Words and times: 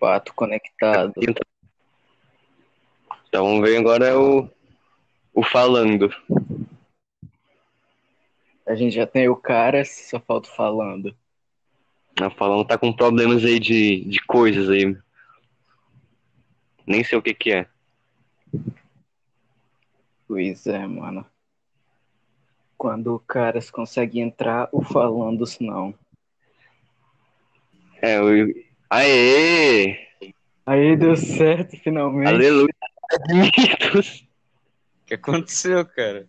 Pato 0.00 0.32
conectado. 0.34 1.12
Então 3.28 3.44
vamos 3.44 3.60
ver 3.60 3.76
agora 3.76 4.18
o, 4.18 4.48
o 5.34 5.44
falando. 5.44 6.10
A 8.66 8.74
gente 8.74 8.94
já 8.94 9.06
tem 9.06 9.28
o 9.28 9.36
cara, 9.36 9.84
só 9.84 10.18
falta 10.18 10.48
o 10.48 10.52
falando. 10.52 11.14
O 12.18 12.30
falando 12.30 12.66
tá 12.66 12.78
com 12.78 12.92
problemas 12.92 13.44
aí 13.44 13.60
de, 13.60 14.06
de 14.06 14.24
coisas 14.24 14.70
aí. 14.70 14.96
Nem 16.86 17.04
sei 17.04 17.18
o 17.18 17.22
que 17.22 17.34
que 17.34 17.52
é. 17.52 17.68
Pois 20.26 20.66
é, 20.66 20.86
mano. 20.86 21.26
Quando 22.78 23.14
o 23.14 23.20
caras 23.20 23.70
consegue 23.70 24.18
entrar, 24.18 24.66
o 24.72 24.82
falando 24.82 25.44
não. 25.60 25.94
É, 28.00 28.18
o. 28.18 28.69
Aê! 28.90 29.96
Aí 30.66 30.96
deu 30.96 31.16
certo, 31.16 31.76
finalmente. 31.76 32.28
Aleluia! 32.28 32.74
Mitos! 33.28 34.26
O 35.02 35.06
que 35.06 35.14
aconteceu, 35.14 35.84
cara? 35.86 36.26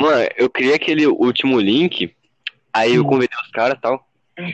Mano, 0.00 0.28
eu 0.36 0.48
criei 0.48 0.74
aquele 0.74 1.06
último 1.06 1.58
link, 1.58 2.14
aí 2.72 2.94
eu 2.94 3.04
convidei 3.04 3.36
os 3.42 3.50
caras 3.50 3.76
e 3.76 3.80
tal. 3.80 4.08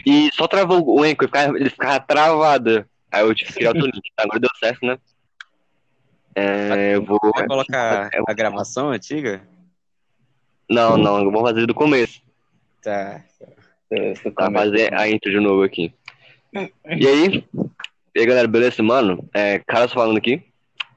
E 0.07 0.31
só 0.33 0.49
travou 0.49 0.83
o 0.83 1.03
Anchor, 1.03 1.25
ele 1.25 1.27
ficava, 1.27 1.59
ele 1.59 1.71
ficava 1.71 2.01
travado. 2.01 2.87
Aí 3.11 3.23
eu 3.23 3.35
tive 3.35 3.53
que 3.53 3.59
criar 3.59 3.71
outro 3.71 3.87
link. 3.87 4.11
Agora 4.17 4.41
deu 4.41 4.51
certo, 4.59 4.87
né? 4.87 4.99
É, 6.35 6.95
eu 6.95 7.05
vou. 7.05 7.19
Vai 7.35 7.47
colocar 7.47 8.11
a 8.27 8.33
gravação 8.33 8.91
antiga? 8.91 9.47
Não, 10.71 10.97
não, 10.97 11.23
eu 11.23 11.31
vou 11.31 11.43
fazer 11.43 11.67
do 11.67 11.75
começo. 11.75 12.23
Tá. 12.81 13.23
Tá, 14.35 14.51
fazer 14.51 14.95
a 14.95 15.07
intro 15.07 15.31
de 15.31 15.39
novo 15.39 15.63
aqui. 15.63 15.93
E 16.55 17.09
aí? 17.09 17.45
E 18.15 18.21
aí, 18.21 18.27
galera, 18.27 18.47
beleza? 18.47 18.83
Mano, 18.83 19.27
é, 19.33 19.59
caras 19.61 19.91
falando 19.91 20.19
aqui. 20.19 20.43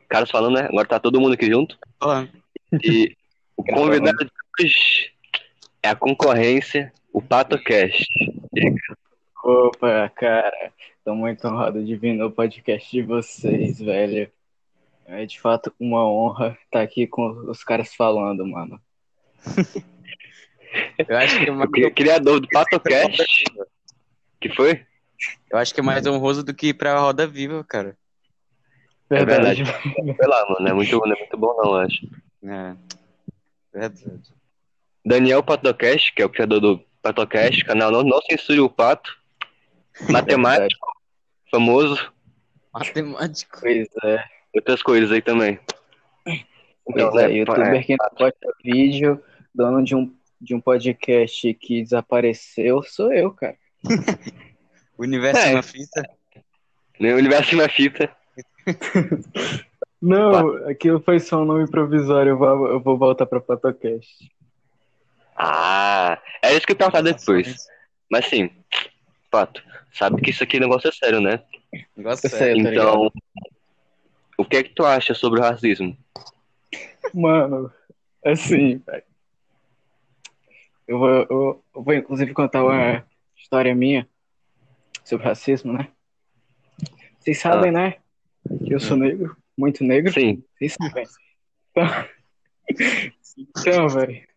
Caras 0.10 0.30
falando, 0.30 0.56
né? 0.56 0.66
Agora 0.66 0.86
tá 0.86 1.00
todo 1.00 1.20
mundo 1.22 1.34
aqui 1.34 1.46
junto. 1.46 1.80
Olá. 2.02 2.28
E 2.84 3.16
o 3.56 3.64
convidado 3.64 4.26
de 4.26 4.32
hoje 4.60 5.14
é 5.82 5.88
a 5.88 5.96
concorrência, 5.96 6.92
o 7.14 7.22
PatoCast. 7.22 8.06
Opa, 9.46 10.12
cara. 10.14 10.74
Tô 11.06 11.16
muito 11.16 11.48
honrado 11.48 11.86
de 11.86 11.96
vir 11.96 12.14
no 12.14 12.30
podcast 12.30 12.92
de 12.92 13.02
vocês, 13.02 13.80
velho. 13.80 14.30
É 15.06 15.26
de 15.26 15.40
fato 15.40 15.74
uma 15.80 16.06
honra 16.06 16.58
estar 16.66 16.82
aqui 16.82 17.08
com 17.08 17.30
os 17.50 17.64
caras 17.64 17.96
falando, 17.96 18.46
mano. 18.46 18.78
Eu 20.98 21.18
acho 21.18 21.40
que 21.40 21.50
é 21.50 21.54
O 21.88 21.94
criador 21.94 22.42
do 22.42 22.50
PatoCast. 22.50 23.46
Que 24.42 24.50
foi? 24.50 24.86
Eu 25.52 25.58
acho 25.58 25.74
que 25.74 25.80
é 25.80 25.84
mais 25.84 26.06
honroso 26.06 26.44
do 26.44 26.54
que 26.54 26.68
ir 26.68 26.74
pra 26.74 27.00
Roda 27.00 27.26
Viva, 27.28 27.64
cara. 27.64 27.98
É 29.10 29.24
verdade. 29.24 29.64
Sei 29.66 30.28
lá, 30.28 30.46
mano. 30.50 30.58
Não 30.60 30.68
é 30.68 30.74
muito, 30.74 30.98
não 30.98 31.14
é 31.14 31.20
muito 31.20 31.38
bom, 31.38 31.56
não, 31.58 31.72
eu 31.72 31.76
acho. 31.76 32.08
É. 32.44 32.76
Verdade. 33.74 34.22
Daniel 35.06 35.44
Patocast, 35.44 36.14
que 36.14 36.22
é 36.22 36.26
o 36.26 36.30
criador 36.30 36.60
do 36.60 36.80
Patocast, 37.02 37.64
canal 37.64 37.92
Não, 37.92 38.04
não 38.04 38.22
Censure 38.22 38.60
o 38.60 38.70
Pato. 38.70 39.16
Matemático, 40.10 40.88
famoso, 41.50 42.12
Matemático. 42.76 43.58
Pois 43.62 43.88
é. 44.04 44.24
outras 44.54 44.84
coisas 44.84 45.10
aí 45.12 45.22
também. 45.22 45.58
Então, 46.88 47.10
Pois 47.10 47.24
é, 47.24 47.28
né, 47.30 47.34
youtuber 47.36 47.86
que 47.86 47.96
não 47.96 48.10
posta 48.10 48.54
vídeo, 48.64 49.24
dono 49.54 49.82
de 49.82 49.96
um, 49.96 50.14
de 50.42 50.54
um 50.54 50.60
podcast 50.60 51.54
que 51.54 51.82
desapareceu, 51.82 52.84
sou 52.84 53.14
eu, 53.14 53.32
cara. 53.32 53.56
O 54.98 55.04
universo 55.04 55.42
É. 55.42 55.52
é 55.52 55.56
uma 55.56 55.64
fita. 55.64 56.10
né, 57.00 57.14
Universo 57.14 57.56
na 57.56 57.70
fita. 57.70 58.10
Não, 60.02 60.68
aquilo 60.68 61.02
foi 61.02 61.20
só 61.20 61.42
um 61.42 61.46
nome 61.46 61.70
provisório, 61.70 62.32
eu 62.32 62.38
vou, 62.38 62.68
eu 62.68 62.80
vou 62.80 62.98
voltar 62.98 63.26
pra 63.26 63.40
Patocast. 63.42 64.30
Ah, 65.36 66.22
é 66.42 66.56
isso 66.56 66.66
que 66.66 66.72
eu 66.72 66.76
ia 66.76 66.78
perguntar 66.78 67.02
depois. 67.02 67.68
Mas 68.10 68.26
sim, 68.28 68.50
Pato, 69.32 69.64
sabe 69.94 70.22
que 70.22 70.30
isso 70.30 70.44
aqui 70.44 70.58
é 70.58 70.60
negócio 70.60 70.88
é 70.88 70.92
sério, 70.92 71.20
né? 71.20 71.42
Negócio 71.96 72.30
sei. 72.30 72.40
sério. 72.40 72.64
tá 72.64 72.72
Então, 72.72 73.12
o 74.38 74.46
que 74.46 74.58
é 74.58 74.64
que 74.64 74.70
tu 74.70 74.86
acha 74.86 75.14
sobre 75.14 75.40
o 75.40 75.44
racismo? 75.44 75.98
Mano, 77.14 77.72
assim, 78.24 78.78
velho. 78.86 79.04
Eu 80.88 81.00
vou, 81.00 81.10
eu, 81.10 81.64
eu 81.76 81.84
vou 81.84 81.94
inclusive 81.94 82.34
contar 82.34 82.64
uma 82.64 83.04
história 83.36 83.74
minha 83.74 84.08
sobre 85.06 85.26
racismo, 85.26 85.72
né? 85.72 85.88
Vocês 87.20 87.40
sabem, 87.40 87.72
né? 87.72 87.96
Que 88.66 88.74
eu 88.74 88.80
sou 88.80 88.98
negro, 88.98 89.38
muito 89.58 89.84
negro. 89.84 90.12
Sim, 90.12 90.44
Vocês 90.58 90.74
sabem. 90.74 91.06
Então, 91.72 91.86
então 93.38 93.90
velho. 93.90 94.28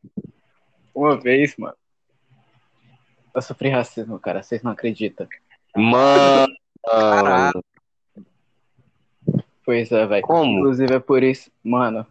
Uma 0.94 1.18
vez, 1.18 1.56
mano. 1.56 1.76
Eu 3.34 3.42
sofri 3.42 3.68
racismo, 3.68 4.18
cara. 4.18 4.42
Vocês 4.42 4.62
não 4.62 4.72
acreditam. 4.72 5.26
mano. 5.76 6.52
Caraca. 6.84 7.60
Pois 9.64 9.92
é, 9.92 10.06
velho. 10.06 10.22
Como? 10.22 10.58
Inclusive 10.60 10.94
é 10.94 10.98
por 11.00 11.22
isso, 11.22 11.50
mano. 11.62 12.06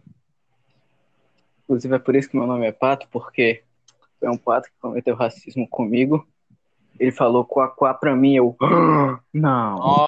Inclusive 1.63 1.95
é 1.95 1.99
por 1.99 2.15
isso 2.15 2.29
que 2.29 2.37
meu 2.37 2.47
nome 2.47 2.65
é 2.65 2.71
Pato, 2.71 3.07
porque 3.09 3.63
foi 4.19 4.29
um 4.29 4.37
pato 4.37 4.69
que 4.69 4.79
cometeu 4.79 5.15
racismo 5.15 5.67
comigo. 5.67 6.27
Ele 6.99 7.11
falou 7.11 7.45
quá 7.45 7.67
quá 7.69 7.93
pra 7.93 8.15
mim, 8.15 8.35
eu. 8.35 8.55
"Ah, 8.61 9.19
Não. 9.33 9.75
Ó, 9.79 10.07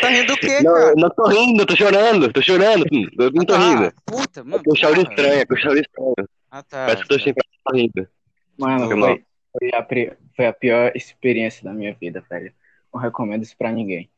Tá 0.00 0.08
rindo 0.10 0.26
do 0.28 0.36
quê, 0.38 0.62
Não, 0.62 0.72
cara? 0.74 0.90
eu 0.90 0.96
não 0.96 1.10
tô 1.10 1.26
rindo, 1.28 1.66
tô 1.66 1.74
chorando, 1.76 2.32
tô 2.32 2.40
chorando. 2.42 2.84
Hum, 2.92 3.06
Eu 3.18 3.30
não 3.32 3.44
tô 3.44 3.54
Ah, 3.54 3.58
rindo. 3.58 3.92
Puta, 4.06 4.40
É 4.40 4.42
mano. 4.44 4.62
que 4.62 4.70
eu 4.70 4.76
choro 4.76 5.00
estranho, 5.00 5.40
é 5.40 5.44
eu 5.48 5.56
choro 5.56 5.78
estranho. 5.80 6.14
Ah, 6.50 6.62
tá. 6.62 6.86
Parece 6.86 7.04
que 7.04 7.12
eu 7.12 7.18
tô 7.18 7.24
sem 7.24 7.34
tô 7.34 7.74
rindo. 7.76 8.08
Mano, 8.58 8.88
Foi 8.88 8.96
foi, 9.00 9.24
foi, 9.58 9.70
a, 9.74 9.86
foi 10.36 10.46
a 10.46 10.52
pior 10.52 10.92
experiência 10.94 11.64
da 11.64 11.72
minha 11.72 11.94
vida, 12.00 12.22
velho. 12.30 12.52
Não 12.92 13.00
recomendo 13.00 13.42
isso 13.42 13.56
pra 13.56 13.72
ninguém. 13.72 14.08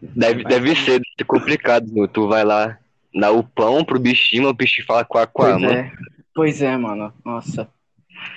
Deve, 0.00 0.44
deve 0.44 0.74
ser, 0.76 0.92
deve 1.00 1.04
ser 1.18 1.24
complicado. 1.24 1.92
meu. 1.92 2.06
Tu 2.08 2.26
vai 2.28 2.44
lá 2.44 2.78
dar 3.14 3.32
o 3.32 3.42
pão 3.44 3.84
pro 3.84 3.98
bichinho, 4.00 4.48
o 4.48 4.54
bichinho 4.54 4.86
fala 4.86 5.04
quá 5.04 5.26
quá, 5.26 5.50
Pois 5.50 5.62
mano. 5.62 5.74
é. 5.74 5.92
Pois 6.34 6.62
é, 6.62 6.76
mano. 6.76 7.12
Nossa. 7.24 7.68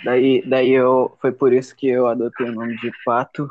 Daí, 0.04 0.44
daí 0.46 0.72
eu. 0.72 1.16
Foi 1.20 1.32
por 1.32 1.54
isso 1.54 1.76
que 1.76 1.88
eu 1.88 2.08
adotei 2.08 2.48
o 2.48 2.54
nome 2.54 2.78
de 2.80 2.92
Pato. 3.04 3.50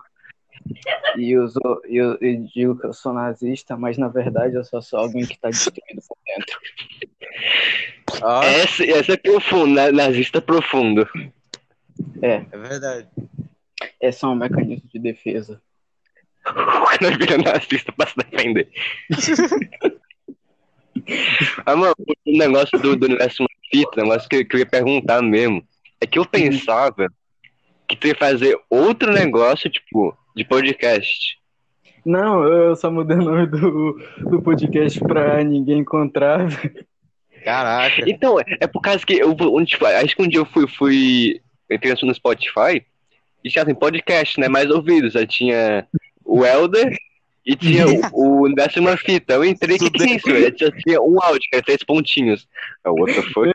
E 1.16 1.36
uso, 1.36 1.60
eu, 1.84 2.16
eu 2.20 2.46
digo 2.54 2.78
que 2.78 2.86
eu 2.86 2.92
sou 2.92 3.12
nazista, 3.12 3.76
mas 3.76 3.98
na 3.98 4.08
verdade 4.08 4.54
eu 4.54 4.64
só 4.64 4.80
sou 4.80 4.98
alguém 4.98 5.26
que 5.26 5.38
tá 5.38 5.50
destruído 5.50 6.00
por 6.08 6.16
dentro. 6.24 6.58
Ó, 8.22 8.42
Essa, 8.42 8.84
essa 8.84 9.12
é 9.12 9.16
profundo, 9.16 9.74
né? 9.74 9.90
nazista 9.90 10.40
profundo. 10.40 11.06
é 12.22 12.38
verdade. 12.56 13.08
É 14.00 14.10
só 14.10 14.32
um 14.32 14.36
mecanismo 14.36 14.88
de 14.92 14.98
defesa. 14.98 15.60
O 16.46 16.98
cara 16.98 17.16
vira 17.16 17.38
nazista 17.38 17.90
pra 17.92 18.06
se 18.06 18.16
defender. 18.16 18.68
ah, 21.64 21.74
mano, 21.74 21.94
o 21.98 22.38
negócio 22.38 22.78
do, 22.78 22.94
do 22.96 23.06
universo 23.06 23.44
fita, 23.70 24.00
o 24.00 24.02
negócio 24.04 24.28
que, 24.28 24.44
que 24.44 24.56
eu 24.56 24.60
ia 24.60 24.66
perguntar 24.66 25.22
mesmo, 25.22 25.66
é 26.04 26.06
que 26.06 26.18
eu 26.18 26.26
pensava 26.26 27.08
que 27.88 27.96
tu 27.96 28.06
ia 28.06 28.14
fazer 28.14 28.58
outro 28.70 29.12
negócio, 29.12 29.70
tipo, 29.70 30.16
de 30.36 30.44
podcast. 30.44 31.38
Não, 32.04 32.44
eu 32.44 32.76
só 32.76 32.90
mudei 32.90 33.16
o 33.16 33.22
nome 33.22 33.46
do, 33.46 33.98
do 34.18 34.42
podcast 34.42 35.00
pra 35.00 35.42
ninguém 35.42 35.78
encontrar. 35.78 36.46
Caraca. 37.42 38.02
Então, 38.06 38.38
é 38.60 38.66
por 38.66 38.80
causa 38.80 39.04
que 39.04 39.14
eu 39.14 39.34
tipo, 39.64 39.86
acho 39.86 40.16
que 40.16 40.22
um 40.22 40.28
dia 40.28 40.40
eu 40.40 40.46
fui, 40.46 40.66
fui 40.66 41.40
entrei 41.70 41.94
no 42.02 42.14
Spotify 42.14 42.84
e 43.42 43.50
tinha 43.50 43.64
assim, 43.64 43.74
podcast, 43.74 44.38
né? 44.38 44.48
Mais 44.48 44.70
ouvidos. 44.70 45.16
Aí 45.16 45.26
tinha 45.26 45.86
o 46.24 46.44
Elder 46.44 46.94
e 47.44 47.56
tinha 47.56 47.86
o, 47.86 48.00
o 48.12 48.42
Universo 48.42 48.80
Uma 48.80 48.96
Fita. 48.96 49.34
Eu 49.34 49.44
entrei, 49.44 49.76
o 49.76 49.78
que, 49.78 49.90
que 49.90 50.02
é 50.02 50.16
isso? 50.16 50.30
Aí 50.30 50.50
tinha, 50.52 50.70
tinha 50.70 51.00
um 51.00 51.22
áudio, 51.22 51.40
que 51.50 51.56
era 51.56 51.64
três 51.64 51.82
pontinhos. 51.82 52.46
É 52.84 52.90
o 52.90 52.94
what 52.94 53.14
the 53.14 53.22
fuck? 53.22 53.52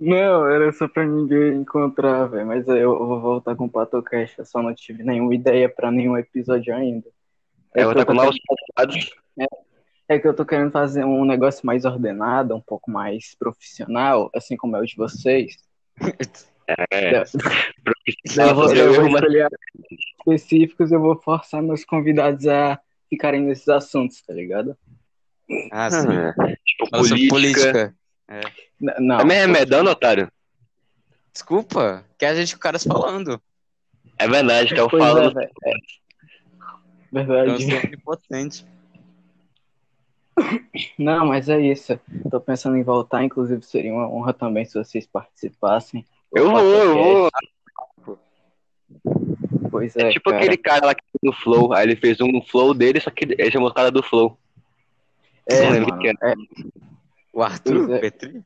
Não, 0.00 0.48
era 0.48 0.72
só 0.72 0.88
pra 0.88 1.04
ninguém 1.04 1.56
encontrar, 1.56 2.26
velho. 2.26 2.46
Mas 2.46 2.66
eu, 2.66 2.76
eu 2.76 3.06
vou 3.06 3.20
voltar 3.20 3.54
com 3.54 3.66
o 3.66 3.70
Patocast. 3.70 4.38
Eu 4.38 4.46
só 4.46 4.62
não 4.62 4.74
tive 4.74 5.02
nenhuma 5.02 5.34
ideia 5.34 5.68
pra 5.68 5.90
nenhum 5.90 6.16
episódio 6.16 6.74
ainda. 6.74 7.06
É, 7.74 7.82
eu 7.82 7.84
vou 7.84 7.94
que 7.94 8.00
estar 8.00 8.06
com 8.06 8.14
novos 8.14 8.38
convidados. 8.46 9.10
É 10.08 10.18
que 10.18 10.26
eu 10.26 10.34
tô 10.34 10.44
querendo 10.44 10.72
fazer 10.72 11.04
um 11.04 11.24
negócio 11.24 11.64
mais 11.64 11.84
ordenado, 11.84 12.56
um 12.56 12.60
pouco 12.60 12.90
mais 12.90 13.36
profissional, 13.38 14.30
assim 14.34 14.56
como 14.56 14.74
é 14.76 14.80
o 14.80 14.86
de 14.86 14.96
vocês. 14.96 15.56
É, 16.90 17.22
eu 18.38 18.54
vou, 18.54 18.68
daí 18.68 18.78
eu 18.78 18.94
vou 18.94 19.06
escolher 19.06 19.48
específicos, 20.18 20.90
eu 20.90 21.00
vou 21.00 21.20
forçar 21.20 21.62
meus 21.62 21.84
convidados 21.84 22.46
a 22.46 22.80
ficarem 23.08 23.42
nesses 23.42 23.68
assuntos, 23.68 24.22
tá 24.22 24.32
ligado? 24.32 24.76
Ah, 25.70 25.90
sim. 25.90 26.08
Ah, 26.08 26.34
tipo, 26.64 26.90
política. 26.90 27.28
política. 27.28 27.99
N- 28.80 28.94
Não. 29.00 29.20
É 29.20 29.24
me 29.24 29.34
remedando, 29.34 29.90
otário? 29.90 30.30
Desculpa, 31.32 32.04
que 32.18 32.24
a 32.24 32.34
gente, 32.34 32.54
o 32.54 32.58
caras 32.58 32.84
falando. 32.84 33.40
É 34.18 34.28
verdade, 34.28 34.68
estão 34.70 34.88
Pois 34.88 35.02
é, 35.02 35.06
falando. 35.06 35.40
É. 35.40 35.50
Eu 37.12 37.26
Verdade. 37.26 37.64
sou 37.70 37.78
onipotente. 37.78 38.66
Não, 40.98 41.26
mas 41.26 41.48
é 41.48 41.60
isso. 41.60 41.98
Tô 42.30 42.40
pensando 42.40 42.76
em 42.76 42.82
voltar, 42.82 43.24
inclusive 43.24 43.62
seria 43.62 43.92
uma 43.92 44.08
honra 44.08 44.32
também 44.32 44.64
se 44.64 44.74
vocês 44.74 45.06
participassem. 45.06 46.04
Eu 46.34 46.50
vou, 46.50 46.60
eu 46.60 46.94
vou. 46.94 48.18
Pois 49.70 49.96
é, 49.96 50.08
É 50.08 50.10
tipo 50.10 50.30
cara. 50.30 50.42
aquele 50.42 50.56
cara 50.56 50.86
lá 50.86 50.94
que 50.94 51.02
fez 51.02 51.20
no 51.22 51.32
Flow. 51.32 51.72
Aí 51.72 51.84
ele 51.86 51.96
fez 51.96 52.20
um 52.20 52.40
Flow 52.42 52.72
dele, 52.74 53.00
só 53.00 53.10
que 53.10 53.24
ele 53.24 53.50
chamou 53.50 53.68
o 53.68 53.74
cara 53.74 53.90
do 53.90 54.02
Flow. 54.02 54.38
É, 55.46 55.62
Não 55.62 55.70
lembro 55.70 55.96
mano, 55.96 56.18
é, 56.22 56.34
O 57.32 57.42
Arthur 57.42 57.92
é. 57.94 57.98
Petri? 57.98 58.42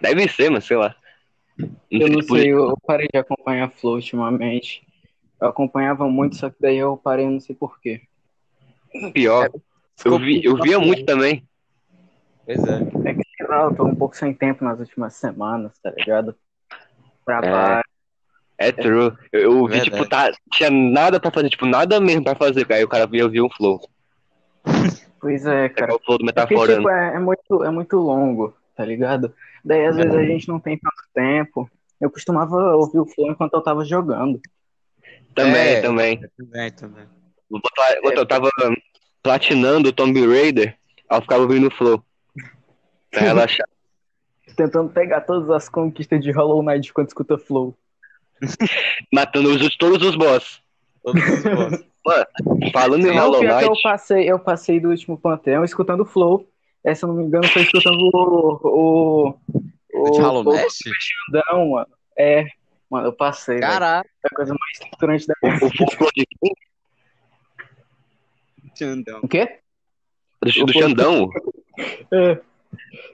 Deve 0.00 0.28
ser, 0.28 0.50
mas 0.50 0.64
sei 0.64 0.76
lá. 0.76 0.94
eu 1.90 2.08
não 2.08 2.20
tipo, 2.20 2.36
sei, 2.36 2.52
eu 2.52 2.70
eu 2.70 2.78
parei 2.86 3.08
de 3.12 3.18
acompanhar 3.18 3.70
Flow 3.70 3.94
ultimamente. 3.94 4.86
Eu 5.40 5.48
acompanhava 5.48 6.08
muito, 6.08 6.36
só 6.36 6.50
que 6.50 6.56
daí 6.60 6.76
eu 6.76 6.96
parei, 6.96 7.26
eu 7.26 7.30
não 7.30 7.40
sei 7.40 7.54
porquê. 7.54 8.02
pior. 9.12 9.50
Eu, 10.04 10.18
vi, 10.18 10.44
eu 10.44 10.56
via 10.56 10.78
muito 10.78 11.04
também. 11.04 11.46
Pois 12.44 12.62
é. 12.64 13.08
É 13.08 13.14
que, 13.14 13.22
sei 13.36 13.46
lá, 13.46 13.62
eu 13.64 13.74
tô 13.74 13.84
um 13.84 13.94
pouco 13.94 14.16
sem 14.16 14.34
tempo 14.34 14.64
nas 14.64 14.78
últimas 14.78 15.14
semanas, 15.14 15.78
tá 15.78 15.90
ligado? 15.90 16.34
Trabalho. 17.24 17.84
É 18.58 18.70
true. 18.70 19.12
Eu, 19.32 19.40
eu 19.40 19.66
vi, 19.66 19.80
Verdade. 19.80 19.90
tipo, 19.90 20.08
tá, 20.08 20.32
tinha 20.52 20.70
nada 20.70 21.18
pra 21.18 21.30
fazer, 21.30 21.48
tipo, 21.48 21.66
nada 21.66 22.00
mesmo 22.00 22.24
pra 22.24 22.34
fazer. 22.34 22.70
Aí 22.72 22.84
o 22.84 22.88
cara 22.88 23.06
via, 23.06 23.22
eu 23.22 23.30
vi 23.30 23.40
um 23.40 23.50
Flow. 23.50 23.80
Pois 25.24 25.46
é, 25.46 25.64
É 25.64 25.68
cara. 25.70 25.94
o 25.94 25.98
Flow 26.04 26.18
do 26.18 26.28
É 26.28 26.32
porque, 26.32 26.54
Metaforando. 26.54 26.76
tipo, 26.80 26.90
é, 26.90 27.14
é 27.14 27.18
muito, 27.18 27.64
é 27.64 27.70
muito 27.70 27.96
longo, 27.96 28.54
tá 28.76 28.84
ligado? 28.84 29.32
Daí, 29.64 29.86
às 29.86 29.96
vezes, 29.96 30.14
a 30.14 30.22
gente 30.22 30.48
não 30.48 30.60
tem 30.60 30.76
tanto 30.78 31.02
tempo. 31.14 31.70
Eu 31.98 32.10
costumava 32.10 32.54
ouvir 32.76 32.98
o 32.98 33.06
Flow 33.06 33.30
enquanto 33.30 33.54
eu 33.54 33.62
tava 33.62 33.84
jogando. 33.86 34.38
Também, 35.34 35.76
É. 35.76 35.80
também. 35.80 36.20
Também, 36.36 36.70
também. 36.72 37.06
Quando 38.02 38.18
eu 38.18 38.26
tava 38.26 38.50
platinando 39.22 39.88
o 39.88 39.92
Tomb 39.92 40.26
Raider, 40.26 40.76
eu 41.10 41.22
ficava 41.22 41.42
ouvindo 41.42 41.68
o 41.68 41.74
Flow. 41.74 42.04
Pra 43.10 43.20
relaxar. 43.22 43.66
Tentando 44.56 44.90
pegar 44.90 45.22
todas 45.22 45.48
as 45.50 45.70
conquistas 45.70 46.20
de 46.22 46.30
Hollow 46.32 46.62
Knight 46.62 46.92
quando 46.92 47.08
escuta 47.08 47.38
Flow. 47.38 47.74
Matando 49.12 49.48
os, 49.48 49.76
todos 49.78 50.06
os 50.06 50.16
boss. 50.16 50.60
Todos 51.02 51.22
os 51.22 51.42
boss. 51.42 51.84
Falando 52.72 53.06
em 53.06 53.14
Não, 53.14 53.22
Hollow 53.22 53.40
que 53.40 53.46
eu 53.46 53.56
Knight, 53.56 53.82
passei, 53.82 54.30
eu 54.30 54.38
passei 54.38 54.78
do 54.80 54.90
último 54.90 55.18
Panteão 55.18 55.64
escutando 55.64 56.00
o 56.00 56.06
Flow. 56.06 56.46
É, 56.84 56.94
se 56.94 57.04
eu 57.04 57.08
não 57.08 57.16
me 57.16 57.24
engano, 57.24 57.48
foi 57.48 57.62
escutando 57.62 57.98
o. 58.12 58.60
O. 58.62 59.34
O. 59.94 60.10
De 60.10 60.20
Hollow 60.20 60.44
Knight? 60.44 60.68
Xandão, 60.70 61.70
mano. 61.70 61.88
É. 62.18 62.46
Mano, 62.90 63.08
eu 63.08 63.12
passei. 63.12 63.58
Caraca, 63.58 64.08
Foi 64.20 64.30
a 64.32 64.36
coisa 64.36 64.54
mais 64.54 64.78
estruturante 64.78 65.26
da 65.26 65.34
minha 65.42 65.56
o 65.56 65.58
Flow 65.58 66.10
de 66.14 66.26
quem? 66.26 66.52
Xandão. 68.76 69.20
O 69.22 69.28
quê? 69.28 69.58
Do, 70.42 70.66
do 70.66 70.72
Xandão. 70.72 71.30
É. 72.12 72.40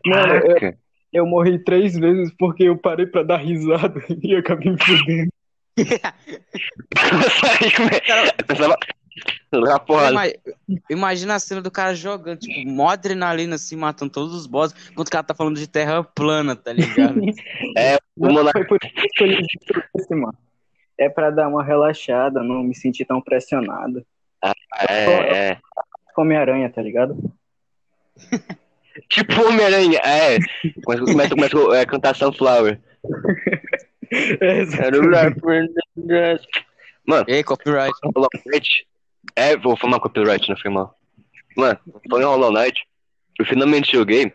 Mano, 0.05 0.35
eu, 0.35 0.75
eu 1.13 1.27
morri 1.27 1.63
três 1.63 1.97
vezes 1.97 2.33
porque 2.39 2.65
eu 2.65 2.77
parei 2.77 3.07
pra 3.07 3.23
dar 3.23 3.37
risada 3.37 4.03
e 4.23 4.35
acabei 4.35 4.73
me 4.73 4.83
fudendo. 4.83 5.31
É? 5.79 5.99
Cara, 8.07 8.35
Eu 8.39 8.45
pensava. 8.47 8.77
Na 9.53 9.79
porrada. 9.81 10.13
ima- 10.13 10.79
Imagina 10.89 11.35
a 11.35 11.39
cena 11.41 11.61
do 11.61 11.71
cara 11.71 11.95
jogando, 11.95 12.39
tipo, 12.39 12.69
mó 12.71 12.89
adrenalina 12.89 13.57
assim, 13.57 13.77
matando 13.77 14.13
todos 14.13 14.33
os 14.35 14.47
bosses, 14.47 14.77
enquanto 14.91 15.09
o 15.09 15.11
cara 15.11 15.25
tá 15.25 15.35
falando 15.35 15.59
de 15.59 15.67
terra 15.67 16.03
plana, 16.05 16.55
tá 16.57 16.73
ligado? 16.73 17.21
O 18.17 18.27
Não, 18.27 18.33
Monark 18.35 18.53
foi 18.53 18.67
por. 18.67 18.79
É 20.99 21.09
pra 21.09 21.31
dar 21.31 21.49
uma 21.49 21.65
relaxada, 21.65 22.43
não 22.43 22.63
me 22.63 22.75
sentir 22.75 23.05
tão 23.07 23.21
pressionado. 23.21 24.05
É, 24.89 25.49
é. 25.53 25.59
Como 26.15 26.33
aranha, 26.37 26.69
tá 26.71 26.83
ligado? 26.83 27.17
Tipo 29.09 29.33
Homem-Aranha, 29.47 29.99
é. 30.05 30.39
Começa, 30.85 31.05
começa, 31.05 31.35
começa 31.35 31.81
a 31.81 31.87
cantar 31.87 32.15
Sunflower. 32.15 32.79
É, 34.11 34.65
Mano, 37.07 37.25
Ei, 37.29 37.43
copyright. 37.43 37.93
Hollow 38.15 38.29
Knight. 38.47 38.87
É, 39.37 39.57
vou 39.57 39.77
falar 39.77 40.01
copyright, 40.01 40.49
não 40.49 40.57
foi 40.57 40.71
mal. 40.71 40.95
Mano, 41.57 41.79
falando 42.09 42.25
em 42.25 42.29
Hollow 42.29 42.53
Knight, 42.53 42.81
eu 43.39 43.45
finalmente 43.45 43.93
joguei, 43.93 44.33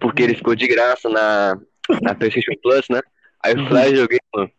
porque 0.00 0.22
ele 0.22 0.34
ficou 0.34 0.54
de 0.54 0.66
graça 0.66 1.08
na, 1.08 1.58
na 2.02 2.14
PlayStation 2.14 2.52
Plus, 2.62 2.88
né? 2.88 3.00
Aí 3.42 3.52
eu 3.52 3.64
fui 3.66 3.74
lá 3.74 3.88
e 3.88 3.96
joguei, 3.96 4.18
mano. 4.34 4.50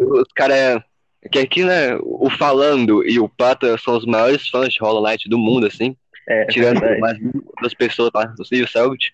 Os 0.00 0.32
caras. 0.34 0.82
Que 1.30 1.40
aqui, 1.40 1.64
né? 1.64 1.96
O 2.02 2.30
Falando 2.30 3.04
e 3.04 3.18
o 3.18 3.28
Pata 3.28 3.76
são 3.78 3.96
os 3.96 4.06
maiores 4.06 4.48
fãs 4.48 4.72
de 4.72 4.80
Hollow 4.80 5.02
Knight 5.02 5.28
do 5.28 5.38
mundo, 5.38 5.66
assim. 5.66 5.96
É, 6.28 6.46
tirando 6.46 6.80
verdade. 6.80 7.00
mais 7.00 7.18
duas 7.60 7.74
pessoas 7.74 8.10
lá, 8.14 8.32
o 8.38 8.44
Steve 8.44 8.68
Selbit. 8.68 9.12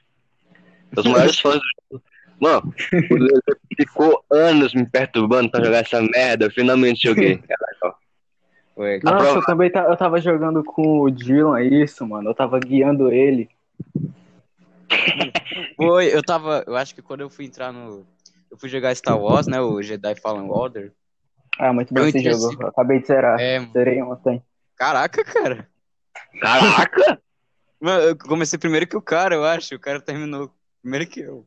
Os 0.97 1.07
maiores 1.07 1.39
fãs 1.39 1.57
do 1.57 1.63
jogo. 1.91 2.05
Mano, 2.43 2.75
ficou 3.77 4.25
anos 4.33 4.75
me 4.75 4.85
perturbando 4.85 5.49
pra 5.49 5.63
jogar 5.65 5.79
essa 5.79 6.03
merda, 6.03 6.47
eu 6.47 6.51
finalmente 6.51 7.07
joguei. 7.09 7.39
Caraca. 7.47 7.97
Ué, 8.77 8.99
Nossa, 9.05 9.17
prova- 9.19 9.39
eu 9.39 9.45
também 9.45 9.71
ta- 9.71 9.85
eu 9.85 9.97
tava 9.97 10.21
jogando 10.21 10.65
com 10.65 11.03
o 11.03 11.11
Dylan, 11.11 11.61
é 11.61 11.65
isso, 11.65 12.05
mano. 12.05 12.31
Eu 12.31 12.35
tava 12.35 12.59
guiando 12.59 13.13
ele. 13.13 13.49
Foi, 15.77 16.07
eu 16.15 16.23
tava. 16.23 16.65
Eu 16.67 16.77
acho 16.77 16.95
que 16.95 17.03
quando 17.03 17.21
eu 17.21 17.31
fui 17.31 17.45
entrar 17.45 17.73
no. 17.73 18.05
Eu 18.51 18.59
fui 18.59 18.69
jogar 18.69 18.95
Star 18.95 19.19
Wars, 19.19 19.47
né? 19.47 19.61
O 19.61 19.81
Jedi 19.83 20.15
Fallen 20.21 20.51
Order. 20.51 20.93
Ah, 21.59 21.73
muito 21.73 21.93
bom 21.95 22.01
esse 22.07 22.19
jogo. 22.23 22.47
assim- 22.47 22.57
Eu 22.61 22.69
acabei 22.69 23.01
de 23.01 23.07
zerar. 23.07 23.39
É, 23.41 23.59
mano. 23.61 23.73
Zerei 23.73 24.03
ontem. 24.03 24.43
Caraca, 24.77 25.25
cara. 25.25 25.69
Caraca! 26.41 27.21
Mano, 27.81 28.03
eu 28.03 28.17
comecei 28.19 28.59
primeiro 28.59 28.87
que 28.87 28.97
o 28.97 29.03
cara, 29.03 29.35
eu 29.35 29.45
acho. 29.45 29.75
O 29.75 29.81
cara 29.81 30.01
terminou 30.01 30.51
primeiro 30.83 31.07
que 31.07 31.21
eu. 31.21 31.47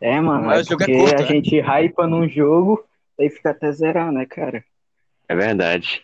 É, 0.00 0.20
mano, 0.20 0.46
Mas 0.46 0.70
é 0.70 0.74
é 0.74 0.76
porque 0.76 0.92
curto, 0.92 1.14
a 1.14 1.18
né? 1.20 1.26
gente 1.26 1.60
hypa 1.60 2.06
num 2.06 2.28
jogo, 2.28 2.84
aí 3.18 3.28
fica 3.30 3.50
até 3.50 3.70
zerar, 3.72 4.10
né, 4.12 4.26
cara? 4.26 4.64
É 5.28 5.34
verdade. 5.34 6.02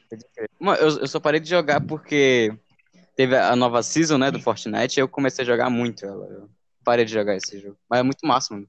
Mano, 0.58 0.78
eu, 0.78 1.00
eu 1.00 1.06
só 1.06 1.20
parei 1.20 1.40
de 1.40 1.48
jogar 1.48 1.80
porque 1.80 2.52
teve 3.16 3.36
a 3.36 3.54
nova 3.56 3.82
season, 3.82 4.18
né, 4.18 4.30
do 4.30 4.40
Fortnite, 4.40 4.98
e 4.98 5.02
eu 5.02 5.08
comecei 5.08 5.42
a 5.42 5.46
jogar 5.46 5.68
muito 5.70 6.04
ela. 6.04 6.26
Eu 6.26 6.48
parei 6.84 7.04
de 7.04 7.12
jogar 7.12 7.36
esse 7.36 7.58
jogo. 7.58 7.76
Mas 7.88 8.00
é 8.00 8.02
muito 8.02 8.26
massa, 8.26 8.54
mano. 8.54 8.66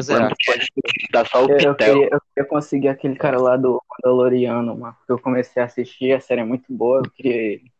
Zerar. 0.00 0.30
Mano, 0.30 0.62
tá 1.10 1.24
só 1.24 1.44
o 1.44 1.50
Eu, 1.50 1.58
eu, 1.58 1.74
queria, 1.74 2.08
eu 2.12 2.20
queria 2.20 2.48
conseguir 2.48 2.88
aquele 2.88 3.16
cara 3.16 3.40
lá 3.40 3.56
do 3.56 3.82
Mandaloriano, 3.90 4.78
mano. 4.78 4.94
Porque 4.98 5.12
eu 5.12 5.18
comecei 5.18 5.60
a 5.60 5.66
assistir, 5.66 6.12
a 6.12 6.20
série 6.20 6.42
é 6.42 6.44
muito 6.44 6.72
boa, 6.72 7.02
eu 7.04 7.10
queria 7.10 7.34
ele. 7.34 7.72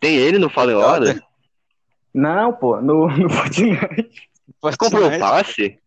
Tem 0.00 0.16
ele 0.16 0.38
no 0.38 0.48
Fallen 0.48 0.76
Order? 0.76 1.22
Não, 2.12 2.52
pô, 2.52 2.80
no, 2.80 3.08
no 3.16 3.28
Fortnite. 3.30 4.10
Você 4.62 4.76
comprou 4.76 5.06
o 5.08 5.18
passe? 5.18 5.78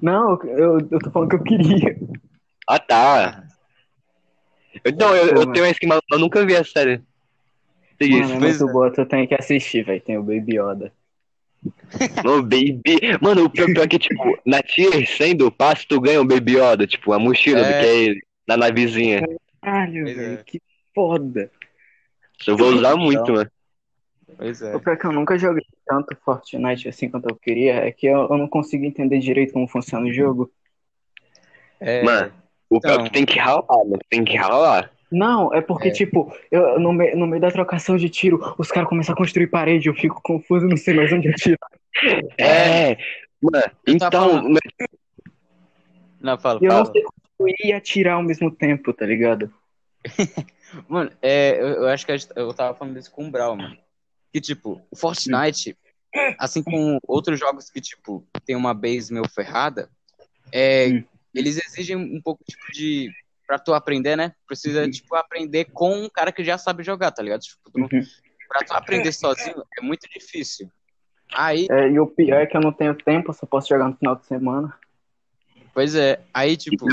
Não, 0.00 0.38
eu, 0.44 0.78
eu 0.90 0.98
tô 0.98 1.10
falando 1.10 1.30
que 1.30 1.36
eu 1.36 1.42
queria. 1.42 1.96
Ah, 2.68 2.78
tá. 2.78 3.44
Então, 4.84 5.14
eu, 5.14 5.34
eu 5.36 5.52
tenho 5.52 5.64
uma 5.64 5.70
skin, 5.70 5.86
mas 5.86 6.00
eu 6.10 6.18
nunca 6.18 6.44
vi 6.44 6.56
a 6.56 6.64
série. 6.64 7.02
Tem 7.98 8.10
Mano, 8.10 8.24
isso. 8.24 8.32
é 8.34 8.38
Pois 8.38 8.58
muito 8.58 8.70
é. 8.70 8.72
boa, 8.72 8.92
tu 8.92 9.06
tem 9.06 9.26
que 9.26 9.34
assistir, 9.34 9.84
velho. 9.84 10.00
Tem 10.00 10.18
o 10.18 10.22
Baby 10.22 10.58
Yoda. 10.58 10.92
No 12.24 12.42
Baby. 12.42 12.82
Mano, 13.20 13.44
o 13.44 13.50
pior, 13.50 13.66
pior 13.66 13.84
é 13.84 13.88
que, 13.88 13.98
tipo, 13.98 14.36
na 14.44 14.62
tier 14.62 15.06
100 15.06 15.36
do 15.36 15.52
passe, 15.52 15.86
tu 15.86 16.00
ganha 16.00 16.20
o 16.20 16.24
Baby 16.26 16.56
Yoda, 16.56 16.86
tipo, 16.86 17.12
a 17.12 17.18
mochila 17.18 17.60
É. 17.60 17.62
do 17.62 17.68
que 17.68 17.86
é 17.86 17.96
ele, 18.04 18.20
na 18.48 18.56
navezinha. 18.56 19.22
Caralho, 19.60 20.04
velho, 20.04 20.34
é. 20.40 20.42
que 20.44 20.60
foda. 20.94 21.50
Eu 22.46 22.56
vou 22.56 22.72
usar 22.72 22.96
muito, 22.96 23.32
mano. 23.32 23.50
Pois 24.36 24.62
é. 24.62 24.74
O 24.76 24.80
pior 24.80 24.92
é 24.94 24.96
que 24.96 25.04
eu 25.06 25.12
nunca 25.12 25.38
joguei 25.38 25.64
tanto 25.86 26.16
Fortnite 26.24 26.88
assim 26.88 27.08
quanto 27.08 27.28
eu 27.28 27.36
queria 27.36 27.74
é 27.74 27.90
que 27.92 28.06
eu, 28.06 28.28
eu 28.28 28.38
não 28.38 28.48
consigo 28.48 28.84
entender 28.84 29.18
direito 29.18 29.52
como 29.52 29.68
funciona 29.68 30.06
o 30.06 30.12
jogo. 30.12 30.50
É, 31.80 32.02
Mano, 32.02 32.32
o 32.70 32.80
pior 32.80 32.90
é 32.90 32.94
Então. 32.94 33.04
que 33.04 33.10
tem 33.12 33.24
que 33.26 33.38
ralar, 33.38 33.66
mano. 33.84 33.98
Tem 34.08 34.24
que 34.24 34.36
ralar. 34.36 34.90
Não, 35.10 35.52
é 35.52 35.60
porque, 35.60 35.88
É. 35.88 35.90
tipo, 35.92 36.34
eu, 36.50 36.80
no, 36.80 36.92
meio, 36.92 37.16
no 37.18 37.26
meio 37.26 37.40
da 37.42 37.50
trocação 37.50 37.96
de 37.98 38.08
tiro, 38.08 38.54
os 38.56 38.70
caras 38.70 38.88
começam 38.88 39.12
a 39.12 39.16
construir 39.16 39.46
parede, 39.48 39.88
eu 39.88 39.94
fico 39.94 40.20
confuso, 40.22 40.66
não 40.66 40.76
sei 40.76 40.94
mais 40.94 41.12
onde 41.12 41.28
atirar. 41.28 41.58
É. 42.38 42.96
Mano, 43.42 43.64
Eu 43.86 43.98
tava 43.98 44.16
então. 44.16 44.30
falando- 44.30 44.58
Não, 46.20 46.38
fala, 46.38 46.60
eu 46.62 46.72
não 46.72 46.84
sei 46.86 47.02
construir 47.02 47.56
e 47.64 47.72
atirar 47.72 48.14
ao 48.14 48.22
mesmo 48.22 48.50
tempo, 48.50 48.92
tá 48.92 49.04
ligado? 49.04 49.52
Mano, 50.88 51.10
é, 51.20 51.60
eu, 51.60 51.66
eu 51.82 51.88
acho 51.88 52.06
que 52.06 52.12
eu 52.36 52.54
tava 52.54 52.74
falando 52.74 52.98
isso 52.98 53.10
com 53.10 53.26
o 53.26 53.30
Brau, 53.30 53.54
mano. 53.54 53.76
Que, 54.32 54.40
tipo, 54.40 54.80
o 54.90 54.96
Fortnite, 54.96 55.76
assim 56.38 56.62
como 56.62 56.98
outros 57.06 57.38
jogos 57.38 57.68
que, 57.70 57.80
tipo, 57.80 58.26
tem 58.46 58.56
uma 58.56 58.72
base 58.72 59.12
meio 59.12 59.28
ferrada, 59.28 59.90
é, 60.50 61.02
eles 61.34 61.58
exigem 61.66 61.96
um 61.96 62.20
pouco, 62.20 62.42
tipo, 62.48 62.72
de... 62.72 63.10
Pra 63.46 63.58
tu 63.58 63.74
aprender, 63.74 64.16
né? 64.16 64.32
Precisa, 64.46 64.88
tipo, 64.88 65.14
aprender 65.14 65.66
com 65.66 65.92
um 66.04 66.08
cara 66.08 66.32
que 66.32 66.42
já 66.42 66.56
sabe 66.56 66.82
jogar, 66.82 67.10
tá 67.10 67.22
ligado? 67.22 67.40
Tipo, 67.42 67.70
tu 67.70 67.78
não- 67.78 67.88
Uhum. 67.92 68.02
pra 68.48 68.60
tu 68.64 68.72
aprender 68.72 69.12
sozinho 69.12 69.62
é 69.78 69.82
muito 69.82 70.08
difícil. 70.08 70.70
Aí, 71.34 71.66
É, 71.70 71.88
e 71.90 71.98
o 72.00 72.06
pior 72.06 72.40
é 72.40 72.46
que 72.46 72.56
eu 72.56 72.60
não 72.62 72.72
tenho 72.72 72.94
tempo, 72.94 73.32
só 73.34 73.44
posso 73.44 73.68
jogar 73.68 73.88
no 73.88 73.96
final 73.96 74.16
de 74.16 74.24
semana. 74.26 74.74
Pois 75.74 75.94
é, 75.94 76.22
aí, 76.32 76.56
tipo, 76.56 76.86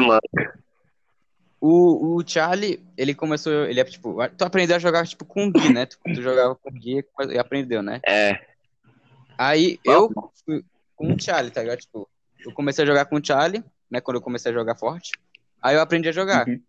o, 1.62 2.16
o 2.16 2.24
Charlie, 2.26 2.80
ele 2.98 3.14
começou, 3.14 3.52
ele 3.66 3.80
é, 3.80 3.84
tipo, 3.84 4.18
tu 4.38 4.44
aprendeu 4.44 4.76
a 4.76 4.80
jogar, 4.80 5.06
tipo, 5.06 5.26
com 5.26 5.48
o 5.48 5.52
Gui, 5.52 5.74
né? 5.74 5.86
Tu, 5.86 5.98
tu 6.04 6.22
jogava 6.22 6.56
com 6.56 6.70
o 6.70 6.74
Gui 6.74 7.04
e 7.30 7.38
aprendeu, 7.38 7.82
né? 7.82 8.00
É. 8.06 8.40
Aí 9.38 9.80
eu 9.86 10.10
fui 10.46 10.64
com 10.96 11.14
o 11.14 11.20
Charlie, 11.20 11.52
tá 11.52 11.62
ligado? 11.62 11.80
Tipo, 11.80 12.10
eu 12.46 12.54
comecei 12.54 12.84
a 12.84 12.88
jogar 12.88 13.06
com 13.06 13.18
o 13.18 13.26
Charlie, 13.26 13.64
né? 13.90 14.00
Quando 14.00 14.18
eu 14.18 14.22
comecei 14.22 14.52
a 14.52 14.56
jogar 14.56 14.76
forte. 14.76 15.12
Aí 15.62 15.76
eu 15.76 15.82
aprendi 15.82 16.08
a 16.10 16.14
jogar. 16.14 16.48
Uhum. 16.48 16.62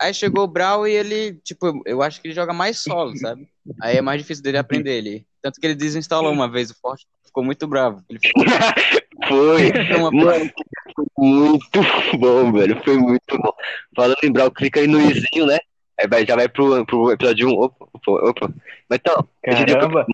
Aí 0.00 0.12
chegou 0.12 0.44
o 0.44 0.48
Brawl 0.48 0.88
e 0.88 0.92
ele, 0.92 1.34
tipo, 1.44 1.80
eu 1.86 2.02
acho 2.02 2.20
que 2.20 2.26
ele 2.26 2.34
joga 2.34 2.52
mais 2.52 2.78
solo, 2.78 3.16
sabe? 3.16 3.48
Aí 3.80 3.96
é 3.96 4.00
mais 4.00 4.20
difícil 4.20 4.42
dele 4.42 4.58
aprender 4.58 4.96
ele. 4.96 5.24
Tanto 5.40 5.60
que 5.60 5.66
ele 5.66 5.76
desinstalou 5.76 6.32
uma 6.32 6.50
vez 6.50 6.70
o 6.70 6.74
Forte, 6.74 7.06
ficou 7.24 7.44
muito 7.44 7.68
bravo. 7.68 8.04
Ele 8.08 8.18
ficou 8.18 8.42
Foi. 9.28 9.70
uma 9.96 10.10
Mano, 10.10 10.50
foi 10.94 11.06
muito 11.18 11.80
bom, 12.18 12.52
velho. 12.52 12.80
Foi 12.84 12.96
muito 12.96 13.38
bom. 13.38 13.52
Falando 13.94 14.18
em 14.22 14.32
Brawl, 14.32 14.50
clica 14.50 14.80
aí 14.80 14.86
no 14.86 15.00
izinho, 15.00 15.46
né? 15.46 15.58
Aí 16.00 16.08
vai, 16.08 16.26
já 16.26 16.36
vai 16.36 16.48
pro, 16.48 16.84
pro 16.86 17.12
episódio 17.12 17.48
1. 17.48 17.52
Opa, 17.52 17.86
opa, 17.92 18.28
opa. 18.28 18.54
Mas 18.88 18.98
então, 19.00 19.28
a 19.46 19.50
gente 19.52 19.72
Caramba. 19.72 20.06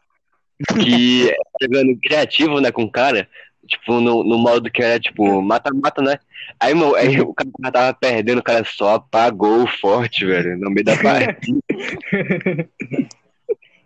que 0.82 1.34
jogando 1.62 1.98
criativo, 2.02 2.60
né, 2.60 2.72
com 2.72 2.82
o 2.82 2.90
cara, 2.90 3.28
tipo, 3.66 4.00
no, 4.00 4.24
no 4.24 4.38
modo 4.38 4.70
que 4.70 4.82
era, 4.82 4.98
tipo, 4.98 5.40
mata-mata, 5.40 6.02
né? 6.02 6.18
Aí, 6.58 6.74
meu, 6.74 6.96
aí 6.96 7.20
o 7.20 7.32
cara 7.34 7.72
tava 7.72 7.94
perdendo, 7.94 8.38
o 8.38 8.42
cara 8.42 8.64
só 8.64 8.94
apagou 8.94 9.62
o 9.62 9.66
forte, 9.68 10.24
velho, 10.24 10.58
no 10.58 10.70
meio 10.70 10.84
da 10.84 10.96
partida. 11.00 11.58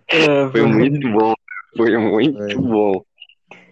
É, 0.08 0.50
Foi 0.50 0.62
muito 0.62 1.10
bom, 1.10 1.34
foi 1.76 1.96
muito 1.96 2.60
bom. 2.60 3.04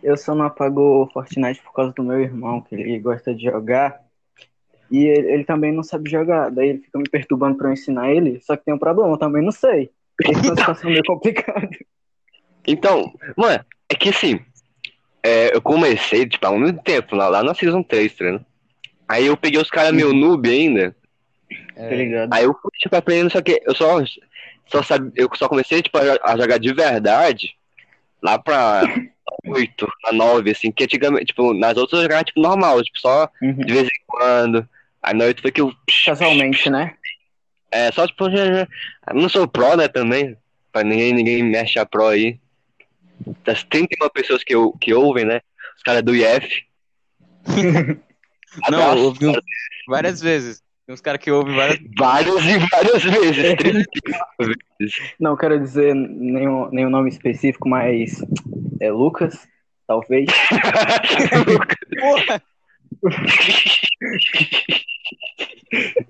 Eu 0.03 0.17
só 0.17 0.35
não 0.35 0.47
apago 0.47 0.81
o 0.81 1.07
Fortnite 1.13 1.63
por 1.63 1.73
causa 1.73 1.93
do 1.93 2.03
meu 2.03 2.21
irmão, 2.21 2.61
que 2.61 2.75
ele 2.75 2.99
gosta 2.99 3.35
de 3.35 3.45
jogar. 3.45 4.01
E 4.91 5.05
ele, 5.05 5.33
ele 5.33 5.45
também 5.45 5.73
não 5.73 5.83
sabe 5.83 6.11
jogar. 6.11 6.51
Daí 6.51 6.71
ele 6.71 6.79
fica 6.81 6.99
me 6.99 7.09
perturbando 7.09 7.57
pra 7.57 7.69
eu 7.69 7.73
ensinar 7.73 8.11
ele. 8.11 8.41
Só 8.41 8.57
que 8.57 8.65
tem 8.65 8.75
um 8.75 8.79
problema, 8.79 9.13
eu 9.13 9.19
também 9.19 9.43
não 9.43 9.53
sei. 9.53 9.91
Fica 10.21 10.39
uma 10.39 10.57
situação 10.57 10.91
meio 10.91 11.05
complicada. 11.05 11.69
Então, 12.67 13.13
mano, 13.37 13.65
é 13.89 13.95
que 13.95 14.11
assim, 14.11 14.41
é, 15.23 15.55
eu 15.55 15.63
comecei, 15.63 16.27
tipo, 16.27 16.47
há 16.47 16.53
muito 16.53 16.83
tempo, 16.83 17.17
lá, 17.17 17.29
lá 17.29 17.43
na 17.43 17.55
Season 17.55 17.83
3, 17.83 18.15
tá 18.15 18.25
ligado? 18.25 18.47
Aí 19.09 19.27
eu 19.27 19.37
peguei 19.37 19.61
os 19.61 19.71
caras 19.71 19.93
meio 19.93 20.13
noob 20.13 20.49
ainda, 20.49 20.95
Tá 21.75 21.95
ligado? 21.95 22.33
Aí 22.33 22.45
eu 22.45 22.55
fui, 22.55 22.71
tipo, 22.79 22.95
aprendendo, 22.95 23.31
só 23.31 23.41
que 23.41 23.61
eu 23.65 23.75
só, 23.75 24.03
só 24.67 24.83
sabe, 24.83 25.11
eu 25.17 25.29
só 25.35 25.49
comecei, 25.49 25.83
tipo, 25.83 25.99
a, 25.99 26.33
a 26.33 26.37
jogar 26.37 26.59
de 26.59 26.73
verdade 26.73 27.55
lá 28.23 28.39
pra 28.39 28.83
8, 29.47 29.89
pra 30.03 30.13
9, 30.13 30.51
assim, 30.51 30.71
que 30.71 30.85
antigamente, 30.85 31.27
tipo, 31.27 31.53
nas 31.55 31.77
outras 31.77 31.99
eu 31.99 32.03
jogava, 32.05 32.25
tipo, 32.25 32.41
normal, 32.41 32.83
tipo, 32.83 32.99
só 33.01 33.29
Uhum. 33.43 33.55
de 33.55 33.73
vez 33.73 33.85
em 33.87 34.03
quando. 34.07 34.69
Aí 35.03 35.15
na 35.15 35.25
8 35.25 35.41
foi 35.43 35.51
que 35.51 35.61
eu. 35.61 35.73
Casualmente, 36.05 36.69
né? 36.71 36.95
É, 37.71 37.91
só, 37.93 38.07
tipo, 38.07 38.29
já, 38.31 38.47
já, 38.47 38.69
eu 39.09 39.15
não 39.15 39.29
sou 39.29 39.47
pro, 39.49 39.77
né, 39.77 39.87
também, 39.89 40.37
pra 40.73 40.83
ninguém, 40.83 41.13
ninguém 41.13 41.43
me 41.43 41.57
achar 41.57 41.87
pro 41.87 42.07
aí. 42.09 42.39
Das 43.45 43.63
31 43.65 44.09
pessoas 44.11 44.43
que, 44.43 44.55
eu, 44.55 44.73
que 44.81 44.93
ouvem, 44.95 45.25
né, 45.25 45.41
os 45.77 45.83
caras 45.83 46.03
do 46.03 46.15
IF. 46.15 46.65
Não, 48.71 48.99
ouvi 49.05 49.27
um- 49.29 49.35
várias 49.89 50.21
vezes. 50.21 50.61
Tem 50.87 50.95
uns 50.95 51.01
caras 51.01 51.21
que 51.21 51.31
ouvem 51.31 51.55
várias 51.55 51.79
Várias 51.97 52.45
e 52.45 52.59
várias 52.59 53.03
vezes, 53.05 53.55
30 53.57 53.85
vezes. 54.79 55.15
Não 55.21 55.37
quero 55.37 55.59
dizer 55.61 55.95
nenhum, 55.95 56.69
nenhum 56.71 56.91
nome 56.91 57.09
específico, 57.11 57.69
mas 57.69 58.19
é 58.81 58.91
Lucas, 58.91 59.47
talvez. 59.87 60.27
Porra! 62.01 62.43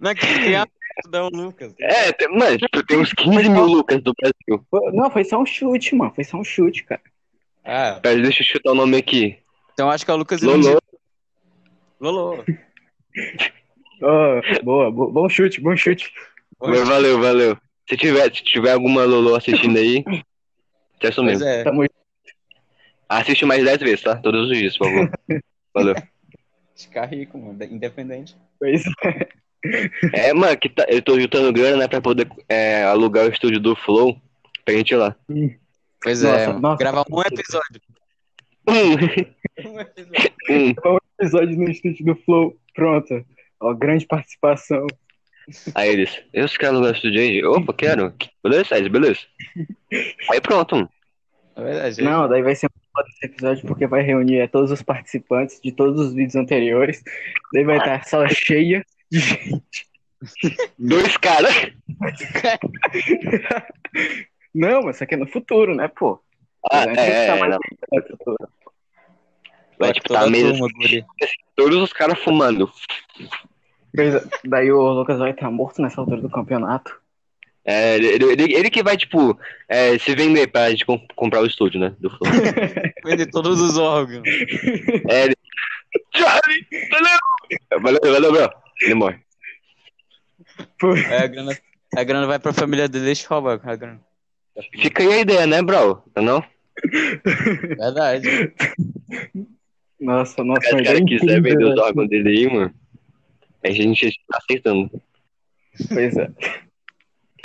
Não 0.00 0.10
é 0.10 0.14
que 0.14 0.26
tem 0.26 0.56
a 0.56 0.66
é 1.12 1.20
Lucas. 1.20 1.74
É, 1.78 2.12
tem, 2.12 2.28
mano, 2.28 2.56
tipo, 2.56 2.84
tem 2.86 2.98
uns 2.98 3.12
15 3.12 3.48
mil 3.50 3.66
Lucas 3.66 4.02
do 4.02 4.12
Brasil. 4.14 4.66
Não, 4.92 5.10
foi 5.10 5.24
só 5.24 5.38
um 5.38 5.46
chute, 5.46 5.94
mano. 5.94 6.12
Foi 6.14 6.24
só 6.24 6.38
um 6.38 6.44
chute, 6.44 6.84
cara. 6.84 7.00
Ah, 7.64 7.98
Pera, 8.00 8.20
deixa 8.20 8.42
eu 8.42 8.46
chutar 8.46 8.72
o 8.72 8.74
nome 8.74 8.96
aqui. 8.96 9.38
então 9.72 9.90
acho 9.90 10.04
que 10.04 10.10
é 10.10 10.14
o 10.14 10.16
Lucas 10.16 10.40
Lolo. 10.40 10.80
Lolo. 12.00 12.44
Ó, 14.02 14.40
boa, 14.62 14.90
bo- 14.90 15.10
bom 15.10 15.28
chute, 15.28 15.60
bom 15.60 15.76
chute. 15.76 16.10
Valeu, 16.58 17.20
valeu. 17.20 17.58
Se 17.88 17.96
tiver, 17.96 18.34
se 18.34 18.42
tiver 18.42 18.72
alguma 18.72 19.04
Lolo 19.04 19.34
assistindo 19.34 19.78
aí, 19.78 20.02
é 21.02 21.08
isso 21.08 21.22
Pois 21.22 21.26
mesmo. 21.40 21.44
é. 21.46 21.64
Tamo 21.64 21.84
Assiste 23.08 23.44
mais 23.44 23.64
10 23.64 23.78
vezes, 23.78 24.02
tá? 24.02 24.16
Todos 24.16 24.50
os 24.50 24.56
dias, 24.56 24.76
por 24.76 24.88
favor. 24.88 25.10
Valeu. 25.74 25.94
Ficar 26.74 27.06
rico, 27.06 27.38
mano. 27.38 27.58
Independente. 27.64 28.36
Pois 28.58 28.82
É, 30.12 30.32
mano, 30.32 30.56
que 30.58 30.68
tá, 30.68 30.84
eu 30.88 31.00
tô 31.02 31.18
juntando 31.18 31.52
grana, 31.52 31.76
né, 31.76 31.88
pra 31.88 32.00
poder 32.00 32.28
é, 32.48 32.84
alugar 32.84 33.26
o 33.26 33.30
estúdio 33.32 33.60
do 33.60 33.74
Flow 33.76 34.20
pra 34.64 34.74
gente 34.74 34.90
ir 34.92 34.96
lá. 34.96 35.14
Pois 36.02 36.22
Nossa, 36.22 36.36
é, 36.36 36.52
nossa. 36.52 36.78
Gravar 36.78 37.04
um 37.10 37.20
episódio. 37.22 37.80
Um 38.68 39.78
episódio. 39.80 40.32
hum. 40.50 40.98
episódio 41.20 41.56
no 41.58 41.70
estúdio 41.70 42.04
do 42.04 42.16
Flow. 42.16 42.56
Pronto. 42.74 43.24
Ó, 43.60 43.72
grande 43.74 44.06
participação. 44.06 44.86
Aí 45.74 45.90
eles, 45.90 46.22
eu 46.32 46.48
quero 46.48 46.72
alugar 46.72 46.92
o 46.92 46.96
estúdio 46.96 47.20
aí? 47.20 47.44
Opa, 47.44 47.72
quero. 47.72 48.12
Beleza, 48.42 48.64
Sérgio, 48.64 48.90
beleza. 48.90 49.20
Aí 50.30 50.40
pronto, 50.40 50.74
mano. 50.74 50.90
É 51.56 51.62
verdade. 51.62 52.02
Não, 52.02 52.28
daí 52.28 52.42
vai 52.42 52.54
ser 52.54 52.66
um 52.66 52.80
foda 52.92 53.08
esse 53.08 53.26
episódio 53.26 53.66
porque 53.66 53.86
vai 53.86 54.02
reunir 54.02 54.38
é, 54.38 54.46
todos 54.46 54.70
os 54.70 54.82
participantes 54.82 55.58
de 55.60 55.72
todos 55.72 56.00
os 56.00 56.12
vídeos 56.12 56.36
anteriores. 56.36 57.02
Daí 57.52 57.64
vai 57.64 57.78
estar 57.78 57.96
a 57.96 58.02
sala 58.02 58.28
cheia 58.28 58.84
de 59.10 59.20
gente. 59.20 59.86
Dois 60.78 61.16
caras. 61.16 61.54
Não, 64.54 64.82
mas 64.82 64.96
isso 64.96 65.04
aqui 65.04 65.14
é 65.14 65.18
no 65.18 65.26
futuro, 65.26 65.74
né, 65.74 65.88
pô? 65.88 66.20
Ah, 66.70 66.84
é, 66.84 67.26
é, 67.26 67.38
mais 67.38 67.56
futuro. 68.08 68.48
Vai, 69.78 69.92
tipo, 69.92 70.08
tá 70.08 70.22
a 70.22 70.30
mesa, 70.30 70.52
turma, 70.52 70.68
guri. 70.74 71.04
todos 71.54 71.82
os 71.82 71.92
caras 71.92 72.18
fumando. 72.20 72.72
É, 73.98 74.22
Daí 74.48 74.70
o 74.72 74.80
Lucas 74.92 75.18
vai 75.18 75.30
estar 75.30 75.50
morto 75.50 75.80
nessa 75.82 76.00
altura 76.00 76.20
do 76.20 76.30
campeonato. 76.30 76.94
É, 77.64 77.96
ele, 77.96 78.06
ele, 78.32 78.54
ele 78.54 78.70
que 78.70 78.82
vai, 78.82 78.96
tipo, 78.96 79.36
é, 79.68 79.98
se 79.98 80.14
vender 80.14 80.46
pra 80.46 80.70
gente 80.70 80.86
com- 80.86 81.04
comprar 81.16 81.40
o 81.40 81.46
estúdio, 81.46 81.80
né? 81.80 81.94
Do 81.98 82.08
Flow. 82.10 82.20
Vende 83.04 83.26
todos 83.26 83.60
os 83.60 83.76
órgãos. 83.76 84.22
É, 85.08 85.24
ele. 85.24 85.34
Charlie, 86.14 86.66
valeu! 86.90 87.80
Valeu, 87.82 88.00
valeu, 88.02 88.32
bro. 88.32 88.50
Ele 88.82 88.94
morre. 88.94 89.18
Aí 91.08 91.16
a 91.22 91.26
grana, 91.26 91.58
a 91.96 92.04
grana 92.04 92.26
vai 92.26 92.38
pra 92.38 92.52
família 92.52 92.88
dele, 92.88 93.06
deixa 93.06 93.24
eu 93.24 93.28
roubar 93.30 93.60
a 93.64 93.76
grana. 93.76 94.00
Fica 94.80 95.02
aí 95.02 95.12
a 95.12 95.20
ideia, 95.20 95.46
né, 95.46 95.60
bro? 95.62 96.02
Não? 96.16 96.44
Verdade. 97.76 98.52
Nossa, 100.00 100.44
nossa, 100.44 100.60
Se 100.62 100.74
o 100.74 100.84
cara 100.84 100.98
ideia 100.98 101.04
quiser 101.04 101.42
vender 101.42 101.64
os 101.64 101.78
órgãos 101.78 102.08
dele 102.08 102.28
aí, 102.28 102.52
mano. 102.52 102.74
A 103.66 103.72
gente 103.72 104.10
tá 104.28 104.38
aceitando. 104.38 104.90
Pois 105.88 106.16
é. 106.16 106.30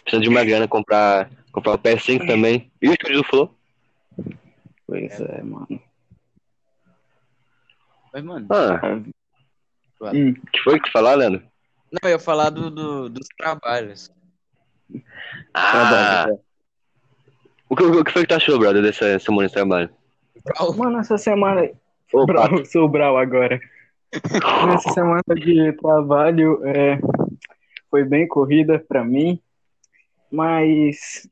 Precisa 0.03 0.21
de 0.21 0.29
uma 0.29 0.43
grana 0.43 0.67
comprar, 0.67 1.29
comprar 1.51 1.73
o 1.73 1.79
PS5 1.79 2.25
também. 2.27 2.71
E 2.81 2.89
o 2.89 2.93
estúdio 2.93 3.17
do 3.17 3.23
Flow? 3.23 3.55
Pois 4.87 5.19
é, 5.21 5.41
mano. 5.43 5.67
Mas, 8.13 8.23
mano, 8.23 8.47
Ah, 8.51 8.81
Hum, 10.13 10.31
o 10.31 10.51
que 10.51 10.59
foi 10.63 10.79
que 10.79 10.85
tu 10.89 10.91
falou, 10.91 11.13
Leandro? 11.15 11.43
não, 11.91 12.09
eu 12.09 12.15
ia 12.15 12.19
falar 12.19 12.49
do, 12.49 12.71
do- 12.71 13.07
dos 13.09 13.27
trabalhos. 13.37 14.11
Ah, 15.53 15.71
trabalho. 15.71 16.39
o 17.69 17.75
que, 17.75 17.83
o 17.83 18.03
que 18.03 18.11
foi 18.11 18.21
que 18.23 18.27
tu 18.29 18.33
achou, 18.35 18.57
brother, 18.57 18.81
dessa 18.81 19.19
semana 19.19 19.47
de 19.47 19.53
trabalho? 19.53 19.89
Mano, 20.75 20.97
essa 20.99 21.17
semana. 21.19 21.69
Brau, 22.25 22.65
sou 22.65 22.85
o 22.85 22.89
Brau 22.89 23.15
agora. 23.17 23.61
Nessa 24.67 24.89
semana 24.93 25.23
de 25.35 25.71
trabalho 25.73 26.61
é, 26.65 26.99
foi 27.89 28.03
bem 28.03 28.27
corrida 28.27 28.83
pra 28.87 29.03
mim, 29.03 29.39
mas 30.31 31.29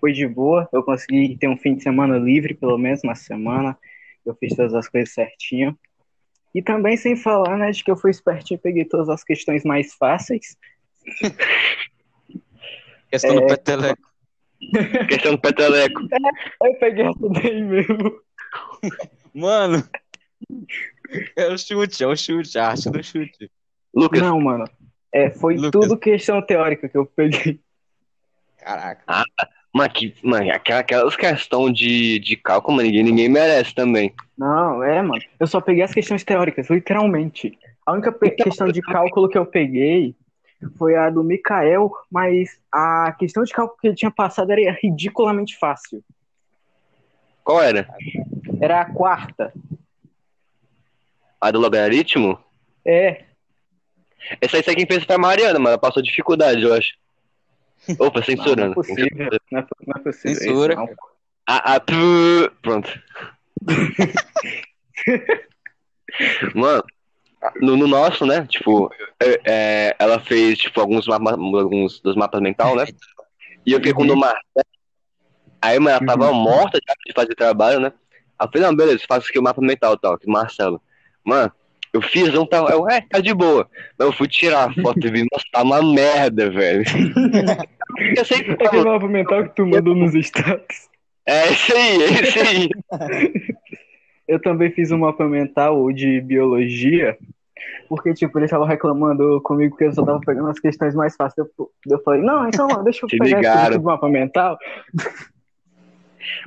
foi 0.00 0.12
de 0.12 0.26
boa. 0.26 0.68
Eu 0.72 0.82
consegui 0.82 1.36
ter 1.36 1.48
um 1.48 1.56
fim 1.56 1.74
de 1.74 1.82
semana 1.82 2.16
livre, 2.18 2.54
pelo 2.54 2.78
menos 2.78 3.02
na 3.02 3.14
semana. 3.14 3.76
Eu 4.24 4.34
fiz 4.34 4.54
todas 4.56 4.74
as 4.74 4.88
coisas 4.88 5.12
certinho. 5.12 5.78
E 6.54 6.62
também 6.62 6.96
sem 6.96 7.14
falar, 7.16 7.58
né, 7.58 7.70
de 7.70 7.84
que 7.84 7.90
eu 7.90 7.96
fui 7.96 8.10
espertinho 8.10 8.56
e 8.56 8.60
peguei 8.62 8.84
todas 8.84 9.08
as 9.10 9.22
questões 9.22 9.62
mais 9.64 9.92
fáceis. 9.94 10.56
Questão 13.10 13.30
É. 13.32 13.40
do 13.40 13.46
peteleco. 13.46 14.02
Questão 15.08 15.32
do 15.32 15.40
peteleco. 15.40 16.00
Eu 16.64 16.74
peguei 16.80 17.04
essa 17.06 17.28
daí 17.28 17.62
mesmo. 17.62 18.20
Mano, 19.34 19.84
é 21.36 21.46
o 21.48 21.58
chute, 21.58 22.02
é 22.02 22.06
o 22.06 22.16
chute, 22.16 22.58
a 22.58 22.68
arte 22.68 22.90
do 22.90 23.02
chute. 23.02 23.50
Lucas, 23.94 24.20
Não, 24.20 24.40
mano. 24.40 24.64
É, 25.12 25.30
foi 25.30 25.56
Lucas. 25.56 25.70
tudo 25.70 25.96
questão 25.98 26.42
teórica 26.42 26.88
que 26.88 26.96
eu 26.96 27.06
peguei. 27.06 27.60
Caraca. 28.58 29.24
Mano, 29.72 29.92
que, 29.92 30.14
mano 30.22 30.50
aquela- 30.52 30.80
aquelas 30.80 31.16
questões 31.16 31.76
de, 31.76 32.18
de 32.18 32.36
cálculo, 32.36 32.76
mano, 32.76 32.88
ninguém, 32.88 33.04
ninguém 33.04 33.28
merece 33.28 33.74
também. 33.74 34.12
Não, 34.36 34.82
é, 34.82 35.00
mano. 35.02 35.22
Eu 35.38 35.46
só 35.46 35.60
peguei 35.60 35.82
as 35.82 35.92
questões 35.94 36.24
teóricas, 36.24 36.68
literalmente. 36.68 37.58
A 37.84 37.92
única 37.92 38.10
pe- 38.10 38.30
questão 38.30 38.68
de 38.68 38.80
cálculo 38.82 39.28
que 39.28 39.38
eu 39.38 39.46
peguei 39.46 40.14
foi 40.76 40.96
a 40.96 41.08
do 41.10 41.22
Mikael, 41.22 41.90
mas 42.10 42.58
a 42.72 43.14
questão 43.18 43.44
de 43.44 43.52
cálculo 43.52 43.78
que 43.78 43.86
ele 43.88 43.94
tinha 43.96 44.10
passado 44.10 44.50
era 44.50 44.76
ridiculamente 44.82 45.56
fácil. 45.58 46.02
Qual 47.44 47.62
era? 47.62 47.86
Era 48.60 48.80
a 48.80 48.84
quarta. 48.92 49.52
A 51.46 51.50
do 51.52 51.60
logaritmo? 51.60 52.38
É, 52.84 53.24
Essa 54.40 54.56
aí 54.56 54.62
foi 54.62 54.74
quem 54.74 54.86
fez 54.86 55.04
pra 55.04 55.18
Mariana, 55.18 55.58
mano. 55.58 55.68
Ela 55.68 55.78
passou 55.78 56.02
dificuldade, 56.02 56.62
eu 56.62 56.74
acho. 56.74 56.94
Opa, 57.98 58.04
não, 58.04 58.10
não 58.10 58.20
é 58.20 58.24
censurando. 58.24 58.74
possível. 58.74 59.28
Não 59.50 59.60
é, 59.60 59.66
não 59.86 59.94
é 59.96 60.02
possível. 60.02 60.32
isso, 60.32 60.42
Censura, 60.42 60.74
não. 60.74 60.88
Ah, 61.48 61.74
ah, 61.74 61.80
tu... 61.80 61.94
Pronto. 62.60 62.90
Mano, 66.54 66.82
no, 67.60 67.76
no 67.76 67.86
nosso, 67.86 68.26
né? 68.26 68.46
Tipo, 68.46 68.90
é, 69.20 69.40
é, 69.44 69.96
ela 69.98 70.18
fez, 70.18 70.58
tipo, 70.58 70.80
alguns, 70.80 71.06
mapa, 71.06 71.32
alguns 71.32 72.00
dos 72.00 72.16
mapas 72.16 72.40
mental, 72.40 72.74
né? 72.74 72.86
E 73.64 73.72
eu 73.72 73.78
fiquei 73.78 73.92
com 73.92 74.02
o 74.02 74.06
do 74.06 74.16
Marcelo. 74.16 74.42
Aí, 75.62 75.78
mano, 75.78 75.96
ela 75.96 76.06
tava 76.06 76.32
morta 76.32 76.78
já 76.86 76.94
de 77.06 77.12
fazer 77.12 77.34
trabalho, 77.34 77.80
né? 77.80 77.92
Aí 78.38 78.46
eu 78.46 78.50
falei, 78.52 78.66
não, 78.66 78.74
beleza, 78.74 79.04
faço 79.06 79.28
aqui 79.28 79.38
o 79.38 79.42
mapa 79.42 79.60
mental 79.60 79.94
e 79.94 80.00
tal, 80.00 80.18
que 80.18 80.28
Marcelo. 80.28 80.80
Mano, 81.26 81.52
eu 81.92 82.00
fiz 82.02 82.34
um 82.34 82.46
tal, 82.46 82.68
eu, 82.70 82.88
é, 82.88 83.00
tá 83.00 83.20
de 83.20 83.34
boa. 83.34 83.68
Mas 83.98 84.06
eu 84.06 84.12
fui 84.12 84.28
tirar 84.28 84.70
a 84.70 84.72
foto 84.72 85.04
e 85.04 85.10
vi, 85.10 85.26
nossa, 85.32 85.44
tá 85.50 85.62
uma 85.62 85.82
merda, 85.82 86.50
velho. 86.50 86.84
Eu 88.14 88.24
sei 88.24 88.42
que 88.42 88.50
É 88.50 88.66
aquele 88.66 88.84
mapa 88.84 89.08
mental 89.08 89.44
que 89.44 89.56
tu 89.56 89.66
mandou 89.66 89.94
nos 89.94 90.14
status. 90.14 90.88
É 91.24 91.50
esse 91.50 91.72
aí, 91.72 92.02
é 92.02 92.06
esse 92.06 92.38
aí. 92.38 92.68
Eu 94.28 94.40
também 94.40 94.70
fiz 94.72 94.90
um 94.90 94.98
mapa 94.98 95.24
mental 95.26 95.90
de 95.92 96.20
biologia, 96.20 97.16
porque, 97.88 98.12
tipo, 98.12 98.38
eles 98.38 98.48
estavam 98.48 98.66
reclamando 98.66 99.40
comigo 99.42 99.76
que 99.76 99.84
eu 99.84 99.92
só 99.92 100.04
tava 100.04 100.20
pegando 100.20 100.50
as 100.50 100.58
questões 100.58 100.96
mais 100.96 101.14
fáceis. 101.14 101.46
Eu, 101.56 101.70
eu 101.88 102.02
falei, 102.02 102.20
não, 102.22 102.48
então 102.48 102.66
deixa 102.82 103.04
eu 103.04 103.08
Te 103.08 103.18
pegar 103.18 103.38
ligaram. 103.38 103.70
esse 103.70 103.78
do 103.78 103.84
mapa 103.84 104.08
mental. 104.08 104.58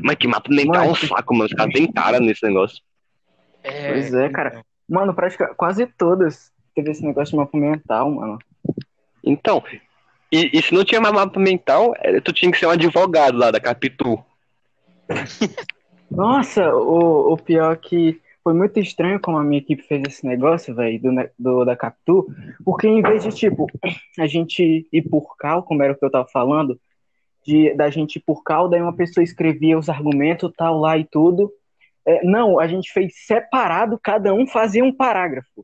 Mas 0.02 0.16
que 0.18 0.28
mapa 0.28 0.50
mental 0.54 0.84
é 0.84 0.88
um 0.90 0.96
saco, 0.96 1.34
mano. 1.34 1.46
Os 1.46 1.54
caras 1.54 1.74
tentaram 1.74 2.20
nesse 2.20 2.46
negócio. 2.46 2.84
Pois 3.64 4.14
é, 4.14 4.30
cara. 4.30 4.62
Mano, 4.90 5.14
praticamente 5.14 5.56
quase 5.56 5.86
todas 5.86 6.52
teve 6.74 6.92
esse 6.92 7.04
negócio 7.04 7.32
de 7.32 7.38
mapa 7.38 7.58
mental, 7.58 8.10
mano. 8.12 8.40
Então, 9.24 9.64
e, 10.32 10.58
e 10.58 10.62
se 10.62 10.74
não 10.74 10.84
tinha 10.84 11.02
mais 11.02 11.14
mapa 11.14 11.40
mental, 11.40 11.94
eh, 12.00 12.20
tu 12.22 12.32
tinha 12.32 12.52
que 12.52 12.58
ser 12.58 12.68
um 12.68 12.72
advogado 12.72 13.38
lá 13.38 13.52
da 13.52 13.60
Capitu. 13.60 14.24
Nossa, 16.10 16.74
o, 16.74 17.34
o 17.34 17.38
pior 17.38 17.78
que 17.78 18.20
foi 18.44 18.54
muito 18.54 18.80
estranho 18.80 19.20
como 19.20 19.38
a 19.38 19.44
minha 19.44 19.62
equipe 19.62 19.84
fez 19.84 20.02
esse 20.08 20.26
negócio, 20.26 20.74
velho, 20.74 21.00
do, 21.02 21.12
do, 21.38 21.66
da 21.66 21.76
Capitu, 21.76 22.28
porque 22.64 22.88
em 22.88 23.02
vez 23.02 23.24
de, 23.24 23.32
tipo, 23.32 23.68
a 24.18 24.26
gente 24.26 24.88
ir 24.92 25.02
por 25.04 25.36
cal, 25.38 25.62
como 25.64 25.84
era 25.84 25.94
o 25.94 25.96
que 25.96 26.04
eu 26.04 26.12
tava 26.12 26.28
falando, 26.28 26.80
de, 27.46 27.74
da 27.76 27.90
gente 27.90 28.16
ir 28.16 28.24
por 28.26 28.44
cal, 28.44 28.68
daí 28.68 28.82
uma 28.82 28.96
pessoa 28.96 29.24
escrevia 29.24 29.78
os 29.78 29.90
argumentos, 29.90 30.52
tal, 30.58 30.80
lá 30.80 30.98
e 30.98 31.04
tudo. 31.04 31.52
É, 32.10 32.24
não, 32.24 32.60
a 32.60 32.68
gente 32.68 32.92
fez 32.92 33.14
separado, 33.28 34.00
cada 34.02 34.34
um 34.34 34.48
fazia 34.48 34.84
um 34.84 34.92
parágrafo. 34.92 35.64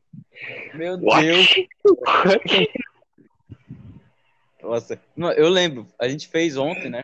Meu 0.76 0.96
What? 1.00 1.26
Deus. 1.26 1.48
Nossa. 4.62 5.02
Não, 5.16 5.32
eu 5.32 5.50
lembro, 5.50 5.88
a 6.00 6.08
gente 6.08 6.28
fez 6.28 6.56
ontem, 6.56 6.88
né? 6.88 7.02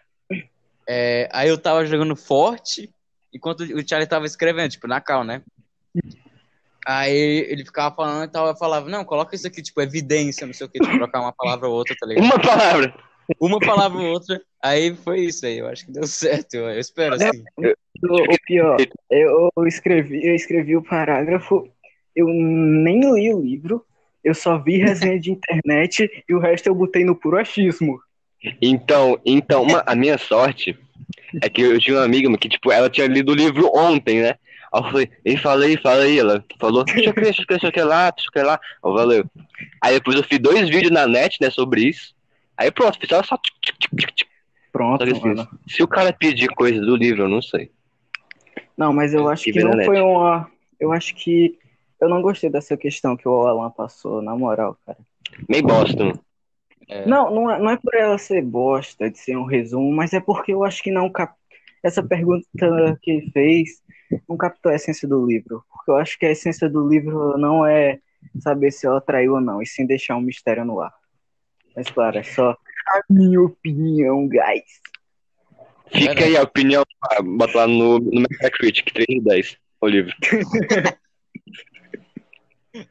É, 0.88 1.27
aí 1.31 1.50
eu 1.50 1.57
tava 1.57 1.83
jogando 1.88 2.15
forte, 2.15 2.93
enquanto 3.33 3.62
o 3.62 3.88
Charlie 3.88 4.07
tava 4.07 4.27
escrevendo, 4.27 4.69
tipo, 4.69 4.88
na 4.88 5.01
cal, 5.01 5.24
né? 5.24 5.41
Aí 6.86 7.48
ele 7.50 7.65
ficava 7.65 7.95
falando 7.95 8.25
e 8.25 8.31
tal, 8.31 8.45
eu 8.45 8.55
falava, 8.55 8.88
não, 8.89 9.03
coloca 9.03 9.36
isso 9.36 9.48
aqui, 9.48 9.63
tipo, 9.63 9.81
evidência, 9.81 10.45
não 10.45 10.53
sei 10.53 10.67
o 10.67 10.69
que, 10.69 10.79
tipo, 10.79 10.98
trocar 10.98 11.21
uma 11.21 11.33
palavra 11.33 11.68
ou 11.68 11.74
outra, 11.74 11.96
tá 12.00 12.05
ligado? 12.05 12.25
Uma 12.25 12.39
palavra. 12.39 12.96
Uma 13.39 13.59
palavra 13.59 14.00
ou 14.00 14.07
outra, 14.07 14.39
aí 14.61 14.96
foi 14.96 15.22
isso 15.22 15.46
aí, 15.48 15.57
eu 15.57 15.68
acho 15.68 15.85
que 15.85 15.92
deu 15.92 16.05
certo, 16.05 16.55
eu, 16.55 16.79
espero, 16.79 17.16
assim. 17.16 17.44
O 18.03 18.37
pior, 18.46 18.77
eu, 19.09 19.50
escrevi, 19.68 20.25
eu 20.25 20.35
escrevi 20.35 20.75
o 20.75 20.83
parágrafo, 20.83 21.68
eu 22.16 22.27
nem 22.27 23.00
li 23.14 23.33
o 23.33 23.42
livro, 23.42 23.85
eu 24.24 24.33
só 24.33 24.57
vi 24.57 24.77
resenha 24.77 25.20
de 25.20 25.31
internet 25.31 26.24
e 26.27 26.33
o 26.33 26.40
resto 26.40 26.68
eu 26.68 26.75
botei 26.75 27.03
no 27.03 27.16
puro 27.16 27.37
achismo. 27.37 28.00
Então, 28.61 29.20
então, 29.25 29.64
uma- 29.64 29.83
a 29.85 29.96
minha 29.96 30.18
sorte 30.18 30.77
é 31.42 31.50
que 31.50 31.61
eu 31.61 31.79
tinha 31.79 31.98
uma 31.98 32.05
amiga 32.05 32.35
que, 32.37 32.50
tipo, 32.50 32.72
ela 32.72 32.90
tinha 32.90 33.07
lido 33.07 33.31
o 33.31 33.35
livro 33.35 33.70
ontem, 33.74 34.22
né? 34.22 34.35
Aí 34.74 34.79
eu 34.79 34.83
falei, 34.83 35.09
e 35.25 35.37
falei, 35.37 35.77
falei, 35.77 36.20
ela 36.20 36.44
falou, 36.59 36.83
deixa 36.83 37.09
eu 37.09 37.14
ver, 37.14 37.22
deixa 37.24 37.42
eu 37.42 37.46
ver, 37.46 37.59
deixa 37.59 37.68
eu 37.68 37.72
ver 37.72 37.83
lá, 37.83 38.09
deixa 38.09 38.29
eu 38.33 38.42
ver 38.42 38.48
lá. 38.48 38.59
Eu, 38.83 38.94
valeu. 38.94 39.25
Aí 39.81 39.96
depois 39.96 40.18
eu 40.18 40.24
fiz 40.24 40.40
dois 40.40 40.70
vídeos 40.70 40.92
na 40.92 41.05
net, 41.05 41.37
né, 41.42 41.50
sobre 41.50 41.83
isso. 41.83 42.16
Aí 42.57 42.72
pronto, 42.72 42.98
fiz 43.00 43.09
só. 43.09 43.37
Pronto, 44.72 45.05
Só 45.05 45.27
assim, 45.27 45.48
se 45.68 45.83
o 45.83 45.87
cara 45.87 46.14
pedir 46.14 46.48
coisa 46.50 46.79
do 46.79 46.96
livro, 46.96 47.24
eu 47.24 47.29
não 47.29 47.42
sei. 47.42 47.70
Não, 48.77 48.94
mas 48.94 49.14
eu 49.14 49.27
acho 49.29 49.46
Que 49.46 49.64
não 49.64 49.84
foi 49.84 50.01
uma. 50.01 50.50
Eu 50.79 50.92
acho 50.92 51.16
que. 51.16 51.57
Eu 52.00 52.10
não 52.10 52.22
gostei 52.22 52.50
dessa 52.50 52.75
questão 52.75 53.16
que 53.16 53.27
o 53.27 53.46
Alan 53.46 53.70
passou, 53.70 54.22
na 54.22 54.36
moral, 54.36 54.75
cara. 54.86 54.98
Meio 55.48 55.64
bosta, 55.64 56.03
mano. 56.03 56.20
É. 56.88 57.05
Não, 57.05 57.34
não 57.34 57.51
é, 57.51 57.60
não 57.60 57.70
é 57.70 57.77
por 57.77 57.96
ela 57.96 58.18
ser 58.18 58.42
bosta, 58.42 59.10
de 59.10 59.18
ser 59.18 59.38
um 59.38 59.46
resumo, 59.46 59.92
mas 59.94 60.12
é 60.14 60.20
porque 60.20 60.51
eu 60.51 60.64
acho 60.64 60.84
que 60.84 60.92
não 60.92 61.10
cap... 61.10 61.34
essa 61.81 62.03
pergunta 62.03 62.46
que 63.01 63.12
ele 63.12 63.31
fez 63.31 63.81
não 64.27 64.36
captou 64.36 64.72
a 64.72 64.75
essência 64.75 65.07
do 65.07 65.25
livro. 65.25 65.64
Porque 65.72 65.92
eu 65.92 65.96
acho 65.96 66.20
que 66.20 66.25
a 66.25 66.31
essência 66.31 66.70
do 66.70 66.88
livro 66.88 67.38
não 67.38 67.66
é 67.66 68.00
saber 68.40 68.72
se 68.72 68.86
ela 68.86 69.00
traiu 69.00 69.36
ou 69.36 69.42
não, 69.42 69.62
e 69.62 69.66
sim 69.66 69.86
deixar 69.86 70.18
um 70.18 70.22
mistério 70.22 70.66
no 70.66 70.81
ar. 70.81 70.94
Mas 71.75 71.90
claro, 71.90 72.18
é 72.18 72.24
só 72.24 72.51
a 72.51 73.01
minha 73.10 73.42
opinião, 73.42 74.27
guys. 74.27 74.81
Fica 75.94 76.24
aí 76.25 76.38
a 76.38 76.44
opinião, 76.44 76.84
bota 77.24 77.58
lá 77.60 77.68
no, 77.68 78.00
no 78.00 78.22
Metacritic, 78.22 78.92
3 78.94 79.06
de 79.08 79.22
10, 79.22 79.58
o 79.82 79.88
livro. 79.88 80.14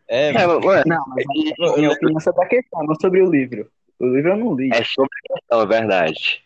É, 0.09 0.33
É, 0.33 0.47
mano, 0.47 0.61
Não, 0.85 1.05
mas 1.09 1.25
a 1.27 1.77
minha 1.77 1.91
opinião 1.93 2.19
é 2.19 2.21
sobre 2.21 2.45
a 2.45 2.49
questão, 2.49 2.85
não 2.85 2.95
sobre 3.01 3.23
o 3.23 3.31
livro. 3.31 3.71
O 3.99 4.07
livro 4.07 4.33
eu 4.33 4.37
não 4.37 4.55
li. 4.55 4.71
é 4.73 4.85
sobre 4.85 5.11
a 5.31 5.35
questão, 5.35 5.63
é 5.63 5.67
verdade. 5.67 6.45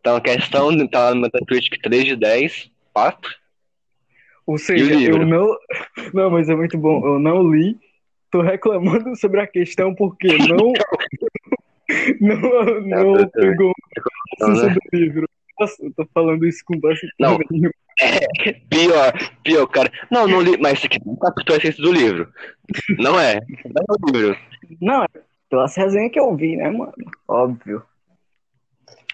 Então 0.00 0.16
a 0.16 0.20
questão 0.20 0.88
tá 0.88 1.10
lá 1.10 1.14
no 1.14 1.20
Metacritic 1.22 1.80
3 1.82 2.04
de 2.04 2.16
10, 2.16 2.70
4. 2.92 3.30
Ou 4.46 4.58
E 4.58 4.58
seja, 4.58 4.84
o 4.96 5.00
livro? 5.00 5.22
eu 5.22 5.26
não. 5.26 5.56
Não, 6.12 6.30
mas 6.30 6.48
é 6.48 6.56
muito 6.56 6.76
bom. 6.78 7.04
Eu 7.06 7.18
não 7.18 7.42
li. 7.50 7.78
Tô 8.30 8.40
reclamando 8.42 9.14
sobre 9.16 9.40
a 9.40 9.46
questão 9.46 9.94
porque 9.94 10.38
não. 10.38 10.72
não 12.20 12.80
não 12.80 13.16
eu 13.18 13.30
também. 13.30 13.56
pegou 13.56 13.72
Não, 14.40 14.48
o 14.48 14.54
né? 14.54 14.74
do 14.74 14.80
livro. 14.92 15.28
Eu 15.80 15.92
tô 15.94 16.06
falando 16.12 16.46
isso 16.46 16.62
com 16.64 16.78
bastante 16.78 17.12
Não. 17.18 17.38
carinho. 17.38 17.70
Pior, 18.70 19.12
pior, 19.44 19.66
cara. 19.66 19.92
Não, 20.10 20.26
não 20.26 20.40
li, 20.40 20.56
mas 20.58 20.78
isso 20.78 20.86
aqui 20.86 20.98
não 21.04 21.14
captou 21.16 21.54
a 21.54 21.58
essência 21.58 21.82
do 21.82 21.92
livro. 21.92 22.32
Não 22.98 23.20
é. 23.20 23.34
Não 23.34 23.82
é 23.88 23.92
o 24.00 24.16
livro. 24.16 24.38
Não, 24.80 25.04
é 25.04 25.08
pelas 25.52 25.76
resenhas 25.76 26.10
que 26.10 26.18
eu 26.18 26.34
vi, 26.34 26.56
né, 26.56 26.70
mano? 26.70 26.94
Óbvio. 27.28 27.82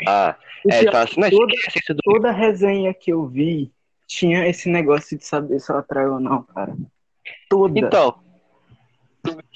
Ah, 0.06 0.36
é, 0.70 0.84
tá 0.84 1.02
assim, 1.02 1.20
mas 1.20 1.30
toda- 1.30 1.52
é 1.52 1.92
do 1.92 1.94
livro? 1.94 2.02
Toda 2.04 2.30
resenha 2.30 2.94
que 2.94 3.12
eu 3.12 3.26
vi 3.26 3.72
tinha 4.06 4.46
esse 4.48 4.68
negócio 4.68 5.18
de 5.18 5.24
saber 5.24 5.58
se 5.58 5.70
ela 5.72 5.82
traiu 5.82 6.14
ou 6.14 6.20
não, 6.20 6.42
cara. 6.44 6.76
Toda. 7.50 7.78
Então, 7.78 8.14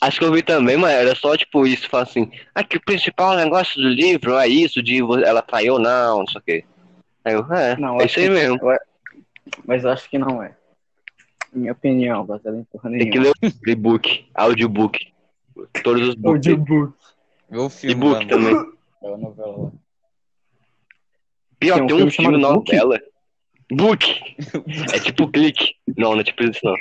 acho 0.01 0.19
que 0.19 0.25
eu 0.25 0.33
vi 0.33 0.43
também, 0.43 0.77
mas 0.77 0.93
era 0.93 1.15
só 1.15 1.37
tipo 1.37 1.65
isso, 1.67 1.89
assim, 1.97 2.31
ah, 2.53 2.65
que 2.65 2.77
o 2.77 2.85
principal 2.85 3.37
negócio 3.37 3.81
do 3.81 3.89
livro 3.89 4.37
é 4.37 4.49
isso, 4.49 4.83
de 4.83 4.99
ela 5.25 5.41
traiu 5.41 5.75
ou 5.75 5.79
não, 5.79 6.19
não 6.19 6.27
sei 6.27 6.41
o 6.41 6.45
quê. 6.45 6.65
Aí 7.25 7.35
eu, 7.35 7.53
é, 7.53 7.77
Não, 7.77 8.01
é 8.01 8.07
isso 8.07 8.19
aí 8.19 8.27
que- 8.27 8.33
mesmo. 8.35 8.59
Mas 9.65 9.85
eu 9.85 9.91
acho 9.91 10.09
que 10.09 10.19
não 10.19 10.43
é. 10.43 10.57
Minha 11.53 11.73
opinião, 11.73 12.25
baseada 12.25 12.57
em 12.59 12.65
porra 12.65 12.91
Tem 12.91 13.11
que 13.11 13.19
nenhuma. 13.19 13.35
ler 13.43 13.53
o 13.67 13.71
e-book, 13.71 14.27
audiobook. 14.35 15.13
Todos 15.85 16.09
os 16.09 16.15
books. 16.15 16.47
Audiobook. 16.49 16.95
O 17.51 17.69
filme 17.69 17.95
E-book 17.95 18.27
também. 18.27 18.55
É 19.03 19.13
a 19.13 19.17
novela 19.17 19.57
lá. 19.65 19.73
Pior, 21.59 21.75
Tem 21.77 21.83
um 21.85 21.87
tem 21.87 21.97
um 21.97 21.99
filme 21.99 22.11
filme 22.11 22.39
novela. 22.39 23.01
Book. 23.71 24.37
É 24.95 24.99
tipo 24.99 25.29
clique. 25.31 25.75
Não, 25.97 26.13
não 26.15 26.21
é 26.21 26.25
tipo 26.25 26.43
isso 26.43 26.61
não. 26.65 26.75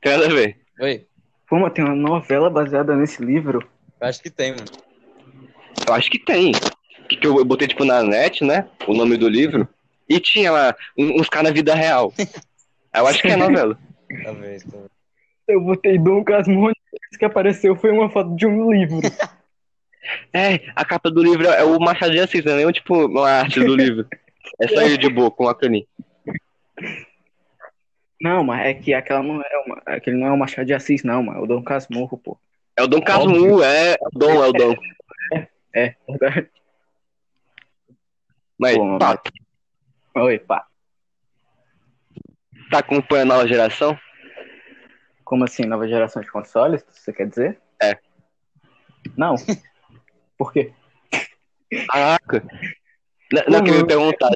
Tem 0.00 0.12
nada 0.12 0.26
a 0.26 0.28
ver. 0.34 0.60
Oi, 0.80 1.06
Pô, 1.48 1.58
mas 1.58 1.72
tem 1.72 1.84
uma 1.84 1.94
novela 1.94 2.48
baseada 2.50 2.94
nesse 2.96 3.24
livro. 3.24 3.68
eu 4.00 4.06
acho 4.06 4.22
que 4.22 4.30
tem, 4.30 4.52
mano. 4.52 4.64
Eu 5.86 5.94
acho 5.94 6.10
que 6.10 6.18
tem. 6.18 6.52
Que, 7.08 7.16
que 7.16 7.26
eu 7.26 7.44
botei 7.44 7.68
tipo 7.68 7.84
na 7.84 8.02
net, 8.02 8.44
né? 8.44 8.66
O 8.86 8.94
nome 8.94 9.16
do 9.16 9.28
livro. 9.28 9.68
E 10.08 10.20
tinha 10.20 10.52
lá 10.52 10.74
uns 10.96 11.28
caras 11.28 11.50
na 11.50 11.54
vida 11.54 11.74
real. 11.74 12.12
Eu 12.94 13.06
acho 13.06 13.20
que 13.20 13.28
é 13.28 13.36
novela. 13.36 13.78
Talvez, 14.22 14.62
talvez. 14.62 14.90
Eu 15.48 15.60
botei 15.60 15.98
Dom 15.98 16.22
Casmurro, 16.24 16.72
que 17.18 17.24
apareceu 17.24 17.76
foi 17.76 17.90
uma 17.90 18.08
foto 18.08 18.34
de 18.36 18.46
um 18.46 18.72
livro. 18.72 19.00
É, 20.32 20.60
a 20.76 20.84
capa 20.84 21.10
do 21.10 21.20
livro 21.20 21.48
é 21.48 21.64
o 21.64 21.80
Machado 21.80 22.12
de 22.12 22.20
Assis, 22.20 22.44
não 22.44 22.52
é 22.52 22.56
nem 22.56 22.72
tipo 22.72 23.06
uma 23.06 23.28
arte 23.28 23.58
do 23.58 23.74
livro. 23.74 24.06
É 24.60 24.68
só 24.68 24.80
ele 24.82 24.96
de 24.96 25.08
boa, 25.08 25.32
com 25.32 25.48
a 25.48 25.54
caninha. 25.54 25.84
Não, 28.20 28.44
mas 28.44 28.66
é 28.66 28.74
que 28.74 28.94
aquela 28.94 29.22
não 29.22 29.40
é 29.40 29.58
uma. 29.66 29.82
Aquele 29.84 30.16
não 30.16 30.28
é 30.28 30.30
o 30.30 30.38
Machado 30.38 30.66
de 30.66 30.74
Assis, 30.74 31.02
não, 31.02 31.24
mano. 31.24 31.40
É 31.40 31.42
o 31.42 31.46
Dom 31.46 31.62
Casmurro, 31.62 32.16
pô. 32.16 32.38
É 32.76 32.82
o 32.82 32.86
Dom 32.86 33.00
Casmurro, 33.00 33.62
é, 33.62 33.94
é 33.94 33.96
o 34.00 34.18
Dom, 34.18 34.44
é 34.44 34.48
o 34.48 34.52
Dom. 34.52 34.74
É, 35.74 35.94
verdade. 36.08 36.48
Mas, 38.58 38.76
Pô, 38.76 38.98
pá, 38.98 39.20
Oi, 40.16 40.38
pá. 40.38 40.66
tá 42.70 42.78
acompanhando 42.78 43.32
a 43.32 43.34
nova 43.36 43.48
geração? 43.48 43.98
Como 45.24 45.44
assim, 45.44 45.64
nova 45.64 45.86
geração 45.88 46.22
de 46.22 46.30
consoles? 46.30 46.84
Você 46.88 47.12
quer 47.12 47.28
dizer? 47.28 47.60
É. 47.82 47.98
Não. 49.16 49.34
Por 50.38 50.52
quê? 50.52 50.72
Caraca. 51.88 52.42
Não, 53.32 53.42
não, 53.48 53.58
eu 53.58 53.64
queria 53.64 53.80
me 53.80 53.86
perguntar 53.86 54.30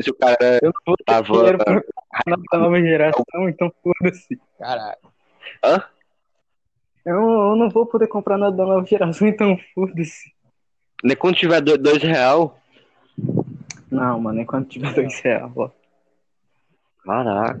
se 0.00 0.10
o 0.10 0.14
cara 0.14 0.36
Eu 0.60 0.72
não 0.86 0.94
tava. 1.06 1.56
pra 1.56 1.82
comprar 1.82 2.36
da 2.50 2.58
nova 2.58 2.80
geração, 2.80 3.48
então 3.48 3.72
foda-se. 3.82 4.40
Caralho. 4.58 4.98
Hã? 5.64 5.84
Eu, 7.04 7.14
eu 7.16 7.56
não 7.56 7.68
vou 7.70 7.86
poder 7.86 8.06
comprar 8.08 8.36
nada 8.36 8.56
da 8.56 8.64
nova 8.64 8.84
geração, 8.86 9.28
então 9.28 9.56
foda-se. 9.74 10.32
Nem 11.04 11.16
quando 11.16 11.36
tiver 11.36 11.60
do- 11.60 11.78
dois 11.78 12.02
real. 12.02 12.58
Não, 13.92 14.18
mano, 14.20 14.40
enquanto 14.40 14.68
tiver 14.70 14.94
dois 14.94 15.20
reais, 15.20 15.52
ó. 15.54 15.70
Caraca. 17.04 17.60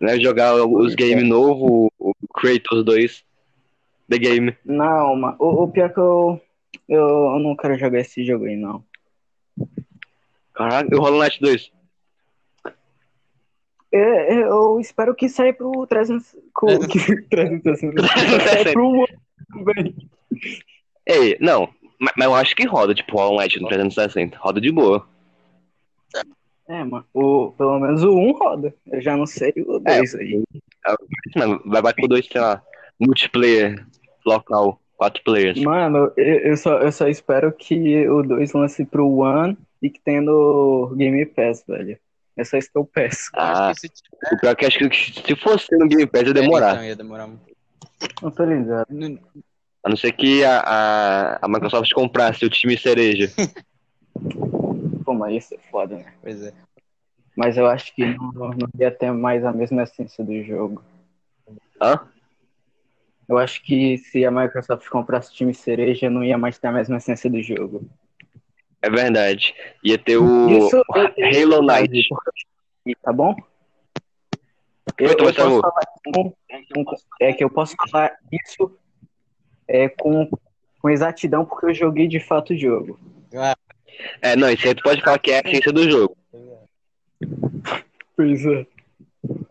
Né, 0.00 0.20
jogar 0.20 0.54
os 0.64 0.94
games 0.94 1.24
novos, 1.28 1.90
o 1.98 2.12
Kratos 2.32 2.84
2. 2.84 3.24
The 4.08 4.18
Game. 4.18 4.56
Não, 4.64 5.16
mano. 5.16 5.36
O, 5.40 5.64
o 5.64 5.68
pior 5.68 5.92
que 5.92 5.98
eu, 5.98 6.40
eu. 6.88 7.00
Eu 7.00 7.38
não 7.40 7.56
quero 7.56 7.76
jogar 7.76 7.98
esse 7.98 8.24
jogo 8.24 8.44
aí, 8.44 8.54
não. 8.56 8.84
Caraca, 10.54 10.88
e 10.94 10.96
o 10.96 11.00
Hollow 11.00 11.20
Knight 11.20 11.40
2. 11.40 11.72
É, 13.90 14.34
é, 14.34 14.42
eu 14.44 14.78
espero 14.78 15.14
que 15.14 15.28
saia 15.28 15.52
pro 15.52 15.84
300. 15.88 16.36
co- 16.54 16.66
que- 16.86 17.22
360. 17.22 18.02
Saia 18.44 18.72
pro 18.72 18.86
One, 18.88 19.18
velho. 19.64 19.94
Ei, 21.04 21.36
não. 21.40 21.68
Mas, 21.98 22.12
mas 22.16 22.26
eu 22.26 22.34
acho 22.34 22.54
que 22.56 22.66
roda, 22.66 22.94
tipo, 22.94 23.16
Hollow 23.16 23.38
Knight 23.40 23.60
no 23.60 23.68
360. 23.68 24.36
Roda 24.38 24.60
de 24.60 24.70
boa. 24.70 25.06
É, 26.68 26.82
mano. 26.82 27.04
O, 27.14 27.52
pelo 27.52 27.78
menos 27.78 28.02
o 28.02 28.12
1 28.12 28.32
roda. 28.32 28.74
Eu 28.90 29.00
já 29.00 29.16
não 29.16 29.26
sei 29.26 29.52
o 29.66 29.78
2 29.78 30.14
aí. 30.16 30.42
Não, 31.36 31.60
vai 31.64 31.80
bater 31.82 32.02
com 32.02 32.08
dois, 32.08 32.26
sei 32.26 32.40
lá, 32.40 32.60
multiplayer 33.00 33.86
local, 34.24 34.80
quatro 34.96 35.22
players. 35.24 35.60
Mano, 35.62 36.12
eu, 36.16 36.24
eu 36.40 36.56
só, 36.56 36.78
eu 36.80 36.90
só 36.90 37.06
espero 37.08 37.52
que 37.52 38.08
o 38.08 38.22
2 38.22 38.52
lance 38.52 38.84
pro 38.84 39.08
One 39.08 39.56
e 39.80 39.88
que 39.88 40.00
tenha 40.00 40.20
no 40.20 40.92
Game 40.96 41.24
Pass, 41.26 41.64
velho. 41.66 41.96
É 42.36 42.44
só 42.44 42.56
isso 42.58 42.70
que 42.70 42.78
eu 42.78 42.84
peço. 42.84 43.30
Acho 43.34 43.62
Ah, 43.62 43.72
que 43.72 43.80
se 43.80 43.88
tiver- 43.88 44.34
o 44.34 44.40
pior 44.40 44.50
é 44.50 44.54
que 44.56 44.66
acho 44.66 44.78
que 44.90 44.96
se 45.24 45.36
fosse 45.36 45.68
no 45.76 45.86
Game 45.88 46.06
Pass 46.06 46.22
ia 46.24 46.34
demorar. 46.34 46.72
Então, 46.74 46.84
ia 46.84 46.96
demorar 46.96 47.26
muito. 47.28 47.42
Não 48.22 48.30
tô 48.30 48.44
ligado. 48.44 48.86
Não- 48.90 49.18
A 49.86 49.88
não 49.88 49.96
ser 49.96 50.10
que 50.10 50.42
a, 50.42 50.58
a, 50.58 51.38
a 51.42 51.48
Microsoft 51.48 51.92
comprasse 51.92 52.44
o 52.44 52.50
time 52.50 52.76
cereja. 52.76 53.30
Pô, 55.04 55.14
mas 55.14 55.44
isso 55.44 55.54
é 55.54 55.58
foda, 55.70 55.98
né? 55.98 56.12
Pois 56.20 56.42
é. 56.42 56.52
Mas 57.36 57.56
eu 57.56 57.68
acho 57.68 57.94
que 57.94 58.04
não, 58.04 58.32
não 58.32 58.68
ia 58.80 58.90
ter 58.90 59.12
mais 59.12 59.44
a 59.44 59.52
mesma 59.52 59.84
essência 59.84 60.24
do 60.24 60.42
jogo. 60.42 60.82
Hã? 61.80 62.00
Eu 63.28 63.38
acho 63.38 63.62
que 63.62 63.96
se 63.98 64.26
a 64.26 64.30
Microsoft 64.32 64.88
comprasse 64.88 65.30
o 65.30 65.34
time 65.34 65.54
cereja, 65.54 66.10
não 66.10 66.24
ia 66.24 66.36
mais 66.36 66.58
ter 66.58 66.66
a 66.66 66.72
mesma 66.72 66.96
essência 66.96 67.30
do 67.30 67.40
jogo. 67.40 67.88
É 68.82 68.90
verdade. 68.90 69.54
Ia 69.84 69.98
ter 69.98 70.16
o 70.16 70.48
Isso 70.66 70.82
Halo 70.88 71.62
Knight. 71.62 72.08
Tá 73.04 73.12
bom? 73.12 73.36
Eu, 74.98 75.10
eu 75.10 75.16
Thomas 75.16 75.36
posso 75.36 75.60
falar 75.60 75.82
é 77.20 77.32
que 77.32 77.44
eu 77.44 77.50
posso 77.50 77.76
falar 77.88 78.16
isso 78.32 78.76
é, 79.68 79.88
com, 79.88 80.28
com 80.80 80.90
exatidão 80.90 81.44
porque 81.44 81.66
eu 81.66 81.74
joguei 81.74 82.06
de 82.08 82.20
fato 82.20 82.52
o 82.52 82.58
jogo. 82.58 82.98
É, 84.22 84.36
não, 84.36 84.50
isso 84.50 84.66
aí 84.66 84.74
tu 84.74 84.82
pode 84.82 85.02
falar 85.02 85.18
que 85.18 85.30
é 85.32 85.38
a 85.44 85.48
essência 85.48 85.72
do 85.72 85.88
jogo. 85.90 86.16
Pois 88.16 88.44
é. 88.46 88.66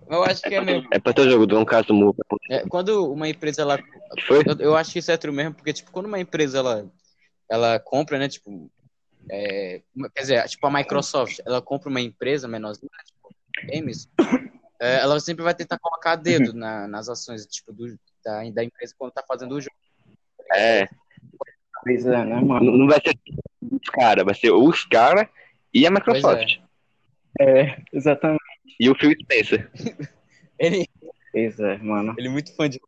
Eu 0.09 0.23
acho 0.23 0.41
que 0.43 0.55
é 0.55 0.61
mesmo. 0.61 0.87
É 0.91 0.99
pra 0.99 1.13
teu 1.13 1.29
jogo, 1.29 1.45
do 1.45 1.57
um 1.59 1.65
caso 1.65 1.87
do 1.87 2.15
É, 2.49 2.65
quando 2.67 3.11
uma 3.11 3.27
empresa 3.27 3.61
ela 3.61 3.79
foi? 4.27 4.39
Eu, 4.45 4.55
eu 4.59 4.75
acho 4.75 4.93
que 4.93 4.99
isso 4.99 5.11
é 5.11 5.17
true 5.17 5.33
mesmo, 5.33 5.53
porque, 5.55 5.73
tipo, 5.73 5.91
quando 5.91 6.05
uma 6.05 6.19
empresa, 6.19 6.59
ela, 6.59 6.89
ela 7.49 7.79
compra, 7.79 8.17
né, 8.19 8.27
tipo, 8.29 8.71
é, 9.29 9.81
quer 10.13 10.21
dizer, 10.21 10.47
tipo, 10.47 10.65
a 10.67 10.71
Microsoft, 10.71 11.39
ela 11.45 11.61
compra 11.61 11.89
uma 11.89 12.01
empresa 12.01 12.47
menorzinha, 12.47 12.89
tipo, 13.05 13.35
games, 13.67 14.07
é, 14.79 14.97
ela 14.99 15.19
sempre 15.19 15.43
vai 15.43 15.55
tentar 15.55 15.79
colocar 15.79 16.15
dedo 16.15 16.53
na- 16.53 16.87
nas 16.87 17.09
ações, 17.09 17.45
tipo, 17.47 17.73
do, 17.73 17.97
da, 18.23 18.49
da 18.51 18.63
empresa 18.63 18.93
quando 18.97 19.11
tá 19.11 19.23
fazendo 19.27 19.55
o 19.55 19.61
jogo. 19.61 19.75
É, 20.55 20.87
Pois 21.83 22.05
é, 22.05 22.25
né, 22.25 22.41
mano? 22.41 22.71
não 22.71 22.77
não 22.79 22.87
vai 22.87 22.99
ser 22.99 23.15
os 23.61 23.89
caras, 23.89 24.25
vai 24.25 24.33
ser 24.33 24.51
os 24.51 24.85
caras 24.85 25.27
e 25.73 25.85
a 25.85 25.91
Microsoft. 25.91 26.57
É, 27.39 27.77
exatamente. 27.93 28.41
E 28.79 28.89
o 28.89 28.95
Phil 28.95 29.11
Spencer. 29.21 29.69
Ele, 30.57 30.87
Pois 31.31 31.59
é, 31.59 31.77
mano. 31.79 32.15
ele 32.17 32.29
é 32.29 32.31
muito 32.31 32.55
fã 32.55 32.69
de 32.69 32.79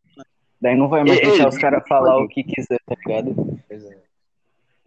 Daí 0.61 0.73
não 0.75 0.87
vai 0.87 1.03
mais 1.03 1.19
Ei, 1.19 1.25
deixar 1.25 1.43
ei, 1.43 1.49
os 1.49 1.57
caras 1.57 1.83
falar 1.87 2.17
o 2.17 2.27
que 2.29 2.43
quiser, 2.43 2.79
tá 2.85 2.95
ligado? 3.05 3.35
coisa. 3.67 3.89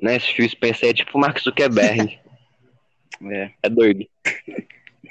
Né? 0.00 0.16
Esse 0.16 0.32
Phil 0.32 0.48
Spencer 0.48 0.88
é 0.88 0.94
tipo 0.94 1.16
o 1.16 1.20
Mark 1.20 1.38
Zuckerberg. 1.38 2.18
É. 3.22 3.50
é 3.62 3.68
doido. 3.68 4.06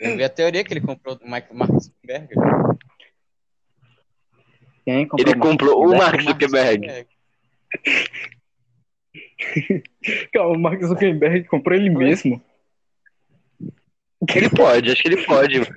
Eu 0.02 0.18
vi 0.18 0.24
a 0.24 0.30
teoria 0.30 0.64
que 0.64 0.74
ele 0.74 0.82
comprou 0.82 1.16
o 1.24 1.30
Mark 1.30 1.46
Zuckerberg. 1.80 2.34
Quem 4.84 5.08
comprou 5.08 5.28
Ele 5.32 5.40
comprou 5.40 5.86
o 5.86 5.96
Mark 5.96 6.20
O 6.20 6.24
Zuckerberg. 6.24 7.06
Calma, 10.34 10.56
o 10.56 10.60
Mark 10.60 10.82
Zuckerberg 10.84 11.48
comprou 11.48 11.78
ele 11.78 11.90
mesmo. 11.90 12.42
Ele 14.36 14.50
pode, 14.50 14.92
acho 14.92 15.02
que 15.02 15.08
ele 15.08 15.26
pode. 15.26 15.60
mano. 15.60 15.72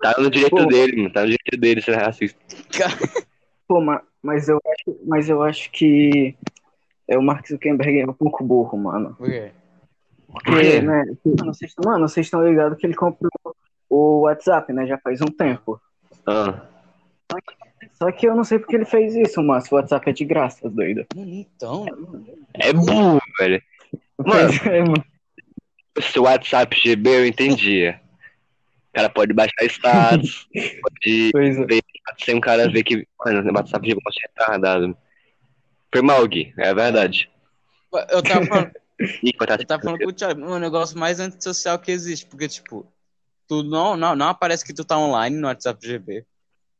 Tá 0.00 0.14
no 0.18 0.30
direito 0.30 0.56
Pô. 0.56 0.66
dele, 0.66 0.96
mano. 0.96 1.12
Tá 1.12 1.20
no 1.22 1.26
direito 1.26 1.56
dele 1.58 1.82
ser 1.82 1.96
racista. 1.96 2.38
Pô, 3.68 3.80
ma- 3.80 4.02
mas 4.22 4.48
eu 4.48 4.58
acho, 4.66 5.00
mas 5.04 5.28
eu 5.28 5.42
acho 5.42 5.70
que 5.70 6.34
é, 7.06 7.18
o 7.18 7.22
Mark 7.22 7.46
Zuckerberg 7.46 8.00
é 8.00 8.06
um 8.06 8.12
pouco 8.12 8.44
burro, 8.44 8.78
mano. 8.78 9.14
Por 9.14 9.28
quê? 9.28 9.52
Porque, 10.32 10.80
né, 10.80 11.04
mano, 11.24 11.54
vocês, 11.54 11.74
mano, 11.84 12.08
vocês 12.08 12.26
estão 12.26 12.46
ligados 12.46 12.78
que 12.78 12.86
ele 12.86 12.94
comprou 12.94 13.30
o 13.88 14.20
WhatsApp, 14.20 14.72
né, 14.72 14.86
já 14.86 14.96
faz 14.98 15.20
um 15.20 15.26
tempo. 15.26 15.80
Ah, 16.26 16.66
Só 18.02 18.10
que 18.10 18.26
eu 18.26 18.34
não 18.34 18.44
sei 18.44 18.58
porque 18.58 18.76
ele 18.76 18.86
fez 18.86 19.14
isso, 19.14 19.42
mano, 19.42 19.60
se 19.60 19.72
o 19.72 19.76
WhatsApp 19.76 20.08
é 20.08 20.12
de 20.12 20.24
graça, 20.24 20.70
doido. 20.70 21.06
Então, 21.14 21.86
é 22.54 22.72
burro, 22.72 23.20
velho. 23.38 23.62
Mano, 24.18 24.50
é, 24.64 24.80
mano. 24.80 25.04
se 26.00 26.18
o 26.18 26.22
WhatsApp 26.22 26.74
GB 26.76 27.10
eu 27.10 27.26
entendia. 27.26 28.00
O 28.88 28.92
cara 28.94 29.10
pode 29.10 29.34
baixar 29.34 29.64
status, 29.64 30.48
pode 30.82 31.30
Pois 31.32 31.58
é. 31.58 31.64
sem 32.24 32.36
um 32.36 32.40
cara 32.40 32.70
ver 32.70 32.82
que. 32.82 33.06
Mano, 33.24 33.50
o 33.50 33.54
WhatsApp 33.54 33.86
GB 33.86 34.00
é 34.00 34.28
retardado. 34.28 34.96
Foi 35.92 36.02
mal, 36.02 36.26
Gui, 36.26 36.54
é 36.56 36.72
verdade. 36.72 37.28
eu 38.10 38.22
tava 38.22 38.46
falando, 38.46 38.72
Ih. 39.22 39.32
Eu 39.38 39.66
tava 39.66 39.82
falando 39.82 39.98
com 39.98 40.08
o 40.08 40.12
Thiago, 40.12 40.40
o 40.42 40.58
negócio 40.58 40.98
mais 40.98 41.20
antissocial 41.20 41.78
que 41.78 41.90
existe, 41.90 42.26
porque, 42.26 42.48
tipo, 42.48 42.90
tu 43.48 43.62
não, 43.62 43.96
não, 43.96 44.14
não 44.14 44.28
aparece 44.28 44.64
que 44.64 44.74
tu 44.74 44.84
tá 44.84 44.98
online 44.98 45.36
no 45.36 45.48
WhatsApp 45.48 45.86
GB. 45.86 46.24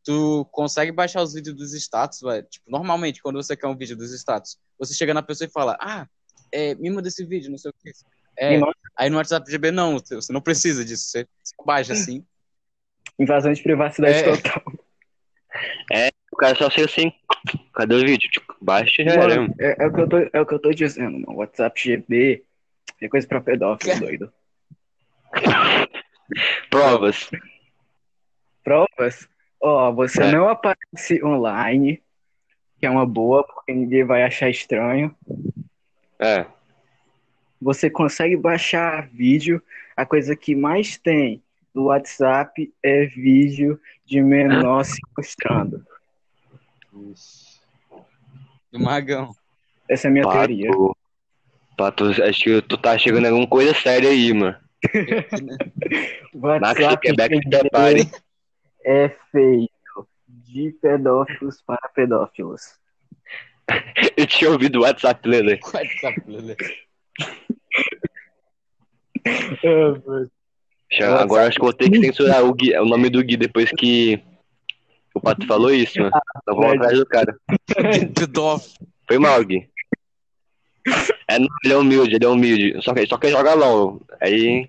Tu 0.04 0.46
consegue 0.50 0.92
baixar 0.92 1.22
os 1.22 1.34
vídeos 1.34 1.56
dos 1.56 1.74
status, 1.74 2.20
velho. 2.20 2.46
Tipo, 2.50 2.70
normalmente, 2.70 3.22
quando 3.22 3.36
você 3.36 3.56
quer 3.56 3.66
um 3.66 3.76
vídeo 3.76 3.96
dos 3.96 4.12
status, 4.12 4.58
você 4.78 4.94
chega 4.94 5.12
na 5.12 5.22
pessoa 5.22 5.46
e 5.46 5.52
fala, 5.52 5.76
ah, 5.80 6.06
é, 6.52 6.74
me 6.74 6.90
manda 6.90 7.08
esse 7.08 7.24
vídeo, 7.24 7.50
não 7.50 7.58
sei 7.58 7.70
o 7.70 7.74
que. 7.74 7.90
É, 8.38 8.58
aí 8.96 9.10
no 9.10 9.16
WhatsApp 9.18 9.50
GB, 9.50 9.70
não, 9.70 9.98
você 9.98 10.32
não 10.32 10.40
precisa 10.40 10.84
disso. 10.84 11.04
Você 11.04 11.28
só 11.44 11.62
baixa 11.64 11.92
assim. 11.92 12.24
Invasão 13.18 13.52
de 13.52 13.62
privacidade 13.62 14.18
É. 14.18 14.22
total. 14.36 14.62
O 16.32 16.36
cara 16.36 16.56
só 16.56 16.70
chega 16.70 16.86
assim. 16.86 17.12
Cadê 17.74 17.94
o 17.94 18.00
vídeo? 18.00 18.30
Tipo, 18.30 18.56
baixa 18.60 19.02
e 19.02 19.04
já 19.04 19.12
era. 19.12 19.46
É, 19.58 19.84
é 19.84 19.86
o 19.86 19.92
que 19.92 20.00
eu 20.00 20.08
tô, 20.08 20.16
é 20.18 20.40
o 20.40 20.46
que 20.46 20.54
eu 20.54 20.58
tô 20.58 20.70
dizendo, 20.70 21.18
mano. 21.18 21.38
WhatsApp 21.38 21.78
GB 21.78 22.44
é 23.02 23.08
coisa 23.08 23.26
pra 23.26 23.40
pedófilo, 23.40 23.98
doido. 24.00 24.32
Provas. 26.70 27.30
Provas? 28.64 29.28
Ó, 29.60 29.92
você 29.92 30.22
É. 30.22 30.32
não 30.32 30.48
aparece 30.48 31.22
online, 31.22 32.02
que 32.78 32.86
é 32.86 32.90
uma 32.90 33.04
boa, 33.06 33.44
porque 33.44 33.72
ninguém 33.72 34.04
vai 34.04 34.22
achar 34.22 34.48
estranho. 34.48 35.14
É. 36.18 36.46
Você 37.60 37.90
consegue 37.90 38.36
baixar 38.36 39.08
vídeo. 39.08 39.62
A 39.96 40.06
coisa 40.06 40.34
que 40.34 40.54
mais 40.56 40.96
tem 40.96 41.42
no 41.74 41.84
WhatsApp 41.84 42.72
é 42.82 43.04
vídeo 43.04 43.78
de 44.06 44.22
menor 44.22 44.84
se 44.84 44.98
mostrando. 45.16 45.84
Do 48.72 48.80
Magão. 48.80 49.34
Essa 49.88 50.08
é 50.08 50.10
a 50.10 50.12
minha 50.12 50.28
teoria. 50.28 50.70
Pato, 50.70 50.96
Pato, 51.76 52.22
acho 52.22 52.42
que 52.44 52.62
tu 52.62 52.78
tá 52.78 52.96
chegando 52.96 53.24
em 53.24 53.28
alguma 53.28 53.46
coisa 53.46 53.74
séria 53.74 54.08
aí, 54.10 54.32
mano. 54.32 54.56
Max 56.34 56.62
WhatsApp 56.62 56.90
Zuckerberg 57.08 57.40
te 57.40 57.48
prepare. 57.50 58.10
É 58.84 59.08
feito 59.30 59.70
de 60.28 60.72
pedófilos 60.80 61.60
para 61.62 61.88
pedófilos. 61.94 62.78
Eu 64.16 64.26
tinha 64.26 64.50
ouvido 64.50 64.80
o 64.80 64.82
WhatsApp, 64.82 65.28
Lele. 65.28 65.58
WhatsApp, 65.62 66.22
Lele. 66.26 66.56
Já- 70.90 71.20
Agora 71.22 71.46
acho 71.46 71.56
que 71.56 71.62
vou 71.64 71.72
ter 71.72 71.88
que 71.90 72.00
censurar 72.00 72.44
o, 72.44 72.52
Gui, 72.54 72.76
o 72.76 72.84
nome 72.84 73.08
do 73.10 73.22
Gui 73.22 73.36
depois 73.36 73.70
que 73.70 74.20
o 75.14 75.20
Pato 75.20 75.46
falou 75.46 75.72
isso, 75.72 76.00
mano. 76.00 76.12
Então 76.42 76.56
vamos 76.56 76.76
atrás 76.76 76.98
do 76.98 77.06
cara. 77.06 77.36
Pedófilo. 78.14 78.88
Foi 79.06 79.18
mal, 79.18 79.42
Gui. 79.44 79.68
É, 81.28 81.38
não, 81.38 81.48
ele 81.64 81.74
é 81.74 81.76
humilde, 81.76 82.14
ele 82.16 82.24
é 82.24 82.28
humilde. 82.28 82.82
Só 82.82 82.92
que, 82.92 83.06
só 83.06 83.16
que 83.18 83.28
joga 83.28 83.54
LOL. 83.54 84.00
Aí 84.20 84.68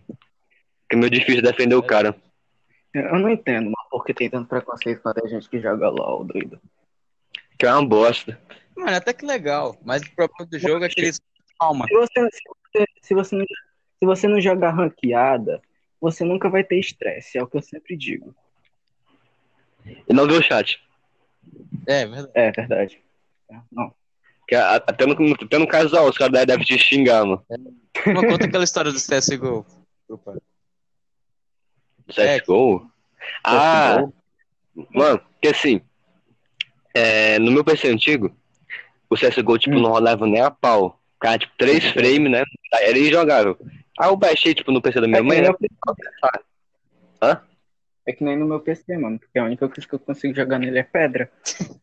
é 0.91 0.95
meio 0.95 1.09
difícil 1.09 1.41
defender 1.41 1.75
o 1.75 1.81
cara. 1.83 2.15
Eu 2.93 3.19
não 3.19 3.29
entendo, 3.29 3.71
mas 3.71 3.89
por 3.89 4.03
que 4.03 4.13
tem 4.13 4.29
tanto 4.29 4.49
preconceito 4.49 5.01
contra 5.01 5.25
a 5.25 5.29
gente 5.29 5.49
que 5.49 5.61
joga 5.61 5.89
LOL, 5.89 6.25
doido? 6.25 6.59
Que 7.57 7.65
é 7.65 7.73
uma 7.73 7.85
bosta. 7.85 8.39
Mano, 8.75 8.95
até 8.95 9.13
que 9.13 9.25
legal. 9.25 9.77
Mas 9.83 10.01
o 10.01 10.15
problema 10.15 10.45
do 10.49 10.59
jogo 10.59 10.83
é 10.83 10.89
que 10.89 10.99
eles. 10.99 11.21
Calma. 11.59 11.85
Se 11.87 11.93
você, 11.93 12.29
se 12.31 12.43
você, 12.43 12.85
se 13.01 13.13
você, 13.13 13.35
não, 13.35 13.45
se 13.45 14.05
você 14.05 14.27
não 14.27 14.41
jogar 14.41 14.71
ranqueada, 14.71 15.61
você 15.99 16.25
nunca 16.25 16.49
vai 16.49 16.63
ter 16.63 16.79
estresse, 16.79 17.37
é 17.37 17.43
o 17.43 17.47
que 17.47 17.57
eu 17.57 17.61
sempre 17.61 17.95
digo. 17.95 18.35
E 19.85 20.13
não 20.13 20.27
viu 20.27 20.39
o 20.39 20.43
chat. 20.43 20.81
É, 21.87 22.05
verdade. 22.05 22.31
É 22.33 22.51
verdade. 22.51 23.01
É, 23.49 23.55
Não. 23.71 23.93
Que 24.47 24.55
até, 24.55 25.05
no, 25.05 25.13
até 25.33 25.57
no 25.57 25.67
casal, 25.67 26.09
os 26.09 26.17
caras 26.17 26.45
devem 26.45 26.65
te 26.65 26.77
xingar, 26.77 27.23
mano. 27.23 27.45
Mas 27.49 28.29
conta 28.29 28.45
aquela 28.45 28.63
história 28.63 28.91
do 28.91 28.97
CSGO. 28.97 29.65
Opa. 30.09 30.41
Gol? 32.45 32.85
Ah, 33.43 34.03
mano, 34.93 35.19
porque 35.19 35.47
assim, 35.49 35.81
é, 36.93 37.37
no 37.39 37.51
meu 37.51 37.63
PC 37.63 37.87
antigo, 37.89 38.35
o 39.09 39.15
CSGO, 39.15 39.57
tipo, 39.57 39.75
Hum. 39.75 39.81
não 39.81 39.89
rolava 39.91 40.25
nem 40.25 40.41
a 40.41 40.49
pau. 40.51 40.99
Cara, 41.19 41.37
tipo, 41.37 41.53
três 41.57 41.85
frames, 41.91 42.31
né? 42.31 42.43
Era 42.73 42.97
injogável. 42.97 43.57
Aí 43.99 44.09
eu 44.09 44.15
baixei, 44.17 44.53
tipo, 44.55 44.71
no 44.71 44.81
PC 44.81 44.99
da 45.01 45.07
minha 45.07 45.19
É 45.19 45.21
que, 45.21 45.27
mãe, 45.27 45.41
né? 45.41 45.49
Hã? 47.21 47.41
é 48.07 48.13
que 48.13 48.23
nem 48.23 48.35
no 48.37 48.47
meu 48.47 48.59
PC, 48.59 48.97
mano, 48.97 49.19
porque 49.19 49.37
a 49.37 49.43
única 49.43 49.67
coisa 49.67 49.87
que 49.87 49.93
eu 49.93 49.99
consigo 49.99 50.33
jogar 50.35 50.57
nele 50.57 50.79
é 50.79 50.83
pedra. 50.83 51.31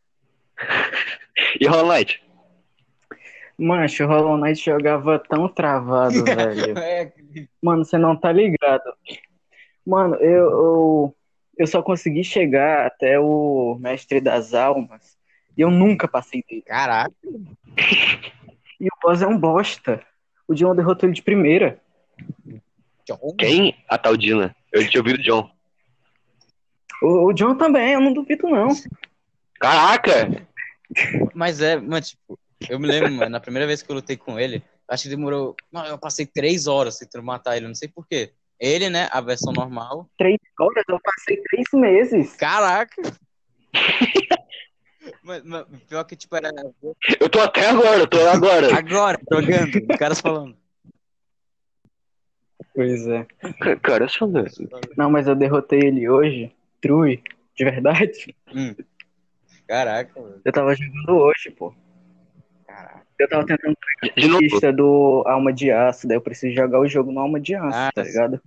E 1.61 1.67
Hollow 1.69 1.87
Knight. 1.95 2.21
Mancho, 3.57 4.05
o 4.05 4.07
Hollow 4.09 4.37
Knight 4.39 4.61
jogava 4.65 5.19
tão 5.21 5.49
travado, 5.49 6.25
velho. 6.27 6.77
É, 6.79 7.13
Mano, 7.63 7.85
você 7.85 7.97
não 7.97 8.17
tá 8.17 8.33
ligado. 8.33 8.83
Mano, 9.89 10.17
eu, 10.17 10.51
eu, 10.51 11.17
eu 11.57 11.67
só 11.67 11.81
consegui 11.81 12.23
chegar 12.23 12.87
até 12.87 13.19
o 13.19 13.79
Mestre 13.81 14.21
das 14.21 14.53
Almas 14.53 15.17
e 15.57 15.63
eu 15.63 15.71
nunca 15.71 16.07
passei 16.07 16.45
dele. 16.47 16.63
caraca. 16.63 17.15
E 18.81 18.87
o 18.87 18.91
boss 19.03 19.21
é 19.21 19.27
um 19.27 19.37
bosta. 19.37 20.01
O 20.47 20.55
John 20.55 20.73
derrotou 20.73 21.09
ele 21.09 21.17
de 21.17 21.23
primeira. 21.23 21.81
John. 23.05 23.19
Quem? 23.37 23.75
A 23.89 23.99
tal 23.99 24.17
Dina. 24.17 24.55
Eu 24.73 24.89
tinha 24.89 25.01
ouvido 25.01 25.19
o 25.19 25.23
John. 25.25 25.51
O, 27.03 27.27
o 27.27 27.33
John 27.33 27.57
também, 27.57 27.95
eu 27.95 28.01
não 28.01 28.13
duvido, 28.13 28.49
não. 28.49 28.69
Caraca! 29.59 30.47
Mas 31.35 31.61
é, 31.61 31.77
mano, 31.77 32.01
tipo, 32.01 32.39
eu 32.71 32.79
me 32.79 32.87
lembro, 32.87 33.11
mano, 33.11 33.31
na 33.31 33.41
primeira 33.41 33.67
vez 33.67 33.83
que 33.83 33.91
eu 33.91 33.97
lutei 33.97 34.17
com 34.17 34.39
ele, 34.39 34.63
acho 34.89 35.03
que 35.03 35.09
demorou. 35.09 35.57
Mano, 35.73 35.89
eu 35.89 35.99
passei 35.99 36.25
três 36.25 36.69
horas 36.69 36.99
tentando 36.99 37.25
matar 37.25 37.57
ele, 37.57 37.67
não 37.67 37.75
sei 37.75 37.89
porquê. 37.89 38.33
Ele, 38.61 38.91
né, 38.91 39.09
a 39.13 39.21
versão 39.21 39.53
normal. 39.53 40.09
Três 40.19 40.39
horas, 40.59 40.85
eu 40.89 40.99
passei 41.01 41.41
três 41.43 41.67
meses. 41.73 42.35
Caraca! 42.35 43.01
mas, 45.23 45.45
mas 45.45 45.65
pior 45.89 46.05
que, 46.05 46.17
tipo, 46.17 46.35
era 46.35 46.51
Eu 47.21 47.29
tô 47.29 47.41
até 47.41 47.69
agora, 47.69 47.99
eu 47.99 48.07
tô 48.07 48.19
agora. 48.29 48.77
agora, 48.77 49.21
jogando, 49.31 49.93
os 49.93 49.97
caras 49.97 50.21
falando. 50.21 50.57
Pois 52.75 53.07
é. 53.07 53.27
Cara, 53.83 54.05
eu 54.05 54.09
sou 54.09 54.31
Não, 54.97 55.11
mas 55.11 55.27
eu 55.27 55.35
derrotei 55.35 55.81
ele 55.81 56.09
hoje. 56.09 56.53
True, 56.81 57.23
de 57.57 57.65
verdade. 57.65 58.37
Hum. 58.55 58.75
Caraca, 59.67 60.21
mano. 60.21 60.41
Eu 60.45 60.53
tava 60.53 60.75
jogando 60.75 61.19
hoje, 61.19 61.51
pô. 61.51 61.75
Caraca. 62.69 63.03
Eu 63.19 63.29
tava 63.29 63.47
tentando 63.47 63.77
De 64.17 64.29
novo. 64.29 64.39
pista 64.41 64.73
do 64.73 65.25
Alma 65.27 65.53
de 65.53 65.71
Aço, 65.73 66.07
daí 66.07 66.17
eu 66.17 66.21
preciso 66.21 66.55
jogar 66.55 66.79
o 66.79 66.87
jogo 66.87 67.11
no 67.11 67.19
Alma 67.21 67.41
de 67.41 67.55
Aço, 67.57 67.77
Ah, 67.77 67.91
tá 67.93 68.05
sim. 68.05 68.11
ligado? 68.11 68.41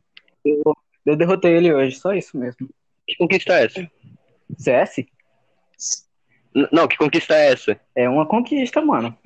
Eu, 0.45 0.61
eu 1.05 1.15
derrotei 1.17 1.57
ele 1.57 1.73
hoje, 1.73 1.97
só 1.97 2.13
isso 2.13 2.37
mesmo. 2.37 2.69
Que 3.07 3.15
conquista 3.17 3.53
é 3.59 3.65
essa? 3.65 3.91
CS 4.57 5.05
N- 6.55 6.67
Não, 6.71 6.87
que 6.87 6.95
conquista 6.97 7.33
é 7.33 7.51
essa? 7.51 7.79
é 7.95 8.07
uma 8.07 8.25
conquista, 8.25 8.79
mano. 8.81 9.17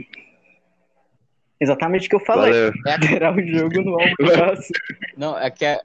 Exatamente 1.60 2.08
o 2.08 2.10
que 2.10 2.16
eu 2.16 2.20
falei. 2.22 2.52
Valeu. 2.52 2.74
É, 2.88 3.08
Zerar 3.08 3.36
o 3.38 3.46
jogo 3.46 3.82
no 3.82 3.94
Alma 4.00 4.16
de 4.20 4.42
Aço. 4.42 4.74
não, 5.18 5.38
é 5.38 5.50
que 5.52 5.66
é. 5.66 5.82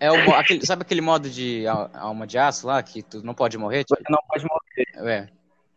É 0.00 0.10
o, 0.10 0.34
aquele, 0.34 0.66
sabe 0.66 0.82
aquele 0.82 1.00
modo 1.00 1.30
de 1.30 1.64
al- 1.68 1.88
alma 1.94 2.26
de 2.26 2.36
aço 2.36 2.66
lá, 2.66 2.82
que 2.82 3.00
tu 3.00 3.24
não 3.24 3.32
pode 3.32 3.56
morrer? 3.56 3.84
Tipo, 3.84 4.02
não 4.10 4.18
pode 4.28 4.44
morrer. 4.44 5.08
é. 5.10 5.28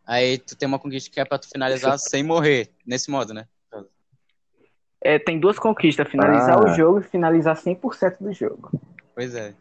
Aí 0.07 0.37
tu 0.37 0.55
tem 0.55 0.67
uma 0.67 0.79
conquista 0.79 1.11
que 1.11 1.19
é 1.19 1.25
pra 1.25 1.37
tu 1.37 1.49
finalizar 1.49 1.99
sem 1.99 2.23
morrer, 2.23 2.71
nesse 2.85 3.11
modo, 3.11 3.33
né? 3.33 3.45
É, 5.01 5.19
tem 5.19 5.39
duas 5.39 5.59
conquistas, 5.59 6.07
finalizar 6.09 6.57
Ah. 6.57 6.63
o 6.63 6.75
jogo 6.75 6.99
e 6.99 7.03
finalizar 7.03 7.55
100% 7.55 8.17
do 8.19 8.33
jogo. 8.33 8.71
Pois 9.13 9.35
é. 9.35 9.53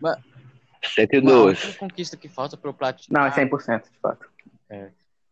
Uma 0.00 0.18
102. 0.82 1.64
única 1.64 1.78
conquista 1.78 2.16
que 2.16 2.28
falta 2.28 2.56
pro 2.56 2.74
platinar. 2.74 3.22
Não, 3.22 3.28
é 3.28 3.30
100%, 3.30 3.90
de 3.90 3.98
fato. 4.00 4.28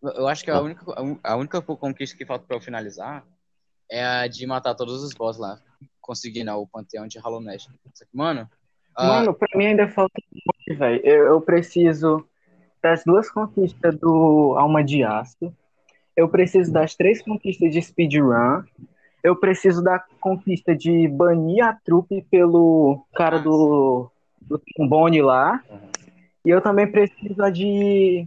Eu 0.02 0.28
acho 0.28 0.44
que 0.44 0.50
a 0.50 0.60
única, 0.60 0.84
a 1.22 1.36
única 1.36 1.60
conquista 1.62 2.16
que 2.16 2.24
falta 2.26 2.44
pra 2.46 2.56
eu 2.56 2.60
finalizar 2.60 3.24
é 3.90 4.04
a 4.04 4.26
de 4.26 4.46
matar 4.46 4.74
todos 4.74 5.02
os 5.02 5.12
boss 5.14 5.38
lá. 5.38 5.60
Conseguir, 6.00 6.44
né, 6.44 6.52
o 6.54 6.66
panteão 6.66 7.06
de 7.06 7.18
Hollow 7.18 7.40
Knight. 7.40 7.68
Só 7.94 8.04
que, 8.04 8.16
mano, 8.16 8.48
ah, 8.96 9.06
Mano, 9.06 9.34
pra 9.34 9.48
mim 9.56 9.66
ainda 9.66 9.88
falta 9.88 10.12
um 10.32 10.38
monte, 10.46 10.78
velho. 10.78 11.00
Eu, 11.04 11.26
eu 11.26 11.40
preciso 11.40 12.26
das 12.82 13.04
duas 13.04 13.30
conquistas 13.30 13.96
do 13.96 14.54
Alma 14.58 14.82
de 14.82 15.04
Aço. 15.04 15.54
Eu 16.16 16.28
preciso 16.28 16.72
das 16.72 16.94
três 16.94 17.22
conquistas 17.22 17.72
de 17.72 17.80
speedrun. 17.80 18.64
Eu 19.22 19.36
preciso 19.36 19.82
da 19.82 20.04
conquista 20.20 20.74
de 20.74 21.06
banir 21.06 21.64
a 21.64 21.72
trupe 21.72 22.26
pelo 22.30 23.06
cara 23.14 23.38
do, 23.38 24.10
do 24.40 24.58
trombone 24.58 25.22
lá. 25.22 25.62
E 26.44 26.50
eu 26.50 26.60
também 26.60 26.90
preciso 26.90 27.40
a 27.40 27.50
de 27.50 28.26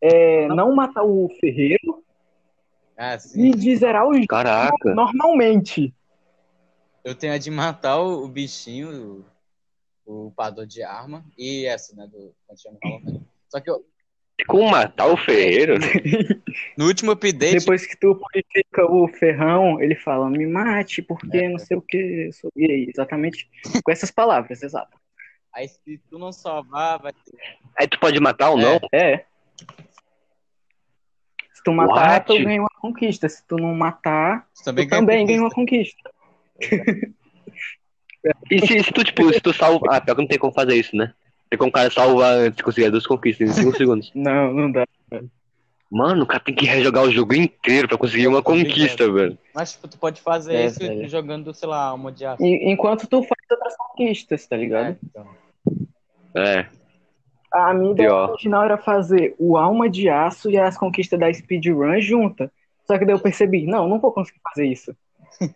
é, 0.00 0.48
não 0.48 0.74
matar 0.74 1.04
o 1.04 1.30
ferreiro 1.40 2.02
ah, 2.96 3.16
sim. 3.16 3.46
e 3.46 3.50
de 3.52 3.76
zerar 3.76 4.06
o 4.08 4.14
jogo 4.14 4.26
Caraca. 4.26 4.92
normalmente. 4.92 5.94
Eu 7.04 7.14
tenho 7.14 7.32
a 7.32 7.38
de 7.38 7.50
matar 7.50 7.98
o, 8.00 8.24
o 8.24 8.28
bichinho, 8.28 9.24
o, 10.04 10.26
o 10.26 10.30
pador 10.32 10.66
de 10.66 10.82
arma, 10.82 11.24
e 11.38 11.64
essa, 11.64 11.94
né, 11.94 12.08
do 12.08 12.34
Hollow 12.82 13.00
Knight. 13.00 13.33
Só 13.54 13.60
que 13.60 13.70
eu, 13.70 13.86
Com 14.48 14.68
matar 14.68 15.06
o 15.06 15.16
ferreiro? 15.16 15.74
no 16.76 16.86
último 16.86 17.12
update, 17.12 17.60
Depois 17.60 17.86
que 17.86 17.96
tu 17.96 18.16
purifica 18.16 18.84
o 18.84 19.06
ferrão, 19.06 19.80
ele 19.80 19.94
fala, 19.94 20.28
me 20.28 20.44
mate, 20.44 21.00
porque 21.00 21.48
não 21.48 21.60
sei 21.60 21.76
o 21.76 21.80
que, 21.80 22.26
eu 22.26 22.32
sou 22.32 22.50
gay. 22.56 22.88
Exatamente 22.88 23.48
com 23.84 23.92
essas 23.92 24.10
palavras, 24.10 24.60
exato. 24.60 24.98
aí 25.54 25.68
se 25.68 25.98
tu 26.10 26.18
não 26.18 26.32
salvar, 26.32 27.00
vai 27.00 27.12
ter... 27.12 27.38
Aí 27.78 27.86
tu 27.86 28.00
pode 28.00 28.18
matar 28.18 28.50
ou 28.50 28.58
não? 28.58 28.80
É. 28.92 29.24
Se 31.52 31.62
tu 31.64 31.72
matar, 31.72 32.14
What? 32.14 32.26
tu 32.26 32.44
ganha 32.44 32.60
uma 32.60 32.80
conquista. 32.80 33.28
Se 33.28 33.46
tu 33.46 33.54
não 33.54 33.72
matar, 33.72 34.48
Tu 34.56 34.64
também 34.64 34.84
tu 34.84 34.90
ganha 34.90 35.00
também 35.00 35.26
ganha 35.26 35.40
uma 35.40 35.50
conquista. 35.50 36.10
E 38.50 38.58
se, 38.66 38.82
se 38.82 38.90
tu, 38.90 39.04
tipo, 39.04 39.30
se 39.30 39.38
tu 39.38 39.52
salva. 39.52 39.86
Ah, 39.90 40.00
pior 40.00 40.14
que 40.14 40.22
não 40.22 40.28
tem 40.28 40.38
como 40.38 40.50
fazer 40.50 40.74
isso, 40.76 40.96
né? 40.96 41.12
Tem 41.54 41.58
como 41.58 41.68
o 41.68 41.72
cara 41.72 41.88
salvar 41.88 42.32
antes 42.36 42.56
de 42.56 42.64
conseguir 42.64 42.86
as 42.86 42.90
duas 42.90 43.06
conquistas 43.06 43.48
em 43.48 43.52
5 43.62 43.76
segundos. 43.78 44.10
Não, 44.12 44.52
não 44.52 44.72
dá. 44.72 44.84
Mano, 45.88 46.24
o 46.24 46.26
cara 46.26 46.40
tem 46.42 46.52
que 46.52 46.66
rejogar 46.66 47.04
o 47.04 47.12
jogo 47.12 47.32
inteiro 47.32 47.86
pra 47.86 47.96
conseguir 47.96 48.26
uma 48.26 48.42
conquista, 48.42 49.08
velho. 49.08 49.38
Mas, 49.54 49.72
tipo, 49.74 49.86
tu 49.86 49.96
pode 49.96 50.20
fazer 50.20 50.54
É, 50.54 50.64
isso 50.66 50.80
velho. 50.80 51.08
jogando, 51.08 51.54
sei 51.54 51.68
lá, 51.68 51.84
alma 51.84 52.10
de 52.10 52.26
aço. 52.26 52.42
E- 52.42 52.68
enquanto 52.72 53.06
tu 53.06 53.22
faz 53.22 53.40
outras 53.48 53.76
conquistas, 53.76 54.44
tá 54.48 54.56
ligado? 54.56 54.86
É, 54.88 54.96
então. 55.04 55.26
É. 56.34 56.66
A 57.52 57.72
minha 57.72 57.92
ideia 57.92 58.12
original 58.12 58.64
era 58.64 58.76
fazer 58.76 59.36
o 59.38 59.56
Alma 59.56 59.88
de 59.88 60.08
Aço 60.08 60.50
e 60.50 60.58
as 60.58 60.76
conquistas 60.76 61.20
da 61.20 61.32
Speedrun 61.32 62.00
junta. 62.00 62.50
Só 62.84 62.98
que 62.98 63.04
daí 63.04 63.14
eu 63.14 63.20
percebi, 63.20 63.64
não, 63.64 63.86
não 63.88 64.00
vou 64.00 64.10
conseguir 64.10 64.40
fazer 64.42 64.66
isso. 64.66 64.92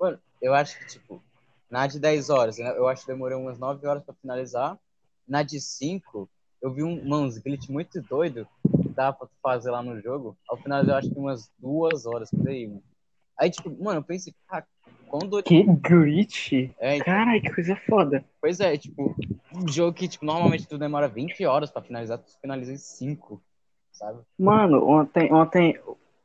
Mano, 0.00 0.18
eu 0.40 0.54
acho 0.54 0.78
que, 0.78 0.86
tipo, 0.86 1.22
na 1.70 1.86
de 1.86 1.98
10 1.98 2.30
horas, 2.30 2.58
né, 2.58 2.70
eu 2.76 2.86
acho 2.88 3.02
que 3.04 3.12
demorou 3.12 3.40
umas 3.40 3.58
9 3.58 3.86
horas 3.86 4.02
pra 4.02 4.14
finalizar. 4.14 4.78
Na 5.26 5.42
de 5.42 5.60
5, 5.60 6.28
eu 6.60 6.70
vi 6.72 6.82
um, 6.82 6.96
mano, 7.08 7.26
uns 7.26 7.38
glitch 7.38 7.68
muito 7.68 8.00
doido. 8.02 8.46
dá 8.94 9.12
pra 9.12 9.26
fazer 9.42 9.70
lá 9.70 9.82
no 9.82 10.00
jogo, 10.00 10.36
ao 10.48 10.56
final 10.56 10.84
eu 10.84 10.94
acho 10.94 11.10
que 11.10 11.18
umas 11.18 11.50
duas 11.58 12.06
horas 12.06 12.30
por 12.30 12.48
aí, 12.48 12.66
mano. 12.66 12.82
Aí, 13.38 13.50
tipo, 13.50 13.70
mano, 13.82 14.00
eu 14.00 14.04
pensei, 14.04 14.32
cara, 14.46 14.64
quando. 15.06 15.42
Que 15.42 15.64
glitch. 15.64 16.52
É, 16.78 17.00
Caralho, 17.00 17.42
que 17.42 17.52
coisa 17.52 17.76
foda. 17.76 18.24
pois 18.40 18.60
é, 18.60 18.76
tipo, 18.76 19.16
um 19.52 19.66
jogo 19.70 19.92
que, 19.92 20.08
tipo, 20.08 20.24
normalmente 20.24 20.68
tu 20.68 20.78
demora 20.78 21.08
20 21.08 21.44
horas 21.44 21.70
pra 21.70 21.82
finalizar, 21.82 22.18
tu 22.18 22.30
finaliza 22.40 22.72
em 22.72 22.76
5, 22.76 23.42
sabe? 23.92 24.20
Mano, 24.38 24.86
ontem, 24.86 25.32
ontem, 25.32 25.80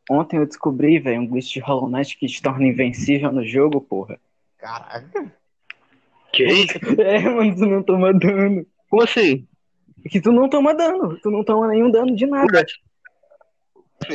ontem 0.10 0.38
eu 0.38 0.46
descobri, 0.46 1.00
velho, 1.00 1.22
um 1.22 1.28
glitch 1.28 1.54
de 1.54 1.60
Hollow 1.60 1.90
Knight 1.90 2.18
que 2.18 2.28
te 2.28 2.42
torna 2.42 2.66
invencível 2.66 3.32
no 3.32 3.46
jogo, 3.46 3.82
porra. 3.82 4.20
Caraca. 4.60 5.32
Que? 6.34 6.68
É, 7.00 7.20
mano, 7.22 7.56
tu 7.56 7.66
não 7.66 7.84
toma 7.84 8.14
dano. 8.14 8.66
Como 8.90 9.04
assim? 9.04 9.48
Que 10.10 10.22
tu 10.22 10.32
não 10.32 10.48
toma 10.48 10.74
dano. 10.74 11.18
Tu 11.22 11.32
não 11.32 11.44
toma 11.44 11.68
nenhum 11.68 11.90
dano 11.90 12.16
de 12.16 12.26
nada. 12.26 12.66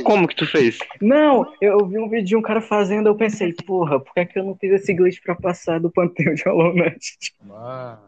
Como 0.03 0.27
que 0.27 0.35
tu 0.35 0.47
fez? 0.47 0.79
Não, 1.01 1.53
eu 1.61 1.87
vi 1.87 1.99
um 1.99 2.09
vídeo 2.09 2.27
de 2.27 2.37
um 2.37 2.43
cara 2.43 2.61
fazendo, 2.61 3.09
eu 3.09 3.15
pensei, 3.15 3.53
porra, 3.53 4.01
por 4.01 4.15
que, 4.15 4.21
é 4.21 4.25
que 4.25 4.39
eu 4.39 4.45
não 4.45 4.57
fiz 4.57 4.73
esse 4.73 4.95
glitch 4.95 5.21
pra 5.23 5.35
passar 5.35 5.79
do 5.79 5.91
panteão 5.91 6.35
de 6.35 6.43
Hollow 6.45 6.75
Knight? 6.75 7.35
Mano. 7.43 7.99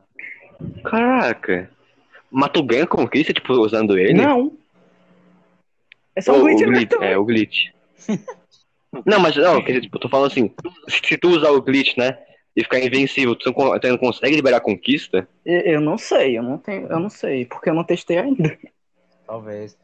Caraca. 0.83 1.71
Mas 2.31 2.51
tu 2.51 2.63
ganha 2.63 2.87
conquista, 2.87 3.33
tipo, 3.33 3.53
usando 3.53 3.99
ele? 3.99 4.15
Não. 4.15 4.57
É 6.15 6.21
só 6.23 6.33
Ou 6.33 6.41
um 6.41 6.45
glitch 6.45 6.63
o 6.63 6.67
glitch. 6.67 6.93
É, 7.03 7.19
o 7.19 7.25
glitch. 7.25 7.71
não, 9.05 9.21
mas 9.21 9.37
não, 9.37 9.63
quer 9.63 9.73
dizer, 9.73 9.81
tipo, 9.83 9.97
eu 9.97 10.01
tô 10.01 10.09
falando 10.09 10.31
assim, 10.31 10.51
se 10.89 11.19
tu 11.19 11.29
usar 11.29 11.51
o 11.51 11.61
glitch, 11.61 11.97
né, 11.99 12.19
e 12.57 12.63
ficar 12.65 12.81
invencível, 12.81 13.37
tu 13.37 13.47
não, 13.47 13.53
con- 13.53 13.79
tu 13.79 13.87
não 13.89 13.99
consegue 13.99 14.35
liberar 14.35 14.61
conquista? 14.61 15.29
Eu 15.45 15.61
eu 15.61 15.81
não 15.81 15.99
sei, 15.99 16.39
eu 16.39 16.43
não 16.43 16.57
tenho, 16.59 16.87
eu 16.87 16.99
não 16.99 17.11
sei, 17.11 17.45
porque 17.45 17.69
eu 17.71 17.75
não 17.75 17.85
testei 17.85 18.19
ainda. 18.19 18.59
Talvez. 19.27 19.77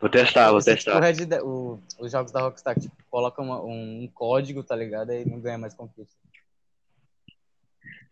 Vou 0.00 0.10
testar, 0.10 0.48
vou 0.50 0.58
Esse, 0.58 0.74
testar. 0.74 0.92
tipo, 1.12 1.24
Red 1.24 1.40
o- 1.42 1.78
os 1.98 2.10
jogos 2.10 2.32
da 2.32 2.40
Rockstar, 2.40 2.78
tipo, 2.80 2.96
coloca 3.10 3.40
uma- 3.40 3.62
um, 3.62 4.02
um 4.04 4.08
código, 4.12 4.62
tá 4.64 4.74
ligado? 4.74 5.10
Aí 5.10 5.24
não 5.28 5.38
ganha 5.40 5.58
mais 5.58 5.74
conquista. 5.74 6.16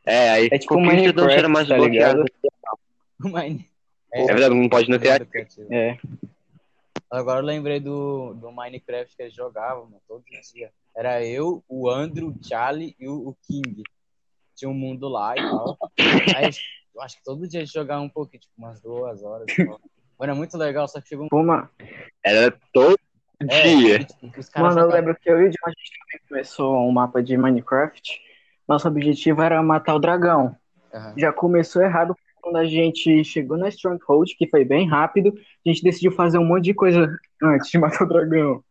É, 0.07 0.31
aí 0.31 0.49
É 0.53 0.59
tipo 0.59 0.75
conquista 0.75 1.13
não 1.13 1.31
será 1.31 1.49
mais 1.49 1.69
tá 1.69 1.77
bloqueada. 1.77 2.23
ligado? 2.25 3.33
Mas, 3.33 3.59
É 4.13 4.25
verdade, 4.27 4.55
não 4.55 4.69
pode 4.69 4.89
não 4.89 4.99
ter. 4.99 5.29
É. 5.71 5.99
Agora 7.11 7.41
eu 7.41 7.45
lembrei 7.45 7.79
do, 7.81 8.33
do 8.35 8.51
Minecraft 8.53 9.15
que 9.17 9.23
eles 9.23 9.35
jogavam, 9.35 9.85
mano, 9.85 10.01
todo 10.07 10.23
dia. 10.55 10.71
Era 10.96 11.24
eu, 11.24 11.62
o 11.68 11.88
Andrew, 11.88 12.29
o 12.29 12.37
Charlie 12.46 12.94
e 12.98 13.09
o, 13.09 13.29
o 13.29 13.37
King. 13.46 13.83
Tinha 14.57 14.68
um 14.68 14.74
mundo 14.74 15.09
lá 15.09 15.35
e 15.37 15.40
tal. 15.40 15.79
Aí 16.37 16.51
eu 16.94 17.03
acho 17.03 17.16
que 17.16 17.24
todo 17.24 17.46
dia 17.46 17.61
eles 17.61 17.70
jogavam 17.70 18.07
um 18.07 18.11
pouquinho, 18.11 18.40
tipo, 18.40 18.53
umas 18.59 18.81
duas 18.81 19.22
horas. 19.22 19.46
e 19.57 20.24
é 20.24 20.35
muito 20.35 20.59
legal, 20.59 20.88
só 20.88 21.01
que 21.01 21.09
chegou 21.09 21.29
um. 21.33 21.42
Mano, 21.44 21.68
Era 22.24 22.51
todo 22.72 22.98
É, 23.40 23.62
dia. 23.62 24.01
e, 24.01 24.05
tipo, 24.05 24.61
mano, 24.61 24.81
eu 24.81 24.88
lembro 24.88 25.16
que 25.16 25.31
eu 25.31 25.40
e 25.40 25.46
o 25.46 25.51
John, 25.51 25.57
a 25.66 25.70
gente 25.70 25.92
também 26.01 26.29
começou 26.29 26.88
um 26.88 26.90
mapa 26.90 27.22
de 27.22 27.37
Minecraft. 27.37 28.20
Nosso 28.66 28.88
objetivo 28.88 29.40
era 29.42 29.62
matar 29.62 29.94
o 29.94 30.01
dragão. 30.01 30.57
Aham. 30.92 31.14
Já 31.16 31.33
começou 31.33 31.83
errado 31.83 32.16
quando 32.42 32.57
a 32.57 32.64
gente 32.64 33.22
chegou 33.24 33.57
na 33.57 33.68
Stronghold, 33.68 34.35
que 34.37 34.48
foi 34.48 34.64
bem 34.64 34.88
rápido. 34.88 35.33
A 35.64 35.68
gente 35.68 35.83
decidiu 35.83 36.11
fazer 36.12 36.38
um 36.38 36.44
monte 36.44 36.64
de 36.64 36.74
coisa 36.74 37.09
antes 37.42 37.70
de 37.70 37.79
matar 37.79 38.05
o 38.05 38.09
dragão. 38.09 38.64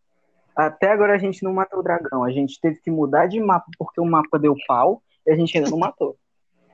Até 0.58 0.92
agora 0.92 1.14
a 1.16 1.18
gente 1.20 1.44
não 1.44 1.54
matou 1.54 1.80
o 1.80 1.84
dragão. 1.84 2.24
A 2.24 2.32
gente 2.32 2.60
teve 2.60 2.80
que 2.82 2.90
mudar 2.90 3.28
de 3.28 3.40
mapa 3.40 3.68
porque 3.78 4.02
o 4.02 4.06
mapa 4.06 4.40
deu 4.40 4.56
pau 4.68 5.04
e 5.26 5.32
a 5.32 5.36
gente 5.36 5.56
ainda 5.58 5.70
não 5.70 5.78
matou. 5.78 6.18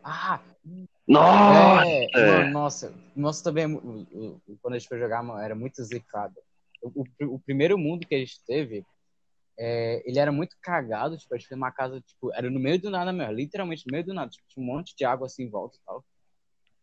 Ah, 0.05 0.41
Nossa! 1.07 1.79
É, 2.13 2.43
nossa, 2.45 2.93
nossa 3.15 3.43
também, 3.43 3.63
é 3.65 4.55
quando 4.61 4.73
a 4.73 4.77
gente 4.79 4.87
foi 4.89 4.99
jogar, 4.99 5.23
mano, 5.23 5.39
era 5.39 5.55
muito 5.55 5.81
zicado. 5.83 6.33
O, 6.81 7.01
o- 7.01 7.35
o 7.35 7.39
primeiro 7.39 7.77
mundo 7.77 8.05
que 8.05 8.15
a 8.15 8.17
gente 8.19 8.43
teve, 8.45 8.85
é, 9.57 10.01
ele 10.05 10.19
era 10.19 10.31
muito 10.31 10.57
cagado, 10.61 11.17
tipo, 11.17 11.33
a 11.33 11.37
gente 11.37 11.47
fez 11.47 11.57
uma 11.57 11.71
casa, 11.71 12.01
tipo, 12.01 12.33
era 12.33 12.49
no 12.49 12.59
meio 12.59 12.81
do 12.81 12.89
nada 12.89 13.13
mesmo, 13.13 13.31
literalmente 13.33 13.85
no 13.87 13.91
meio 13.91 14.05
do 14.05 14.13
nada, 14.13 14.29
tipo, 14.29 14.43
tinha 14.49 14.63
um 14.63 14.67
monte 14.67 14.93
de 14.95 15.05
água 15.05 15.27
assim 15.27 15.43
em 15.43 15.49
volta 15.49 15.77
e 15.77 15.85
tal. 15.85 16.03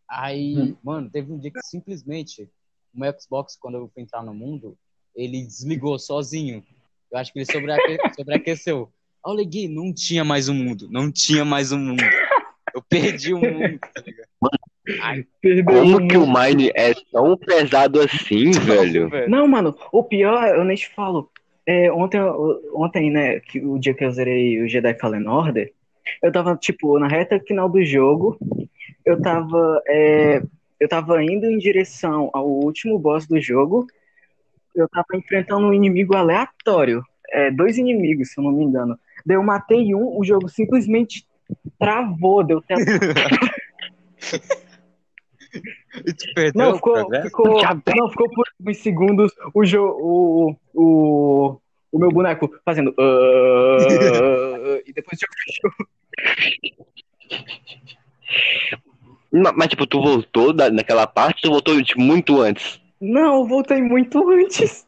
Aí, 0.09 0.57
Hum. 0.73 0.77
mano, 0.83 1.11
teve 1.11 1.31
um 1.33 1.39
dia 1.39 1.51
que 1.51 1.61
simplesmente 1.63 2.45
o 2.95 3.01
meu 3.01 3.15
Xbox, 3.21 3.57
quando 3.57 3.77
eu 3.77 3.89
fui 3.93 4.03
entrar 4.03 4.23
no 4.23 4.33
mundo, 4.35 4.79
ele 5.15 5.43
desligou 5.45 5.99
sozinho. 5.99 6.65
Eu 7.13 7.19
acho 7.19 7.33
que 7.33 7.39
ele 7.41 7.47
sobreaque- 7.51 7.99
sobreaqueceu. 8.17 8.89
Aí 9.25 9.33
eu 9.33 9.37
liguei, 9.37 9.69
não 9.69 9.93
tinha 9.93 10.25
mais 10.25 10.49
um 10.49 10.55
mundo, 10.55 10.89
não 10.91 11.11
tinha 11.13 11.45
mais 11.45 11.73
um 11.73 11.79
mundo. 11.79 12.03
Eu 12.75 12.83
perdi 12.83 13.35
o 13.35 13.39
mundo, 13.39 13.79
tá 13.95 14.03
ligado? 14.07 14.29
Perdeu 15.41 15.83
Como 15.83 16.09
que 16.09 16.17
o 16.17 16.27
Mine 16.27 16.71
é 16.75 16.95
tão 17.13 17.37
pesado 17.37 18.01
assim, 18.01 18.51
velho? 18.53 19.11
Não, 19.29 19.47
mano, 19.47 19.77
o 19.93 20.03
pior, 20.03 20.49
eu 20.49 20.65
nem 20.65 20.77
te 20.77 20.89
falo. 20.95 21.31
É, 21.67 21.93
ontem, 21.93 22.21
ontem, 22.75 23.11
né, 23.11 23.41
que 23.41 23.61
o 23.61 23.79
dia 23.79 23.95
que 23.95 24.05
eu 24.05 24.11
zerei 24.11 24.61
o 24.63 24.69
Jedi 24.69 24.95
Fallen 24.99 25.29
Order, 25.29 25.73
eu 26.23 26.33
tava, 26.33 26.57
tipo, 26.57 26.99
na 26.99 27.07
reta 27.07 27.39
final 27.47 27.69
do 27.69 27.85
jogo, 27.85 28.39
eu 29.05 29.21
tava, 29.21 29.83
é, 29.87 30.43
eu 30.81 30.89
tava 30.89 31.23
indo 31.23 31.47
em 31.47 31.59
direção 31.59 32.31
ao 32.33 32.49
último 32.49 32.99
boss 32.99 33.27
do 33.27 33.41
jogo, 33.41 33.87
eu 34.75 34.89
tava 34.89 35.07
enfrentando 35.15 35.67
um 35.67 35.75
inimigo 35.75 36.17
aleatório, 36.17 37.03
é, 37.31 37.51
dois 37.51 37.79
inimigos, 37.79 38.33
se 38.33 38.41
eu 38.41 38.45
não 38.45 38.53
me 38.53 38.65
engano. 38.65 38.99
Daí 39.25 39.37
eu 39.37 39.43
matei 39.43 39.95
um, 39.95 40.19
o 40.19 40.25
jogo 40.25 40.49
simplesmente 40.49 41.27
travou, 41.79 42.43
deu 42.45 42.63
perdeu 46.35 46.53
Não, 46.55 46.75
ficou, 46.75 46.93
progresso? 46.95 47.27
ficou, 47.27 47.61
não, 47.97 48.11
ficou 48.11 48.31
por 48.31 48.47
alguns 48.59 48.79
segundos 48.79 49.33
o, 49.55 49.65
jo, 49.65 49.83
o, 49.83 50.57
o, 50.75 51.61
o 51.93 51.99
meu 51.99 52.11
boneco 52.11 52.51
fazendo. 52.65 52.95
"Ah", 52.99 54.81
e 54.87 54.93
depois 54.93 55.19
o 55.19 55.21
jogo 55.21 55.35
fechou. 55.45 55.71
Ma- 59.33 59.53
Mas, 59.53 59.69
tipo, 59.69 59.87
tu 59.87 60.01
voltou 60.01 60.53
da, 60.53 60.71
naquela 60.71 61.07
parte, 61.07 61.43
tu 61.43 61.51
voltou 61.51 61.81
tipo, 61.83 62.01
muito 62.01 62.41
antes. 62.41 62.81
Não, 63.01 63.41
eu 63.41 63.47
voltei 63.47 63.81
muito 63.83 64.29
antes. 64.31 64.87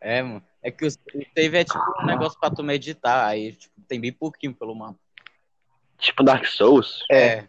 É, 0.00 0.22
mano. 0.22 0.42
É 0.62 0.70
que 0.70 0.84
o 0.84 0.90
save 0.90 1.56
é 1.56 1.64
tipo 1.64 1.78
um 2.02 2.06
negócio 2.06 2.38
pra 2.40 2.50
tu 2.50 2.62
meditar, 2.62 3.28
aí 3.28 3.52
tipo, 3.52 3.74
tem 3.88 4.00
bem 4.00 4.12
pouquinho 4.12 4.52
pelo 4.52 4.74
mapa. 4.74 4.98
Tipo 5.98 6.22
Dark 6.24 6.44
Souls. 6.44 7.04
É, 7.10 7.44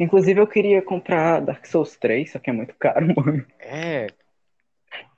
Inclusive, 0.00 0.40
eu 0.40 0.46
queria 0.46 0.82
comprar 0.82 1.40
Dark 1.40 1.64
Souls 1.66 1.96
3, 1.96 2.32
só 2.32 2.38
que 2.38 2.50
é 2.50 2.52
muito 2.52 2.74
caro, 2.74 3.06
mano. 3.16 3.44
é. 3.60 4.08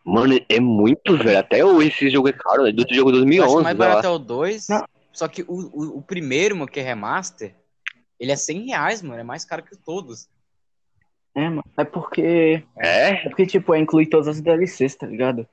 Mano, 0.04 0.38
é 0.48 0.60
muito, 0.60 1.16
velho. 1.16 1.38
Até 1.38 1.64
hoje 1.64 1.88
esse 1.88 2.10
jogo 2.10 2.28
é 2.28 2.32
caro, 2.32 2.62
né? 2.62 2.70
Do 2.70 2.86
jogo 2.94 3.10
Eu 3.10 3.16
acho 3.16 3.24
2011, 3.24 3.56
que 3.56 3.62
mais 3.64 3.76
sei 3.76 3.86
lá. 3.86 3.88
barato 3.88 4.06
é 4.06 4.10
o 4.10 4.18
2. 4.18 4.68
Não. 4.68 4.84
Só 5.12 5.26
que 5.26 5.42
o, 5.42 5.46
o, 5.48 5.98
o 5.98 6.02
primeiro, 6.02 6.54
mano, 6.54 6.70
que 6.70 6.78
é 6.78 6.82
remaster, 6.82 7.56
ele 8.20 8.30
é 8.30 8.36
100 8.36 8.66
reais, 8.66 9.02
mano. 9.02 9.18
É 9.20 9.24
mais 9.24 9.44
caro 9.44 9.64
que 9.64 9.76
todos. 9.76 10.28
É, 11.36 11.50
mano. 11.50 11.64
É 11.76 11.84
porque. 11.84 12.62
É? 12.78 13.10
É 13.10 13.28
porque, 13.28 13.44
tipo, 13.46 13.74
é 13.74 13.78
inclui 13.78 14.06
todas 14.06 14.26
as 14.26 14.40
DLCs, 14.40 14.96
tá 14.96 15.06
ligado? 15.06 15.46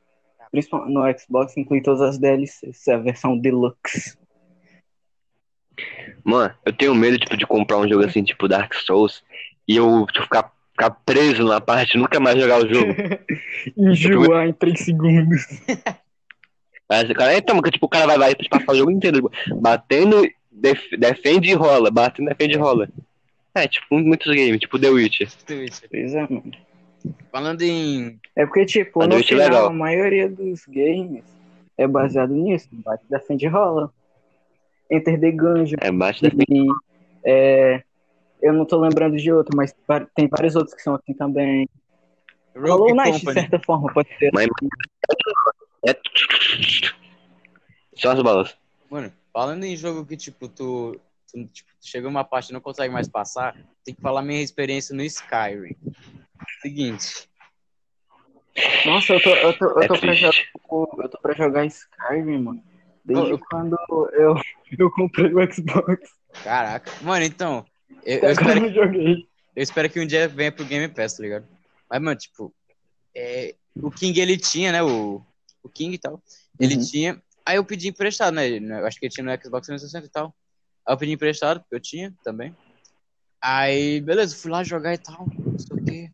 Principalmente 0.49 0.93
no 0.93 1.19
Xbox 1.19 1.57
inclui 1.57 1.81
todas 1.81 2.01
as 2.01 2.17
DLCs, 2.17 2.87
é 2.87 2.93
a 2.93 2.99
versão 2.99 3.37
Deluxe. 3.37 4.17
Mano, 6.23 6.53
eu 6.65 6.71
tenho 6.71 6.95
medo, 6.95 7.17
tipo, 7.17 7.35
de 7.35 7.45
comprar 7.45 7.79
um 7.79 7.87
jogo 7.87 8.05
assim, 8.05 8.23
tipo 8.23 8.47
Dark 8.47 8.73
Souls, 8.75 9.23
e 9.67 9.75
eu 9.75 10.05
tipo, 10.07 10.23
ficar, 10.23 10.53
ficar 10.71 10.91
preso 10.91 11.43
numa 11.43 11.59
parte 11.59 11.97
e 11.97 11.99
nunca 11.99 12.19
mais 12.19 12.39
jogar 12.39 12.63
o 12.63 12.73
jogo. 12.73 12.93
Enjoar 13.75 14.47
em 14.47 14.53
3 14.53 14.79
segundos. 14.79 15.45
O 16.85 17.15
cara, 17.15 17.35
então, 17.35 17.59
tipo, 17.61 17.87
o 17.87 17.89
cara 17.89 18.05
vai, 18.05 18.17
vai 18.19 18.35
passar 18.35 18.71
o 18.71 18.75
jogo 18.75 18.91
inteiro, 18.91 19.15
tipo, 19.15 19.31
batendo, 19.59 20.21
def- 20.51 20.91
defende 20.99 21.49
e 21.49 21.53
rola, 21.53 21.89
batendo, 21.89 22.29
defende 22.29 22.53
e 22.53 22.57
rola. 22.57 22.87
É, 23.55 23.67
tipo, 23.67 23.99
muitos 23.99 24.33
games, 24.33 24.59
tipo 24.59 24.79
The 24.79 24.89
Witcher. 24.89 25.29
Pois 25.89 26.13
é, 26.15 26.21
mano. 26.21 26.51
Falando 27.31 27.61
em. 27.61 28.19
É 28.35 28.45
porque, 28.45 28.65
tipo, 28.65 28.99
Mas 28.99 29.09
no 29.09 29.15
é 29.15 29.23
final, 29.23 29.45
legal. 29.45 29.65
a 29.67 29.73
maioria 29.73 30.29
dos 30.29 30.65
games 30.65 31.23
é 31.77 31.87
baseado 31.87 32.33
nisso. 32.33 32.67
Bate, 32.71 33.03
defende 33.09 33.45
e 33.45 33.49
rola. 33.49 33.91
Enter 34.89 35.19
the 35.19 35.31
Gungeon. 35.31 35.77
É, 35.81 35.91
bate, 35.91 36.21
defende. 36.21 36.45
E, 36.49 36.67
é, 37.23 37.83
eu 38.41 38.53
não 38.53 38.65
tô 38.65 38.79
lembrando 38.79 39.17
de 39.17 39.31
outro, 39.31 39.55
mas 39.55 39.75
tem 40.15 40.27
vários 40.27 40.55
outros 40.55 40.75
que 40.75 40.81
são 40.81 40.95
assim 40.95 41.13
também. 41.13 41.67
Hollow 42.55 42.89
Rogue 42.89 42.93
Knight, 42.93 43.25
de 43.25 43.33
certa 43.33 43.59
forma, 43.59 43.91
pode 43.93 44.09
ser. 44.17 44.31
Mas. 44.33 44.47
É... 45.87 45.95
Só 47.95 48.11
as 48.11 48.21
balas. 48.21 48.55
Mano, 48.89 49.11
falando 49.31 49.63
em 49.63 49.75
jogo 49.75 50.05
que, 50.05 50.15
tipo, 50.15 50.47
tu, 50.47 50.99
tu, 51.33 51.47
tipo, 51.47 51.69
tu 51.81 51.87
chega 51.87 52.07
uma 52.07 52.23
parte 52.23 52.49
e 52.49 52.53
não 52.53 52.61
consegue 52.61 52.93
mais 52.93 53.07
passar, 53.09 53.55
tem 53.83 53.93
que 53.95 54.01
falar 54.01 54.21
minha 54.21 54.41
experiência 54.41 54.95
no 54.95 55.01
Skyrim. 55.03 55.75
Seguinte, 56.61 57.27
Nossa, 58.85 59.13
eu 59.13 59.21
tô, 59.21 59.29
eu 59.29 59.57
tô, 59.57 59.65
eu 59.65 59.83
É 59.83 59.87
tô, 59.87 59.97
pra, 59.99 60.13
jogar, 60.13 60.33
eu 61.03 61.09
tô 61.09 61.17
pra 61.21 61.33
jogar 61.33 61.65
Skyrim, 61.65 62.37
mano. 62.43 62.63
Desde 63.03 63.31
Eu- 63.31 63.39
quando 63.39 63.77
eu, 64.13 64.35
eu 64.77 64.91
comprei 64.91 65.33
o 65.33 65.51
Xbox. 65.53 66.09
caraca. 66.43 66.91
Mano, 67.03 67.25
então, 67.25 67.65
eu, 68.05 68.19
eu 68.19 68.31
espero, 68.31 68.61
não 68.61 68.73
joguei. 68.73 69.27
eu 69.55 69.63
espero 69.63 69.89
que 69.89 69.99
um 69.99 70.05
dia 70.05 70.27
venha 70.27 70.51
pro 70.51 70.65
Game 70.65 70.87
Pass, 70.93 71.15
tá 71.17 71.23
ligado? 71.23 71.47
Mas, 71.89 72.01
mano, 72.01 72.17
tipo, 72.17 72.53
é, 73.15 73.55
o 73.75 73.89
King 73.91 74.19
ele 74.19 74.37
tinha, 74.37 74.71
né? 74.71 74.83
O, 74.83 75.21
o 75.63 75.69
King 75.69 75.95
e 75.95 75.97
tal. 75.97 76.21
Ele 76.59 76.75
Uhum. 76.75 76.81
tinha. 76.85 77.21
Aí 77.45 77.57
eu 77.57 77.65
pedi 77.65 77.89
emprestado, 77.89 78.33
né? 78.33 78.47
Eu 78.57 78.85
acho 78.85 78.97
que 78.99 79.05
ele 79.05 79.13
tinha 79.13 79.23
no 79.25 79.43
Xbox 79.43 79.67
360 79.67 80.05
e 80.05 80.09
tal. 80.09 80.33
Aí 80.87 80.93
eu 80.93 80.97
pedi 80.97 81.11
emprestado, 81.13 81.59
porque 81.61 81.75
eu 81.75 81.79
tinha 81.79 82.13
também. 82.23 82.55
Aí, 83.41 83.99
beleza, 84.01 84.35
fui 84.35 84.51
lá 84.51 84.63
jogar 84.63 84.93
e 84.93 84.97
tal. 84.97 85.25
Não 85.27 85.59
sei 85.59 85.77
o 85.77 85.83
quê. 85.83 86.11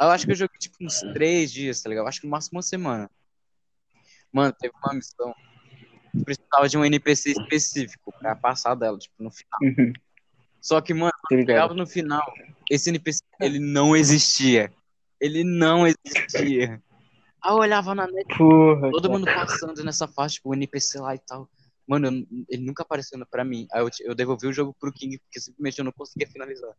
Eu 0.00 0.08
acho 0.10 0.26
que 0.26 0.32
eu 0.32 0.36
joguei 0.36 0.56
tipo 0.58 0.76
uns 0.80 1.00
três 1.12 1.52
dias, 1.52 1.82
tá 1.82 1.88
ligado? 1.88 2.04
Eu 2.04 2.08
acho 2.08 2.20
que 2.20 2.26
no 2.26 2.30
máximo 2.30 2.56
uma 2.58 2.62
semana. 2.62 3.10
Mano, 4.32 4.52
teve 4.58 4.72
uma 4.84 4.94
missão. 4.94 5.34
que 6.12 6.24
Precisava 6.24 6.68
de 6.68 6.78
um 6.78 6.84
NPC 6.84 7.30
específico 7.32 8.12
pra 8.18 8.36
passar 8.36 8.74
dela, 8.74 8.96
tipo, 8.98 9.14
no 9.22 9.30
final. 9.30 9.58
Uhum, 9.62 9.92
Só 10.60 10.80
que, 10.80 10.94
mano, 10.94 11.12
ligado. 11.30 11.46
chegava 11.46 11.74
no 11.74 11.86
final, 11.86 12.22
esse 12.70 12.90
NPC, 12.90 13.20
ele 13.40 13.58
não 13.58 13.96
existia. 13.96 14.72
Ele 15.20 15.42
não 15.42 15.84
existia. 15.86 16.80
Aí 17.42 17.52
eu 17.52 17.56
olhava 17.56 17.94
na 17.94 18.06
net, 18.06 18.36
Porra. 18.36 18.90
todo 18.90 19.02
cara. 19.02 19.12
mundo 19.12 19.24
passando 19.26 19.82
nessa 19.84 20.06
fase, 20.06 20.34
tipo, 20.34 20.50
o 20.50 20.54
NPC 20.54 21.00
lá 21.00 21.14
e 21.14 21.18
tal. 21.18 21.48
Mano, 21.88 22.06
eu- 22.08 22.44
ele 22.50 22.66
nunca 22.66 22.82
apareceu 22.82 23.18
pra 23.30 23.42
mim. 23.42 23.66
Aí 23.72 23.80
eu, 23.80 23.88
eu 24.00 24.14
devolvi 24.14 24.46
o 24.46 24.52
jogo 24.52 24.76
pro 24.78 24.92
King, 24.92 25.18
porque 25.18 25.40
simplesmente 25.40 25.78
eu 25.78 25.84
não 25.86 25.92
conseguia 25.92 26.28
finalizar. 26.28 26.70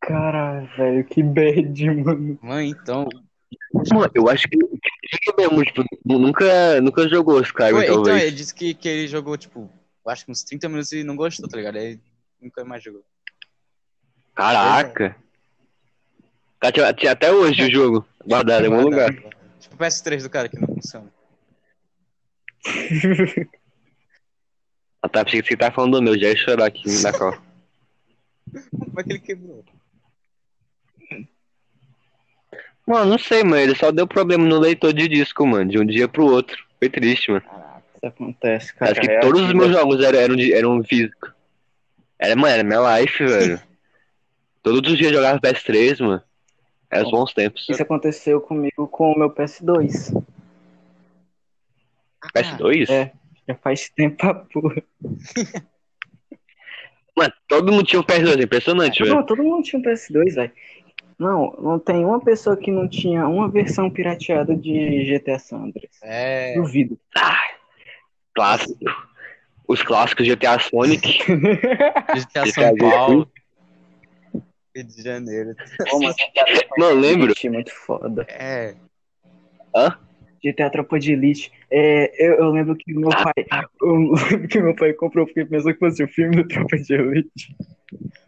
Caralho, 0.00 0.68
velho, 0.76 1.04
que 1.04 1.22
bad, 1.22 1.90
mano. 1.90 2.38
Mano, 2.40 2.62
então. 2.62 3.08
Mano, 3.92 4.10
eu 4.14 4.28
acho 4.28 4.46
que 4.48 4.56
ele 4.56 4.68
mesmo, 5.36 5.64
tipo, 5.64 5.82
nunca, 6.06 6.80
nunca 6.80 7.08
jogou 7.08 7.40
Skyrim, 7.40 7.74
Ué, 7.74 7.84
então, 7.86 8.02
talvez. 8.04 8.22
ele 8.22 8.36
disse 8.36 8.54
que, 8.54 8.72
que 8.72 8.88
ele 8.88 9.08
jogou, 9.08 9.36
tipo, 9.36 9.68
eu 10.04 10.10
acho 10.10 10.24
que 10.24 10.30
uns 10.30 10.44
30 10.44 10.68
minutos 10.68 10.92
e 10.92 11.02
não 11.02 11.16
gostou, 11.16 11.48
tá 11.48 11.56
ligado? 11.56 11.76
Aí 11.76 11.98
nunca 12.40 12.64
mais 12.64 12.82
jogou. 12.82 13.02
Caraca. 14.34 15.16
Tá, 16.60 16.70
tinha, 16.70 16.92
tinha 16.92 17.12
até 17.12 17.32
hoje 17.32 17.64
o 17.64 17.70
jogo 17.70 18.06
guardado 18.24 18.64
em 18.64 18.66
algum 18.72 18.82
lugar. 18.82 19.10
Tipo 19.58 19.74
o 19.74 19.78
PS3 19.78 20.22
do 20.22 20.30
cara 20.30 20.48
que 20.48 20.58
não 20.58 20.68
funciona. 20.68 21.12
Ah, 25.00 25.08
tá, 25.08 25.24
pensei 25.24 25.40
que 25.40 25.48
você 25.48 25.56
tá 25.56 25.70
falando 25.70 25.92
do 25.92 26.02
meu, 26.02 26.18
já 26.18 26.28
ia 26.28 26.36
chorar 26.36 26.66
aqui 26.66 26.84
na 27.02 27.12
cola. 27.12 27.40
Como 28.70 29.00
é 29.00 29.04
que 29.04 29.12
ele 29.12 29.18
quebrou? 29.20 29.64
Mano, 32.86 33.10
não 33.10 33.18
sei, 33.18 33.44
mano, 33.44 33.58
ele 33.62 33.74
só 33.74 33.92
deu 33.92 34.06
problema 34.06 34.44
no 34.44 34.58
leitor 34.58 34.92
de 34.92 35.06
disco, 35.06 35.46
mano, 35.46 35.70
de 35.70 35.78
um 35.78 35.86
dia 35.86 36.08
pro 36.08 36.24
outro. 36.24 36.56
Foi 36.78 36.88
triste, 36.88 37.30
mano. 37.30 37.42
Caraca. 37.42 37.82
Isso 37.94 38.06
acontece, 38.06 38.74
cara. 38.74 38.92
Acho 38.92 39.00
que 39.00 39.10
é 39.10 39.20
todos 39.20 39.42
os 39.42 39.48
vida. 39.48 39.58
meus 39.58 39.72
jogos 39.72 40.02
eram, 40.02 40.18
eram, 40.18 40.36
de, 40.36 40.52
eram 40.52 40.82
físicos. 40.82 41.30
Era, 42.18 42.34
mano, 42.34 42.54
era 42.54 42.64
minha 42.64 42.98
life, 43.00 43.24
velho. 43.24 43.60
Todos 44.62 44.90
os 44.90 44.98
dias 44.98 45.12
eu 45.12 45.18
jogava 45.18 45.40
PS3, 45.40 46.00
mano. 46.00 46.22
Era 46.90 47.04
os 47.04 47.10
bons 47.10 47.34
tempos. 47.34 47.66
Isso 47.68 47.82
aconteceu 47.82 48.40
comigo 48.40 48.88
com 48.88 49.12
o 49.12 49.18
meu 49.18 49.30
PS2. 49.30 50.24
PS2? 52.34 52.90
É. 52.90 53.12
Já 53.48 53.54
faz 53.54 53.88
tempo 53.88 54.26
a 54.26 54.34
porra. 54.34 54.82
Mano, 57.16 57.32
todo 57.48 57.72
mundo 57.72 57.84
tinha 57.84 58.00
um 58.00 58.04
PS2, 58.04 58.38
é 58.38 58.44
impressionante, 58.44 59.02
velho. 59.02 59.16
Não, 59.16 59.26
todo 59.26 59.42
mundo 59.42 59.62
tinha 59.62 59.80
um 59.80 59.82
PS2, 59.82 60.34
velho. 60.34 60.52
Não, 61.18 61.52
não 61.60 61.78
tem 61.80 62.04
uma 62.04 62.20
pessoa 62.20 62.56
que 62.56 62.70
não 62.70 62.88
tinha 62.88 63.26
uma 63.26 63.48
versão 63.48 63.90
pirateada 63.90 64.54
de 64.54 65.04
GTA 65.04 65.38
San 65.38 65.64
Andreas. 65.64 65.98
É. 66.00 66.54
Duvido. 66.54 66.96
Clássico. 68.34 68.78
Os 69.66 69.82
clássicos 69.82 70.28
GTA 70.28 70.58
Sonic. 70.60 71.18
GTA 72.14 72.44
GTA 72.44 72.46
São 72.46 72.76
Paulo. 72.76 73.28
Rio 74.74 74.84
de 74.84 75.02
Janeiro. 75.02 75.56
Pô, 75.90 75.98
mas 75.98 76.14
Não, 76.76 76.94
lembro. 76.94 77.34
Muito 77.50 77.74
foda. 77.74 78.24
É. 78.28 78.76
GTA 80.44 80.70
Tropa 80.70 80.98
de 80.98 81.12
Elite. 81.12 81.52
É, 81.70 82.26
eu, 82.26 82.34
eu 82.36 82.50
lembro 82.50 82.76
que 82.76 82.92
meu 82.92 83.10
pai. 83.10 83.32
Eu 83.80 84.12
lembro 84.30 84.48
que 84.48 84.60
meu 84.60 84.74
pai 84.74 84.92
comprou 84.92 85.26
porque 85.26 85.44
pensou 85.44 85.72
que 85.72 85.78
fosse 85.78 86.02
o 86.02 86.08
filme 86.08 86.36
do 86.36 86.48
Tropa 86.48 86.76
de 86.76 86.94
Elite. 86.94 87.56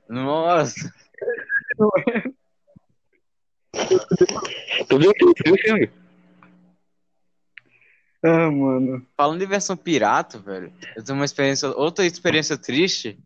Nossa. 0.08 0.92
Tu 4.88 4.98
viu 4.98 5.12
tu 5.14 5.32
viu 5.44 5.54
o 5.54 5.58
filme? 5.58 5.90
Ah, 8.22 8.50
mano. 8.50 9.06
Falando 9.16 9.40
de 9.40 9.46
versão 9.46 9.76
pirata, 9.76 10.38
velho, 10.38 10.72
eu 10.94 11.02
tenho 11.02 11.18
uma 11.18 11.24
experiência, 11.24 11.68
outra 11.70 12.04
experiência 12.04 12.56
triste, 12.56 13.18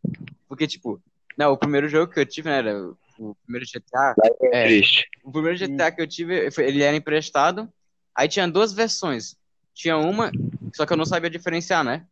porque, 0.49 0.68
tipo, 0.68 1.03
não, 1.37 1.53
o 1.53 1.59
primeiro 1.59 1.89
jogo 1.89 2.12
que 2.12 2.20
eu 2.20 2.26
tive, 2.26 2.49
né, 2.49 2.59
era 2.59 2.80
o, 3.18 3.35
primeiro 3.45 3.66
GTA, 3.66 4.14
é, 4.53 4.66
Triste. 4.66 5.09
o 5.24 5.32
primeiro 5.32 5.59
GTA 5.59 5.91
que 5.91 6.01
eu 6.01 6.07
tive, 6.07 6.49
ele 6.59 6.82
era 6.82 6.97
emprestado, 6.97 7.68
aí 8.16 8.28
tinha 8.28 8.48
duas 8.48 8.72
versões, 8.72 9.36
tinha 9.74 9.96
uma, 9.96 10.30
só 10.74 10.86
que 10.86 10.92
eu 10.92 10.96
não 10.96 11.04
sabia 11.06 11.30
diferenciar, 11.30 11.84
né, 11.84 12.06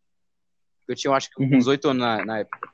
eu 0.88 0.94
tinha, 0.96 1.11
eu 1.11 1.14
acho 1.14 1.30
que 1.30 1.42
Uhum. 1.42 1.57
uns 1.57 1.66
oito 1.66 1.88
anos 1.88 2.03
na, 2.03 2.24
na 2.24 2.38
época. 2.40 2.68